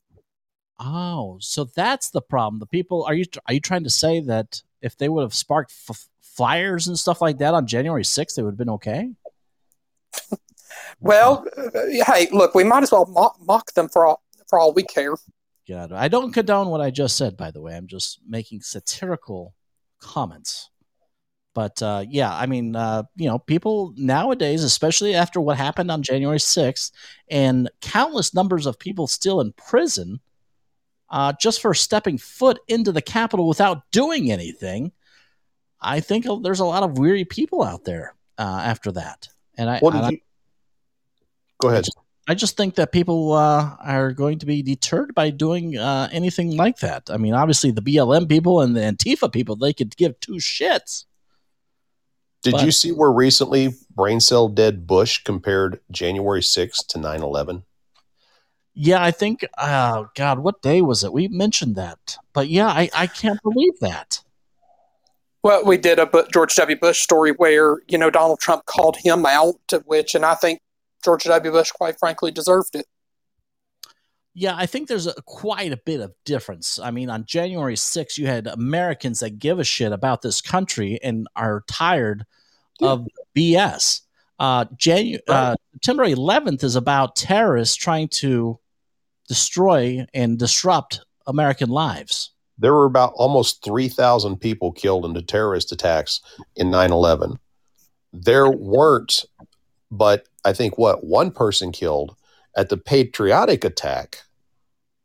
Oh, 0.78 1.39
so 1.40 1.65
that's 1.65 2.11
the 2.11 2.20
problem. 2.20 2.61
The 2.61 2.66
people 2.66 3.05
are 3.05 3.15
you 3.15 3.24
are 3.47 3.55
you 3.55 3.61
trying 3.61 3.85
to 3.85 3.90
say 3.90 4.20
that 4.20 4.62
if 4.82 4.97
they 4.97 5.09
would 5.09 5.23
have 5.23 5.35
sparked 5.35 5.73
f- 5.89 6.09
fires 6.20 6.86
and 6.86 6.98
stuff 6.98 7.23
like 7.23 7.39
that 7.39 7.55
on 7.55 7.66
January 7.66 8.03
6th, 8.05 8.35
they 8.35 8.43
would 8.43 8.51
have 8.53 8.59
been 8.59 8.69
okay? 8.70 9.11
Well, 11.01 11.47
uh, 11.56 11.70
hey, 12.06 12.28
look, 12.32 12.55
we 12.55 12.64
might 12.64 12.82
as 12.82 12.93
well 12.93 13.06
mock, 13.06 13.36
mock 13.40 13.72
them 13.74 13.88
for 13.88 14.06
all 14.06 14.22
for 14.48 14.59
all 14.59 14.72
we 14.72 14.82
care. 14.82 15.14
God, 15.68 15.93
I 15.93 16.09
don't 16.09 16.32
condone 16.32 16.68
what 16.68 16.80
I 16.80 16.90
just 16.90 17.16
said, 17.16 17.36
by 17.36 17.51
the 17.51 17.60
way. 17.60 17.76
I'm 17.76 17.88
just 17.88 18.20
making 18.28 18.60
satirical 18.60 19.55
comments. 20.01 20.70
But 21.55 21.80
uh, 21.82 22.05
yeah, 22.09 22.32
I 22.32 22.47
mean, 22.47 22.76
uh, 22.76 23.05
you 23.16 23.26
know, 23.28 23.38
people 23.38 23.93
nowadays, 23.97 24.62
especially 24.62 25.14
after 25.14 25.40
what 25.40 25.56
happened 25.56 25.90
on 25.90 26.02
January 26.02 26.38
6th, 26.38 26.93
and 27.30 27.70
countless 27.80 28.34
numbers 28.34 28.66
of 28.66 28.78
people 28.78 29.06
still 29.06 29.40
in 29.40 29.52
prison 29.55 30.20
uh, 31.09 31.32
just 31.40 31.60
for 31.62 31.72
stepping 31.72 32.18
foot 32.18 32.59
into 32.68 32.93
the 32.93 33.02
Capitol 33.02 33.48
without 33.48 33.90
doing 33.90 34.30
anything. 34.30 34.93
I 35.80 36.01
think 36.01 36.26
there's 36.43 36.60
a 36.60 36.64
lot 36.64 36.82
of 36.82 36.98
weary 36.98 37.24
people 37.24 37.62
out 37.62 37.84
there 37.84 38.14
uh, 38.38 38.60
after 38.64 38.93
that. 38.93 39.28
And 39.56 39.70
I, 39.70 39.78
What 39.78 39.94
and 39.94 40.05
I- 40.05 40.10
you? 40.10 40.18
Go 41.59 41.69
ahead. 41.69 41.87
I 42.28 42.35
just 42.35 42.57
think 42.57 42.74
that 42.74 42.91
people 42.91 43.33
uh, 43.33 43.77
are 43.81 44.12
going 44.12 44.41
to 44.41 44.47
be 44.47 44.62
deterred 44.62 45.15
by 45.15 45.31
doing 45.31 45.78
uh, 45.78 46.09
anything 46.11 46.57
like 46.57 46.78
that. 46.78 47.09
I 47.09 47.19
mean, 47.19 47.35
obviously, 47.35 47.70
the 47.70 47.83
BLM 47.83 48.28
people 48.28 48.61
and 48.61 48.74
the 48.74 48.81
Antifa 48.81 49.33
people, 49.33 49.55
they 49.55 49.73
could 49.73 49.97
give 49.97 50.19
two 50.20 50.35
shits. 50.35 51.05
Did 52.43 52.53
but- 52.53 52.65
you 52.65 52.73
see 52.73 52.91
where 52.91 53.12
recently 53.12 53.74
brain 53.95 54.20
cell 54.20 54.49
dead 54.49 54.87
Bush 54.87 55.23
compared 55.23 55.81
January 55.91 56.41
6th 56.41 56.87
to 56.89 56.99
9 56.99 57.23
11? 57.23 57.62
Yeah, 58.78 59.03
I 59.03 59.11
think, 59.11 59.47
oh, 59.57 60.09
God, 60.15 60.41
what 60.41 60.61
day 60.61 60.83
was 60.83 61.03
it? 61.03 61.12
We 61.12 61.28
mentioned 61.28 61.77
that. 61.77 62.19
But 62.35 62.49
yeah, 62.49 62.66
I, 62.66 62.91
I 62.93 63.07
can't 63.07 63.41
believe 63.43 63.78
that. 63.81 64.23
Well, 65.43 65.65
we 65.65 65.78
did 65.78 65.99
a 65.99 66.11
George 66.33 66.55
W. 66.57 66.77
Bush 66.77 67.01
story 67.01 67.31
where 67.31 67.78
you 67.87 67.97
know 67.97 68.11
Donald 68.11 68.41
Trump 68.41 68.66
called 68.66 68.97
him 68.97 69.24
out, 69.24 69.55
which, 69.85 70.16
and 70.16 70.27
I 70.27 70.35
think 70.35 70.61
George 71.07 71.24
W. 71.24 71.53
Bush, 71.53 71.70
quite 71.70 71.99
frankly, 71.99 72.33
deserved 72.33 72.74
it. 72.74 72.87
Yeah, 74.35 74.55
I 74.57 74.66
think 74.66 74.89
there's 74.89 75.07
a, 75.07 75.15
quite 75.24 75.73
a 75.73 75.78
bit 75.78 76.01
of 76.01 76.12
difference. 76.24 76.78
I 76.78 76.91
mean, 76.91 77.09
on 77.09 77.24
January 77.24 77.77
6th, 77.77 78.19
you 78.19 78.27
had 78.27 78.49
Americans 78.49 79.20
that 79.20 79.39
give 79.39 79.61
a 79.61 79.65
shit 79.65 79.93
about 79.93 80.20
this 80.20 80.41
country 80.41 80.99
and 81.03 81.28
are 81.37 81.62
tired 81.69 82.27
of 82.83 83.07
BS. 83.35 84.01
Uh, 84.39 84.65
Janu- 84.66 85.20
uh, 85.28 85.55
September 85.73 86.05
11th 86.05 86.65
is 86.65 86.77
about 86.77 87.16
terrorists 87.16 87.77
trying 87.77 88.09
to 88.09 88.59
destroy 89.28 90.05
and 90.12 90.39
disrupt 90.39 91.01
American 91.27 91.70
lives. 91.70 92.33
There 92.59 92.74
were 92.74 92.87
about 92.87 93.12
almost 93.15 93.65
3,000 93.65 94.39
people 94.39 94.73
killed 94.73 95.05
in 95.05 95.12
the 95.12 95.23
terrorist 95.23 95.73
attacks 95.73 96.20
in 96.57 96.70
9 96.70 96.91
11. 96.91 97.39
There 98.12 98.51
weren't, 98.51 99.24
but 99.90 100.26
I 100.44 100.52
think 100.52 100.78
what, 100.78 101.04
one 101.04 101.30
person 101.30 101.72
killed 101.72 102.16
at 102.56 102.68
the 102.68 102.76
patriotic 102.76 103.64
attack 103.64 104.22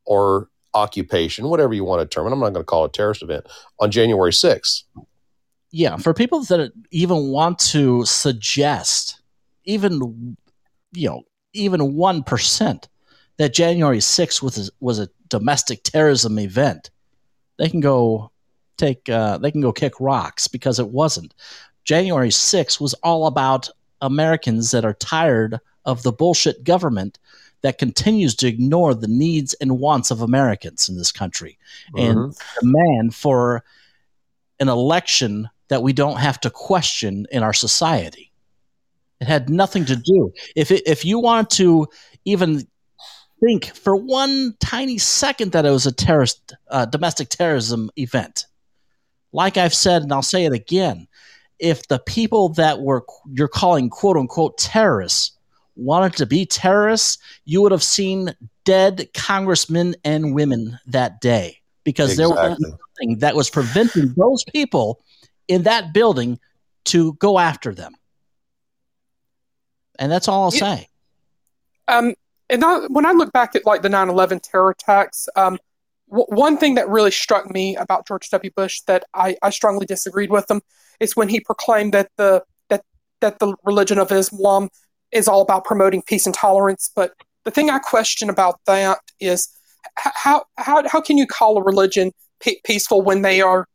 or 0.05 0.49
occupation, 0.73 1.49
whatever 1.49 1.73
you 1.73 1.83
want 1.83 2.01
to 2.01 2.13
term 2.13 2.27
it. 2.27 2.31
I'm 2.31 2.39
not 2.39 2.53
going 2.53 2.63
to 2.63 2.63
call 2.63 2.85
it 2.85 2.89
a 2.89 2.91
terrorist 2.91 3.23
event 3.23 3.47
on 3.79 3.91
January 3.91 4.31
6th. 4.31 4.83
Yeah, 5.71 5.97
for 5.97 6.13
people 6.13 6.41
that 6.43 6.71
even 6.91 7.29
want 7.29 7.59
to 7.59 8.05
suggest, 8.05 9.21
even 9.63 10.35
you 10.93 11.09
know, 11.09 11.23
even 11.53 11.95
one 11.95 12.23
percent 12.23 12.89
that 13.37 13.53
January 13.53 13.99
6th 13.99 14.41
was 14.41 14.67
a, 14.67 14.71
was 14.81 14.99
a 14.99 15.09
domestic 15.29 15.83
terrorism 15.83 16.37
event, 16.39 16.91
they 17.57 17.69
can 17.69 17.79
go 17.79 18.31
take 18.77 19.07
uh, 19.07 19.37
they 19.37 19.51
can 19.51 19.61
go 19.61 19.71
kick 19.71 19.93
rocks 19.99 20.47
because 20.47 20.77
it 20.79 20.89
wasn't. 20.89 21.33
January 21.85 22.29
6th 22.29 22.81
was 22.81 22.93
all 22.95 23.27
about 23.27 23.69
Americans 24.01 24.71
that 24.71 24.85
are 24.85 24.93
tired 24.93 25.59
of 25.85 26.03
the 26.03 26.11
bullshit 26.11 26.63
government 26.63 27.19
that 27.61 27.77
continues 27.77 28.35
to 28.35 28.47
ignore 28.47 28.93
the 28.93 29.07
needs 29.07 29.53
and 29.55 29.79
wants 29.79 30.11
of 30.11 30.21
Americans 30.21 30.89
in 30.89 30.97
this 30.97 31.11
country 31.11 31.57
and 31.95 32.35
demand 32.59 33.15
for 33.15 33.63
an 34.59 34.67
election 34.67 35.49
that 35.67 35.83
we 35.83 35.93
don't 35.93 36.17
have 36.17 36.39
to 36.39 36.49
question 36.49 37.25
in 37.31 37.43
our 37.43 37.53
society. 37.53 38.31
It 39.19 39.27
had 39.27 39.49
nothing 39.49 39.85
to 39.85 39.95
do. 39.95 40.33
If 40.55 40.71
it, 40.71 40.83
if 40.87 41.05
you 41.05 41.19
want 41.19 41.49
to 41.51 41.87
even 42.25 42.67
think 43.39 43.67
for 43.75 43.95
one 43.95 44.55
tiny 44.59 44.97
second 44.97 45.51
that 45.51 45.65
it 45.65 45.71
was 45.71 45.85
a 45.85 45.91
terrorist 45.91 46.53
uh, 46.69 46.85
domestic 46.85 47.29
terrorism 47.29 47.91
event, 47.97 48.47
like 49.31 49.57
I've 49.57 49.73
said 49.73 50.01
and 50.01 50.11
I'll 50.11 50.21
say 50.21 50.45
it 50.45 50.53
again, 50.53 51.07
if 51.61 51.87
the 51.87 51.99
people 51.99 52.49
that 52.49 52.81
were 52.81 53.05
you're 53.31 53.47
calling 53.47 53.89
quote 53.89 54.17
unquote 54.17 54.57
terrorists 54.57 55.31
wanted 55.77 56.13
to 56.17 56.25
be 56.25 56.45
terrorists, 56.45 57.17
you 57.45 57.61
would 57.61 57.71
have 57.71 57.83
seen 57.83 58.35
dead 58.65 59.07
congressmen 59.13 59.95
and 60.03 60.35
women 60.35 60.77
that 60.87 61.21
day 61.21 61.57
because 61.83 62.17
there 62.17 62.29
was 62.29 62.59
nothing 62.59 63.19
that 63.19 63.35
was 63.35 63.49
preventing 63.49 64.13
those 64.17 64.43
people 64.51 64.99
in 65.47 65.63
that 65.63 65.93
building 65.93 66.39
to 66.85 67.13
go 67.13 67.39
after 67.39 67.73
them. 67.73 67.93
And 69.97 70.11
that's 70.11 70.27
all 70.27 70.43
I'll 70.43 70.51
Yeah. 70.51 70.75
say. 70.75 70.89
Um, 71.87 72.15
and 72.49 72.65
I, 72.65 72.87
when 72.87 73.05
I 73.05 73.11
look 73.11 73.31
back 73.31 73.55
at 73.55 73.65
like 73.65 73.81
the 73.81 73.89
9/11 73.89 74.39
terror 74.41 74.71
attacks, 74.71 75.29
um, 75.35 75.59
w- 76.11 76.27
one 76.27 76.57
thing 76.57 76.75
that 76.75 76.87
really 76.87 77.11
struck 77.11 77.49
me 77.49 77.75
about 77.75 78.07
George 78.07 78.29
W. 78.29 78.51
Bush 78.55 78.81
that 78.87 79.05
I, 79.13 79.37
I 79.41 79.49
strongly 79.49 79.85
disagreed 79.85 80.29
with 80.29 80.49
him 80.49 80.61
is 80.99 81.15
when 81.15 81.29
he 81.29 81.39
proclaimed 81.39 81.93
that 81.93 82.11
the 82.17 82.43
that 82.69 82.83
that 83.21 83.39
the 83.39 83.55
religion 83.63 83.97
of 83.97 84.11
Islam 84.11 84.69
is 85.11 85.27
all 85.27 85.41
about 85.41 85.65
promoting 85.65 86.03
peace 86.03 86.25
and 86.25 86.35
tolerance. 86.35 86.91
But 86.95 87.13
the 87.45 87.51
thing 87.51 87.69
I 87.69 87.79
question 87.79 88.29
about 88.29 88.59
that 88.67 88.99
is 89.19 89.47
how 89.95 90.43
how 90.57 90.87
how 90.87 91.01
can 91.01 91.17
you 91.17 91.25
call 91.25 91.57
a 91.57 91.63
religion 91.63 92.11
pe- 92.39 92.61
peaceful 92.63 93.01
when 93.01 93.21
they 93.23 93.41
are 93.41 93.65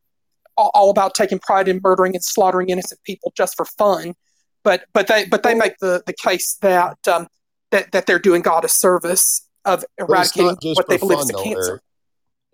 all, 0.59 0.89
about 0.89 1.15
taking 1.15 1.39
pride 1.39 1.69
in 1.69 1.81
murdering 1.83 2.15
and 2.15 2.25
slaughtering 2.25 2.71
innocent 2.71 3.01
people 3.05 3.33
just 3.37 3.57
for 3.57 3.65
fun? 3.65 4.15
But 4.63 4.85
but 4.93 5.07
they 5.07 5.27
but 5.27 5.43
they 5.43 5.55
make 5.55 5.79
the 5.81 6.03
the 6.07 6.15
case 6.15 6.57
that 6.63 6.97
um, 7.09 7.27
that 7.71 7.93
that 7.93 8.07
they're 8.07 8.19
doing 8.19 8.43
God 8.43 8.65
a 8.65 8.69
service 8.69 9.47
of 9.65 9.85
eradicating 9.99 10.57
what 10.75 10.89
they 10.89 10.97
believe 10.97 11.19
fun, 11.19 11.25
is 11.25 11.31
a 11.31 11.33
though, 11.35 11.43
cancer. 11.43 11.71
Eric. 11.71 11.83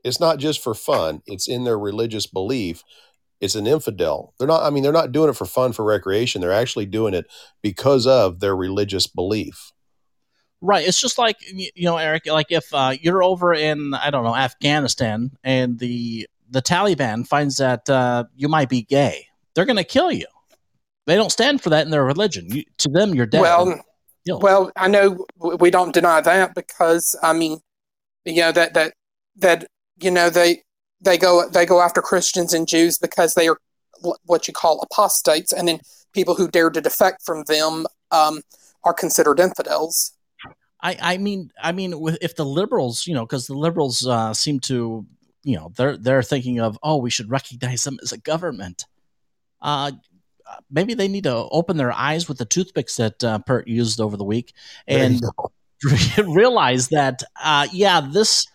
It's 0.05 0.21
not 0.21 0.39
just 0.39 0.63
for 0.63 0.75
fun. 0.75 1.23
It's 1.27 1.49
in 1.49 1.65
their 1.65 1.79
religious 1.79 2.27
belief. 2.27 2.83
It's 3.41 3.55
an 3.55 3.67
infidel. 3.67 4.35
They're 4.39 4.49
not. 4.49 4.63
I 4.63 4.71
mean, 4.71 4.83
they're 4.83 4.93
not 4.93 5.13
doing 5.13 5.31
it 5.31 5.37
for 5.37 5.47
fun 5.47 5.73
for 5.73 5.85
recreation. 5.85 6.41
They're 6.41 6.53
actually 6.53 6.87
doing 6.87 7.15
it 7.15 7.27
because 7.61 8.07
of 8.07 8.41
their 8.41 8.55
religious 8.55 9.07
belief. 9.07 9.73
Right. 10.61 10.87
It's 10.87 11.01
just 11.01 11.19
like 11.19 11.37
you 11.41 11.85
know, 11.85 11.97
Eric. 11.97 12.27
Like 12.27 12.47
if 12.51 12.73
uh, 12.73 12.95
you're 13.01 13.23
over 13.23 13.53
in 13.53 13.95
I 13.95 14.11
don't 14.11 14.23
know 14.23 14.37
Afghanistan 14.37 15.33
and 15.43 15.79
the 15.81 16.29
the 16.51 16.63
Taliban 16.63 17.27
finds 17.27 17.57
that 17.57 17.91
uh, 17.91 18.25
you 18.37 18.49
might 18.49 18.69
be 18.69 18.83
gay, 18.83 19.27
they're 19.55 19.65
going 19.65 19.77
to 19.77 19.85
kill 19.85 20.13
you. 20.13 20.27
They 21.07 21.17
don't 21.17 21.33
stand 21.33 21.63
for 21.63 21.71
that 21.71 21.85
in 21.85 21.91
their 21.91 22.05
religion. 22.05 22.47
You, 22.49 22.63
to 22.79 22.89
them, 22.89 23.15
you're 23.15 23.27
dead. 23.27 23.41
Well, 23.41 23.83
Killed. 24.25 24.43
well, 24.43 24.71
I 24.77 24.87
know 24.87 25.27
we 25.59 25.71
don't 25.71 25.93
deny 25.93 26.21
that 26.21 26.55
because 26.55 27.17
I 27.25 27.33
mean, 27.33 27.59
you 28.25 28.37
know 28.37 28.53
that 28.53 28.75
that 28.75 28.95
that 29.37 29.67
you 30.03 30.11
know 30.11 30.31
they 30.31 30.63
they 31.01 31.19
go 31.19 31.49
they 31.49 31.67
go 31.67 31.81
after 31.81 32.01
Christians 32.01 32.55
and 32.55 32.69
Jews 32.69 32.99
because 32.99 33.35
they 33.35 33.49
are 33.49 33.59
what 34.25 34.49
you 34.49 34.55
call 34.55 34.81
apostates, 34.81 35.53
and 35.53 35.69
then 35.69 35.81
people 36.13 36.35
who 36.35 36.49
dare 36.49 36.71
to 36.71 36.81
defect 36.81 37.23
from 37.25 37.45
them 37.45 37.87
um, 38.11 38.43
are 38.85 38.95
considered 38.95 39.41
infidels. 39.41 40.13
I, 40.81 40.99
I 41.01 41.19
mean, 41.19 41.51
I 41.63 41.73
mean, 41.73 41.95
if 42.21 42.35
the 42.35 42.45
liberals, 42.45 43.07
you 43.07 43.15
know, 43.15 43.25
because 43.25 43.47
the 43.47 43.55
liberals 43.55 44.07
uh, 44.07 44.35
seem 44.35 44.59
to, 44.61 45.07
you 45.45 45.57
know, 45.57 45.73
they're 45.77 45.97
they're 45.97 46.23
thinking 46.23 46.61
of, 46.61 46.79
oh, 46.83 46.97
we 46.97 47.11
should 47.11 47.31
recognize 47.31 47.85
them 47.85 47.99
as 48.03 48.13
a 48.13 48.19
government. 48.19 48.87
Uh, 49.61 49.93
maybe 50.71 50.95
they 50.95 51.09
need 51.09 51.25
to 51.25 51.49
open 51.51 51.77
their 51.77 51.93
eyes 51.93 52.29
with 52.29 52.39
the 52.39 52.45
toothpicks 52.45 52.97
that 52.97 53.23
uh, 53.23 53.39
Pert 53.41 53.69
used 53.69 54.01
over 54.01 54.17
the 54.17 54.25
week 54.25 54.53
and 54.89 55.21
realize 56.27 56.89
that, 56.89 57.23
uh, 57.43 57.69
yeah, 57.73 58.01
this 58.01 58.47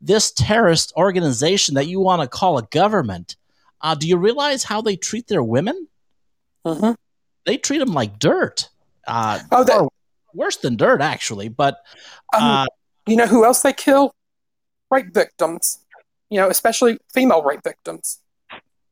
this 0.00 0.30
terrorist 0.32 0.92
organization 0.96 1.74
that 1.74 1.86
you 1.86 2.00
want 2.00 2.22
to 2.22 2.28
call 2.28 2.58
a 2.58 2.62
government, 2.62 3.36
uh, 3.80 3.94
do 3.94 4.06
you 4.08 4.16
realize 4.16 4.64
how 4.64 4.80
they 4.80 4.96
treat 4.96 5.26
their 5.28 5.42
women? 5.42 5.88
hmm 6.64 6.92
They 7.46 7.56
treat 7.56 7.78
them 7.78 7.92
like 7.92 8.18
dirt. 8.18 8.68
Uh, 9.06 9.40
Oh, 9.50 9.64
that, 9.64 9.80
or 9.80 9.88
worse 10.34 10.56
than 10.56 10.76
dirt, 10.76 11.00
actually. 11.00 11.48
But 11.48 11.78
um, 12.34 12.42
uh, 12.42 12.66
you 13.06 13.16
know 13.16 13.26
who 13.26 13.44
else 13.44 13.62
they 13.62 13.72
kill? 13.72 14.14
Rape 14.90 15.12
victims. 15.12 15.78
You 16.30 16.40
know, 16.40 16.48
especially 16.48 16.98
female 17.12 17.42
rape 17.42 17.62
victims. 17.64 18.20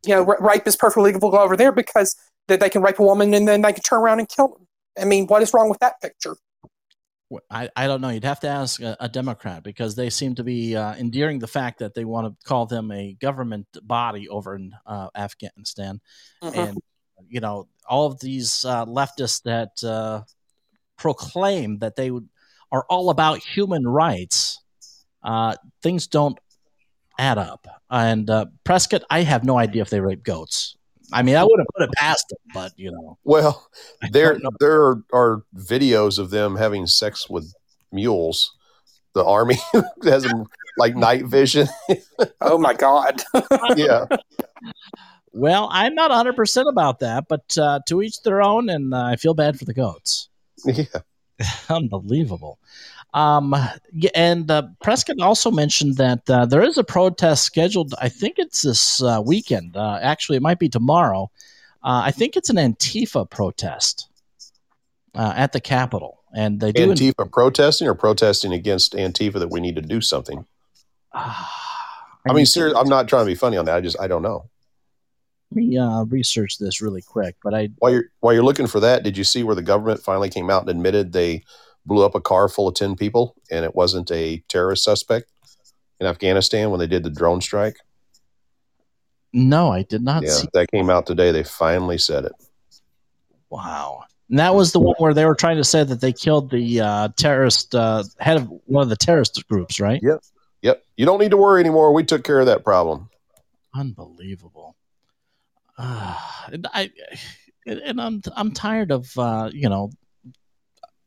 You 0.04 0.14
know, 0.14 0.22
ra- 0.22 0.38
rape 0.40 0.66
is 0.66 0.76
perfectly 0.76 1.12
legal 1.12 1.36
over 1.36 1.56
there 1.56 1.72
because 1.72 2.16
that 2.48 2.60
they 2.60 2.70
can 2.70 2.82
rape 2.82 2.98
a 2.98 3.02
woman 3.02 3.34
and 3.34 3.46
then 3.46 3.62
they 3.62 3.72
can 3.72 3.82
turn 3.82 4.00
around 4.00 4.20
and 4.20 4.28
kill 4.28 4.48
them. 4.48 4.66
I 4.98 5.04
mean, 5.04 5.26
what 5.26 5.42
is 5.42 5.52
wrong 5.52 5.68
with 5.68 5.80
that 5.80 6.00
picture? 6.00 6.36
I, 7.50 7.68
I 7.74 7.86
don't 7.86 8.00
know. 8.00 8.10
You'd 8.10 8.24
have 8.24 8.40
to 8.40 8.48
ask 8.48 8.80
a, 8.80 8.96
a 9.00 9.08
Democrat 9.08 9.62
because 9.62 9.94
they 9.94 10.10
seem 10.10 10.34
to 10.36 10.44
be 10.44 10.76
uh, 10.76 10.94
endearing 10.94 11.38
the 11.40 11.48
fact 11.48 11.80
that 11.80 11.94
they 11.94 12.04
want 12.04 12.26
to 12.26 12.46
call 12.46 12.66
them 12.66 12.92
a 12.92 13.14
government 13.14 13.66
body 13.82 14.28
over 14.28 14.54
in 14.54 14.72
uh, 14.86 15.08
Afghanistan. 15.14 16.00
Mhm. 16.42 16.56
And, 16.56 16.78
you 17.28 17.40
know, 17.40 17.68
all 17.88 18.06
of 18.06 18.20
these 18.20 18.64
uh, 18.64 18.84
leftists 18.86 19.42
that 19.42 19.82
uh, 19.82 20.22
proclaim 20.96 21.78
that 21.78 21.96
they 21.96 22.10
would, 22.10 22.28
are 22.70 22.84
all 22.88 23.10
about 23.10 23.38
human 23.38 23.86
rights, 23.86 24.62
uh, 25.22 25.56
things 25.82 26.06
don't 26.06 26.38
add 27.18 27.38
up. 27.38 27.66
And 27.90 28.28
uh, 28.30 28.46
Prescott, 28.64 29.02
I 29.10 29.22
have 29.22 29.44
no 29.44 29.58
idea 29.58 29.82
if 29.82 29.90
they 29.90 30.00
rape 30.00 30.22
goats. 30.22 30.76
I 31.12 31.22
mean, 31.22 31.36
I 31.36 31.44
would 31.44 31.58
have 31.58 31.66
put 31.76 31.84
it 31.84 31.92
past 31.92 32.26
them, 32.28 32.38
but, 32.52 32.72
you 32.76 32.90
know. 32.90 33.18
Well, 33.24 33.68
there 34.10 34.38
know. 34.38 34.50
there 34.60 34.82
are, 34.82 35.02
are 35.12 35.42
videos 35.56 36.18
of 36.18 36.30
them 36.30 36.56
having 36.56 36.86
sex 36.86 37.28
with 37.28 37.52
mules. 37.92 38.52
The 39.14 39.24
army 39.24 39.56
has 40.04 40.24
them 40.24 40.44
like 40.78 40.94
night 40.96 41.26
vision. 41.26 41.68
Oh 42.40 42.58
my 42.58 42.74
God. 42.74 43.22
yeah, 43.76 44.06
Well, 45.32 45.68
I'm 45.70 45.94
not 45.94 46.10
100% 46.10 46.70
about 46.70 47.00
that, 47.00 47.26
but 47.28 47.56
uh, 47.58 47.80
to 47.88 48.02
each 48.02 48.22
their 48.22 48.40
own, 48.40 48.68
and 48.70 48.94
uh, 48.94 49.02
I 49.02 49.16
feel 49.16 49.34
bad 49.34 49.58
for 49.58 49.64
the 49.64 49.74
goats. 49.74 50.28
yeah. 50.64 50.84
Unbelievable. 51.68 52.58
Um, 53.14 53.54
and 54.14 54.50
uh, 54.50 54.64
Prescott 54.82 55.20
also 55.20 55.50
mentioned 55.50 55.96
that 55.96 56.28
uh, 56.28 56.44
there 56.44 56.62
is 56.62 56.76
a 56.76 56.84
protest 56.84 57.44
scheduled. 57.44 57.94
I 58.00 58.08
think 58.08 58.38
it's 58.38 58.62
this 58.62 59.02
uh, 59.02 59.22
weekend. 59.24 59.76
Uh, 59.76 59.98
actually, 60.02 60.36
it 60.36 60.42
might 60.42 60.58
be 60.58 60.68
tomorrow. 60.68 61.30
Uh, 61.82 62.02
I 62.04 62.10
think 62.10 62.36
it's 62.36 62.50
an 62.50 62.56
Antifa 62.56 63.28
protest 63.30 64.08
uh, 65.14 65.32
at 65.34 65.52
the 65.52 65.60
Capitol, 65.60 66.20
and 66.34 66.60
they 66.60 66.72
do. 66.72 66.88
Antifa 66.88 67.30
protesting 67.30 67.88
or 67.88 67.94
protesting 67.94 68.52
against 68.52 68.92
Antifa 68.92 69.38
that 69.38 69.48
we 69.48 69.60
need 69.60 69.76
to 69.76 69.82
do 69.82 70.00
something. 70.00 70.44
I 71.14 72.32
mean, 72.32 72.46
seriously, 72.46 72.78
I'm 72.78 72.88
not 72.88 73.08
trying 73.08 73.24
to 73.24 73.30
be 73.30 73.36
funny 73.36 73.56
on 73.56 73.64
that. 73.66 73.76
I 73.76 73.80
just 73.80 73.98
I 74.00 74.08
don't 74.08 74.22
know. 74.22 74.50
Let 75.52 75.56
me 75.56 75.78
uh, 75.78 76.04
research 76.04 76.58
this 76.58 76.82
really 76.82 77.02
quick, 77.02 77.36
but 77.42 77.54
I 77.54 77.70
While 77.78 77.92
you're 77.92 78.04
while 78.20 78.34
you're 78.34 78.42
looking 78.42 78.66
for 78.66 78.80
that, 78.80 79.04
did 79.04 79.16
you 79.16 79.24
see 79.24 79.42
where 79.42 79.54
the 79.54 79.62
government 79.62 80.02
finally 80.02 80.28
came 80.28 80.50
out 80.50 80.62
and 80.62 80.70
admitted 80.70 81.12
they 81.12 81.44
blew 81.86 82.04
up 82.04 82.14
a 82.14 82.20
car 82.20 82.48
full 82.48 82.68
of 82.68 82.74
ten 82.74 82.96
people 82.96 83.34
and 83.50 83.64
it 83.64 83.74
wasn't 83.74 84.10
a 84.10 84.42
terrorist 84.48 84.84
suspect 84.84 85.30
in 86.00 86.06
Afghanistan 86.06 86.70
when 86.70 86.80
they 86.80 86.86
did 86.86 87.02
the 87.02 87.10
drone 87.10 87.40
strike? 87.40 87.76
no, 89.36 89.70
I 89.70 89.82
did 89.82 90.02
not 90.02 90.22
yeah, 90.22 90.30
see. 90.30 90.48
that 90.54 90.70
came 90.70 90.88
out 90.88 91.06
today. 91.06 91.30
They 91.30 91.44
finally 91.44 91.98
said 91.98 92.24
it. 92.24 92.32
Wow. 93.50 94.04
And 94.30 94.38
that 94.38 94.54
was 94.54 94.72
the 94.72 94.80
one 94.80 94.96
where 94.98 95.12
they 95.12 95.26
were 95.26 95.34
trying 95.34 95.58
to 95.58 95.64
say 95.64 95.84
that 95.84 96.00
they 96.00 96.12
killed 96.12 96.50
the 96.50 96.80
uh, 96.80 97.08
terrorist 97.16 97.74
uh, 97.74 98.02
head 98.18 98.38
of 98.38 98.48
one 98.64 98.82
of 98.82 98.88
the 98.88 98.96
terrorist 98.96 99.46
groups, 99.48 99.78
right? 99.78 100.00
Yep. 100.02 100.20
Yep. 100.62 100.84
You 100.96 101.04
don't 101.04 101.20
need 101.20 101.30
to 101.32 101.36
worry 101.36 101.60
anymore. 101.60 101.92
We 101.92 102.02
took 102.02 102.24
care 102.24 102.40
of 102.40 102.46
that 102.46 102.64
problem. 102.64 103.10
Unbelievable. 103.74 104.74
Uh, 105.76 106.18
and 106.52 106.66
I 106.72 106.90
and 107.66 108.00
I'm 108.00 108.22
I'm 108.34 108.52
tired 108.52 108.90
of 108.90 109.10
uh, 109.18 109.50
you 109.52 109.68
know. 109.68 109.90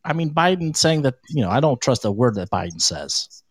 I 0.09 0.13
mean, 0.13 0.33
Biden 0.33 0.75
saying 0.75 1.03
that 1.03 1.15
you 1.29 1.43
know 1.43 1.51
I 1.51 1.59
don't 1.59 1.79
trust 1.79 2.03
a 2.03 2.11
word 2.11 2.35
that 2.35 2.49
Biden 2.49 2.81
says. 2.81 3.43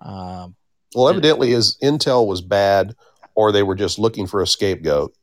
Um, 0.00 0.54
Well, 0.94 1.08
evidently, 1.08 1.50
his 1.50 1.78
intel 1.82 2.26
was 2.26 2.42
bad, 2.42 2.94
or 3.34 3.50
they 3.50 3.62
were 3.62 3.74
just 3.74 3.98
looking 3.98 4.26
for 4.26 4.42
a 4.42 4.46
scapegoat 4.46 5.14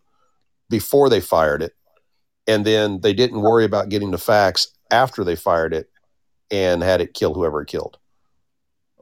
before 0.70 1.08
they 1.08 1.22
fired 1.22 1.62
it, 1.62 1.74
and 2.48 2.66
then 2.66 3.00
they 3.02 3.14
didn't 3.14 3.42
worry 3.42 3.64
about 3.64 3.90
getting 3.90 4.10
the 4.10 4.18
facts 4.18 4.70
after 4.90 5.24
they 5.24 5.36
fired 5.36 5.74
it 5.74 5.90
and 6.50 6.82
had 6.82 7.00
it 7.00 7.14
kill 7.14 7.36
whoever 7.36 7.62
it 7.62 7.68
killed. 7.68 8.00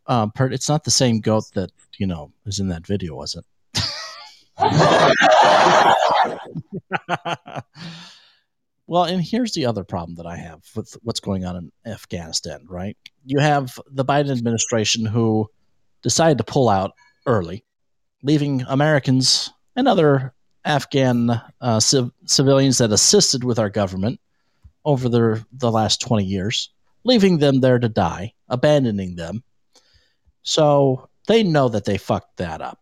um, 0.08 0.32
Pert, 0.32 0.54
it's 0.54 0.70
not 0.70 0.84
the 0.84 0.92
same 0.92 1.22
goat 1.22 1.46
that 1.56 1.72
you 1.98 2.06
know 2.06 2.34
is 2.46 2.60
in 2.60 2.68
that 2.68 2.86
video, 2.86 3.16
was 3.16 3.36
it? 3.36 3.46
well, 8.88 9.06
and 9.06 9.22
here's 9.22 9.54
the 9.54 9.66
other 9.66 9.84
problem 9.84 10.16
that 10.16 10.26
I 10.26 10.36
have 10.36 10.62
with 10.76 10.96
what's 11.04 11.20
going 11.20 11.46
on 11.46 11.56
in 11.56 11.72
Afghanistan, 11.92 12.66
right? 12.68 12.98
You 13.26 13.40
have 13.40 13.80
the 13.90 14.04
Biden 14.06 14.32
administration 14.32 15.06
who 15.06 15.50
decided 16.02 16.38
to 16.40 16.44
pull 16.44 16.70
out 16.70 16.92
early, 17.26 17.64
leaving 18.24 18.62
Americans 18.68 19.52
and 19.76 19.88
other 19.88 20.34
Afghan 20.66 21.42
uh, 21.62 21.80
civ- 21.80 22.12
civilians 22.26 22.78
that 22.78 22.92
assisted 22.92 23.44
with 23.44 23.58
our 23.58 23.70
government 23.70 24.20
over 24.86 25.08
the, 25.08 25.44
the 25.54 25.72
last 25.72 26.02
20 26.02 26.26
years, 26.26 26.70
leaving 27.06 27.38
them 27.38 27.62
there 27.62 27.80
to 27.80 27.90
die, 27.90 28.34
abandoning 28.50 29.16
them. 29.16 29.44
So 30.42 31.10
they 31.28 31.44
know 31.44 31.70
that 31.70 31.86
they 31.86 31.98
fucked 31.98 32.38
that 32.38 32.62
up. 32.62 32.80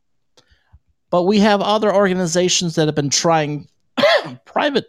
But 1.11 1.23
we 1.23 1.39
have 1.39 1.61
other 1.61 1.93
organizations 1.93 2.75
that 2.75 2.87
have 2.87 2.95
been 2.95 3.09
trying, 3.09 3.67
private 4.45 4.85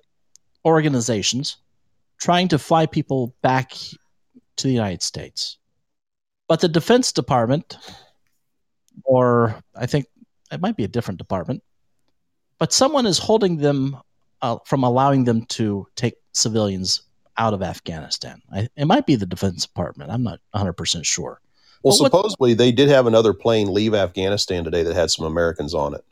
organizations, 0.64 1.56
trying 2.18 2.48
to 2.48 2.58
fly 2.58 2.86
people 2.86 3.34
back 3.42 3.72
to 4.56 4.66
the 4.66 4.72
United 4.72 5.02
States. 5.02 5.58
But 6.48 6.60
the 6.60 6.68
Defense 6.68 7.12
Department, 7.12 7.76
or 9.04 9.56
I 9.74 9.86
think 9.86 10.06
it 10.50 10.60
might 10.60 10.76
be 10.76 10.84
a 10.84 10.88
different 10.88 11.18
department, 11.18 11.62
but 12.58 12.72
someone 12.72 13.06
is 13.06 13.18
holding 13.18 13.56
them 13.56 13.96
uh, 14.42 14.58
from 14.66 14.84
allowing 14.84 15.24
them 15.24 15.46
to 15.46 15.86
take 15.96 16.14
civilians 16.32 17.02
out 17.38 17.54
of 17.54 17.62
Afghanistan. 17.62 18.40
I, 18.52 18.68
it 18.76 18.86
might 18.86 19.06
be 19.06 19.16
the 19.16 19.26
Defense 19.26 19.66
Department. 19.66 20.10
I'm 20.10 20.22
not 20.22 20.40
100% 20.54 21.04
sure. 21.04 21.40
Well, 21.82 21.96
what- 21.98 22.12
supposedly 22.12 22.54
they 22.54 22.72
did 22.72 22.88
have 22.88 23.06
another 23.06 23.32
plane 23.32 23.72
leave 23.72 23.94
Afghanistan 23.94 24.64
today 24.64 24.82
that 24.82 24.94
had 24.94 25.10
some 25.10 25.26
Americans 25.26 25.74
on 25.74 25.94
it. 25.94 26.04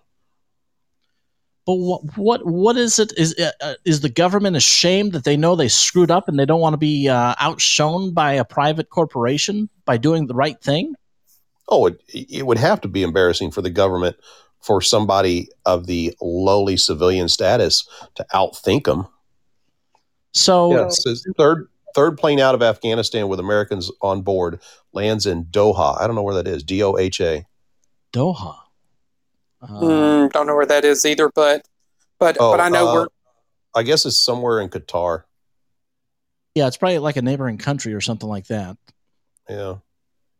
But 1.70 1.76
what 1.76 2.18
what 2.18 2.46
what 2.46 2.76
is 2.76 2.98
it? 2.98 3.12
Is 3.16 3.38
uh, 3.38 3.52
uh, 3.60 3.74
is 3.84 4.00
the 4.00 4.08
government 4.08 4.56
ashamed 4.56 5.12
that 5.12 5.22
they 5.22 5.36
know 5.36 5.54
they 5.54 5.68
screwed 5.68 6.10
up 6.10 6.28
and 6.28 6.36
they 6.36 6.44
don't 6.44 6.60
want 6.60 6.72
to 6.72 6.78
be 6.78 7.08
uh, 7.08 7.36
outshone 7.38 8.12
by 8.12 8.32
a 8.32 8.44
private 8.44 8.90
corporation 8.90 9.68
by 9.84 9.96
doing 9.96 10.26
the 10.26 10.34
right 10.34 10.60
thing? 10.60 10.94
Oh, 11.68 11.86
it, 11.86 12.02
it 12.08 12.44
would 12.44 12.58
have 12.58 12.80
to 12.80 12.88
be 12.88 13.04
embarrassing 13.04 13.52
for 13.52 13.62
the 13.62 13.70
government 13.70 14.16
for 14.58 14.80
somebody 14.80 15.48
of 15.64 15.86
the 15.86 16.12
lowly 16.20 16.76
civilian 16.76 17.28
status 17.28 17.88
to 18.16 18.26
outthink 18.34 18.86
them. 18.86 19.06
So 20.32 20.72
Yeah, 20.72 20.88
it 20.88 21.36
third 21.36 21.68
third 21.94 22.18
plane 22.18 22.40
out 22.40 22.56
of 22.56 22.64
Afghanistan 22.64 23.28
with 23.28 23.38
Americans 23.38 23.92
on 24.02 24.22
board 24.22 24.60
lands 24.92 25.24
in 25.24 25.44
Doha. 25.44 26.00
I 26.00 26.08
don't 26.08 26.16
know 26.16 26.24
where 26.24 26.42
that 26.42 26.48
is. 26.48 26.64
D 26.64 26.82
O 26.82 26.96
H 26.96 27.20
A. 27.20 27.46
Doha. 28.12 28.56
Uh, 29.62 29.66
Mm, 29.68 30.32
don't 30.32 30.46
know 30.46 30.54
where 30.54 30.66
that 30.66 30.84
is 30.84 31.04
either, 31.04 31.30
but 31.34 31.66
but 32.18 32.36
Oh, 32.40 32.50
but 32.52 32.60
I 32.60 32.68
know 32.68 32.88
uh, 32.88 32.94
we're 32.94 33.06
I 33.74 33.82
guess 33.82 34.04
it's 34.04 34.16
somewhere 34.16 34.60
in 34.60 34.68
Qatar. 34.68 35.24
yeah, 36.54 36.66
it's 36.66 36.76
probably 36.76 36.98
like 36.98 37.16
a 37.16 37.22
neighboring 37.22 37.58
country 37.58 37.94
or 37.94 38.00
something 38.00 38.28
like 38.28 38.46
that. 38.48 38.76
Yeah. 39.48 39.76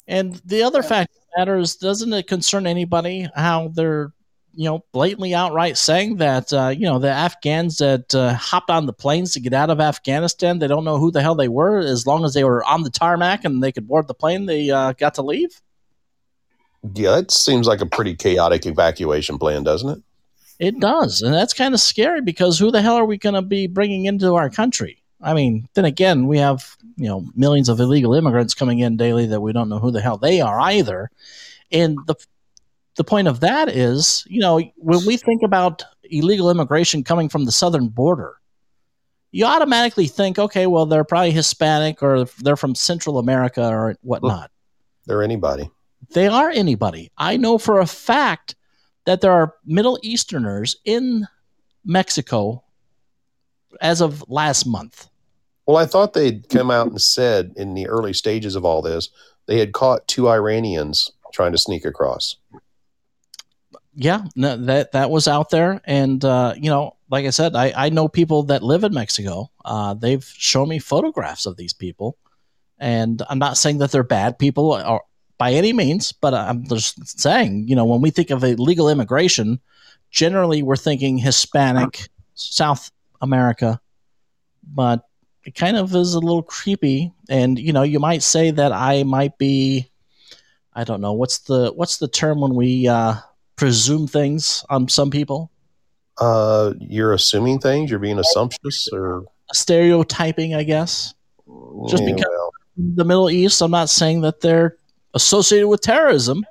And 0.09 0.35
the 0.45 0.65
other 0.65 0.83
fact 0.83 1.13
of 1.15 1.21
the 1.21 1.41
matter 1.41 1.57
is, 1.59 1.77
doesn't 1.77 2.13
it 2.13 2.27
concern 2.27 2.67
anybody 2.67 3.29
how 3.35 3.69
they're 3.69 4.13
you 4.53 4.65
know, 4.65 4.85
blatantly 4.93 5.35
outright 5.35 5.77
saying 5.77 6.17
that, 6.17 6.53
uh, 6.53 6.69
you 6.69 6.85
know, 6.85 6.99
the 6.99 7.11
Afghans 7.11 7.79
that 7.79 8.15
uh, 8.15 8.35
hopped 8.35 8.71
on 8.71 8.87
the 8.87 8.93
planes 8.93 9.33
to 9.33 9.41
get 9.41 9.53
out 9.55 9.71
of 9.71 9.81
Afghanistan, 9.81 10.59
they 10.59 10.67
don't 10.67 10.85
know 10.85 10.99
who 10.99 11.11
the 11.11 11.23
hell 11.23 11.35
they 11.35 11.49
were. 11.49 11.79
As 11.79 12.07
long 12.07 12.25
as 12.25 12.35
they 12.35 12.45
were 12.45 12.65
on 12.65 12.83
the 12.83 12.91
tarmac 12.91 13.45
and 13.45 13.63
they 13.63 13.73
could 13.73 13.87
board 13.87 14.09
the 14.09 14.15
plane, 14.15 14.47
they 14.47 14.71
uh, 14.71 14.93
got 14.93 15.15
to 15.15 15.23
leave. 15.23 15.61
Yeah, 16.95 17.17
that 17.17 17.31
seems 17.31 17.67
like 17.67 17.81
a 17.81 17.87
pretty 17.87 18.15
chaotic 18.15 18.67
evacuation 18.67 19.39
plan, 19.39 19.65
doesn't 19.65 19.91
it? 19.91 20.03
It 20.59 20.81
does. 20.81 21.23
And 21.23 21.33
that's 21.33 21.55
kind 21.55 21.75
of 21.75 21.81
scary 21.81 22.21
because 22.21 22.59
who 22.59 22.71
the 22.71 22.83
hell 22.83 22.97
are 22.97 23.05
we 23.05 23.17
going 23.17 23.35
to 23.35 23.43
be 23.43 23.67
bringing 23.67 24.05
into 24.05 24.35
our 24.35 24.51
country? 24.51 25.03
I 25.23 25.35
mean, 25.35 25.69
then 25.75 25.85
again, 25.85 26.27
we 26.27 26.39
have, 26.39 26.77
you 26.97 27.09
know, 27.09 27.27
millions 27.35 27.69
of 27.69 27.81
illegal 27.81 28.15
immigrants 28.15 28.55
coming 28.55 28.79
in 28.79 28.97
daily 28.97 29.27
that 29.27 29.41
we 29.41 29.53
don't 29.53 29.69
know 29.69 29.79
who 29.79 29.91
the 29.91 30.01
hell 30.01 30.17
they 30.17 30.41
are 30.41 30.59
either. 30.61 31.11
And 31.71 31.99
the 32.07 32.15
the 32.97 33.05
point 33.05 33.29
of 33.29 33.41
that 33.41 33.69
is, 33.69 34.25
you 34.29 34.41
know, 34.41 34.61
when 34.77 35.07
we 35.07 35.17
think 35.17 35.43
about 35.43 35.83
illegal 36.05 36.51
immigration 36.51 37.05
coming 37.05 37.29
from 37.29 37.45
the 37.45 37.53
southern 37.53 37.89
border, 37.89 38.35
you 39.33 39.47
automatically 39.47 40.07
think, 40.07 40.39
okay, 40.39 40.67
well, 40.67 40.87
they're 40.87 41.05
probably 41.05 41.31
Hispanic 41.31 42.03
or 42.03 42.25
they're 42.43 42.57
from 42.57 42.75
Central 42.75 43.19
America 43.19 43.67
or 43.67 43.97
whatnot. 44.03 44.51
They're 45.07 45.23
anybody. 45.23 45.71
They 46.13 46.27
are 46.27 46.51
anybody. 46.51 47.11
I 47.17 47.37
know 47.37 47.59
for 47.59 47.79
a 47.79 47.87
fact 47.87 48.57
that 49.05 49.21
there 49.21 49.33
are 49.33 49.55
Middle 49.65 49.99
Easterners 50.03 50.77
in 50.85 51.27
Mexico 51.85 52.65
as 53.81 54.01
of 54.01 54.25
last 54.29 54.67
month. 54.67 55.09
Well, 55.67 55.77
I 55.77 55.87
thought 55.87 56.15
they'd 56.15 56.49
come 56.49 56.71
out 56.71 56.89
and 56.89 57.01
said 57.01 57.53
in 57.57 57.75
the 57.75 57.87
early 57.87 58.13
stages 58.13 58.57
of 58.57 58.65
all 58.65 58.83
this, 58.83 59.09
they 59.47 59.59
had 59.59 59.73
caught 59.73 60.09
two 60.09 60.29
Iranians 60.29 61.11
trying 61.33 61.53
to 61.53 61.59
sneak 61.59 61.85
across. 61.85 62.37
Yeah, 63.95 64.25
no, 64.37 64.57
that 64.57 64.93
that 64.93 65.11
was 65.11 65.27
out 65.27 65.51
there, 65.51 65.81
and 65.85 66.25
uh, 66.25 66.55
you 66.57 66.71
know, 66.71 66.97
like 67.11 67.27
I 67.27 67.31
said, 67.31 67.57
I, 67.57 67.73
I 67.77 67.89
know 67.89 68.09
people 68.09 68.45
that 68.45 68.63
live 68.63 68.85
in 68.85 68.95
Mexico. 68.95 69.51
Uh, 69.65 69.95
they've 69.95 70.25
shown 70.25 70.69
me 70.69 70.79
photographs 70.79 71.45
of 71.45 71.57
these 71.57 71.73
people, 71.73 72.17
and 72.79 73.21
I'm 73.29 73.41
not 73.41 73.59
saying 73.59 73.79
that 73.79 73.91
they're 73.91 74.05
bad 74.05 74.39
people 74.39 74.73
or 74.73 75.03
by 75.41 75.55
any 75.55 75.73
means, 75.73 76.13
but 76.13 76.35
I'm 76.35 76.67
just 76.67 77.19
saying, 77.19 77.67
you 77.67 77.75
know, 77.75 77.87
when 77.87 78.03
we 78.03 78.11
think 78.11 78.29
of 78.29 78.45
illegal 78.45 78.91
immigration, 78.91 79.59
generally 80.11 80.63
we're 80.63 80.77
thinking 80.77 81.17
Hispanic, 81.17 82.11
South 82.35 82.91
America, 83.23 83.81
but 84.63 85.09
it 85.45 85.55
kind 85.55 85.79
of 85.79 85.95
is 85.95 86.13
a 86.13 86.19
little 86.19 86.43
creepy. 86.43 87.15
And 87.31 87.59
you 87.59 87.73
know, 87.73 87.83
you 87.83 87.99
might 87.99 88.23
say 88.23 88.51
that 88.51 88.71
I 88.73 89.03
might 89.05 89.39
be, 89.39 89.91
I 90.75 90.85
don't 90.85 91.01
know, 91.01 91.15
what's 91.15 91.39
the 91.39 91.73
what's 91.75 91.97
the 91.97 92.09
term 92.09 92.43
when 92.43 92.55
we 92.55 92.87
uh, 92.87 93.15
presume 93.57 94.07
things 94.07 94.63
on 94.69 94.89
some 94.89 95.11
people? 95.11 95.51
Uh, 96.19 96.75
you're 96.81 97.15
assuming 97.15 97.61
things. 97.61 97.89
You're 97.91 97.99
being 97.99 98.19
assumptuous, 98.19 98.91
or 98.93 99.25
Stereotyping, 99.55 100.55
I 100.55 100.65
guess. 100.65 101.15
Just 101.89 102.03
Yeah, 102.03 102.13
because 102.13 102.27
well, 102.29 102.53
the 102.77 103.05
Middle 103.07 103.31
East, 103.31 103.63
I'm 103.63 103.71
not 103.71 103.89
saying 103.89 104.21
that 104.21 104.43
they're 104.43 104.77
associated 105.15 105.69
with 105.69 105.81
terrorism, 105.81 106.45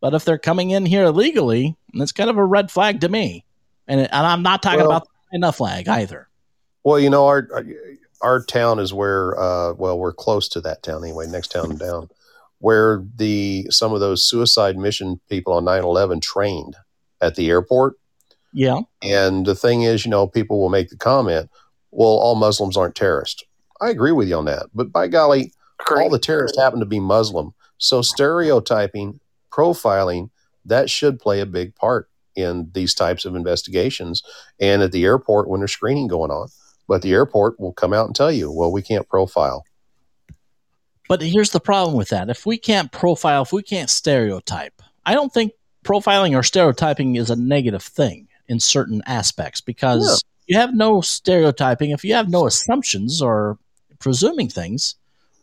but 0.00 0.14
if 0.14 0.24
they're 0.24 0.38
coming 0.38 0.70
in 0.70 0.86
here 0.86 1.04
illegally, 1.04 1.76
that's 1.94 2.12
kind 2.12 2.30
of 2.30 2.36
a 2.36 2.44
red 2.44 2.70
flag 2.70 3.00
to 3.00 3.08
me. 3.08 3.44
And, 3.88 4.00
and 4.00 4.12
I'm 4.12 4.42
not 4.42 4.62
talking 4.62 4.80
Well- 4.80 4.90
about 4.90 5.04
the 5.04 5.38
China 5.38 5.52
flag 5.52 5.88
either. 5.88 6.28
well, 6.84 6.98
you 7.00 7.10
know, 7.10 7.26
our 7.26 7.48
our 8.22 8.42
town 8.44 8.78
is 8.78 8.92
where. 8.94 9.38
Uh, 9.38 9.74
well, 9.74 9.98
we're 9.98 10.12
close 10.12 10.48
to 10.50 10.60
that 10.62 10.82
town 10.82 11.04
anyway. 11.04 11.26
Next 11.26 11.48
town 11.52 11.76
down, 11.76 12.08
where 12.60 13.04
the 13.16 13.66
some 13.70 13.92
of 13.92 14.00
those 14.00 14.24
suicide 14.24 14.76
mission 14.78 15.20
people 15.28 15.52
on 15.52 15.64
9/11 15.64 16.22
trained 16.22 16.76
at 17.20 17.34
the 17.34 17.50
airport. 17.50 17.94
Yeah. 18.52 18.80
And 19.02 19.44
the 19.44 19.54
thing 19.54 19.82
is, 19.82 20.04
you 20.06 20.10
know, 20.10 20.26
people 20.26 20.58
will 20.60 20.70
make 20.70 20.88
the 20.88 20.96
comment, 20.96 21.50
well, 21.90 22.08
all 22.08 22.34
Muslims 22.36 22.76
aren't 22.76 22.94
terrorists. 22.94 23.42
I 23.82 23.90
agree 23.90 24.12
with 24.12 24.28
you 24.28 24.36
on 24.36 24.46
that. 24.46 24.66
But 24.74 24.90
by 24.92 25.08
golly, 25.08 25.52
all 25.90 26.08
the 26.08 26.18
terrorists 26.18 26.58
happen 26.58 26.80
to 26.80 26.86
be 26.86 27.00
Muslim. 27.00 27.52
So 27.78 28.02
stereotyping, 28.02 29.20
profiling, 29.50 30.30
that 30.64 30.90
should 30.90 31.18
play 31.18 31.40
a 31.40 31.46
big 31.46 31.74
part 31.74 32.08
in 32.34 32.70
these 32.74 32.94
types 32.94 33.24
of 33.24 33.34
investigations 33.34 34.22
and 34.60 34.82
at 34.82 34.92
the 34.92 35.04
airport 35.04 35.48
when 35.48 35.60
there's 35.60 35.72
screening 35.72 36.08
going 36.08 36.30
on. 36.30 36.48
But 36.88 37.02
the 37.02 37.12
airport 37.12 37.58
will 37.58 37.72
come 37.72 37.92
out 37.92 38.06
and 38.06 38.14
tell 38.14 38.30
you, 38.30 38.52
well, 38.52 38.70
we 38.70 38.82
can't 38.82 39.08
profile. 39.08 39.64
But 41.08 41.22
here's 41.22 41.50
the 41.50 41.60
problem 41.60 41.96
with 41.96 42.08
that. 42.10 42.30
If 42.30 42.46
we 42.46 42.58
can't 42.58 42.92
profile, 42.92 43.42
if 43.42 43.52
we 43.52 43.62
can't 43.62 43.90
stereotype, 43.90 44.82
I 45.04 45.14
don't 45.14 45.32
think 45.32 45.52
profiling 45.84 46.36
or 46.36 46.42
stereotyping 46.42 47.16
is 47.16 47.30
a 47.30 47.36
negative 47.36 47.82
thing 47.82 48.28
in 48.48 48.60
certain 48.60 49.02
aspects 49.06 49.60
because 49.60 50.22
you 50.46 50.58
have 50.58 50.74
no 50.74 51.00
stereotyping. 51.00 51.90
If 51.90 52.04
you 52.04 52.14
have 52.14 52.28
no 52.28 52.46
assumptions 52.46 53.22
or 53.22 53.58
presuming 53.98 54.48
things, 54.48 54.96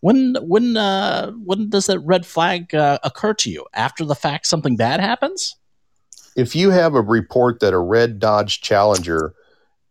when 0.04 0.36
when 0.42 0.76
uh, 0.76 1.32
when 1.32 1.70
does 1.70 1.86
that 1.86 2.00
red 2.00 2.26
flag 2.26 2.76
uh, 2.76 3.00
occur 3.06 3.34
to 3.36 3.50
you? 3.50 3.66
After 3.74 4.04
the 4.04 4.16
fact, 4.16 4.46
something 4.46 4.76
bad 4.76 5.00
happens. 5.00 5.56
If 6.36 6.58
you 6.58 6.72
have 6.72 6.94
a 6.94 7.02
report 7.02 7.62
that 7.62 7.74
a 7.74 7.80
red 7.80 8.20
Dodge 8.20 8.60
Challenger 8.60 9.34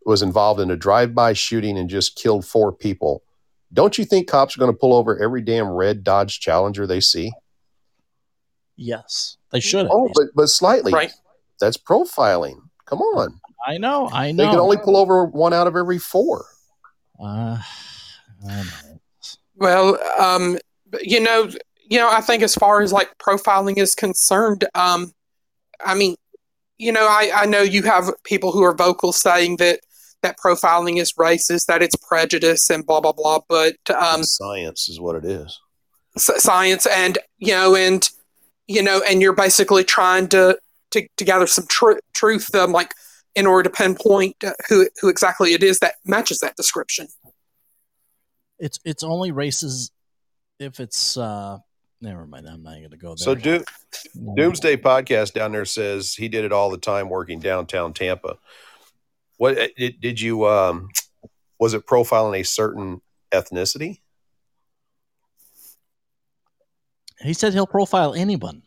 was 0.05 0.21
involved 0.21 0.59
in 0.59 0.69
a 0.69 0.75
drive-by 0.75 1.33
shooting 1.33 1.79
and 1.79 1.89
just 1.89 2.15
killed 2.15 2.45
four 2.45 2.71
people, 2.71 3.23
don't 3.71 3.97
you 3.97 4.05
think 4.05 4.27
cops 4.27 4.55
are 4.55 4.59
going 4.59 4.71
to 4.71 4.77
pull 4.77 4.93
over 4.93 5.17
every 5.17 5.41
damn 5.41 5.67
red 5.69 6.03
Dodge 6.03 6.39
Challenger 6.39 6.85
they 6.85 6.99
see? 6.99 7.31
Yes, 8.75 9.37
they 9.49 9.61
should. 9.61 9.87
Oh, 9.89 10.11
but 10.13 10.25
but 10.35 10.47
slightly. 10.47 10.93
Right. 10.93 11.11
That's 11.59 11.77
profiling. 11.77 12.57
Come 12.85 12.99
on. 12.99 13.39
I 13.65 13.79
know, 13.79 14.09
I 14.13 14.31
know. 14.31 14.43
They 14.43 14.49
can 14.51 14.59
only 14.59 14.77
pull 14.77 14.95
over 14.95 15.25
one 15.25 15.53
out 15.53 15.65
of 15.65 15.75
every 15.75 15.97
four. 15.97 16.45
uh, 17.19 17.57
I 18.47 18.63
know. 18.63 18.92
Well, 19.63 19.97
um, 20.19 20.57
you 21.01 21.21
know, 21.21 21.49
you 21.89 21.97
know, 21.97 22.09
I 22.09 22.19
think 22.19 22.43
as 22.43 22.53
far 22.53 22.81
as 22.81 22.91
like 22.91 23.17
profiling 23.17 23.77
is 23.77 23.95
concerned, 23.95 24.65
um, 24.75 25.13
I 25.85 25.95
mean, 25.95 26.17
you 26.77 26.91
know, 26.91 27.07
I, 27.07 27.31
I 27.33 27.45
know 27.45 27.61
you 27.61 27.81
have 27.83 28.11
people 28.25 28.51
who 28.51 28.61
are 28.63 28.75
vocal 28.75 29.13
saying 29.13 29.55
that 29.57 29.79
that 30.21 30.35
profiling 30.37 30.99
is 30.99 31.13
racist, 31.13 31.67
that 31.67 31.81
it's 31.81 31.95
prejudice, 31.95 32.69
and 32.69 32.85
blah 32.85 32.99
blah 32.99 33.13
blah. 33.13 33.39
But 33.47 33.77
um, 33.89 34.23
Science 34.23 34.89
is 34.89 34.99
what 34.99 35.15
it 35.15 35.23
is. 35.23 35.57
science 36.17 36.85
and 36.85 37.17
you 37.37 37.53
know 37.53 37.73
and 37.73 38.09
you 38.67 38.83
know 38.83 39.01
and 39.09 39.21
you're 39.21 39.31
basically 39.31 39.85
trying 39.85 40.27
to 40.27 40.57
to, 40.91 41.07
to 41.15 41.23
gather 41.23 41.47
some 41.47 41.67
tr- 41.69 41.99
truth 42.13 42.53
um, 42.53 42.73
like 42.73 42.93
in 43.33 43.47
order 43.47 43.69
to 43.69 43.75
pinpoint 43.75 44.35
uh, 44.43 44.51
who 44.67 44.89
who 44.99 45.07
exactly 45.07 45.53
it 45.53 45.63
is 45.63 45.79
that 45.79 45.95
matches 46.03 46.39
that 46.39 46.57
description 46.57 47.07
It's 48.59 48.79
it's 48.85 49.03
only 49.03 49.31
races 49.31 49.91
if 50.59 50.79
it's. 50.79 51.17
uh 51.17 51.59
Never 52.01 52.27
mind. 52.27 52.49
I'm 52.49 52.63
not 52.63 52.75
going 52.75 52.89
to 52.89 52.97
go 52.97 53.15
there. 53.15 53.17
So 53.17 53.33
Do- 53.33 53.63
Doomsday 54.35 54.75
podcast 54.75 55.31
down 55.31 55.53
there 55.53 55.63
says 55.63 56.13
he 56.15 56.27
did 56.27 56.43
it 56.43 56.51
all 56.51 56.69
the 56.69 56.77
time 56.77 57.07
working 57.09 57.39
downtown 57.39 57.93
Tampa. 57.93 58.37
What 59.37 59.57
uh, 59.57 59.67
did, 59.77 60.01
did 60.01 60.19
you 60.19 60.45
um 60.45 60.89
was 61.59 61.73
it 61.73 61.85
profiling 61.87 62.41
a 62.41 62.43
certain 62.43 63.01
ethnicity? 63.31 64.01
He 67.21 67.33
said 67.33 67.53
he'll 67.53 67.65
profile 67.65 68.13
anyone. 68.13 68.63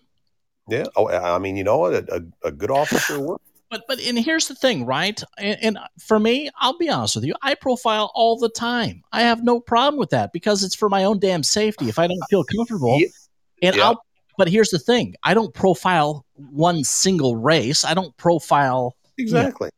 Yeah. 0.66 0.86
Oh, 0.96 1.08
I 1.08 1.38
mean, 1.38 1.56
you 1.56 1.64
know 1.64 1.76
what? 1.76 1.92
A, 1.92 2.22
a, 2.42 2.48
a 2.48 2.52
good 2.52 2.70
officer 2.70 3.20
work. 3.20 3.42
But 3.76 3.84
but 3.88 4.00
and 4.00 4.18
here's 4.18 4.48
the 4.48 4.54
thing, 4.54 4.86
right? 4.86 5.22
And, 5.38 5.58
and 5.62 5.78
for 5.98 6.18
me, 6.18 6.48
I'll 6.60 6.78
be 6.78 6.88
honest 6.88 7.14
with 7.16 7.24
you, 7.24 7.34
I 7.42 7.54
profile 7.54 8.10
all 8.14 8.38
the 8.38 8.48
time. 8.48 9.02
I 9.12 9.20
have 9.22 9.44
no 9.44 9.60
problem 9.60 9.98
with 9.98 10.10
that 10.10 10.32
because 10.32 10.62
it's 10.64 10.74
for 10.74 10.88
my 10.88 11.04
own 11.04 11.18
damn 11.18 11.42
safety. 11.42 11.88
If 11.88 11.98
I 11.98 12.06
don't 12.06 12.22
feel 12.30 12.42
comfortable, 12.56 12.98
Yeah. 12.98 13.08
and 13.68 13.76
Yeah. 13.76 13.84
I'll. 13.88 14.02
But 14.38 14.48
here's 14.48 14.70
the 14.70 14.78
thing: 14.78 15.14
I 15.22 15.34
don't 15.34 15.52
profile 15.52 16.24
one 16.36 16.84
single 16.84 17.36
race. 17.36 17.84
I 17.84 17.92
don't 17.94 18.16
profile. 18.16 18.94
Exactly. 19.18 19.68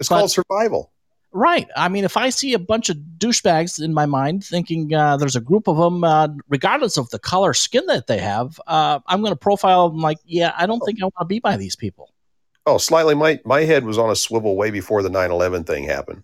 It's 0.00 0.08
But- 0.08 0.18
called 0.18 0.30
survival. 0.32 0.90
Right. 1.36 1.66
I 1.76 1.88
mean, 1.88 2.04
if 2.04 2.16
I 2.16 2.30
see 2.30 2.54
a 2.54 2.60
bunch 2.60 2.90
of 2.90 2.96
douchebags 3.18 3.82
in 3.82 3.92
my 3.92 4.06
mind 4.06 4.44
thinking 4.44 4.94
uh, 4.94 5.16
there's 5.16 5.34
a 5.34 5.40
group 5.40 5.66
of 5.66 5.76
them, 5.76 6.04
uh, 6.04 6.28
regardless 6.48 6.96
of 6.96 7.10
the 7.10 7.18
color 7.18 7.54
skin 7.54 7.84
that 7.86 8.06
they 8.06 8.18
have, 8.18 8.60
uh, 8.68 9.00
I'm 9.08 9.20
going 9.20 9.32
to 9.32 9.36
profile 9.36 9.88
them 9.90 9.98
like, 9.98 10.18
yeah, 10.24 10.52
I 10.56 10.66
don't 10.66 10.78
think 10.86 11.00
I 11.02 11.06
want 11.06 11.14
to 11.18 11.24
be 11.24 11.40
by 11.40 11.56
these 11.56 11.74
people. 11.74 12.10
Oh, 12.66 12.78
slightly. 12.78 13.14
My 13.14 13.40
my 13.44 13.62
head 13.62 13.84
was 13.84 13.98
on 13.98 14.10
a 14.10 14.16
swivel 14.16 14.56
way 14.56 14.70
before 14.70 15.02
the 15.02 15.10
9-11 15.10 15.66
thing 15.66 15.84
happened. 15.84 16.22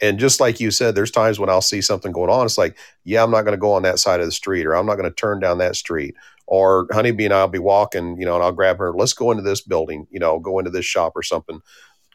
And 0.00 0.18
just 0.18 0.40
like 0.40 0.58
you 0.58 0.70
said, 0.70 0.94
there's 0.94 1.10
times 1.10 1.38
when 1.38 1.50
I'll 1.50 1.60
see 1.60 1.80
something 1.82 2.12
going 2.12 2.30
on. 2.30 2.46
It's 2.46 2.58
like, 2.58 2.76
yeah, 3.04 3.22
I'm 3.22 3.30
not 3.30 3.42
going 3.42 3.52
to 3.56 3.60
go 3.60 3.72
on 3.72 3.82
that 3.82 3.98
side 3.98 4.20
of 4.20 4.26
the 4.26 4.32
street, 4.32 4.66
or 4.66 4.74
I'm 4.74 4.86
not 4.86 4.96
going 4.96 5.08
to 5.08 5.14
turn 5.14 5.38
down 5.38 5.58
that 5.58 5.76
street. 5.76 6.14
Or 6.46 6.88
Honeybee 6.90 7.26
and 7.26 7.34
I'll 7.34 7.46
be 7.48 7.58
walking, 7.58 8.18
you 8.18 8.26
know, 8.26 8.34
and 8.34 8.42
I'll 8.42 8.52
grab 8.52 8.78
her. 8.78 8.92
Let's 8.92 9.12
go 9.12 9.30
into 9.30 9.42
this 9.42 9.60
building, 9.60 10.06
you 10.10 10.18
know, 10.18 10.40
go 10.40 10.58
into 10.58 10.70
this 10.70 10.84
shop 10.84 11.12
or 11.14 11.22
something. 11.22 11.60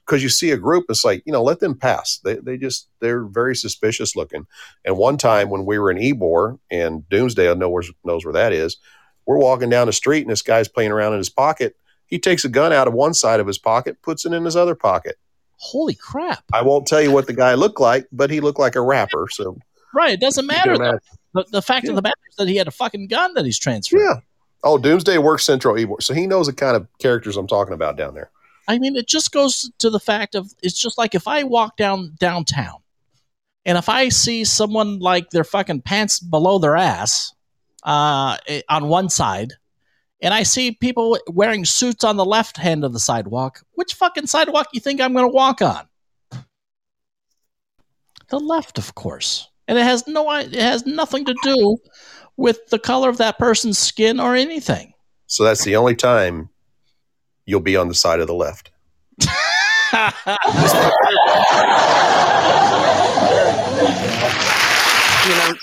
Because 0.06 0.24
you 0.24 0.30
see 0.30 0.52
a 0.52 0.58
group, 0.58 0.86
it's 0.90 1.06
like, 1.06 1.22
you 1.26 1.34
know, 1.34 1.44
let 1.44 1.60
them 1.60 1.76
pass. 1.76 2.20
They 2.24 2.36
they 2.36 2.58
just 2.58 2.90
they're 3.00 3.26
very 3.26 3.56
suspicious 3.56 4.16
looking. 4.16 4.48
And 4.86 4.98
one 4.98 5.18
time 5.18 5.50
when 5.50 5.66
we 5.66 5.80
were 5.80 5.92
in 5.92 5.98
Ybor 5.98 6.60
and 6.72 7.08
Doomsday 7.10 7.54
knows 7.56 7.92
knows 8.04 8.26
where 8.26 8.34
that 8.34 8.54
is, 8.54 8.78
we're 9.26 9.38
walking 9.38 9.70
down 9.70 9.88
the 9.88 9.94
street 9.94 10.22
and 10.22 10.32
this 10.32 10.42
guy's 10.42 10.68
playing 10.68 10.92
around 10.92 11.14
in 11.14 11.20
his 11.20 11.30
pocket 11.30 11.76
He 12.08 12.20
takes 12.20 12.44
a 12.46 12.50
gun 12.50 12.74
out 12.74 12.88
of 12.88 12.94
one 12.94 13.14
side 13.14 13.40
of 13.40 13.48
his 13.48 13.58
pocket, 13.58 14.02
puts 14.02 14.26
it 14.26 14.34
in 14.34 14.46
his 14.46 14.56
other 14.56 14.76
pocket. 14.76 15.18
Holy 15.58 15.96
crap! 15.96 16.44
I 16.54 16.62
won't 16.62 16.88
tell 16.88 17.02
you 17.02 17.12
what 17.12 17.28
the 17.28 17.34
guy 17.34 17.54
looked 17.56 17.80
like, 17.80 18.08
but 18.12 18.30
he 18.30 18.40
looked 18.40 18.60
like 18.60 18.76
a 18.76 18.82
rapper. 18.82 19.28
So 19.32 19.58
Right, 19.94 20.14
it 20.14 20.20
doesn't 20.20 20.46
matter. 20.46 20.78
though. 20.78 21.00
The, 21.34 21.46
the 21.52 21.62
fact 21.62 21.86
Yeah. 21.86 21.92
of 21.92 21.96
the 21.96 22.02
matter 22.02 22.16
is 22.30 22.36
that 22.38 22.48
he 22.48 22.56
had 22.58 22.68
a 22.68 22.72
fucking 22.72 23.08
gun 23.08 23.34
that 23.34 23.46
he's 23.46 23.58
transferred. 23.60 24.00
Yeah. 24.00 24.16
Oh, 24.64 24.78
Doomsday 24.78 25.18
works 25.18 25.46
Central 25.46 25.76
Ybor, 25.76 26.02
so 26.02 26.14
he 26.14 26.28
knows 26.28 26.48
the 26.48 26.54
kind 26.54 26.76
of 26.76 26.88
characters 27.00 27.38
I'm 27.38 27.48
talking 27.48 27.74
about 27.74 27.96
down 27.98 28.14
there. 28.14 28.30
I 28.68 28.80
mean, 28.80 28.96
it 28.96 29.08
just 29.08 29.32
goes 29.32 29.72
to 29.80 29.90
the 29.90 30.00
fact 30.00 30.36
of 30.36 30.52
it's 30.62 30.78
just 30.80 30.98
like 30.98 31.16
if 31.16 31.28
I 31.28 31.44
walk 31.44 31.78
down 31.78 32.16
downtown 32.20 32.76
and 33.66 33.78
if 33.78 33.88
I 33.90 34.10
see 34.10 34.44
someone 34.44 35.00
like 35.00 35.30
their 35.30 35.44
fucking 35.44 35.82
pants 35.82 36.20
below 36.20 36.60
their 36.60 36.76
ass 36.76 37.34
uh, 37.84 38.38
eh, 38.48 38.62
on 38.70 38.90
one 38.90 39.10
side, 39.10 39.54
and 40.22 40.34
I 40.34 40.44
see 40.44 40.72
people 40.72 41.20
wearing 41.28 41.66
suits 41.66 42.04
on 42.04 42.18
the 42.18 42.26
left 42.26 42.58
hand 42.58 42.84
of 42.84 42.94
the 42.94 43.00
sidewalk, 43.00 43.62
which 43.74 43.94
fucking 43.94 44.28
sidewalk 44.28 44.68
you 44.74 44.80
think 44.80 45.00
I'm 45.00 45.14
going 45.14 45.26
to 45.26 45.34
walk 45.34 45.62
on? 45.62 45.88
The 48.30 48.40
left, 48.40 48.78
of 48.78 48.96
course. 48.96 49.50
And 49.68 49.78
it 49.78 49.84
has 49.84 50.08
no, 50.08 50.30
it 50.32 50.54
has 50.54 50.86
nothing 50.86 51.26
to 51.26 51.36
do 51.44 51.78
with 52.36 52.68
the 52.68 52.80
color 52.80 53.10
of 53.10 53.18
that 53.18 53.38
person's 53.38 53.78
skin 53.78 54.20
or 54.20 54.36
anything. 54.36 54.94
So 55.28 55.44
that's 55.44 55.64
the 55.64 55.76
only 55.76 55.96
time 55.96 56.50
you'll 57.46 57.60
be 57.60 57.78
on 57.78 57.88
the 57.88 57.94
side 57.94 58.20
of 58.20 58.28
the 58.28 58.34
left. 58.34 58.72
You 65.28 65.34
know, 65.34 65.57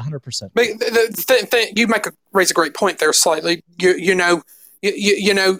100%. 0.00 0.50
But 0.54 0.66
the, 0.78 1.10
the 1.12 1.24
th- 1.26 1.50
th- 1.50 1.72
you 1.76 1.86
make 1.86 2.06
a 2.06 2.12
raise 2.32 2.50
a 2.50 2.54
great 2.54 2.74
point 2.74 2.98
there. 2.98 3.12
Slightly, 3.12 3.62
you 3.80 3.94
you 3.94 4.14
know, 4.14 4.42
you 4.82 4.92
you, 4.94 5.14
you 5.16 5.34
know, 5.34 5.58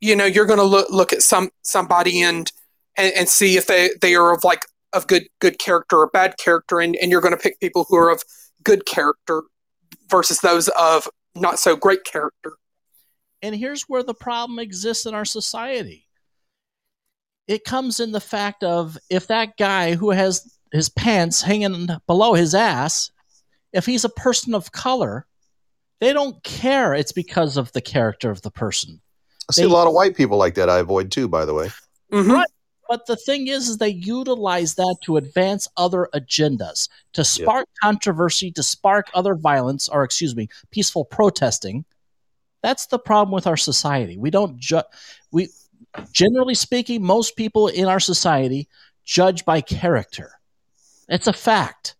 you 0.00 0.16
know, 0.16 0.24
you're 0.24 0.46
going 0.46 0.58
to 0.58 0.64
look 0.64 0.90
look 0.90 1.12
at 1.12 1.22
some 1.22 1.50
somebody 1.62 2.22
and, 2.22 2.50
and 2.96 3.12
and 3.14 3.28
see 3.28 3.56
if 3.56 3.66
they 3.66 3.90
they 4.00 4.14
are 4.14 4.32
of 4.32 4.44
like 4.44 4.66
of 4.92 5.06
good 5.06 5.24
good 5.40 5.58
character 5.58 5.98
or 5.98 6.08
bad 6.08 6.36
character, 6.38 6.80
and 6.80 6.96
and 6.96 7.10
you're 7.10 7.20
going 7.20 7.36
to 7.36 7.40
pick 7.40 7.60
people 7.60 7.86
who 7.88 7.96
are 7.96 8.10
of 8.10 8.22
good 8.62 8.86
character 8.86 9.42
versus 10.08 10.40
those 10.40 10.68
of 10.78 11.08
not 11.34 11.58
so 11.58 11.76
great 11.76 12.04
character. 12.04 12.52
And 13.42 13.54
here's 13.54 13.82
where 13.82 14.02
the 14.02 14.14
problem 14.14 14.58
exists 14.58 15.06
in 15.06 15.14
our 15.14 15.24
society. 15.24 16.06
It 17.46 17.64
comes 17.64 18.00
in 18.00 18.12
the 18.12 18.20
fact 18.20 18.64
of 18.64 18.96
if 19.10 19.26
that 19.26 19.58
guy 19.58 19.94
who 19.94 20.10
has 20.10 20.58
his 20.72 20.88
pants 20.88 21.42
hanging 21.42 21.88
below 22.06 22.34
his 22.34 22.54
ass, 22.54 23.10
if 23.74 23.84
he's 23.84 24.04
a 24.04 24.08
person 24.08 24.54
of 24.54 24.72
color, 24.72 25.26
they 26.00 26.12
don't 26.12 26.42
care 26.42 26.94
it's 26.94 27.12
because 27.12 27.56
of 27.58 27.70
the 27.72 27.80
character 27.80 28.30
of 28.30 28.40
the 28.42 28.50
person. 28.50 29.00
I 29.50 29.52
see 29.52 29.62
They- 29.62 29.68
a 29.68 29.72
lot 29.72 29.86
of 29.86 29.92
white 29.92 30.16
people 30.16 30.38
like 30.38 30.54
that. 30.54 30.70
I 30.70 30.78
avoid 30.78 31.10
too, 31.12 31.28
by 31.28 31.44
the 31.44 31.52
way. 31.52 31.70
Mhm. 32.10 32.32
Right. 32.32 32.46
But 32.88 33.06
the 33.06 33.16
thing 33.16 33.48
is, 33.48 33.68
is 33.68 33.78
they 33.78 33.88
utilize 33.88 34.74
that 34.74 34.96
to 35.04 35.16
advance 35.16 35.66
other 35.76 36.08
agendas, 36.14 36.88
to 37.14 37.24
spark 37.24 37.66
controversy, 37.82 38.52
to 38.52 38.62
spark 38.62 39.08
other 39.14 39.34
violence, 39.34 39.88
or 39.88 40.04
excuse 40.04 40.36
me, 40.36 40.48
peaceful 40.70 41.04
protesting. 41.04 41.84
That's 42.62 42.86
the 42.86 42.98
problem 42.98 43.32
with 43.34 43.46
our 43.46 43.56
society. 43.56 44.16
We 44.18 44.30
don't 44.30 44.58
judge. 44.58 44.84
We, 45.30 45.48
generally 46.12 46.54
speaking, 46.54 47.02
most 47.02 47.36
people 47.36 47.68
in 47.68 47.86
our 47.86 48.00
society 48.00 48.68
judge 49.04 49.44
by 49.44 49.60
character. 49.60 50.38
It's 51.08 51.26
a 51.26 51.32
fact. 51.32 51.96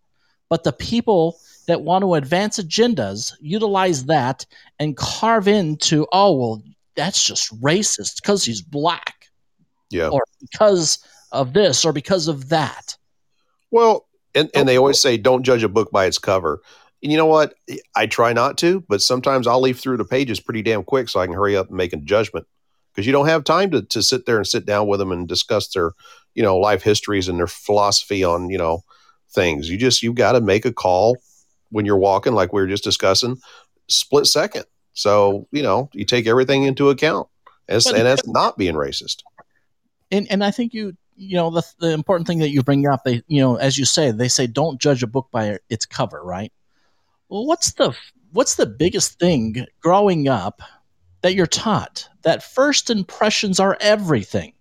But 0.51 0.65
the 0.65 0.73
people 0.73 1.39
that 1.67 1.83
want 1.83 2.03
to 2.03 2.15
advance 2.15 2.59
agendas 2.59 3.33
utilize 3.41 4.05
that 4.07 4.47
and 4.79 4.97
carve 4.97 5.49
into, 5.49 6.07
oh 6.13 6.37
well, 6.37 6.63
that's 6.97 7.25
just 7.25 7.59
racist 7.61 8.23
because 8.23 8.45
he's 8.45 8.63
black 8.63 9.27
Yeah. 9.91 10.09
or 10.09 10.25
because 10.41 10.99
of 11.33 11.53
this 11.53 11.85
or 11.85 11.93
because 11.93 12.29
of 12.29 12.49
that. 12.51 12.97
Well, 13.71 14.07
and, 14.35 14.51
and 14.55 14.69
they 14.69 14.77
oh. 14.77 14.83
always 14.83 15.01
say 15.01 15.17
don't 15.17 15.43
judge 15.43 15.63
a 15.65 15.69
book 15.69 15.91
by 15.91 16.07
its 16.07 16.19
cover. 16.19 16.61
And 17.03 17.13
you 17.13 17.19
know 17.19 17.27
what? 17.27 17.55
I 17.95 18.07
try 18.07 18.33
not 18.33 18.57
to, 18.59 18.83
but 18.89 19.03
sometimes 19.03 19.47
I'll 19.47 19.61
leaf 19.61 19.79
through 19.79 19.99
the 19.99 20.05
pages 20.05 20.41
pretty 20.41 20.63
damn 20.63 20.85
quick 20.85 21.09
so 21.09 21.21
I 21.21 21.27
can 21.27 21.35
hurry 21.35 21.57
up 21.57 21.69
and 21.69 21.77
make 21.77 21.93
a 21.93 21.99
judgment 21.99 22.47
because 22.93 23.07
you 23.07 23.13
don't 23.13 23.27
have 23.27 23.45
time 23.45 23.71
to, 23.73 23.83
to 23.83 24.03
sit 24.03 24.25
there 24.25 24.37
and 24.37 24.47
sit 24.47 24.65
down 24.65 24.87
with 24.87 25.01
them 25.01 25.13
and 25.13 25.29
discuss 25.29 25.69
their, 25.69 25.93
you 26.35 26.43
know, 26.43 26.57
life 26.57 26.83
histories 26.83 27.29
and 27.29 27.39
their 27.39 27.47
philosophy 27.47 28.25
on, 28.25 28.49
you 28.49 28.57
know, 28.57 28.85
things. 29.33 29.69
You 29.69 29.77
just, 29.77 30.03
you've 30.03 30.15
got 30.15 30.33
to 30.33 30.41
make 30.41 30.65
a 30.65 30.73
call 30.73 31.19
when 31.71 31.85
you're 31.85 31.99
walking, 31.99 32.35
like 32.35 32.53
we 32.53 32.61
were 32.61 32.67
just 32.67 32.85
discussing, 32.85 33.39
split 33.89 34.27
second. 34.27 34.65
So, 34.93 35.49
you 35.51 35.63
know, 35.63 35.91
you 35.93 36.05
take 36.05 36.27
everything 36.27 36.65
into 36.65 36.91
account. 36.91 37.29
As, 37.69 37.87
and 37.87 38.07
that's 38.07 38.27
not 38.27 38.59
being 38.59 38.75
racist. 38.75 39.23
And 40.11 40.31
and 40.31 40.45
I 40.45 40.51
think 40.51 40.75
you 40.75 40.97
you 41.17 41.37
know 41.37 41.51
the 41.51 41.63
the 41.79 41.93
important 41.93 42.27
thing 42.27 42.39
that 42.41 42.51
you 42.51 42.63
bring 42.63 42.87
up 42.87 43.05
they 43.05 43.23
you 43.27 43.41
know 43.41 43.57
as 43.57 43.79
you 43.79 43.85
say 43.85 44.11
they 44.11 44.29
say 44.29 44.47
don't 44.47 44.81
judge 44.81 45.03
a 45.03 45.07
book 45.07 45.29
by 45.31 45.59
its 45.71 45.87
cover, 45.87 46.23
right? 46.23 46.53
Well, 47.29 47.47
what's 47.47 47.73
the 47.73 47.97
what's 48.33 48.57
the 48.57 48.67
biggest 48.67 49.19
thing 49.19 49.67
growing 49.81 50.29
up 50.29 50.61
that 51.23 51.35
you're 51.35 51.47
taught 51.47 52.07
that 52.23 52.43
first 52.43 52.91
impressions 52.91 53.59
are 53.59 53.79
everything, 53.81 54.53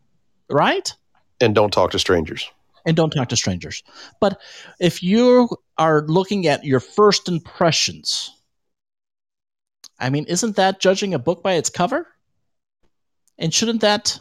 right? 0.49 0.93
And 1.41 1.53
don't 1.53 1.73
talk 1.73 1.91
to 1.91 1.99
strangers. 1.99 2.49
And 2.85 2.95
don't 2.95 3.11
talk 3.11 3.29
to 3.29 3.35
strangers. 3.35 3.83
But 4.19 4.39
if 4.79 5.01
you 5.01 5.49
are 5.77 6.05
looking 6.07 6.47
at 6.47 6.63
your 6.63 6.79
first 6.79 7.27
impressions, 7.27 8.31
I 9.99 10.09
mean, 10.09 10.25
isn't 10.25 10.55
that 10.55 10.79
judging 10.79 11.13
a 11.13 11.19
book 11.19 11.43
by 11.43 11.53
its 11.53 11.69
cover? 11.69 12.07
And 13.37 13.53
shouldn't 13.53 13.81
that, 13.81 14.19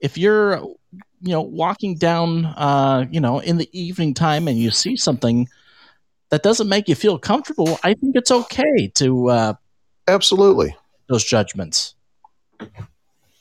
if 0.00 0.16
you're, 0.16 0.58
you 0.58 1.32
know, 1.32 1.42
walking 1.42 1.96
down, 1.96 2.46
uh, 2.46 3.06
you 3.10 3.20
know, 3.20 3.40
in 3.40 3.56
the 3.56 3.68
evening 3.72 4.14
time 4.14 4.48
and 4.48 4.58
you 4.58 4.70
see 4.70 4.96
something 4.96 5.48
that 6.30 6.42
doesn't 6.42 6.68
make 6.68 6.88
you 6.88 6.94
feel 6.94 7.18
comfortable, 7.18 7.78
I 7.82 7.94
think 7.94 8.16
it's 8.16 8.30
okay 8.30 8.88
to 8.94 9.28
uh, 9.30 9.54
Absolutely. 10.08 10.76
those 11.08 11.24
judgments. 11.24 11.94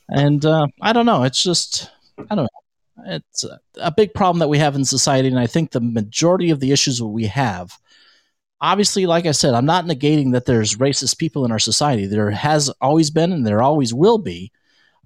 And 0.10 0.46
uh, 0.46 0.68
I 0.82 0.94
don't 0.94 1.06
know. 1.06 1.24
It's 1.24 1.42
just 1.42 1.90
I 2.18 2.36
don't 2.36 2.44
know. 2.44 2.65
It's 3.06 3.44
a, 3.44 3.60
a 3.78 3.92
big 3.92 4.14
problem 4.14 4.40
that 4.40 4.48
we 4.48 4.58
have 4.58 4.76
in 4.76 4.86
society, 4.86 5.28
and 5.28 5.40
I 5.40 5.48
think 5.48 5.72
the 5.72 5.82
majority 5.82 6.50
of 6.50 6.60
the 6.60 6.72
issues 6.72 7.00
that 7.00 7.08
we 7.08 7.26
have. 7.26 7.78
Obviously, 8.62 9.06
like 9.06 9.26
I 9.26 9.32
said, 9.32 9.54
I'm 9.54 9.66
not 9.66 9.86
negating 9.86 10.32
that 10.32 10.46
there's 10.46 10.78
racist 10.78 11.18
people 11.18 11.44
in 11.46 11.52
our 11.52 11.60
society. 11.60 12.06
There 12.06 12.32
has 12.32 12.70
always 12.82 13.10
been, 13.12 13.32
and 13.32 13.46
there 13.46 13.62
always 13.62 13.94
will 13.94 14.18
be. 14.18 14.52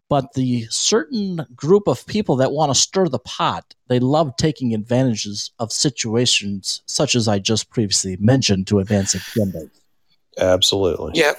But 0.08 0.34
the 0.34 0.66
certain 0.70 1.46
group 1.56 1.88
of 1.88 2.06
people 2.08 2.36
that 2.38 2.52
want 2.52 2.74
to 2.74 2.80
stir 2.80 3.08
the 3.08 3.20
pot, 3.20 3.76
they 3.88 4.00
love 4.00 4.36
taking 4.38 4.74
advantages 4.74 5.52
of 5.60 5.72
situations 5.72 6.82
such 6.88 7.16
as 7.16 7.28
I 7.28 7.38
just 7.38 7.70
previously 7.70 8.18
mentioned 8.18 8.66
to 8.68 8.80
advance 8.80 9.14
agendas. 9.14 9.70
Absolutely. 10.40 11.12
Yeah, 11.14 11.34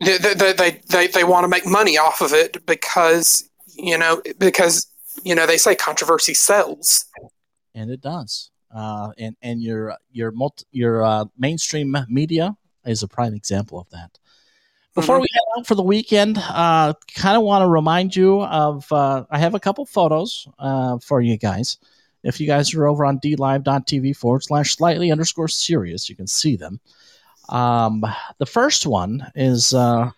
they 0.00 0.16
they 0.18 0.52
they 0.52 0.80
they, 0.88 1.06
they 1.08 1.24
want 1.24 1.44
to 1.44 1.48
make 1.48 1.66
money 1.66 1.98
off 1.98 2.20
of 2.20 2.32
it 2.32 2.64
because 2.66 3.48
you 3.76 3.98
know 3.98 4.22
because 4.38 4.86
you 5.24 5.34
know 5.34 5.46
they 5.46 5.56
say 5.58 5.74
controversy 5.74 6.34
sells. 6.34 7.06
and 7.74 7.90
it 7.90 8.00
does. 8.00 8.50
Uh, 8.74 9.12
and 9.18 9.36
and 9.42 9.62
your 9.62 9.96
your 10.12 10.30
multi, 10.32 10.64
your 10.72 11.02
uh, 11.04 11.24
mainstream 11.38 11.96
media 12.08 12.56
is 12.84 13.02
a 13.02 13.08
prime 13.08 13.34
example 13.34 13.78
of 13.80 13.88
that. 13.90 14.18
Before 14.94 15.18
Mhm. 15.18 15.22
we 15.22 15.28
head 15.32 15.58
out 15.60 15.66
for 15.66 15.74
the 15.74 15.82
weekend, 15.82 16.38
uh, 16.38 16.92
kind 17.16 17.36
of 17.36 17.42
want 17.42 17.62
to 17.62 17.68
remind 17.68 18.14
you 18.14 18.42
of 18.42 18.90
uh, 18.92 19.24
I 19.30 19.38
have 19.38 19.54
a 19.54 19.60
couple 19.60 19.84
photos 19.86 20.46
uh, 20.58 20.98
for 20.98 21.20
you 21.20 21.36
guys. 21.36 21.78
If 22.22 22.40
you 22.40 22.46
guys 22.46 22.72
are 22.74 22.86
over 22.86 23.04
on 23.04 23.18
dlive.tv 23.20 24.16
forward 24.16 24.44
slash 24.44 24.76
slightly 24.76 25.10
underscore 25.12 25.48
serious, 25.48 26.08
you 26.08 26.16
can 26.16 26.26
see 26.26 26.56
them. 26.56 26.80
Um, 27.48 28.04
the 28.38 28.46
first 28.46 28.86
one 28.86 29.30
is, 29.34 29.74
uh, 29.74 30.10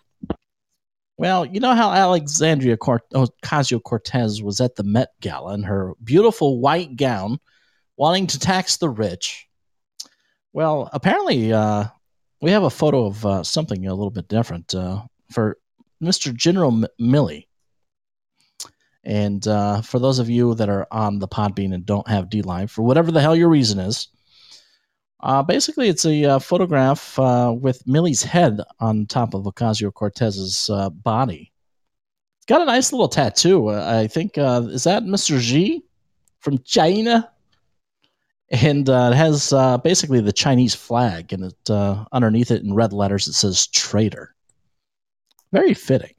well, 1.18 1.47
you 1.47 1.60
know 1.60 1.74
how 1.74 1.93
Alexandria 1.93 2.76
Cort- 2.76 3.09
Ocasio 3.10 3.82
Cortez 3.82 4.43
was 4.43 4.60
at 4.60 4.76
the 4.76 4.82
Met 4.82 5.10
Gala 5.20 5.55
in 5.55 5.62
her 5.62 5.94
beautiful 6.05 6.60
white 6.60 6.97
gown, 6.97 7.38
wanting 7.97 8.26
to 8.28 8.38
tax 8.38 8.76
the 8.76 8.88
rich. 8.88 9.48
Well, 10.52 10.90
apparently, 10.93 11.52
uh, 11.52 11.84
we 12.40 12.51
have 12.51 12.64
a 12.64 12.70
photo 12.70 13.06
of 13.06 13.24
uh, 13.24 13.43
something 13.43 13.86
a 13.86 13.94
little 13.94 14.10
bit 14.10 14.28
different 14.28 14.74
uh, 14.74 15.02
for 15.30 15.59
Mr. 16.02 16.34
General 16.34 16.84
M- 16.84 16.86
Milley. 17.01 17.47
And 19.02 19.47
uh, 19.47 19.82
for 19.82 19.98
those 19.98 20.18
of 20.18 20.28
you 20.28 20.55
that 20.56 20.68
are 20.68 20.86
on 20.90 21.18
the 21.18 21.28
Podbean 21.28 21.72
and 21.72 21.86
don't 21.86 22.09
have 22.09 22.28
D 22.28 22.43
Live, 22.43 22.70
for 22.70 22.82
whatever 22.82 23.12
the 23.12 23.20
hell 23.20 23.36
your 23.36 23.48
reason 23.48 23.78
is, 23.78 24.09
uh, 25.20 25.43
basically 25.43 25.88
it's 25.88 26.05
a 26.05 26.24
uh, 26.24 26.38
photograph 26.38 27.18
uh, 27.18 27.55
with 27.59 27.86
Milley's 27.86 28.22
head 28.22 28.60
on 28.80 29.06
top 29.06 29.34
of 29.34 29.44
Ocasio 29.44 29.93
Cortez's 29.93 30.68
uh, 30.70 30.90
body. 30.90 31.52
It's 32.38 32.47
got 32.47 32.62
a 32.62 32.66
nice 32.66 32.93
little 32.93 33.09
tattoo. 33.09 33.68
Uh, 33.68 34.01
I 34.02 34.06
think, 34.06 34.36
uh, 34.38 34.62
is 34.66 34.84
that 34.84 35.05
Mr. 35.05 35.40
Xi 35.40 35.84
from 36.40 36.59
China? 36.59 37.30
And 38.51 38.88
it 38.88 39.14
has 39.14 39.52
basically 39.82 40.20
the 40.20 40.32
Chinese 40.32 40.74
flag, 40.74 41.32
and 41.32 41.47
it 41.47 41.70
underneath 42.12 42.52
it 42.52 42.62
in 42.62 42.74
red 42.74 42.93
letters 42.93 43.26
it 43.26 43.32
says 43.32 43.66
"traitor." 43.66 44.36
Very 45.52 45.74
fitting. 45.74 46.14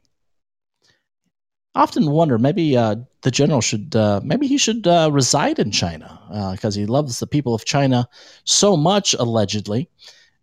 Often 1.77 2.09
wonder 2.09 2.39
maybe 2.39 2.75
uh, 2.75 2.95
the 3.21 3.29
general 3.29 3.61
should 3.61 3.95
uh, 3.95 4.19
maybe 4.23 4.47
he 4.47 4.57
should 4.57 4.87
uh, 4.87 5.09
reside 5.11 5.59
in 5.59 5.69
China 5.69 6.19
because 6.53 6.73
he 6.73 6.87
loves 6.87 7.19
the 7.19 7.27
people 7.27 7.53
of 7.53 7.65
China 7.65 8.09
so 8.45 8.75
much 8.75 9.13
allegedly, 9.13 9.87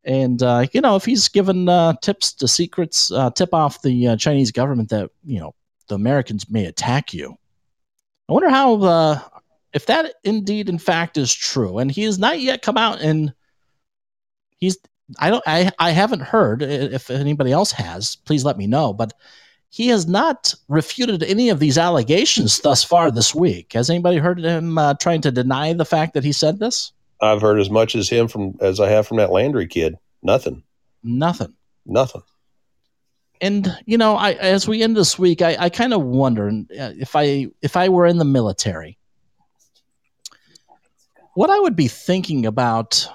and 0.05 0.43
uh, 0.45 0.67
you 0.73 0.81
know 0.81 0.95
if 0.95 1.05
he's 1.05 1.29
given 1.29 1.69
uh, 1.69 1.95
tips 2.03 2.33
to 2.35 2.47
secrets 2.47 3.11
uh, 3.11 3.31
tip 3.31 3.53
off 3.53 3.83
the 3.83 4.09
uh, 4.09 4.17
Chinese 4.17 4.53
government 4.53 4.91
that 4.91 5.11
you 5.25 5.41
know 5.41 5.57
the 5.89 5.97
Americans 5.97 6.49
may 6.49 6.67
attack 6.67 7.13
you. 7.13 7.35
I 8.29 8.33
wonder 8.33 8.51
how 8.51 8.83
uh, 8.83 9.21
if 9.73 9.87
that 9.87 10.15
indeed 10.23 10.69
in 10.69 10.79
fact 10.79 11.17
is 11.17 11.35
true, 11.35 11.79
and 11.79 11.91
he 11.91 12.03
has 12.03 12.17
not 12.17 12.41
yet 12.41 12.63
come 12.63 12.77
out 12.77 13.01
and 13.01 13.35
he's 14.59 14.79
I 15.19 15.31
don't 15.31 15.43
I 15.49 15.73
I 15.81 15.91
haven't 15.91 16.23
heard 16.23 16.63
if 16.63 17.11
anybody 17.11 17.51
else 17.51 17.73
has. 17.73 18.15
Please 18.25 18.45
let 18.45 18.57
me 18.57 18.69
know, 18.69 18.93
but 18.93 19.13
he 19.75 19.89
has 19.89 20.07
not 20.07 20.55
refuted 20.69 21.25
any 21.25 21.49
of 21.49 21.59
these 21.59 21.77
allegations 21.77 22.61
thus 22.61 22.85
far 22.85 23.11
this 23.11 23.35
week. 23.35 23.73
Has 23.73 23.91
anybody 23.91 24.19
heard 24.19 24.39
him 24.39 24.79
uh, 24.79 24.95
trying 24.95 25.21
to 25.23 25.33
deny 25.33 25.73
the 25.73 25.85
fact 25.85 26.15
that 26.15 26.23
he 26.23 26.31
said 26.31 26.61
this? 26.61 26.93
I've 27.21 27.41
heard 27.41 27.59
as 27.59 27.71
much 27.71 27.97
as 27.97 28.09
him 28.09 28.29
from 28.29 28.57
as 28.61 28.79
I 28.79 28.89
have 28.91 29.09
from 29.09 29.17
that 29.17 29.31
Laundrie 29.31 29.69
kid. 29.69 29.97
Nothing. 30.23 30.63
Nothing. 31.03 31.55
Nothing. 31.85 32.23
And 33.41 33.77
you 33.85 33.99
know, 33.99 34.15
I 34.15 34.35
as 34.35 34.69
we 34.69 34.81
end 34.81 34.97
this 34.97 35.19
week, 35.19 35.43
I, 35.43 35.57
I 35.59 35.71
kind 35.71 35.93
of 35.93 36.03
wonder 36.03 36.47
uh, 36.49 36.93
if 36.97 37.17
I 37.17 37.49
if 37.61 37.77
I 37.77 37.89
were 37.89 38.07
in 38.07 38.19
the 38.19 38.25
military, 38.25 38.97
what 41.35 41.51
I 41.51 41.59
would 41.59 41.75
be 41.75 41.89
thinking 41.89 42.47
about 42.47 43.09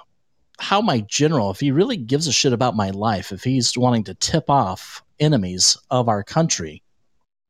how 0.59 0.81
my 0.81 1.01
general, 1.01 1.51
if 1.51 1.59
he 1.59 1.71
really 1.71 1.97
gives 1.97 2.27
a 2.27 2.31
shit 2.31 2.53
about 2.53 2.75
my 2.75 2.89
life, 2.91 3.31
if 3.31 3.43
he's 3.43 3.77
wanting 3.77 4.03
to 4.05 4.13
tip 4.15 4.49
off 4.49 5.03
enemies 5.19 5.77
of 5.89 6.09
our 6.09 6.23
country, 6.23 6.83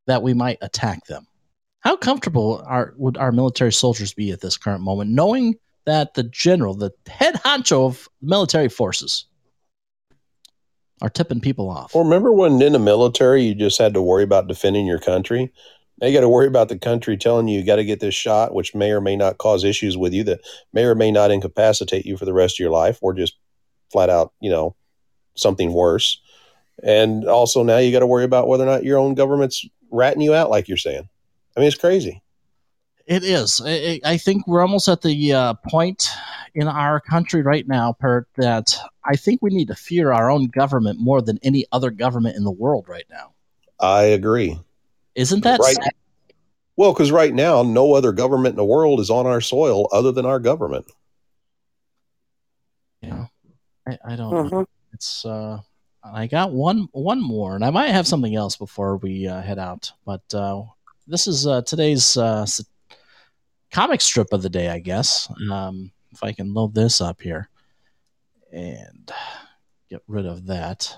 that 0.07 0.23
we 0.23 0.33
might 0.33 0.57
attack 0.61 1.05
them. 1.05 1.27
How 1.81 1.95
comfortable 1.95 2.63
are, 2.65 2.93
would 2.97 3.17
our 3.17 3.31
military 3.31 3.71
soldiers 3.71 4.13
be 4.13 4.31
at 4.31 4.41
this 4.41 4.57
current 4.57 4.81
moment, 4.81 5.11
knowing 5.11 5.55
that 5.85 6.13
the 6.13 6.23
general, 6.23 6.73
the 6.73 6.91
head 7.07 7.35
honcho 7.35 7.85
of 7.85 8.07
military 8.21 8.69
forces, 8.69 9.25
are 11.01 11.09
tipping 11.09 11.39
people 11.39 11.69
off? 11.69 11.95
Well, 11.95 12.03
remember 12.03 12.31
when 12.31 12.61
in 12.61 12.73
the 12.73 12.79
military 12.79 13.43
you 13.43 13.55
just 13.55 13.77
had 13.77 13.93
to 13.93 14.01
worry 14.01 14.23
about 14.23 14.47
defending 14.47 14.85
your 14.85 14.99
country? 14.99 15.53
Now 16.01 16.07
you 16.07 16.13
got 16.13 16.21
to 16.21 16.29
worry 16.29 16.47
about 16.47 16.69
the 16.69 16.77
country 16.77 17.17
telling 17.17 17.47
you 17.47 17.59
you 17.59 17.65
got 17.65 17.75
to 17.75 17.85
get 17.85 17.99
this 17.99 18.15
shot, 18.15 18.53
which 18.53 18.73
may 18.73 18.91
or 18.91 19.01
may 19.01 19.15
not 19.15 19.37
cause 19.37 19.63
issues 19.63 19.97
with 19.97 20.13
you, 20.13 20.23
that 20.25 20.41
may 20.71 20.83
or 20.83 20.95
may 20.95 21.11
not 21.11 21.31
incapacitate 21.31 22.05
you 22.05 22.15
for 22.17 22.25
the 22.25 22.33
rest 22.33 22.55
of 22.55 22.59
your 22.59 22.71
life, 22.71 22.99
or 23.01 23.13
just 23.13 23.35
flat 23.91 24.09
out, 24.09 24.33
you 24.39 24.49
know, 24.49 24.75
something 25.35 25.73
worse. 25.73 26.21
And 26.83 27.27
also 27.27 27.63
now 27.63 27.77
you 27.77 27.91
got 27.91 27.99
to 27.99 28.07
worry 28.07 28.23
about 28.23 28.47
whether 28.47 28.63
or 28.63 28.67
not 28.67 28.83
your 28.83 28.97
own 28.97 29.13
government's 29.13 29.65
ratting 29.91 30.21
you 30.21 30.33
out, 30.33 30.49
like 30.49 30.67
you're 30.67 30.77
saying. 30.77 31.09
I 31.57 31.59
mean, 31.59 31.67
it's 31.67 31.77
crazy. 31.77 32.21
It 33.05 33.23
is. 33.23 33.59
I, 33.65 33.99
I 34.05 34.17
think 34.17 34.47
we're 34.47 34.61
almost 34.61 34.87
at 34.87 35.01
the 35.01 35.33
uh, 35.33 35.55
point 35.67 36.07
in 36.53 36.67
our 36.67 37.01
country 37.01 37.41
right 37.41 37.67
now, 37.67 37.93
Pert, 37.99 38.27
that 38.37 38.77
I 39.03 39.15
think 39.15 39.41
we 39.41 39.49
need 39.49 39.67
to 39.69 39.75
fear 39.75 40.13
our 40.13 40.29
own 40.29 40.45
government 40.45 40.99
more 40.99 41.21
than 41.21 41.39
any 41.41 41.65
other 41.71 41.89
government 41.89 42.37
in 42.37 42.43
the 42.43 42.51
world 42.51 42.87
right 42.87 43.05
now. 43.09 43.33
I 43.79 44.03
agree. 44.03 44.59
Isn't 45.15 45.43
that 45.43 45.59
Right. 45.59 45.75
sad? 45.75 45.91
Well, 46.75 46.93
because 46.93 47.11
right 47.11 47.33
now, 47.33 47.61
no 47.63 47.93
other 47.93 48.11
government 48.13 48.53
in 48.53 48.57
the 48.57 48.63
world 48.65 48.99
is 48.99 49.09
on 49.09 49.25
our 49.25 49.41
soil 49.41 49.87
other 49.91 50.11
than 50.11 50.25
our 50.25 50.39
government. 50.39 50.85
Yeah. 53.01 53.25
I, 53.87 53.97
I 54.05 54.15
don't 54.15 54.31
know. 54.31 54.43
Mhm. 54.61 54.65
It's 54.93 55.25
uh 55.25 55.59
I 56.03 56.27
got 56.27 56.51
one 56.51 56.87
one 56.91 57.21
more 57.21 57.55
and 57.55 57.63
I 57.65 57.69
might 57.69 57.89
have 57.91 58.07
something 58.07 58.35
else 58.35 58.55
before 58.55 58.97
we 58.97 59.27
uh, 59.27 59.41
head 59.41 59.59
out. 59.59 59.91
But 60.05 60.21
uh 60.33 60.63
this 61.07 61.27
is 61.27 61.45
uh 61.47 61.61
today's 61.63 62.15
uh 62.17 62.45
comic 63.71 64.01
strip 64.01 64.27
of 64.31 64.41
the 64.41 64.49
day, 64.49 64.69
I 64.69 64.79
guess. 64.79 65.29
Um 65.51 65.91
if 66.11 66.23
I 66.23 66.31
can 66.33 66.53
load 66.53 66.73
this 66.73 67.01
up 67.01 67.21
here 67.21 67.49
and 68.51 69.11
get 69.89 70.01
rid 70.07 70.25
of 70.25 70.45
that. 70.47 70.95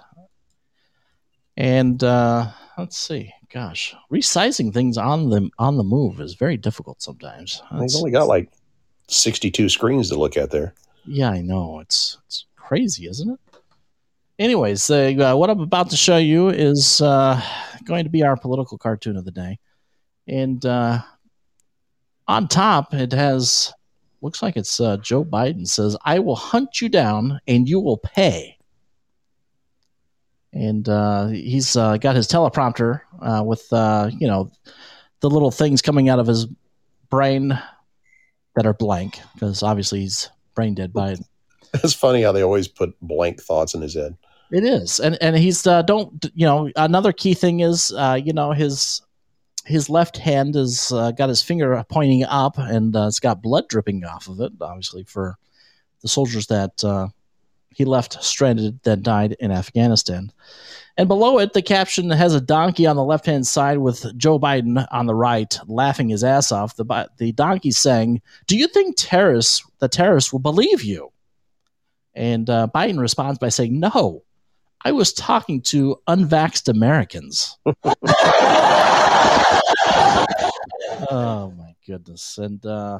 And 1.61 2.03
uh 2.03 2.47
let's 2.75 2.97
see. 2.97 3.31
Gosh, 3.53 3.93
resizing 4.11 4.73
things 4.73 4.97
on 4.97 5.29
the 5.29 5.51
on 5.59 5.77
the 5.77 5.83
move 5.83 6.19
is 6.19 6.33
very 6.33 6.57
difficult 6.57 7.03
sometimes. 7.03 7.61
They've 7.71 7.95
only 7.97 8.09
got 8.09 8.27
like 8.27 8.49
62 9.09 9.69
screens 9.69 10.09
to 10.09 10.15
look 10.15 10.37
at 10.37 10.49
there. 10.49 10.73
yeah, 11.05 11.29
I 11.29 11.41
know. 11.41 11.79
It's 11.79 12.17
it's 12.25 12.45
crazy, 12.55 13.05
isn't 13.07 13.29
it? 13.29 13.39
Anyways, 14.39 14.89
uh, 14.89 15.35
what 15.35 15.51
I'm 15.51 15.59
about 15.59 15.91
to 15.91 15.97
show 15.97 16.17
you 16.17 16.49
is 16.49 16.99
uh, 16.99 17.39
going 17.83 18.05
to 18.05 18.09
be 18.09 18.23
our 18.23 18.35
political 18.35 18.79
cartoon 18.79 19.15
of 19.15 19.25
the 19.25 19.31
day, 19.31 19.59
and 20.27 20.65
uh, 20.65 20.99
on 22.27 22.47
top 22.47 22.91
it 22.95 23.11
has 23.11 23.71
looks 24.23 24.41
like 24.41 24.57
it's 24.57 24.79
uh, 24.79 24.97
Joe 24.97 25.23
Biden 25.23 25.67
says, 25.67 25.95
"I 26.05 26.17
will 26.17 26.37
hunt 26.37 26.81
you 26.81 26.89
down 26.89 27.39
and 27.45 27.69
you 27.69 27.79
will 27.79 27.97
pay." 27.97 28.57
And 30.53 30.87
uh, 30.89 31.27
he's 31.27 31.75
uh, 31.77 31.97
got 31.97 32.15
his 32.15 32.27
teleprompter 32.27 33.01
uh, 33.21 33.43
with 33.45 33.71
uh, 33.71 34.09
you 34.19 34.27
know 34.27 34.51
the 35.21 35.29
little 35.29 35.51
things 35.51 35.81
coming 35.81 36.09
out 36.09 36.19
of 36.19 36.27
his 36.27 36.47
brain 37.09 37.57
that 38.55 38.65
are 38.65 38.73
blank 38.73 39.19
because 39.33 39.63
obviously 39.63 40.01
he's 40.01 40.29
brain 40.55 40.75
dead 40.75 40.93
Biden. 40.93 41.25
It's 41.73 41.93
funny 41.93 42.21
how 42.21 42.33
they 42.33 42.43
always 42.43 42.67
put 42.67 42.93
blank 43.01 43.41
thoughts 43.41 43.73
in 43.73 43.81
his 43.81 43.93
head. 43.93 44.17
It 44.51 44.65
is, 44.65 44.99
and 44.99 45.17
and 45.21 45.37
he's 45.37 45.65
uh, 45.65 45.83
don't 45.83 46.25
you 46.35 46.45
know 46.45 46.69
another 46.75 47.13
key 47.13 47.33
thing 47.33 47.61
is 47.61 47.93
uh, 47.93 48.19
you 48.21 48.33
know 48.33 48.51
his 48.51 49.01
his 49.65 49.89
left 49.89 50.17
hand 50.17 50.55
has 50.55 50.91
uh, 50.91 51.11
got 51.11 51.29
his 51.29 51.41
finger 51.41 51.81
pointing 51.89 52.25
up 52.25 52.57
and 52.57 52.93
uh, 52.93 53.07
it's 53.07 53.21
got 53.21 53.41
blood 53.41 53.69
dripping 53.69 54.03
off 54.03 54.27
of 54.27 54.41
it, 54.41 54.51
obviously 54.59 55.03
for 55.03 55.37
the 56.01 56.09
soldiers 56.09 56.47
that 56.47 56.83
uh, 56.83 57.07
he 57.73 57.85
left 57.85 58.23
stranded 58.23 58.81
then 58.83 59.01
died 59.01 59.35
in 59.39 59.51
Afghanistan. 59.51 60.31
And 60.97 61.07
below 61.07 61.39
it, 61.39 61.53
the 61.53 61.61
caption 61.61 62.09
has 62.09 62.35
a 62.35 62.41
donkey 62.41 62.85
on 62.85 62.95
the 62.95 63.03
left 63.03 63.25
hand 63.25 63.47
side 63.47 63.77
with 63.77 64.15
Joe 64.17 64.37
Biden 64.37 64.85
on 64.91 65.05
the 65.05 65.15
right, 65.15 65.57
laughing 65.67 66.09
his 66.09 66.23
ass 66.23 66.51
off. 66.51 66.75
The 66.75 67.09
the 67.17 67.31
donkey 67.31 67.71
saying, 67.71 68.21
"Do 68.47 68.57
you 68.57 68.67
think 68.67 68.95
terrorists 68.97 69.65
the 69.79 69.87
terrorists 69.87 70.33
will 70.33 70.39
believe 70.39 70.83
you?" 70.83 71.11
And 72.13 72.49
uh, 72.49 72.67
Biden 72.73 72.99
responds 72.99 73.39
by 73.39 73.49
saying, 73.49 73.79
"No." 73.79 74.23
I 74.83 74.91
was 74.93 75.13
talking 75.13 75.61
to 75.63 75.97
unvaxxed 76.07 76.67
Americans. 76.67 77.55
oh 81.11 81.53
my 81.55 81.75
goodness! 81.85 82.39
And 82.39 82.65
uh, 82.65 82.99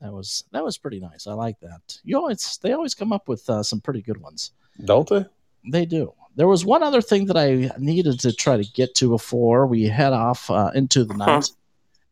that 0.00 0.12
was 0.12 0.44
that 0.52 0.64
was 0.64 0.78
pretty 0.78 1.00
nice. 1.00 1.26
I 1.26 1.32
like 1.32 1.60
that. 1.60 1.98
You 2.04 2.16
always 2.16 2.58
they 2.62 2.72
always 2.72 2.94
come 2.94 3.12
up 3.12 3.28
with 3.28 3.48
uh, 3.50 3.62
some 3.62 3.80
pretty 3.80 4.02
good 4.02 4.18
ones. 4.18 4.52
Don't 4.84 5.08
they? 5.08 5.26
They 5.70 5.84
do. 5.84 6.14
There 6.36 6.48
was 6.48 6.64
one 6.64 6.82
other 6.82 7.02
thing 7.02 7.26
that 7.26 7.36
I 7.36 7.70
needed 7.78 8.20
to 8.20 8.32
try 8.32 8.56
to 8.56 8.64
get 8.72 8.94
to 8.96 9.10
before 9.10 9.66
we 9.66 9.84
head 9.84 10.12
off 10.12 10.50
uh, 10.50 10.70
into 10.74 11.04
the 11.04 11.14
night, 11.14 11.50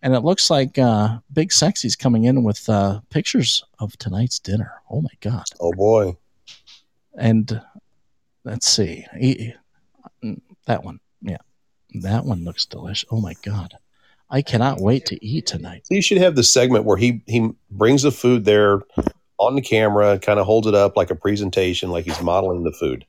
and 0.03 0.15
it 0.15 0.21
looks 0.21 0.51
like 0.51 0.79
uh, 0.79 1.19
Big 1.33 1.53
Sexy's 1.53 1.97
coming 1.97 2.25
in 2.25 2.43
with 2.43 2.69
uh, 2.69 3.01
pictures 3.11 3.65
of 3.79 3.97
tonight's 3.99 4.39
dinner. 4.39 4.83
Oh 4.91 5.01
my 5.01 5.11
god! 5.21 5.45
Oh 5.61 5.73
boy. 5.73 6.17
And 7.17 7.61
let's 8.45 8.69
see, 8.69 9.05
mm, 10.23 10.41
that 10.67 10.85
one, 10.85 11.01
yeah, 11.21 11.39
that 12.03 12.25
one 12.25 12.45
looks 12.45 12.65
delicious. 12.67 13.09
Oh 13.11 13.21
my 13.21 13.35
god! 13.43 13.75
I 14.31 14.43
cannot 14.43 14.81
wait 14.81 15.07
to 15.07 15.25
eat 15.25 15.47
tonight. 15.47 15.87
So 15.87 15.95
you 15.95 16.03
should 16.03 16.19
have 16.19 16.37
the 16.37 16.43
segment 16.43 16.85
where 16.85 16.97
he 16.97 17.23
he 17.27 17.51
brings 17.71 18.03
the 18.03 18.13
food 18.13 18.45
there 18.45 18.83
on 19.39 19.55
the 19.55 19.63
camera, 19.63 20.19
kind 20.19 20.39
of 20.39 20.47
holds 20.47 20.67
it 20.67 20.75
up 20.75 20.97
like 20.97 21.11
a 21.11 21.15
presentation, 21.15 21.91
like 21.91 22.05
he's 22.05 22.21
modeling 22.21 22.65
the 22.65 22.73
food. 22.73 23.07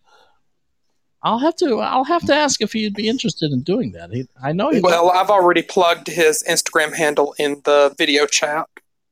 I'll 1.22 1.40
have 1.40 1.56
to. 1.58 1.80
I'll 1.80 2.06
have 2.06 2.26
to 2.28 2.34
ask 2.34 2.62
if 2.62 2.72
he'd 2.72 2.94
be 2.94 3.10
interested 3.10 3.52
in 3.52 3.62
doing 3.62 3.91
that. 3.91 4.12
He, 4.12 4.26
I 4.41 4.54
know 4.54 4.70
he. 4.70 4.80
Well, 4.80 5.10
I've 5.10 5.30
already 5.30 5.62
plugged 5.62 6.08
his 6.08 6.44
Instagram 6.48 6.96
handle 6.96 7.36
in 7.38 7.62
the 7.66 7.94
video 7.98 8.26
chat. 8.26 8.68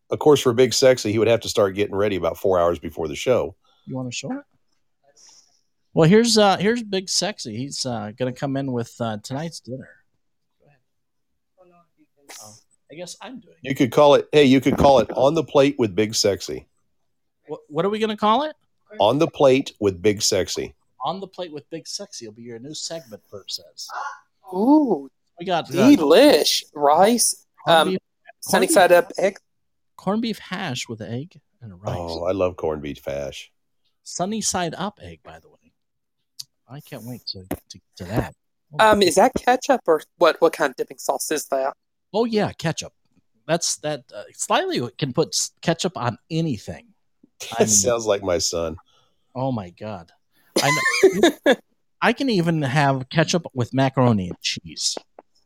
Of 0.09 0.19
course, 0.19 0.39
for 0.39 0.53
Big 0.53 0.73
Sexy, 0.73 1.11
he 1.11 1.19
would 1.19 1.27
have 1.27 1.41
to 1.41 1.49
start 1.49 1.75
getting 1.75 1.95
ready 1.95 2.15
about 2.15 2.37
four 2.37 2.59
hours 2.59 2.79
before 2.79 3.09
the 3.09 3.15
show. 3.15 3.55
You 3.85 3.95
want 3.95 4.09
to 4.09 4.15
show 4.15 4.31
it? 4.31 4.43
Well, 5.93 6.07
here's 6.07 6.37
uh 6.37 6.57
here's 6.57 6.83
Big 6.83 7.09
Sexy. 7.09 7.57
He's 7.57 7.85
uh, 7.85 8.11
gonna 8.17 8.31
come 8.31 8.55
in 8.55 8.71
with 8.71 8.93
uh, 9.01 9.17
tonight's 9.21 9.59
dinner. 9.59 9.89
Go. 12.27 12.33
Oh, 12.43 12.53
I 12.91 12.95
guess 12.95 13.15
I'm 13.21 13.39
doing. 13.39 13.55
It. 13.63 13.69
You 13.69 13.75
could 13.75 13.91
call 13.91 14.15
it. 14.15 14.27
Hey, 14.31 14.45
you 14.45 14.61
could 14.61 14.77
call 14.77 14.99
it 14.99 15.09
on 15.11 15.33
the 15.33 15.43
plate 15.43 15.75
with 15.77 15.95
Big 15.95 16.15
Sexy. 16.15 16.67
What, 17.47 17.61
what 17.69 17.85
are 17.85 17.89
we 17.89 17.99
gonna 17.99 18.17
call 18.17 18.43
it? 18.43 18.55
On 18.99 19.19
the 19.19 19.27
plate 19.27 19.73
with 19.79 20.01
Big 20.01 20.21
Sexy. 20.21 20.73
On 21.03 21.19
the 21.19 21.27
plate 21.27 21.51
with 21.53 21.69
Big 21.69 21.87
Sexy 21.87 22.25
will 22.25 22.33
be 22.33 22.43
your 22.43 22.59
new 22.59 22.73
segment. 22.73 23.21
Bert 23.29 23.51
says. 23.51 23.87
Ooh, 24.53 25.09
We 25.39 25.45
got 25.45 25.69
uh, 25.69 25.73
delish. 25.73 26.63
Rice, 26.73 27.45
um, 27.67 27.89
beef, 27.91 27.99
sunny 28.39 28.67
beef. 28.67 28.73
side 28.73 28.91
up 28.91 29.11
egg. 29.17 29.37
corned 29.97 30.21
beef 30.21 30.39
hash 30.39 30.87
with 30.87 31.01
egg 31.01 31.39
and 31.61 31.81
rice. 31.81 31.95
Oh, 31.97 32.23
I 32.25 32.31
love 32.31 32.55
corned 32.55 32.81
beef 32.81 33.03
hash. 33.05 33.51
Sunny 34.03 34.41
side 34.41 34.73
up 34.77 34.99
egg, 35.01 35.19
by 35.23 35.39
the 35.39 35.49
way. 35.49 35.73
I 36.69 36.79
can't 36.81 37.03
wait 37.03 37.25
to, 37.27 37.45
to, 37.69 37.79
to 37.97 38.03
that. 38.05 38.35
Um, 38.79 39.01
is 39.01 39.15
that 39.15 39.31
ketchup 39.35 39.81
or 39.87 40.01
what? 40.17 40.41
What 40.41 40.53
kind 40.53 40.69
of 40.69 40.75
dipping 40.75 40.97
sauce 40.97 41.31
is 41.31 41.45
that? 41.47 41.73
Oh 42.13 42.25
yeah, 42.25 42.51
ketchup. 42.53 42.93
That's 43.47 43.77
that. 43.77 44.03
Uh, 44.13 44.23
slightly 44.33 44.81
can 44.97 45.13
put 45.13 45.35
ketchup 45.61 45.93
on 45.97 46.17
anything. 46.29 46.87
I 47.43 47.45
That 47.51 47.59
mean- 47.59 47.67
sounds 47.67 48.05
like 48.05 48.23
my 48.23 48.37
son. 48.37 48.77
Oh 49.35 49.51
my 49.51 49.69
god! 49.69 50.11
I 50.61 50.71
know. 51.45 51.55
I 52.01 52.13
can 52.13 52.29
even 52.29 52.61
have 52.63 53.09
ketchup 53.09 53.45
with 53.53 53.73
macaroni 53.73 54.29
and 54.29 54.41
cheese. 54.41 54.97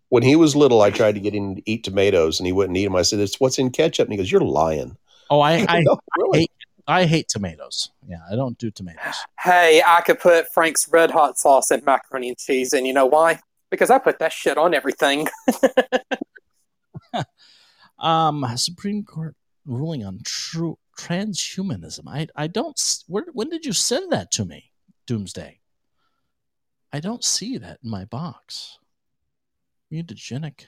When 0.10 0.24
he 0.24 0.36
was 0.36 0.56
little, 0.56 0.82
I 0.82 0.90
tried 0.92 1.14
to 1.16 1.22
get 1.22 1.34
him 1.34 1.56
to 1.56 1.62
eat 1.70 1.84
tomatoes, 1.84 2.40
and 2.40 2.46
he 2.48 2.54
wouldn't 2.54 2.78
eat 2.78 2.86
them. 2.86 2.96
I 2.96 3.02
said, 3.02 3.20
"It's 3.20 3.40
what's 3.40 3.60
in 3.60 3.70
ketchup," 3.72 4.06
and 4.08 4.14
he 4.14 4.18
goes, 4.18 4.32
"You're 4.32 4.42
lying." 4.42 4.98
Oh, 5.30 5.40
I 5.42 5.66
I, 5.70 5.82
No, 5.82 5.98
really? 6.18 6.40
hate 6.40 6.52
I 6.88 7.06
hate 7.06 7.28
tomatoes. 7.30 7.92
Yeah, 8.08 8.18
I 8.32 8.36
don't 8.36 8.58
do 8.58 8.72
tomatoes. 8.72 9.16
Hey, 9.40 9.82
I 9.86 10.02
could 10.02 10.20
put 10.20 10.52
Frank's 10.54 10.88
Red 10.90 11.12
Hot 11.12 11.38
sauce 11.38 11.70
in 11.72 11.84
macaroni 11.86 12.30
and 12.30 12.38
cheese, 12.38 12.74
and 12.74 12.86
you 12.88 12.94
know 12.94 13.06
why? 13.06 13.40
Because 13.70 13.90
I 13.90 13.98
put 14.00 14.20
that 14.20 14.34
shit 14.34 14.58
on 14.58 14.74
everything. 14.74 15.28
Um, 18.00 18.46
Supreme 18.56 19.04
Court 19.04 19.36
ruling 19.66 20.04
on 20.04 20.20
true 20.24 20.78
transhumanism. 20.98 22.08
I 22.08 22.28
I 22.36 22.48
don't. 22.48 22.80
Where 23.08 23.26
when 23.34 23.50
did 23.50 23.66
you 23.66 23.74
send 23.74 24.12
that 24.12 24.32
to 24.32 24.46
me? 24.46 24.72
Doomsday. 25.06 25.60
I 26.92 27.00
don't 27.00 27.24
see 27.24 27.58
that 27.58 27.80
in 27.84 27.90
my 27.90 28.06
box. 28.06 28.80
Mutagenic. 29.92 30.66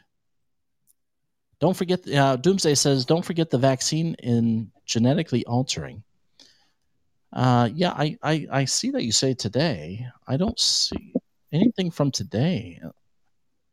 Don't 1.60 1.76
forget. 1.76 2.08
Uh, 2.08 2.36
Doomsday 2.36 2.76
says, 2.76 3.06
"Don't 3.06 3.26
forget 3.26 3.50
the 3.50 3.58
vaccine 3.58 4.16
in 4.16 4.72
genetically 4.86 5.46
altering." 5.46 6.04
Uh, 7.32 7.70
yeah, 7.74 7.92
I, 7.92 8.18
I 8.22 8.48
I 8.52 8.66
see 8.66 8.92
that 8.92 9.04
you 9.04 9.12
say 9.12 9.34
today. 9.34 10.06
I 10.28 10.38
don't 10.38 10.60
see 10.60 11.14
anything 11.52 11.90
from 11.90 12.12
today. 12.12 12.80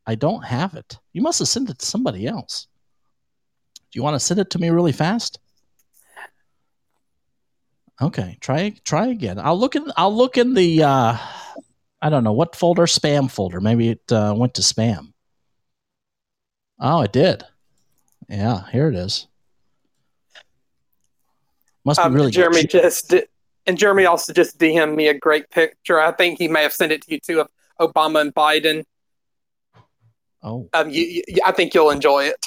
I 0.07 0.15
don't 0.15 0.43
have 0.43 0.73
it. 0.73 0.97
You 1.13 1.21
must 1.21 1.39
have 1.39 1.47
sent 1.47 1.69
it 1.69 1.79
to 1.79 1.85
somebody 1.85 2.27
else. 2.27 2.67
Do 3.91 3.97
you 3.99 4.03
want 4.03 4.15
to 4.15 4.19
send 4.19 4.39
it 4.39 4.49
to 4.51 4.59
me 4.59 4.69
really 4.69 4.91
fast? 4.91 5.39
Okay, 8.01 8.37
try 8.41 8.73
try 8.83 9.07
again. 9.07 9.37
I'll 9.37 9.59
look 9.59 9.75
in. 9.75 9.91
I'll 9.95 10.15
look 10.15 10.37
in 10.37 10.53
the. 10.55 10.83
Uh, 10.83 11.17
I 12.01 12.09
don't 12.09 12.23
know 12.23 12.31
what 12.31 12.55
folder. 12.55 12.83
Spam 12.87 13.29
folder. 13.29 13.61
Maybe 13.61 13.89
it 13.89 14.11
uh, 14.11 14.33
went 14.35 14.55
to 14.55 14.61
spam. 14.63 15.13
Oh, 16.79 17.01
it 17.01 17.11
did. 17.13 17.43
Yeah, 18.27 18.67
here 18.71 18.87
it 18.89 18.95
is. 18.95 19.27
Must 21.85 21.99
be 21.99 22.03
Um, 22.03 22.13
really 22.13 22.31
Jeremy 22.31 22.61
good. 22.61 22.71
just 22.71 23.13
and 23.67 23.77
Jeremy 23.77 24.05
also 24.05 24.33
just 24.33 24.57
DM'd 24.57 24.95
me 24.95 25.07
a 25.07 25.13
great 25.13 25.49
picture. 25.51 25.99
I 25.99 26.11
think 26.11 26.39
he 26.39 26.47
may 26.47 26.63
have 26.63 26.73
sent 26.73 26.91
it 26.91 27.03
to 27.03 27.11
you 27.11 27.19
too 27.19 27.41
of 27.41 27.49
Obama 27.79 28.21
and 28.21 28.33
Biden. 28.33 28.83
Oh, 30.43 30.69
Um, 30.73 30.89
you, 30.89 31.23
you, 31.27 31.37
I 31.45 31.51
think 31.51 31.73
you'll 31.73 31.91
enjoy 31.91 32.25
it. 32.25 32.45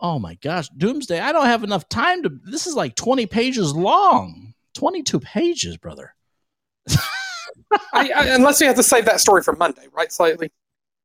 oh 0.00 0.18
my 0.18 0.34
gosh, 0.36 0.68
Doomsday! 0.70 1.20
I 1.20 1.32
don't 1.32 1.46
have 1.46 1.64
enough 1.64 1.88
time 1.88 2.22
to. 2.24 2.30
This 2.44 2.66
is 2.66 2.74
like 2.74 2.94
twenty 2.96 3.26
pages 3.26 3.74
long. 3.74 4.54
Twenty-two 4.74 5.20
pages, 5.20 5.76
brother. 5.76 6.14
I, 7.92 8.10
I, 8.10 8.26
unless 8.34 8.60
we 8.60 8.66
have 8.66 8.76
to 8.76 8.82
save 8.82 9.04
that 9.04 9.20
story 9.20 9.42
for 9.42 9.54
Monday, 9.54 9.86
right? 9.92 10.12
Slightly. 10.12 10.50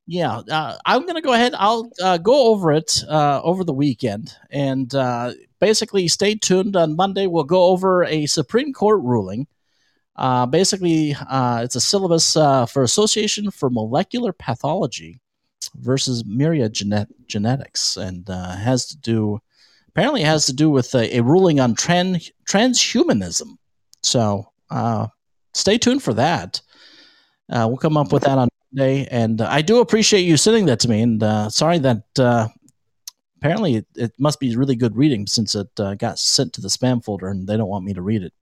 Yeah, 0.09 0.37
uh, 0.49 0.77
I'm 0.85 1.01
going 1.01 1.15
to 1.15 1.21
go 1.21 1.33
ahead. 1.33 1.53
I'll 1.57 1.91
uh, 2.01 2.17
go 2.17 2.47
over 2.47 2.71
it 2.71 3.03
uh, 3.09 3.41
over 3.43 3.65
the 3.65 3.73
weekend. 3.73 4.33
And 4.49 4.93
uh, 4.95 5.33
basically, 5.59 6.07
stay 6.07 6.35
tuned. 6.35 6.77
On 6.77 6.95
Monday, 6.95 7.27
we'll 7.27 7.43
go 7.43 7.65
over 7.65 8.05
a 8.05 8.25
Supreme 8.25 8.71
Court 8.71 9.01
ruling. 9.03 9.47
Uh, 10.15 10.45
basically, 10.45 11.13
uh, 11.29 11.61
it's 11.63 11.75
a 11.75 11.81
syllabus 11.81 12.37
uh, 12.37 12.65
for 12.65 12.83
Association 12.83 13.51
for 13.51 13.69
Molecular 13.69 14.31
Pathology 14.31 15.19
versus 15.77 16.23
Myriad 16.25 16.73
Genet- 16.73 17.27
Genetics, 17.27 17.97
and 17.97 18.29
uh, 18.29 18.55
has 18.55 18.85
to 18.87 18.97
do 18.97 19.39
apparently 19.89 20.21
has 20.21 20.45
to 20.45 20.53
do 20.53 20.69
with 20.69 20.93
a, 20.93 21.17
a 21.17 21.23
ruling 21.23 21.59
on 21.59 21.75
tran- 21.75 22.31
transhumanism. 22.47 23.57
So 24.03 24.51
uh, 24.69 25.07
stay 25.53 25.77
tuned 25.79 26.03
for 26.03 26.13
that. 26.13 26.61
Uh, 27.51 27.65
we'll 27.67 27.77
come 27.77 27.97
up 27.97 28.11
with 28.11 28.23
that 28.23 28.37
on 28.37 28.49
Monday, 28.71 29.07
and 29.09 29.41
I 29.41 29.61
do 29.61 29.79
appreciate 29.79 30.21
you 30.21 30.37
sending 30.37 30.65
that 30.65 30.79
to 30.81 30.89
me. 30.89 31.01
And 31.01 31.23
uh, 31.23 31.49
sorry 31.49 31.79
that 31.79 32.03
uh, 32.19 32.47
apparently 33.37 33.77
it, 33.77 33.87
it 33.95 34.11
must 34.19 34.39
be 34.39 34.55
really 34.55 34.75
good 34.75 34.95
reading 34.95 35.25
since 35.25 35.55
it 35.55 35.69
uh, 35.79 35.95
got 35.95 36.19
sent 36.19 36.53
to 36.53 36.61
the 36.61 36.67
spam 36.67 37.03
folder, 37.03 37.29
and 37.29 37.47
they 37.47 37.57
don't 37.57 37.69
want 37.69 37.85
me 37.85 37.93
to 37.93 38.01
read 38.01 38.21
it. 38.21 38.33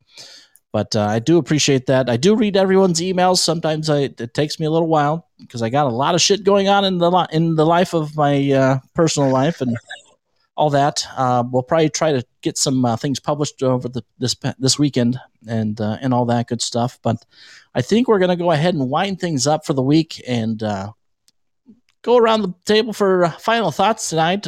But 0.76 0.94
uh, 0.94 1.06
I 1.06 1.20
do 1.20 1.38
appreciate 1.38 1.86
that. 1.86 2.10
I 2.10 2.18
do 2.18 2.36
read 2.36 2.58
everyone's 2.58 3.00
emails. 3.00 3.38
Sometimes 3.38 3.90
I, 3.90 4.00
it 4.00 4.34
takes 4.34 4.60
me 4.60 4.66
a 4.66 4.70
little 4.70 4.90
while 4.90 5.26
because 5.40 5.62
I 5.62 5.70
got 5.70 5.86
a 5.86 5.90
lot 5.90 6.16
of 6.16 6.22
shit 6.22 6.44
going 6.44 6.68
on 6.68 6.84
in 6.84 6.98
the 6.98 7.10
li- 7.10 7.28
in 7.32 7.56
the 7.56 7.66
life 7.66 7.94
of 7.94 8.14
my 8.18 8.52
uh, 8.52 8.80
personal 8.94 9.30
life 9.30 9.62
and 9.62 9.78
all 10.58 10.70
that. 10.72 11.08
Uh, 11.16 11.46
we'll 11.50 11.64
probably 11.64 11.88
try 11.90 12.12
to 12.12 12.26
get 12.42 12.58
some 12.58 12.84
uh, 12.84 12.98
things 12.98 13.22
published 13.22 13.64
over 13.64 13.88
the 13.88 14.04
this 14.20 14.36
this 14.60 14.78
weekend 14.78 15.18
and 15.48 15.80
uh, 15.80 15.98
and 16.02 16.14
all 16.14 16.26
that 16.26 16.50
good 16.50 16.62
stuff. 16.62 17.00
But 17.02 17.24
I 17.74 17.82
think 17.82 18.10
we're 18.10 18.20
to 18.20 18.36
go 18.36 18.52
ahead 18.52 18.74
and 18.74 18.90
wind 18.90 19.22
things 19.22 19.48
up 19.48 19.66
for 19.66 19.72
the 19.72 19.82
week 19.82 20.22
and 20.28 20.62
uh, 20.62 20.92
go 22.02 22.18
around 22.18 22.42
the 22.42 22.54
table 22.66 22.92
for 22.92 23.30
final 23.40 23.72
thoughts 23.72 24.10
tonight. 24.10 24.46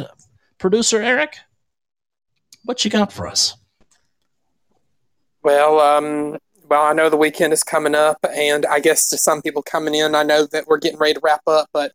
Producer 0.58 1.00
Eric, 1.00 1.38
what 2.64 2.84
you 2.84 2.90
got 2.90 3.14
for 3.14 3.26
us? 3.26 3.57
Well, 5.42 5.80
um, 5.80 6.38
well, 6.68 6.82
I 6.82 6.92
know 6.92 7.08
the 7.08 7.16
weekend 7.16 7.52
is 7.52 7.62
coming 7.62 7.94
up, 7.94 8.18
and 8.34 8.66
I 8.66 8.80
guess 8.80 9.08
to 9.10 9.18
some 9.18 9.40
people 9.42 9.62
coming 9.62 9.94
in, 9.94 10.14
I 10.14 10.22
know 10.22 10.46
that 10.52 10.66
we're 10.66 10.78
getting 10.78 10.98
ready 10.98 11.14
to 11.14 11.20
wrap 11.22 11.42
up, 11.46 11.68
but 11.72 11.92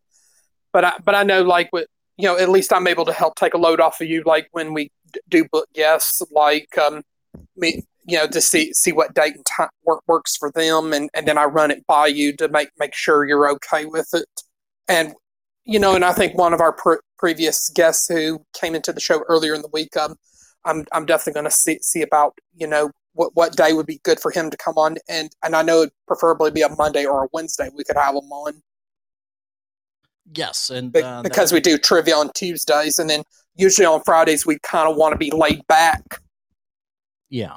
but 0.72 0.84
I, 0.84 0.92
but 1.04 1.14
I 1.14 1.22
know 1.22 1.42
like 1.42 1.70
with 1.72 1.86
you 2.16 2.24
know 2.24 2.38
at 2.38 2.48
least 2.48 2.72
I'm 2.72 2.86
able 2.86 3.04
to 3.04 3.12
help 3.12 3.36
take 3.36 3.54
a 3.54 3.58
load 3.58 3.80
off 3.80 4.00
of 4.00 4.08
you, 4.08 4.22
like 4.26 4.48
when 4.52 4.72
we 4.74 4.90
do 5.28 5.44
book 5.50 5.68
guests, 5.74 6.22
like 6.32 6.76
um, 6.78 7.02
me, 7.56 7.84
you 8.06 8.18
know, 8.18 8.26
to 8.26 8.40
see 8.40 8.72
see 8.72 8.92
what 8.92 9.14
date 9.14 9.36
and 9.36 9.46
time 9.46 9.68
work, 9.84 10.02
works 10.06 10.36
for 10.36 10.50
them, 10.52 10.92
and 10.92 11.10
and 11.14 11.28
then 11.28 11.38
I 11.38 11.44
run 11.44 11.70
it 11.70 11.86
by 11.86 12.06
you 12.08 12.34
to 12.36 12.48
make 12.48 12.70
make 12.78 12.94
sure 12.94 13.24
you're 13.24 13.48
okay 13.50 13.84
with 13.86 14.08
it, 14.14 14.28
and 14.88 15.14
you 15.64 15.78
know, 15.78 15.94
and 15.94 16.04
I 16.04 16.12
think 16.12 16.36
one 16.36 16.52
of 16.52 16.60
our 16.60 16.72
pre- 16.72 16.98
previous 17.18 17.70
guests 17.70 18.08
who 18.08 18.44
came 18.52 18.74
into 18.74 18.92
the 18.92 19.00
show 19.00 19.22
earlier 19.28 19.54
in 19.54 19.62
the 19.62 19.70
week, 19.72 19.96
um, 19.96 20.16
I'm 20.64 20.84
I'm 20.92 21.06
definitely 21.06 21.34
going 21.34 21.50
to 21.50 21.56
see 21.56 21.78
see 21.82 22.02
about 22.02 22.36
you 22.56 22.66
know 22.66 22.90
what 23.14 23.34
what 23.34 23.56
day 23.56 23.72
would 23.72 23.86
be 23.86 24.00
good 24.04 24.20
for 24.20 24.30
him 24.30 24.50
to 24.50 24.56
come 24.56 24.76
on, 24.76 24.96
and 25.08 25.30
and 25.42 25.56
I 25.56 25.62
know 25.62 25.78
it'd 25.82 25.92
preferably 26.06 26.50
be 26.50 26.62
a 26.62 26.68
Monday 26.68 27.04
or 27.06 27.24
a 27.24 27.28
Wednesday 27.32 27.70
we 27.74 27.84
could 27.84 27.96
have 27.96 28.14
him 28.14 28.30
on 28.30 28.62
Yes, 30.32 30.70
and 30.70 30.92
Be- 30.92 31.02
uh, 31.02 31.22
because 31.22 31.52
we 31.52 31.60
do 31.60 31.76
trivia 31.76 32.16
on 32.16 32.30
Tuesdays, 32.34 32.98
and 32.98 33.10
then 33.10 33.22
usually 33.56 33.86
on 33.86 34.02
Fridays 34.04 34.46
we 34.46 34.58
kind 34.62 34.88
of 34.88 34.96
want 34.96 35.12
to 35.12 35.18
be 35.18 35.30
laid 35.30 35.66
back. 35.66 36.20
Yeah. 37.28 37.56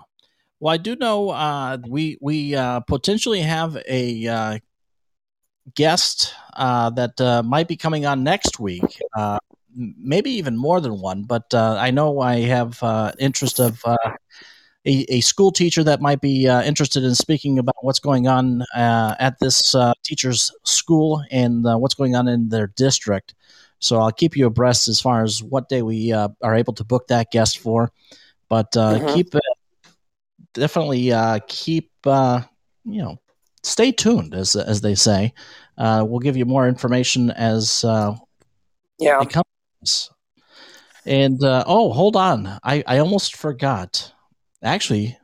Well, 0.60 0.74
I 0.74 0.78
do 0.78 0.96
know 0.96 1.30
uh, 1.30 1.78
we 1.88 2.18
we 2.20 2.56
uh, 2.56 2.82
potentially 2.82 3.42
have 3.42 3.78
a 3.88 4.28
uh, 4.28 4.60
guest 5.76 6.34
uh, 6.54 6.90
that 6.92 7.20
uh, 7.22 7.44
might 7.44 7.68
be 7.68 7.78
coming 7.78 8.06
on 8.06 8.24
next 8.24 8.60
week. 8.60 9.00
Uh, 9.16 9.38
maybe 9.76 10.32
even 10.32 10.58
more 10.58 10.82
than 10.82 11.00
one, 11.00 11.24
but 11.24 11.54
uh, 11.54 11.78
I 11.80 11.92
know 11.92 12.20
I 12.20 12.40
have 12.42 12.82
uh, 12.82 13.12
interest 13.20 13.60
of 13.60 13.80
uh, 13.86 13.96
a, 14.88 15.05
a 15.15 15.22
school 15.22 15.51
teacher 15.51 15.84
that 15.84 16.01
might 16.01 16.22
be 16.22 16.47
uh, 16.47 16.64
interested 16.64 17.03
in 17.03 17.14
speaking 17.14 17.59
about 17.59 17.76
what's 17.81 17.99
going 17.99 18.27
on 18.27 18.61
uh, 18.76 19.15
at 19.19 19.38
this 19.39 19.76
uh, 19.76 19.93
teacher's 20.03 20.51
school 20.64 21.22
and 21.30 21.68
uh, 21.68 21.77
what's 21.77 21.93
going 21.95 22.15
on 22.15 22.27
in 22.27 22.49
their 22.49 22.68
district. 22.68 23.35
So 23.80 23.99
I'll 23.99 24.11
keep 24.11 24.35
you 24.38 24.47
abreast 24.47 24.88
as 24.88 25.01
far 25.01 25.23
as 25.23 25.43
what 25.43 25.69
day 25.69 25.81
we 25.81 26.14
uh, 26.14 26.30
are 26.41 26.55
able 26.55 26.73
to 26.73 26.84
book 26.84 27.07
that 27.07 27.31
guest 27.31 27.59
for. 27.59 27.91
But 28.49 28.76
uh, 28.77 28.99
Mhm. 28.99 29.14
keep 29.14 29.35
it 29.35 29.43
definitely 30.53 31.11
uh, 31.11 31.39
keep 31.47 31.91
uh, 32.05 32.41
you 32.85 33.01
know 33.01 33.19
stay 33.64 33.91
tuned 33.91 34.34
as 34.34 34.55
as 34.55 34.81
they 34.81 34.95
say. 34.95 35.34
Uh, 35.77 36.05
we'll 36.07 36.19
give 36.19 36.38
you 36.38 36.45
more 36.45 36.68
information 36.68 37.30
as 37.31 37.84
uh, 37.84 38.15
Yeah, 38.99 39.22
it 39.22 39.30
comes. 39.30 40.09
And 41.05 41.43
uh, 41.43 41.64
oh, 41.68 41.91
hold 41.93 42.15
on, 42.15 42.57
I 42.64 42.84
I 42.88 42.97
almost 42.99 43.35
forgot. 43.35 44.14
Actually, 44.64 45.18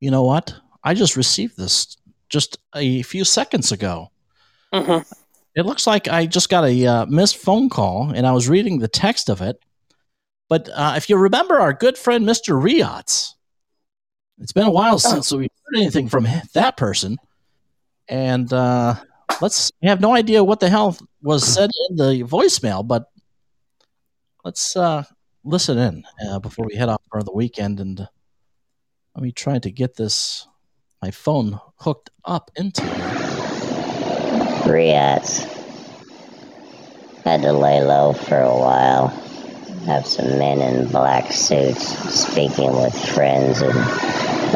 you 0.00 0.10
know 0.10 0.22
what? 0.22 0.54
I 0.82 0.94
just 0.94 1.16
received 1.16 1.56
this 1.56 1.96
just 2.28 2.58
a 2.74 3.02
few 3.02 3.24
seconds 3.24 3.72
ago. 3.72 4.10
hmm 4.72 4.98
It 5.54 5.64
looks 5.66 5.86
like 5.86 6.08
I 6.08 6.26
just 6.26 6.48
got 6.48 6.64
a 6.64 6.86
uh, 6.86 7.06
missed 7.06 7.38
phone 7.38 7.68
call, 7.68 8.10
and 8.14 8.26
I 8.26 8.32
was 8.32 8.48
reading 8.48 8.78
the 8.78 8.88
text 8.88 9.30
of 9.30 9.40
it. 9.40 9.56
But 10.48 10.68
uh, 10.74 10.94
if 10.96 11.08
you 11.08 11.16
remember 11.16 11.58
our 11.58 11.72
good 11.72 11.96
friend 11.96 12.26
Mr. 12.26 12.60
Riotz, 12.60 13.30
it's 14.38 14.52
been 14.52 14.66
a 14.66 14.70
while 14.70 14.98
since 14.98 15.32
we 15.32 15.44
heard 15.44 15.76
anything 15.80 16.08
from 16.08 16.26
that 16.54 16.76
person, 16.76 17.16
and 18.08 18.52
uh, 18.52 18.96
let's. 19.40 19.70
I 19.82 19.88
have 19.88 20.00
no 20.00 20.14
idea 20.14 20.44
what 20.44 20.60
the 20.60 20.68
hell 20.68 20.98
was 21.22 21.44
said 21.44 21.70
in 21.88 21.96
the 21.96 22.22
voicemail, 22.24 22.86
but 22.86 23.10
let's 24.44 24.76
uh, 24.76 25.04
listen 25.44 25.78
in 25.78 26.04
uh, 26.26 26.38
before 26.38 26.66
we 26.66 26.74
head 26.74 26.88
off 26.88 27.02
for 27.10 27.22
the 27.22 27.32
weekend. 27.32 27.80
And 27.80 28.00
uh, 28.00 28.06
let 29.14 29.22
me 29.22 29.32
try 29.32 29.58
to 29.58 29.70
get 29.70 29.96
this 29.96 30.48
my 31.02 31.10
phone 31.10 31.60
hooked 31.76 32.10
up 32.24 32.50
into. 32.56 32.80
Riats. 34.66 35.44
Had 37.24 37.42
to 37.42 37.52
lay 37.52 37.82
low 37.82 38.14
for 38.14 38.40
a 38.40 38.54
while. 38.54 39.08
Have 39.86 40.06
some 40.06 40.38
men 40.38 40.62
in 40.62 40.88
black 40.88 41.30
suits 41.30 41.86
speaking 42.08 42.72
with 42.72 42.94
friends 43.14 43.60
and 43.60 43.76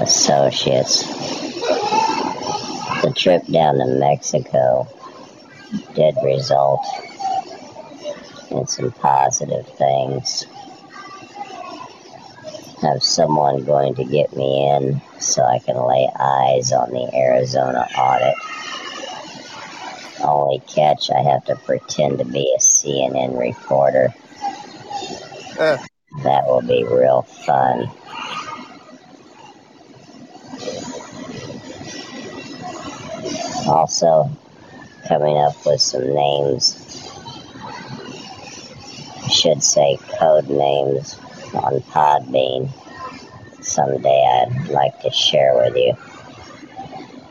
associates. 0.03 1.07
The 3.03 3.13
trip 3.15 3.45
down 3.47 3.77
to 3.79 3.87
Mexico 3.99 4.89
did 5.95 6.15
result 6.25 6.81
in 8.51 8.67
some 8.67 8.91
positive 8.93 9.67
things. 9.67 10.47
Have 12.83 13.03
someone 13.03 13.65
going 13.65 13.97
to 13.97 14.05
get 14.05 14.37
me 14.37 14.69
in 14.71 15.03
so 15.19 15.43
I 15.43 15.59
can 15.59 15.77
lay 15.77 16.09
eyes 16.19 16.73
on 16.73 16.91
the 16.91 17.11
Arizona 17.13 17.89
audit. 17.99 18.35
Only 20.21 20.61
catch, 20.69 21.11
I 21.11 21.21
have 21.23 21.45
to 21.47 21.57
pretend 21.57 22.19
to 22.19 22.25
be 22.25 22.55
a 22.57 22.61
CNN 22.61 23.37
reporter. 23.39 24.15
Eh. 25.59 25.79
That 26.23 26.47
will 26.47 26.63
be 26.63 26.85
real 26.85 27.23
fun. 27.23 27.91
Also, 33.67 34.31
coming 35.09 35.37
up 35.37 35.55
with 35.67 35.81
some 35.81 36.15
names. 36.15 36.85
Should 39.31 39.63
say 39.63 39.99
code 40.19 40.49
names 40.49 41.19
on 41.55 41.81
Podbean. 41.83 42.71
Someday 43.63 44.09
I'd 44.09 44.69
like 44.69 45.01
to 45.01 45.11
share 45.11 45.55
with 45.57 45.77
you. 45.77 45.95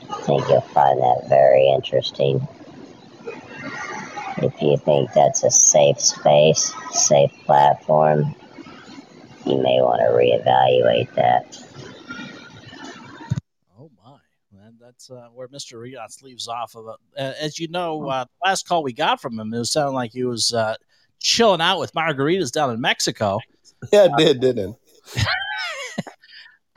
I 0.09 0.21
think 0.21 0.47
you'll 0.49 0.61
find 0.61 0.99
that 0.99 1.25
very 1.29 1.67
interesting. 1.69 2.45
If 4.39 4.61
you 4.61 4.77
think 4.77 5.11
that's 5.13 5.43
a 5.43 5.49
safe 5.49 5.99
space, 5.99 6.71
safe 6.91 7.31
platform, 7.45 8.35
you 9.45 9.57
may 9.61 9.81
want 9.81 10.01
to 10.01 10.09
reevaluate 10.13 11.13
that. 11.15 11.57
Oh 13.79 13.89
my, 14.03 14.17
Man, 14.53 14.75
that's 14.79 15.09
uh, 15.09 15.29
where 15.33 15.47
Mr. 15.47 15.79
Rios 15.79 16.21
leaves 16.21 16.47
off 16.47 16.75
of. 16.75 16.87
Uh, 16.87 16.95
as 17.17 17.57
you 17.57 17.67
know, 17.67 18.07
uh, 18.07 18.25
the 18.25 18.47
last 18.47 18.67
call 18.67 18.83
we 18.83 18.93
got 18.93 19.21
from 19.21 19.39
him, 19.39 19.53
it 19.53 19.57
was 19.57 19.71
sounding 19.71 19.95
like 19.95 20.11
he 20.11 20.23
was 20.23 20.53
uh, 20.53 20.75
chilling 21.19 21.61
out 21.61 21.79
with 21.79 21.93
margaritas 21.93 22.51
down 22.51 22.71
in 22.71 22.81
Mexico. 22.81 23.39
Yeah, 23.93 24.05
it 24.05 24.11
did, 24.17 24.39
didn't? 24.41 24.75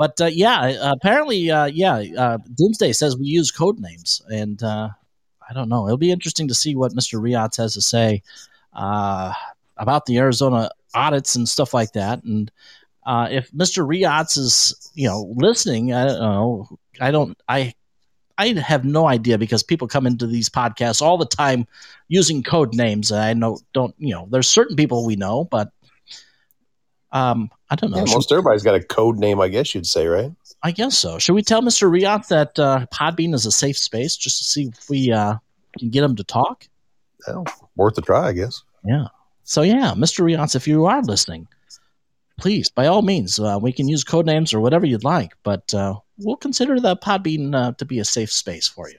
But 0.00 0.18
uh, 0.18 0.30
yeah, 0.32 0.92
apparently, 0.92 1.50
uh, 1.50 1.66
yeah, 1.66 2.02
uh, 2.16 2.38
Doomsday 2.54 2.94
says 2.94 3.18
we 3.18 3.26
use 3.26 3.50
code 3.50 3.78
names, 3.78 4.22
and 4.32 4.62
uh, 4.62 4.88
I 5.46 5.52
don't 5.52 5.68
know. 5.68 5.84
It'll 5.84 5.98
be 5.98 6.10
interesting 6.10 6.48
to 6.48 6.54
see 6.54 6.74
what 6.74 6.92
Mr. 6.92 7.22
Riot 7.22 7.56
has 7.56 7.74
to 7.74 7.82
say 7.82 8.22
uh, 8.72 9.34
about 9.76 10.06
the 10.06 10.16
Arizona 10.16 10.70
audits 10.94 11.34
and 11.34 11.46
stuff 11.46 11.74
like 11.74 11.92
that. 11.92 12.24
And 12.24 12.50
uh, 13.04 13.28
if 13.30 13.50
Mr. 13.50 13.86
Riot 13.86 14.38
is, 14.38 14.90
you 14.94 15.06
know, 15.06 15.34
listening, 15.36 15.92
I 15.92 16.06
don't 16.06 16.18
know. 16.18 16.68
I 16.98 17.10
don't. 17.10 17.36
I 17.46 17.74
I 18.38 18.54
have 18.54 18.86
no 18.86 19.06
idea 19.06 19.36
because 19.36 19.62
people 19.62 19.86
come 19.86 20.06
into 20.06 20.26
these 20.26 20.48
podcasts 20.48 21.02
all 21.02 21.18
the 21.18 21.26
time 21.26 21.66
using 22.08 22.42
code 22.42 22.74
names. 22.74 23.12
I 23.12 23.34
know 23.34 23.58
don't 23.74 23.94
you 23.98 24.14
know? 24.14 24.28
There's 24.30 24.50
certain 24.50 24.76
people 24.76 25.04
we 25.04 25.16
know, 25.16 25.44
but 25.44 25.72
um, 27.12 27.50
I 27.70 27.76
don't 27.76 27.90
know. 27.90 27.98
Yeah, 27.98 28.12
most 28.12 28.30
everybody's 28.30 28.62
got 28.62 28.74
a 28.74 28.82
code 28.82 29.18
name, 29.18 29.40
I 29.40 29.48
guess 29.48 29.74
you'd 29.74 29.86
say, 29.86 30.06
right? 30.06 30.32
I 30.62 30.70
guess 30.70 30.98
so. 30.98 31.18
Should 31.18 31.34
we 31.34 31.42
tell 31.42 31.62
Mr. 31.62 31.90
Riot 31.90 32.28
that 32.28 32.58
uh, 32.58 32.86
Podbean 32.92 33.34
is 33.34 33.46
a 33.46 33.52
safe 33.52 33.78
space 33.78 34.16
just 34.16 34.38
to 34.38 34.44
see 34.44 34.66
if 34.66 34.90
we 34.90 35.10
uh, 35.10 35.36
can 35.78 35.90
get 35.90 36.04
him 36.04 36.16
to 36.16 36.24
talk? 36.24 36.68
Well, 37.26 37.44
worth 37.76 37.98
a 37.98 38.02
try, 38.02 38.28
I 38.28 38.32
guess. 38.32 38.62
Yeah. 38.84 39.06
So, 39.44 39.62
yeah, 39.62 39.94
Mr. 39.96 40.24
Riot, 40.24 40.54
if 40.54 40.68
you 40.68 40.86
are 40.86 41.02
listening, 41.02 41.48
please, 42.38 42.70
by 42.70 42.86
all 42.86 43.02
means, 43.02 43.38
uh, 43.38 43.58
we 43.60 43.72
can 43.72 43.88
use 43.88 44.04
code 44.04 44.26
names 44.26 44.52
or 44.52 44.60
whatever 44.60 44.86
you'd 44.86 45.04
like, 45.04 45.32
but 45.42 45.72
uh, 45.74 45.94
we'll 46.18 46.36
consider 46.36 46.78
the 46.78 46.96
Podbean 46.96 47.54
uh, 47.54 47.72
to 47.72 47.84
be 47.84 47.98
a 47.98 48.04
safe 48.04 48.30
space 48.30 48.68
for 48.68 48.88
you. 48.88 48.98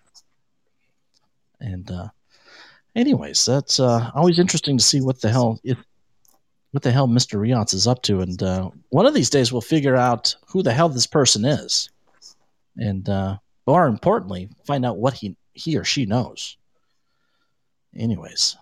And, 1.59 1.89
uh, 1.91 2.09
anyways, 2.95 3.45
that's 3.45 3.79
uh, 3.79 4.09
always 4.15 4.39
interesting 4.39 4.77
to 4.77 4.83
see 4.83 4.99
what 4.99 5.21
the 5.21 5.29
hell 5.29 5.59
if 5.63 5.77
what 6.71 6.83
the 6.83 6.91
hell 6.91 7.07
Mr. 7.07 7.39
Riotz 7.39 7.73
is 7.73 7.87
up 7.87 8.01
to, 8.03 8.21
and 8.21 8.41
uh, 8.41 8.69
one 8.89 9.05
of 9.05 9.13
these 9.13 9.29
days 9.29 9.51
we'll 9.51 9.61
figure 9.61 9.95
out 9.95 10.35
who 10.47 10.63
the 10.63 10.73
hell 10.73 10.89
this 10.89 11.07
person 11.07 11.45
is, 11.45 11.89
and 12.77 13.07
uh, 13.09 13.37
more 13.67 13.87
importantly, 13.87 14.49
find 14.65 14.85
out 14.85 14.97
what 14.97 15.13
he 15.13 15.35
he 15.53 15.77
or 15.77 15.83
she 15.83 16.05
knows. 16.05 16.57
Anyways, 17.95 18.55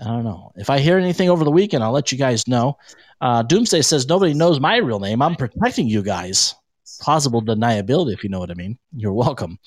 I 0.00 0.04
don't 0.04 0.24
know. 0.24 0.52
If 0.56 0.68
I 0.68 0.78
hear 0.78 0.98
anything 0.98 1.30
over 1.30 1.44
the 1.44 1.50
weekend, 1.50 1.84
I'll 1.84 1.92
let 1.92 2.10
you 2.10 2.18
guys 2.18 2.48
know. 2.48 2.76
Uh, 3.20 3.42
Doomsday 3.42 3.82
says 3.82 4.08
nobody 4.08 4.34
knows 4.34 4.60
my 4.60 4.76
real 4.76 5.00
name. 5.00 5.22
I'm 5.22 5.36
protecting 5.36 5.88
you 5.88 6.02
guys. 6.02 6.54
Plausible 7.00 7.42
deniability, 7.42 8.12
if 8.12 8.22
you 8.22 8.30
know 8.30 8.38
what 8.38 8.50
I 8.50 8.54
mean. 8.54 8.78
You're 8.96 9.12
welcome. 9.12 9.58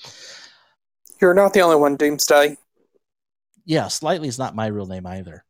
You're 1.20 1.34
not 1.34 1.52
the 1.52 1.60
only 1.60 1.76
one, 1.76 1.96
Doomsday. 1.96 2.56
Yeah, 3.64 3.88
slightly 3.88 4.28
is 4.28 4.38
not 4.38 4.54
my 4.54 4.66
real 4.66 4.86
name 4.86 5.06
either. 5.06 5.44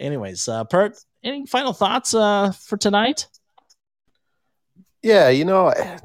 Anyways, 0.00 0.48
uh, 0.48 0.64
Pert, 0.64 0.96
any 1.22 1.44
final 1.46 1.74
thoughts 1.74 2.14
uh, 2.14 2.52
for 2.52 2.78
tonight? 2.78 3.26
Yeah, 5.02 5.28
you 5.28 5.44
know, 5.44 5.68
I 5.68 6.00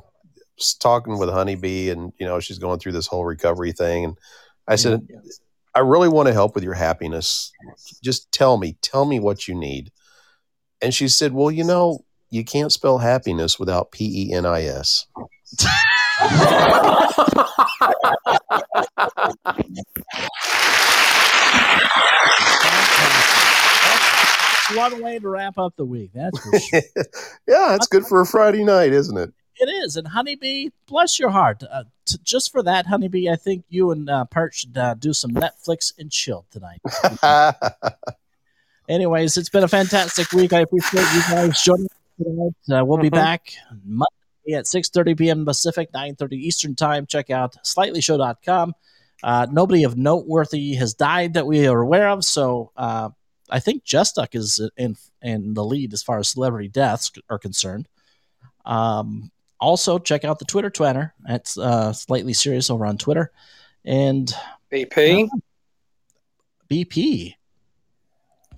was 0.58 0.74
talking 0.76 1.18
with 1.18 1.30
Honeybee, 1.30 1.90
and 1.90 2.12
you 2.20 2.26
know, 2.26 2.42
she's 2.42 2.60
going 2.60 2.80
through 2.80 2.92
this 2.92 3.08
whole 3.08 3.24
recovery 3.24 3.72
thing, 3.72 4.04
and 4.04 4.18
I 4.68 4.76
said, 4.76 5.08
I 5.74 5.80
really 5.80 6.10
want 6.10 6.28
to 6.28 6.34
help 6.34 6.56
with 6.56 6.64
your 6.64 6.74
happiness. 6.74 7.52
Just 8.04 8.32
tell 8.32 8.58
me, 8.58 8.78
tell 8.82 9.06
me 9.06 9.20
what 9.20 9.48
you 9.48 9.56
need. 9.56 9.92
And 10.82 10.94
she 10.94 11.08
said, 11.08 11.34
Well, 11.34 11.52
you 11.52 11.64
know, 11.64 12.00
you 12.30 12.44
can't 12.44 12.72
spell 12.72 12.98
happiness 12.98 13.58
without 13.60 13.92
P 13.92 14.30
E 14.30 14.34
N 14.34 14.46
I 14.46 14.64
S. 14.64 15.08
One 24.74 25.02
way 25.02 25.20
to 25.20 25.28
wrap 25.30 25.58
up 25.58 25.76
the 25.76 25.86
week. 25.86 26.12
That's 26.14 26.40
for 26.40 26.60
sure. 26.60 26.82
yeah, 27.48 27.76
it's 27.76 27.88
good 27.88 28.06
for 28.06 28.22
a 28.22 28.26
Friday 28.26 28.64
night, 28.64 28.94
isn't 28.94 29.18
it? 29.18 29.32
it 29.58 29.68
is. 29.70 29.96
And 29.96 30.08
Honeybee, 30.08 30.70
bless 30.88 31.20
your 31.20 31.30
heart. 31.30 31.64
Uh, 31.70 31.84
t- 32.06 32.18
just 32.24 32.52
for 32.52 32.62
that, 32.64 32.86
Honeybee, 32.88 33.30
I 33.30 33.36
think 33.36 33.64
you 33.70 33.92
and 33.92 34.10
uh, 34.10 34.26
Pert 34.26 34.54
should 34.54 34.78
uh, 34.78 34.96
do 34.96 35.14
some 35.14 35.32
Netflix 35.32 35.94
and 35.98 36.12
chill 36.12 36.46
tonight. 36.52 36.82
Anyways, 38.90 39.38
it's 39.38 39.50
been 39.50 39.64
a 39.64 39.68
fantastic 39.68 40.32
week. 40.32 40.54
I 40.54 40.60
appreciate 40.60 41.06
you 41.14 41.22
guys 41.22 41.62
joining 41.64 41.86
us 41.86 42.24
tonight. 42.24 42.80
Uh, 42.82 42.86
we'll 42.86 42.98
be 43.00 43.10
Mhm. 43.10 43.14
back 43.14 43.54
Monday 43.84 44.06
at 44.54 44.66
6.30 44.66 45.18
p.m. 45.18 45.46
Pacific, 45.46 45.92
9.30 45.92 46.34
Eastern 46.34 46.76
Time. 46.76 47.06
Check 47.08 47.30
out 47.32 47.56
slightly.show.com. 47.66 48.74
Uh, 49.24 49.48
nobody 49.52 49.84
of 49.84 49.98
noteworthy 49.98 50.74
has 50.76 50.94
died 50.94 51.34
that 51.34 51.48
we 51.48 51.66
are 51.68 51.82
aware 51.82 52.10
of, 52.10 52.24
so 52.24 52.72
uh, 52.78 53.10
I 53.50 53.60
think 53.60 53.84
Justuck 53.84 54.36
is 54.36 54.60
in, 54.78 54.96
in 55.22 55.54
the 55.54 55.64
lead 55.64 55.94
as 55.94 56.04
far 56.04 56.20
as 56.20 56.30
celebrity 56.30 56.68
deaths 56.68 57.12
are 57.30 57.40
concerned. 57.40 57.88
Um, 58.66 59.32
also, 59.60 60.00
check 60.00 60.26
out 60.26 60.40
the 60.40 60.46
Twitter 60.46 60.70
Twitter. 60.70 61.14
It's 61.28 61.58
uh, 61.58 61.94
slightly 61.94 62.34
serious 62.34 62.70
over 62.70 62.86
on 62.86 62.98
Twitter. 62.98 63.32
And 63.84 64.34
BP 64.72 65.30
BP. 66.70 67.36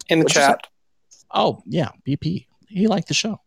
in 0.10 0.20
the 0.20 0.24
What'd 0.24 0.36
chat. 0.36 0.68
Oh, 1.32 1.62
yeah, 1.66 1.90
BP. 2.06 2.48
He 2.70 2.88
liked 2.88 3.08
the 3.08 3.14
show. 3.14 3.42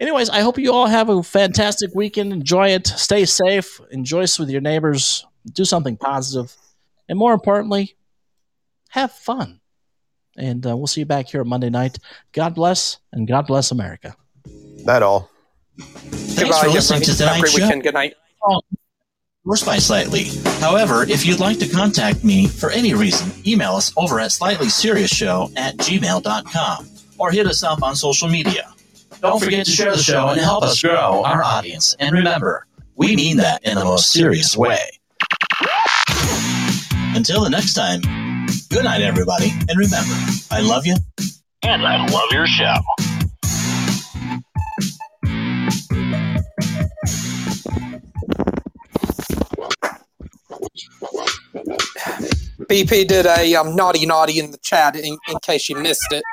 Anyways, 0.00 0.30
I 0.30 0.40
hope 0.40 0.58
you 0.58 0.72
all 0.72 0.86
have 0.86 1.08
a 1.08 1.22
fantastic 1.22 1.94
weekend. 1.94 2.32
Enjoy 2.32 2.68
it. 2.68 2.86
Stay 2.86 3.24
safe. 3.24 3.80
Enjoy 3.90 4.22
this 4.22 4.38
with 4.38 4.50
your 4.50 4.60
neighbors. 4.60 5.24
Do 5.52 5.64
something 5.64 5.96
positive. 5.96 6.54
And 7.08 7.18
more 7.18 7.32
importantly, 7.32 7.96
have 8.90 9.12
fun. 9.12 9.60
And 10.36 10.66
uh, 10.66 10.76
we'll 10.76 10.86
see 10.86 11.00
you 11.00 11.06
back 11.06 11.28
here 11.28 11.44
Monday 11.44 11.70
night. 11.70 11.98
God 12.32 12.54
bless, 12.54 12.98
and 13.12 13.26
God 13.26 13.46
bless 13.46 13.70
America. 13.70 14.16
That 14.84 15.02
all. 15.02 15.30
Thanks 15.78 16.58
for 16.58 16.68
listening 16.68 17.02
to 17.02 17.16
tonight's 17.16 17.52
show. 17.52 17.64
weekend. 17.64 17.82
Good 17.82 17.94
night. 17.94 18.14
Or 18.42 18.60
by 19.66 19.78
Slightly. 19.78 20.24
However, 20.60 21.02
if 21.04 21.26
you'd 21.26 21.38
like 21.38 21.58
to 21.58 21.68
contact 21.68 22.24
me 22.24 22.46
for 22.46 22.70
any 22.70 22.94
reason, 22.94 23.30
email 23.46 23.72
us 23.72 23.92
over 23.96 24.18
at 24.18 24.30
slightlyserioushow 24.30 25.52
at 25.56 25.76
gmail.com 25.76 26.88
or 27.18 27.30
hit 27.30 27.46
us 27.46 27.62
up 27.62 27.82
on 27.82 27.94
social 27.94 28.28
media. 28.28 28.72
Don't 29.20 29.42
forget 29.42 29.66
to 29.66 29.70
share 29.70 29.92
the 29.92 30.02
show 30.02 30.28
and 30.28 30.40
help 30.40 30.64
us 30.64 30.80
grow 30.80 31.22
our 31.24 31.42
audience. 31.42 31.94
And 32.00 32.12
remember, 32.12 32.66
we 32.96 33.16
mean 33.16 33.36
that 33.36 33.64
in 33.64 33.74
the 33.74 33.84
most 33.84 34.12
serious 34.12 34.56
way. 34.56 34.80
Until 37.14 37.44
the 37.44 37.50
next 37.50 37.74
time, 37.74 38.00
good 38.74 38.82
night, 38.82 39.02
everybody. 39.02 39.52
And 39.68 39.78
remember, 39.78 40.14
I 40.50 40.60
love 40.60 40.84
you. 40.84 40.96
And 41.62 41.86
I 41.86 42.04
love 42.08 42.28
your 42.32 42.44
show. 42.48 42.74
BP 52.64 53.06
did 53.06 53.26
a 53.26 53.54
um, 53.54 53.76
naughty 53.76 54.06
naughty 54.06 54.40
in 54.40 54.50
the 54.50 54.58
chat 54.58 54.96
in, 54.96 55.16
in 55.28 55.38
case 55.40 55.68
you 55.68 55.76
missed 55.76 56.02
it. 56.10 56.24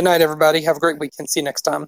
Good 0.00 0.04
night, 0.04 0.22
everybody. 0.22 0.62
Have 0.62 0.78
a 0.78 0.80
great 0.80 0.98
weekend. 0.98 1.28
See 1.28 1.40
you 1.40 1.44
next 1.44 1.60
time. 1.60 1.86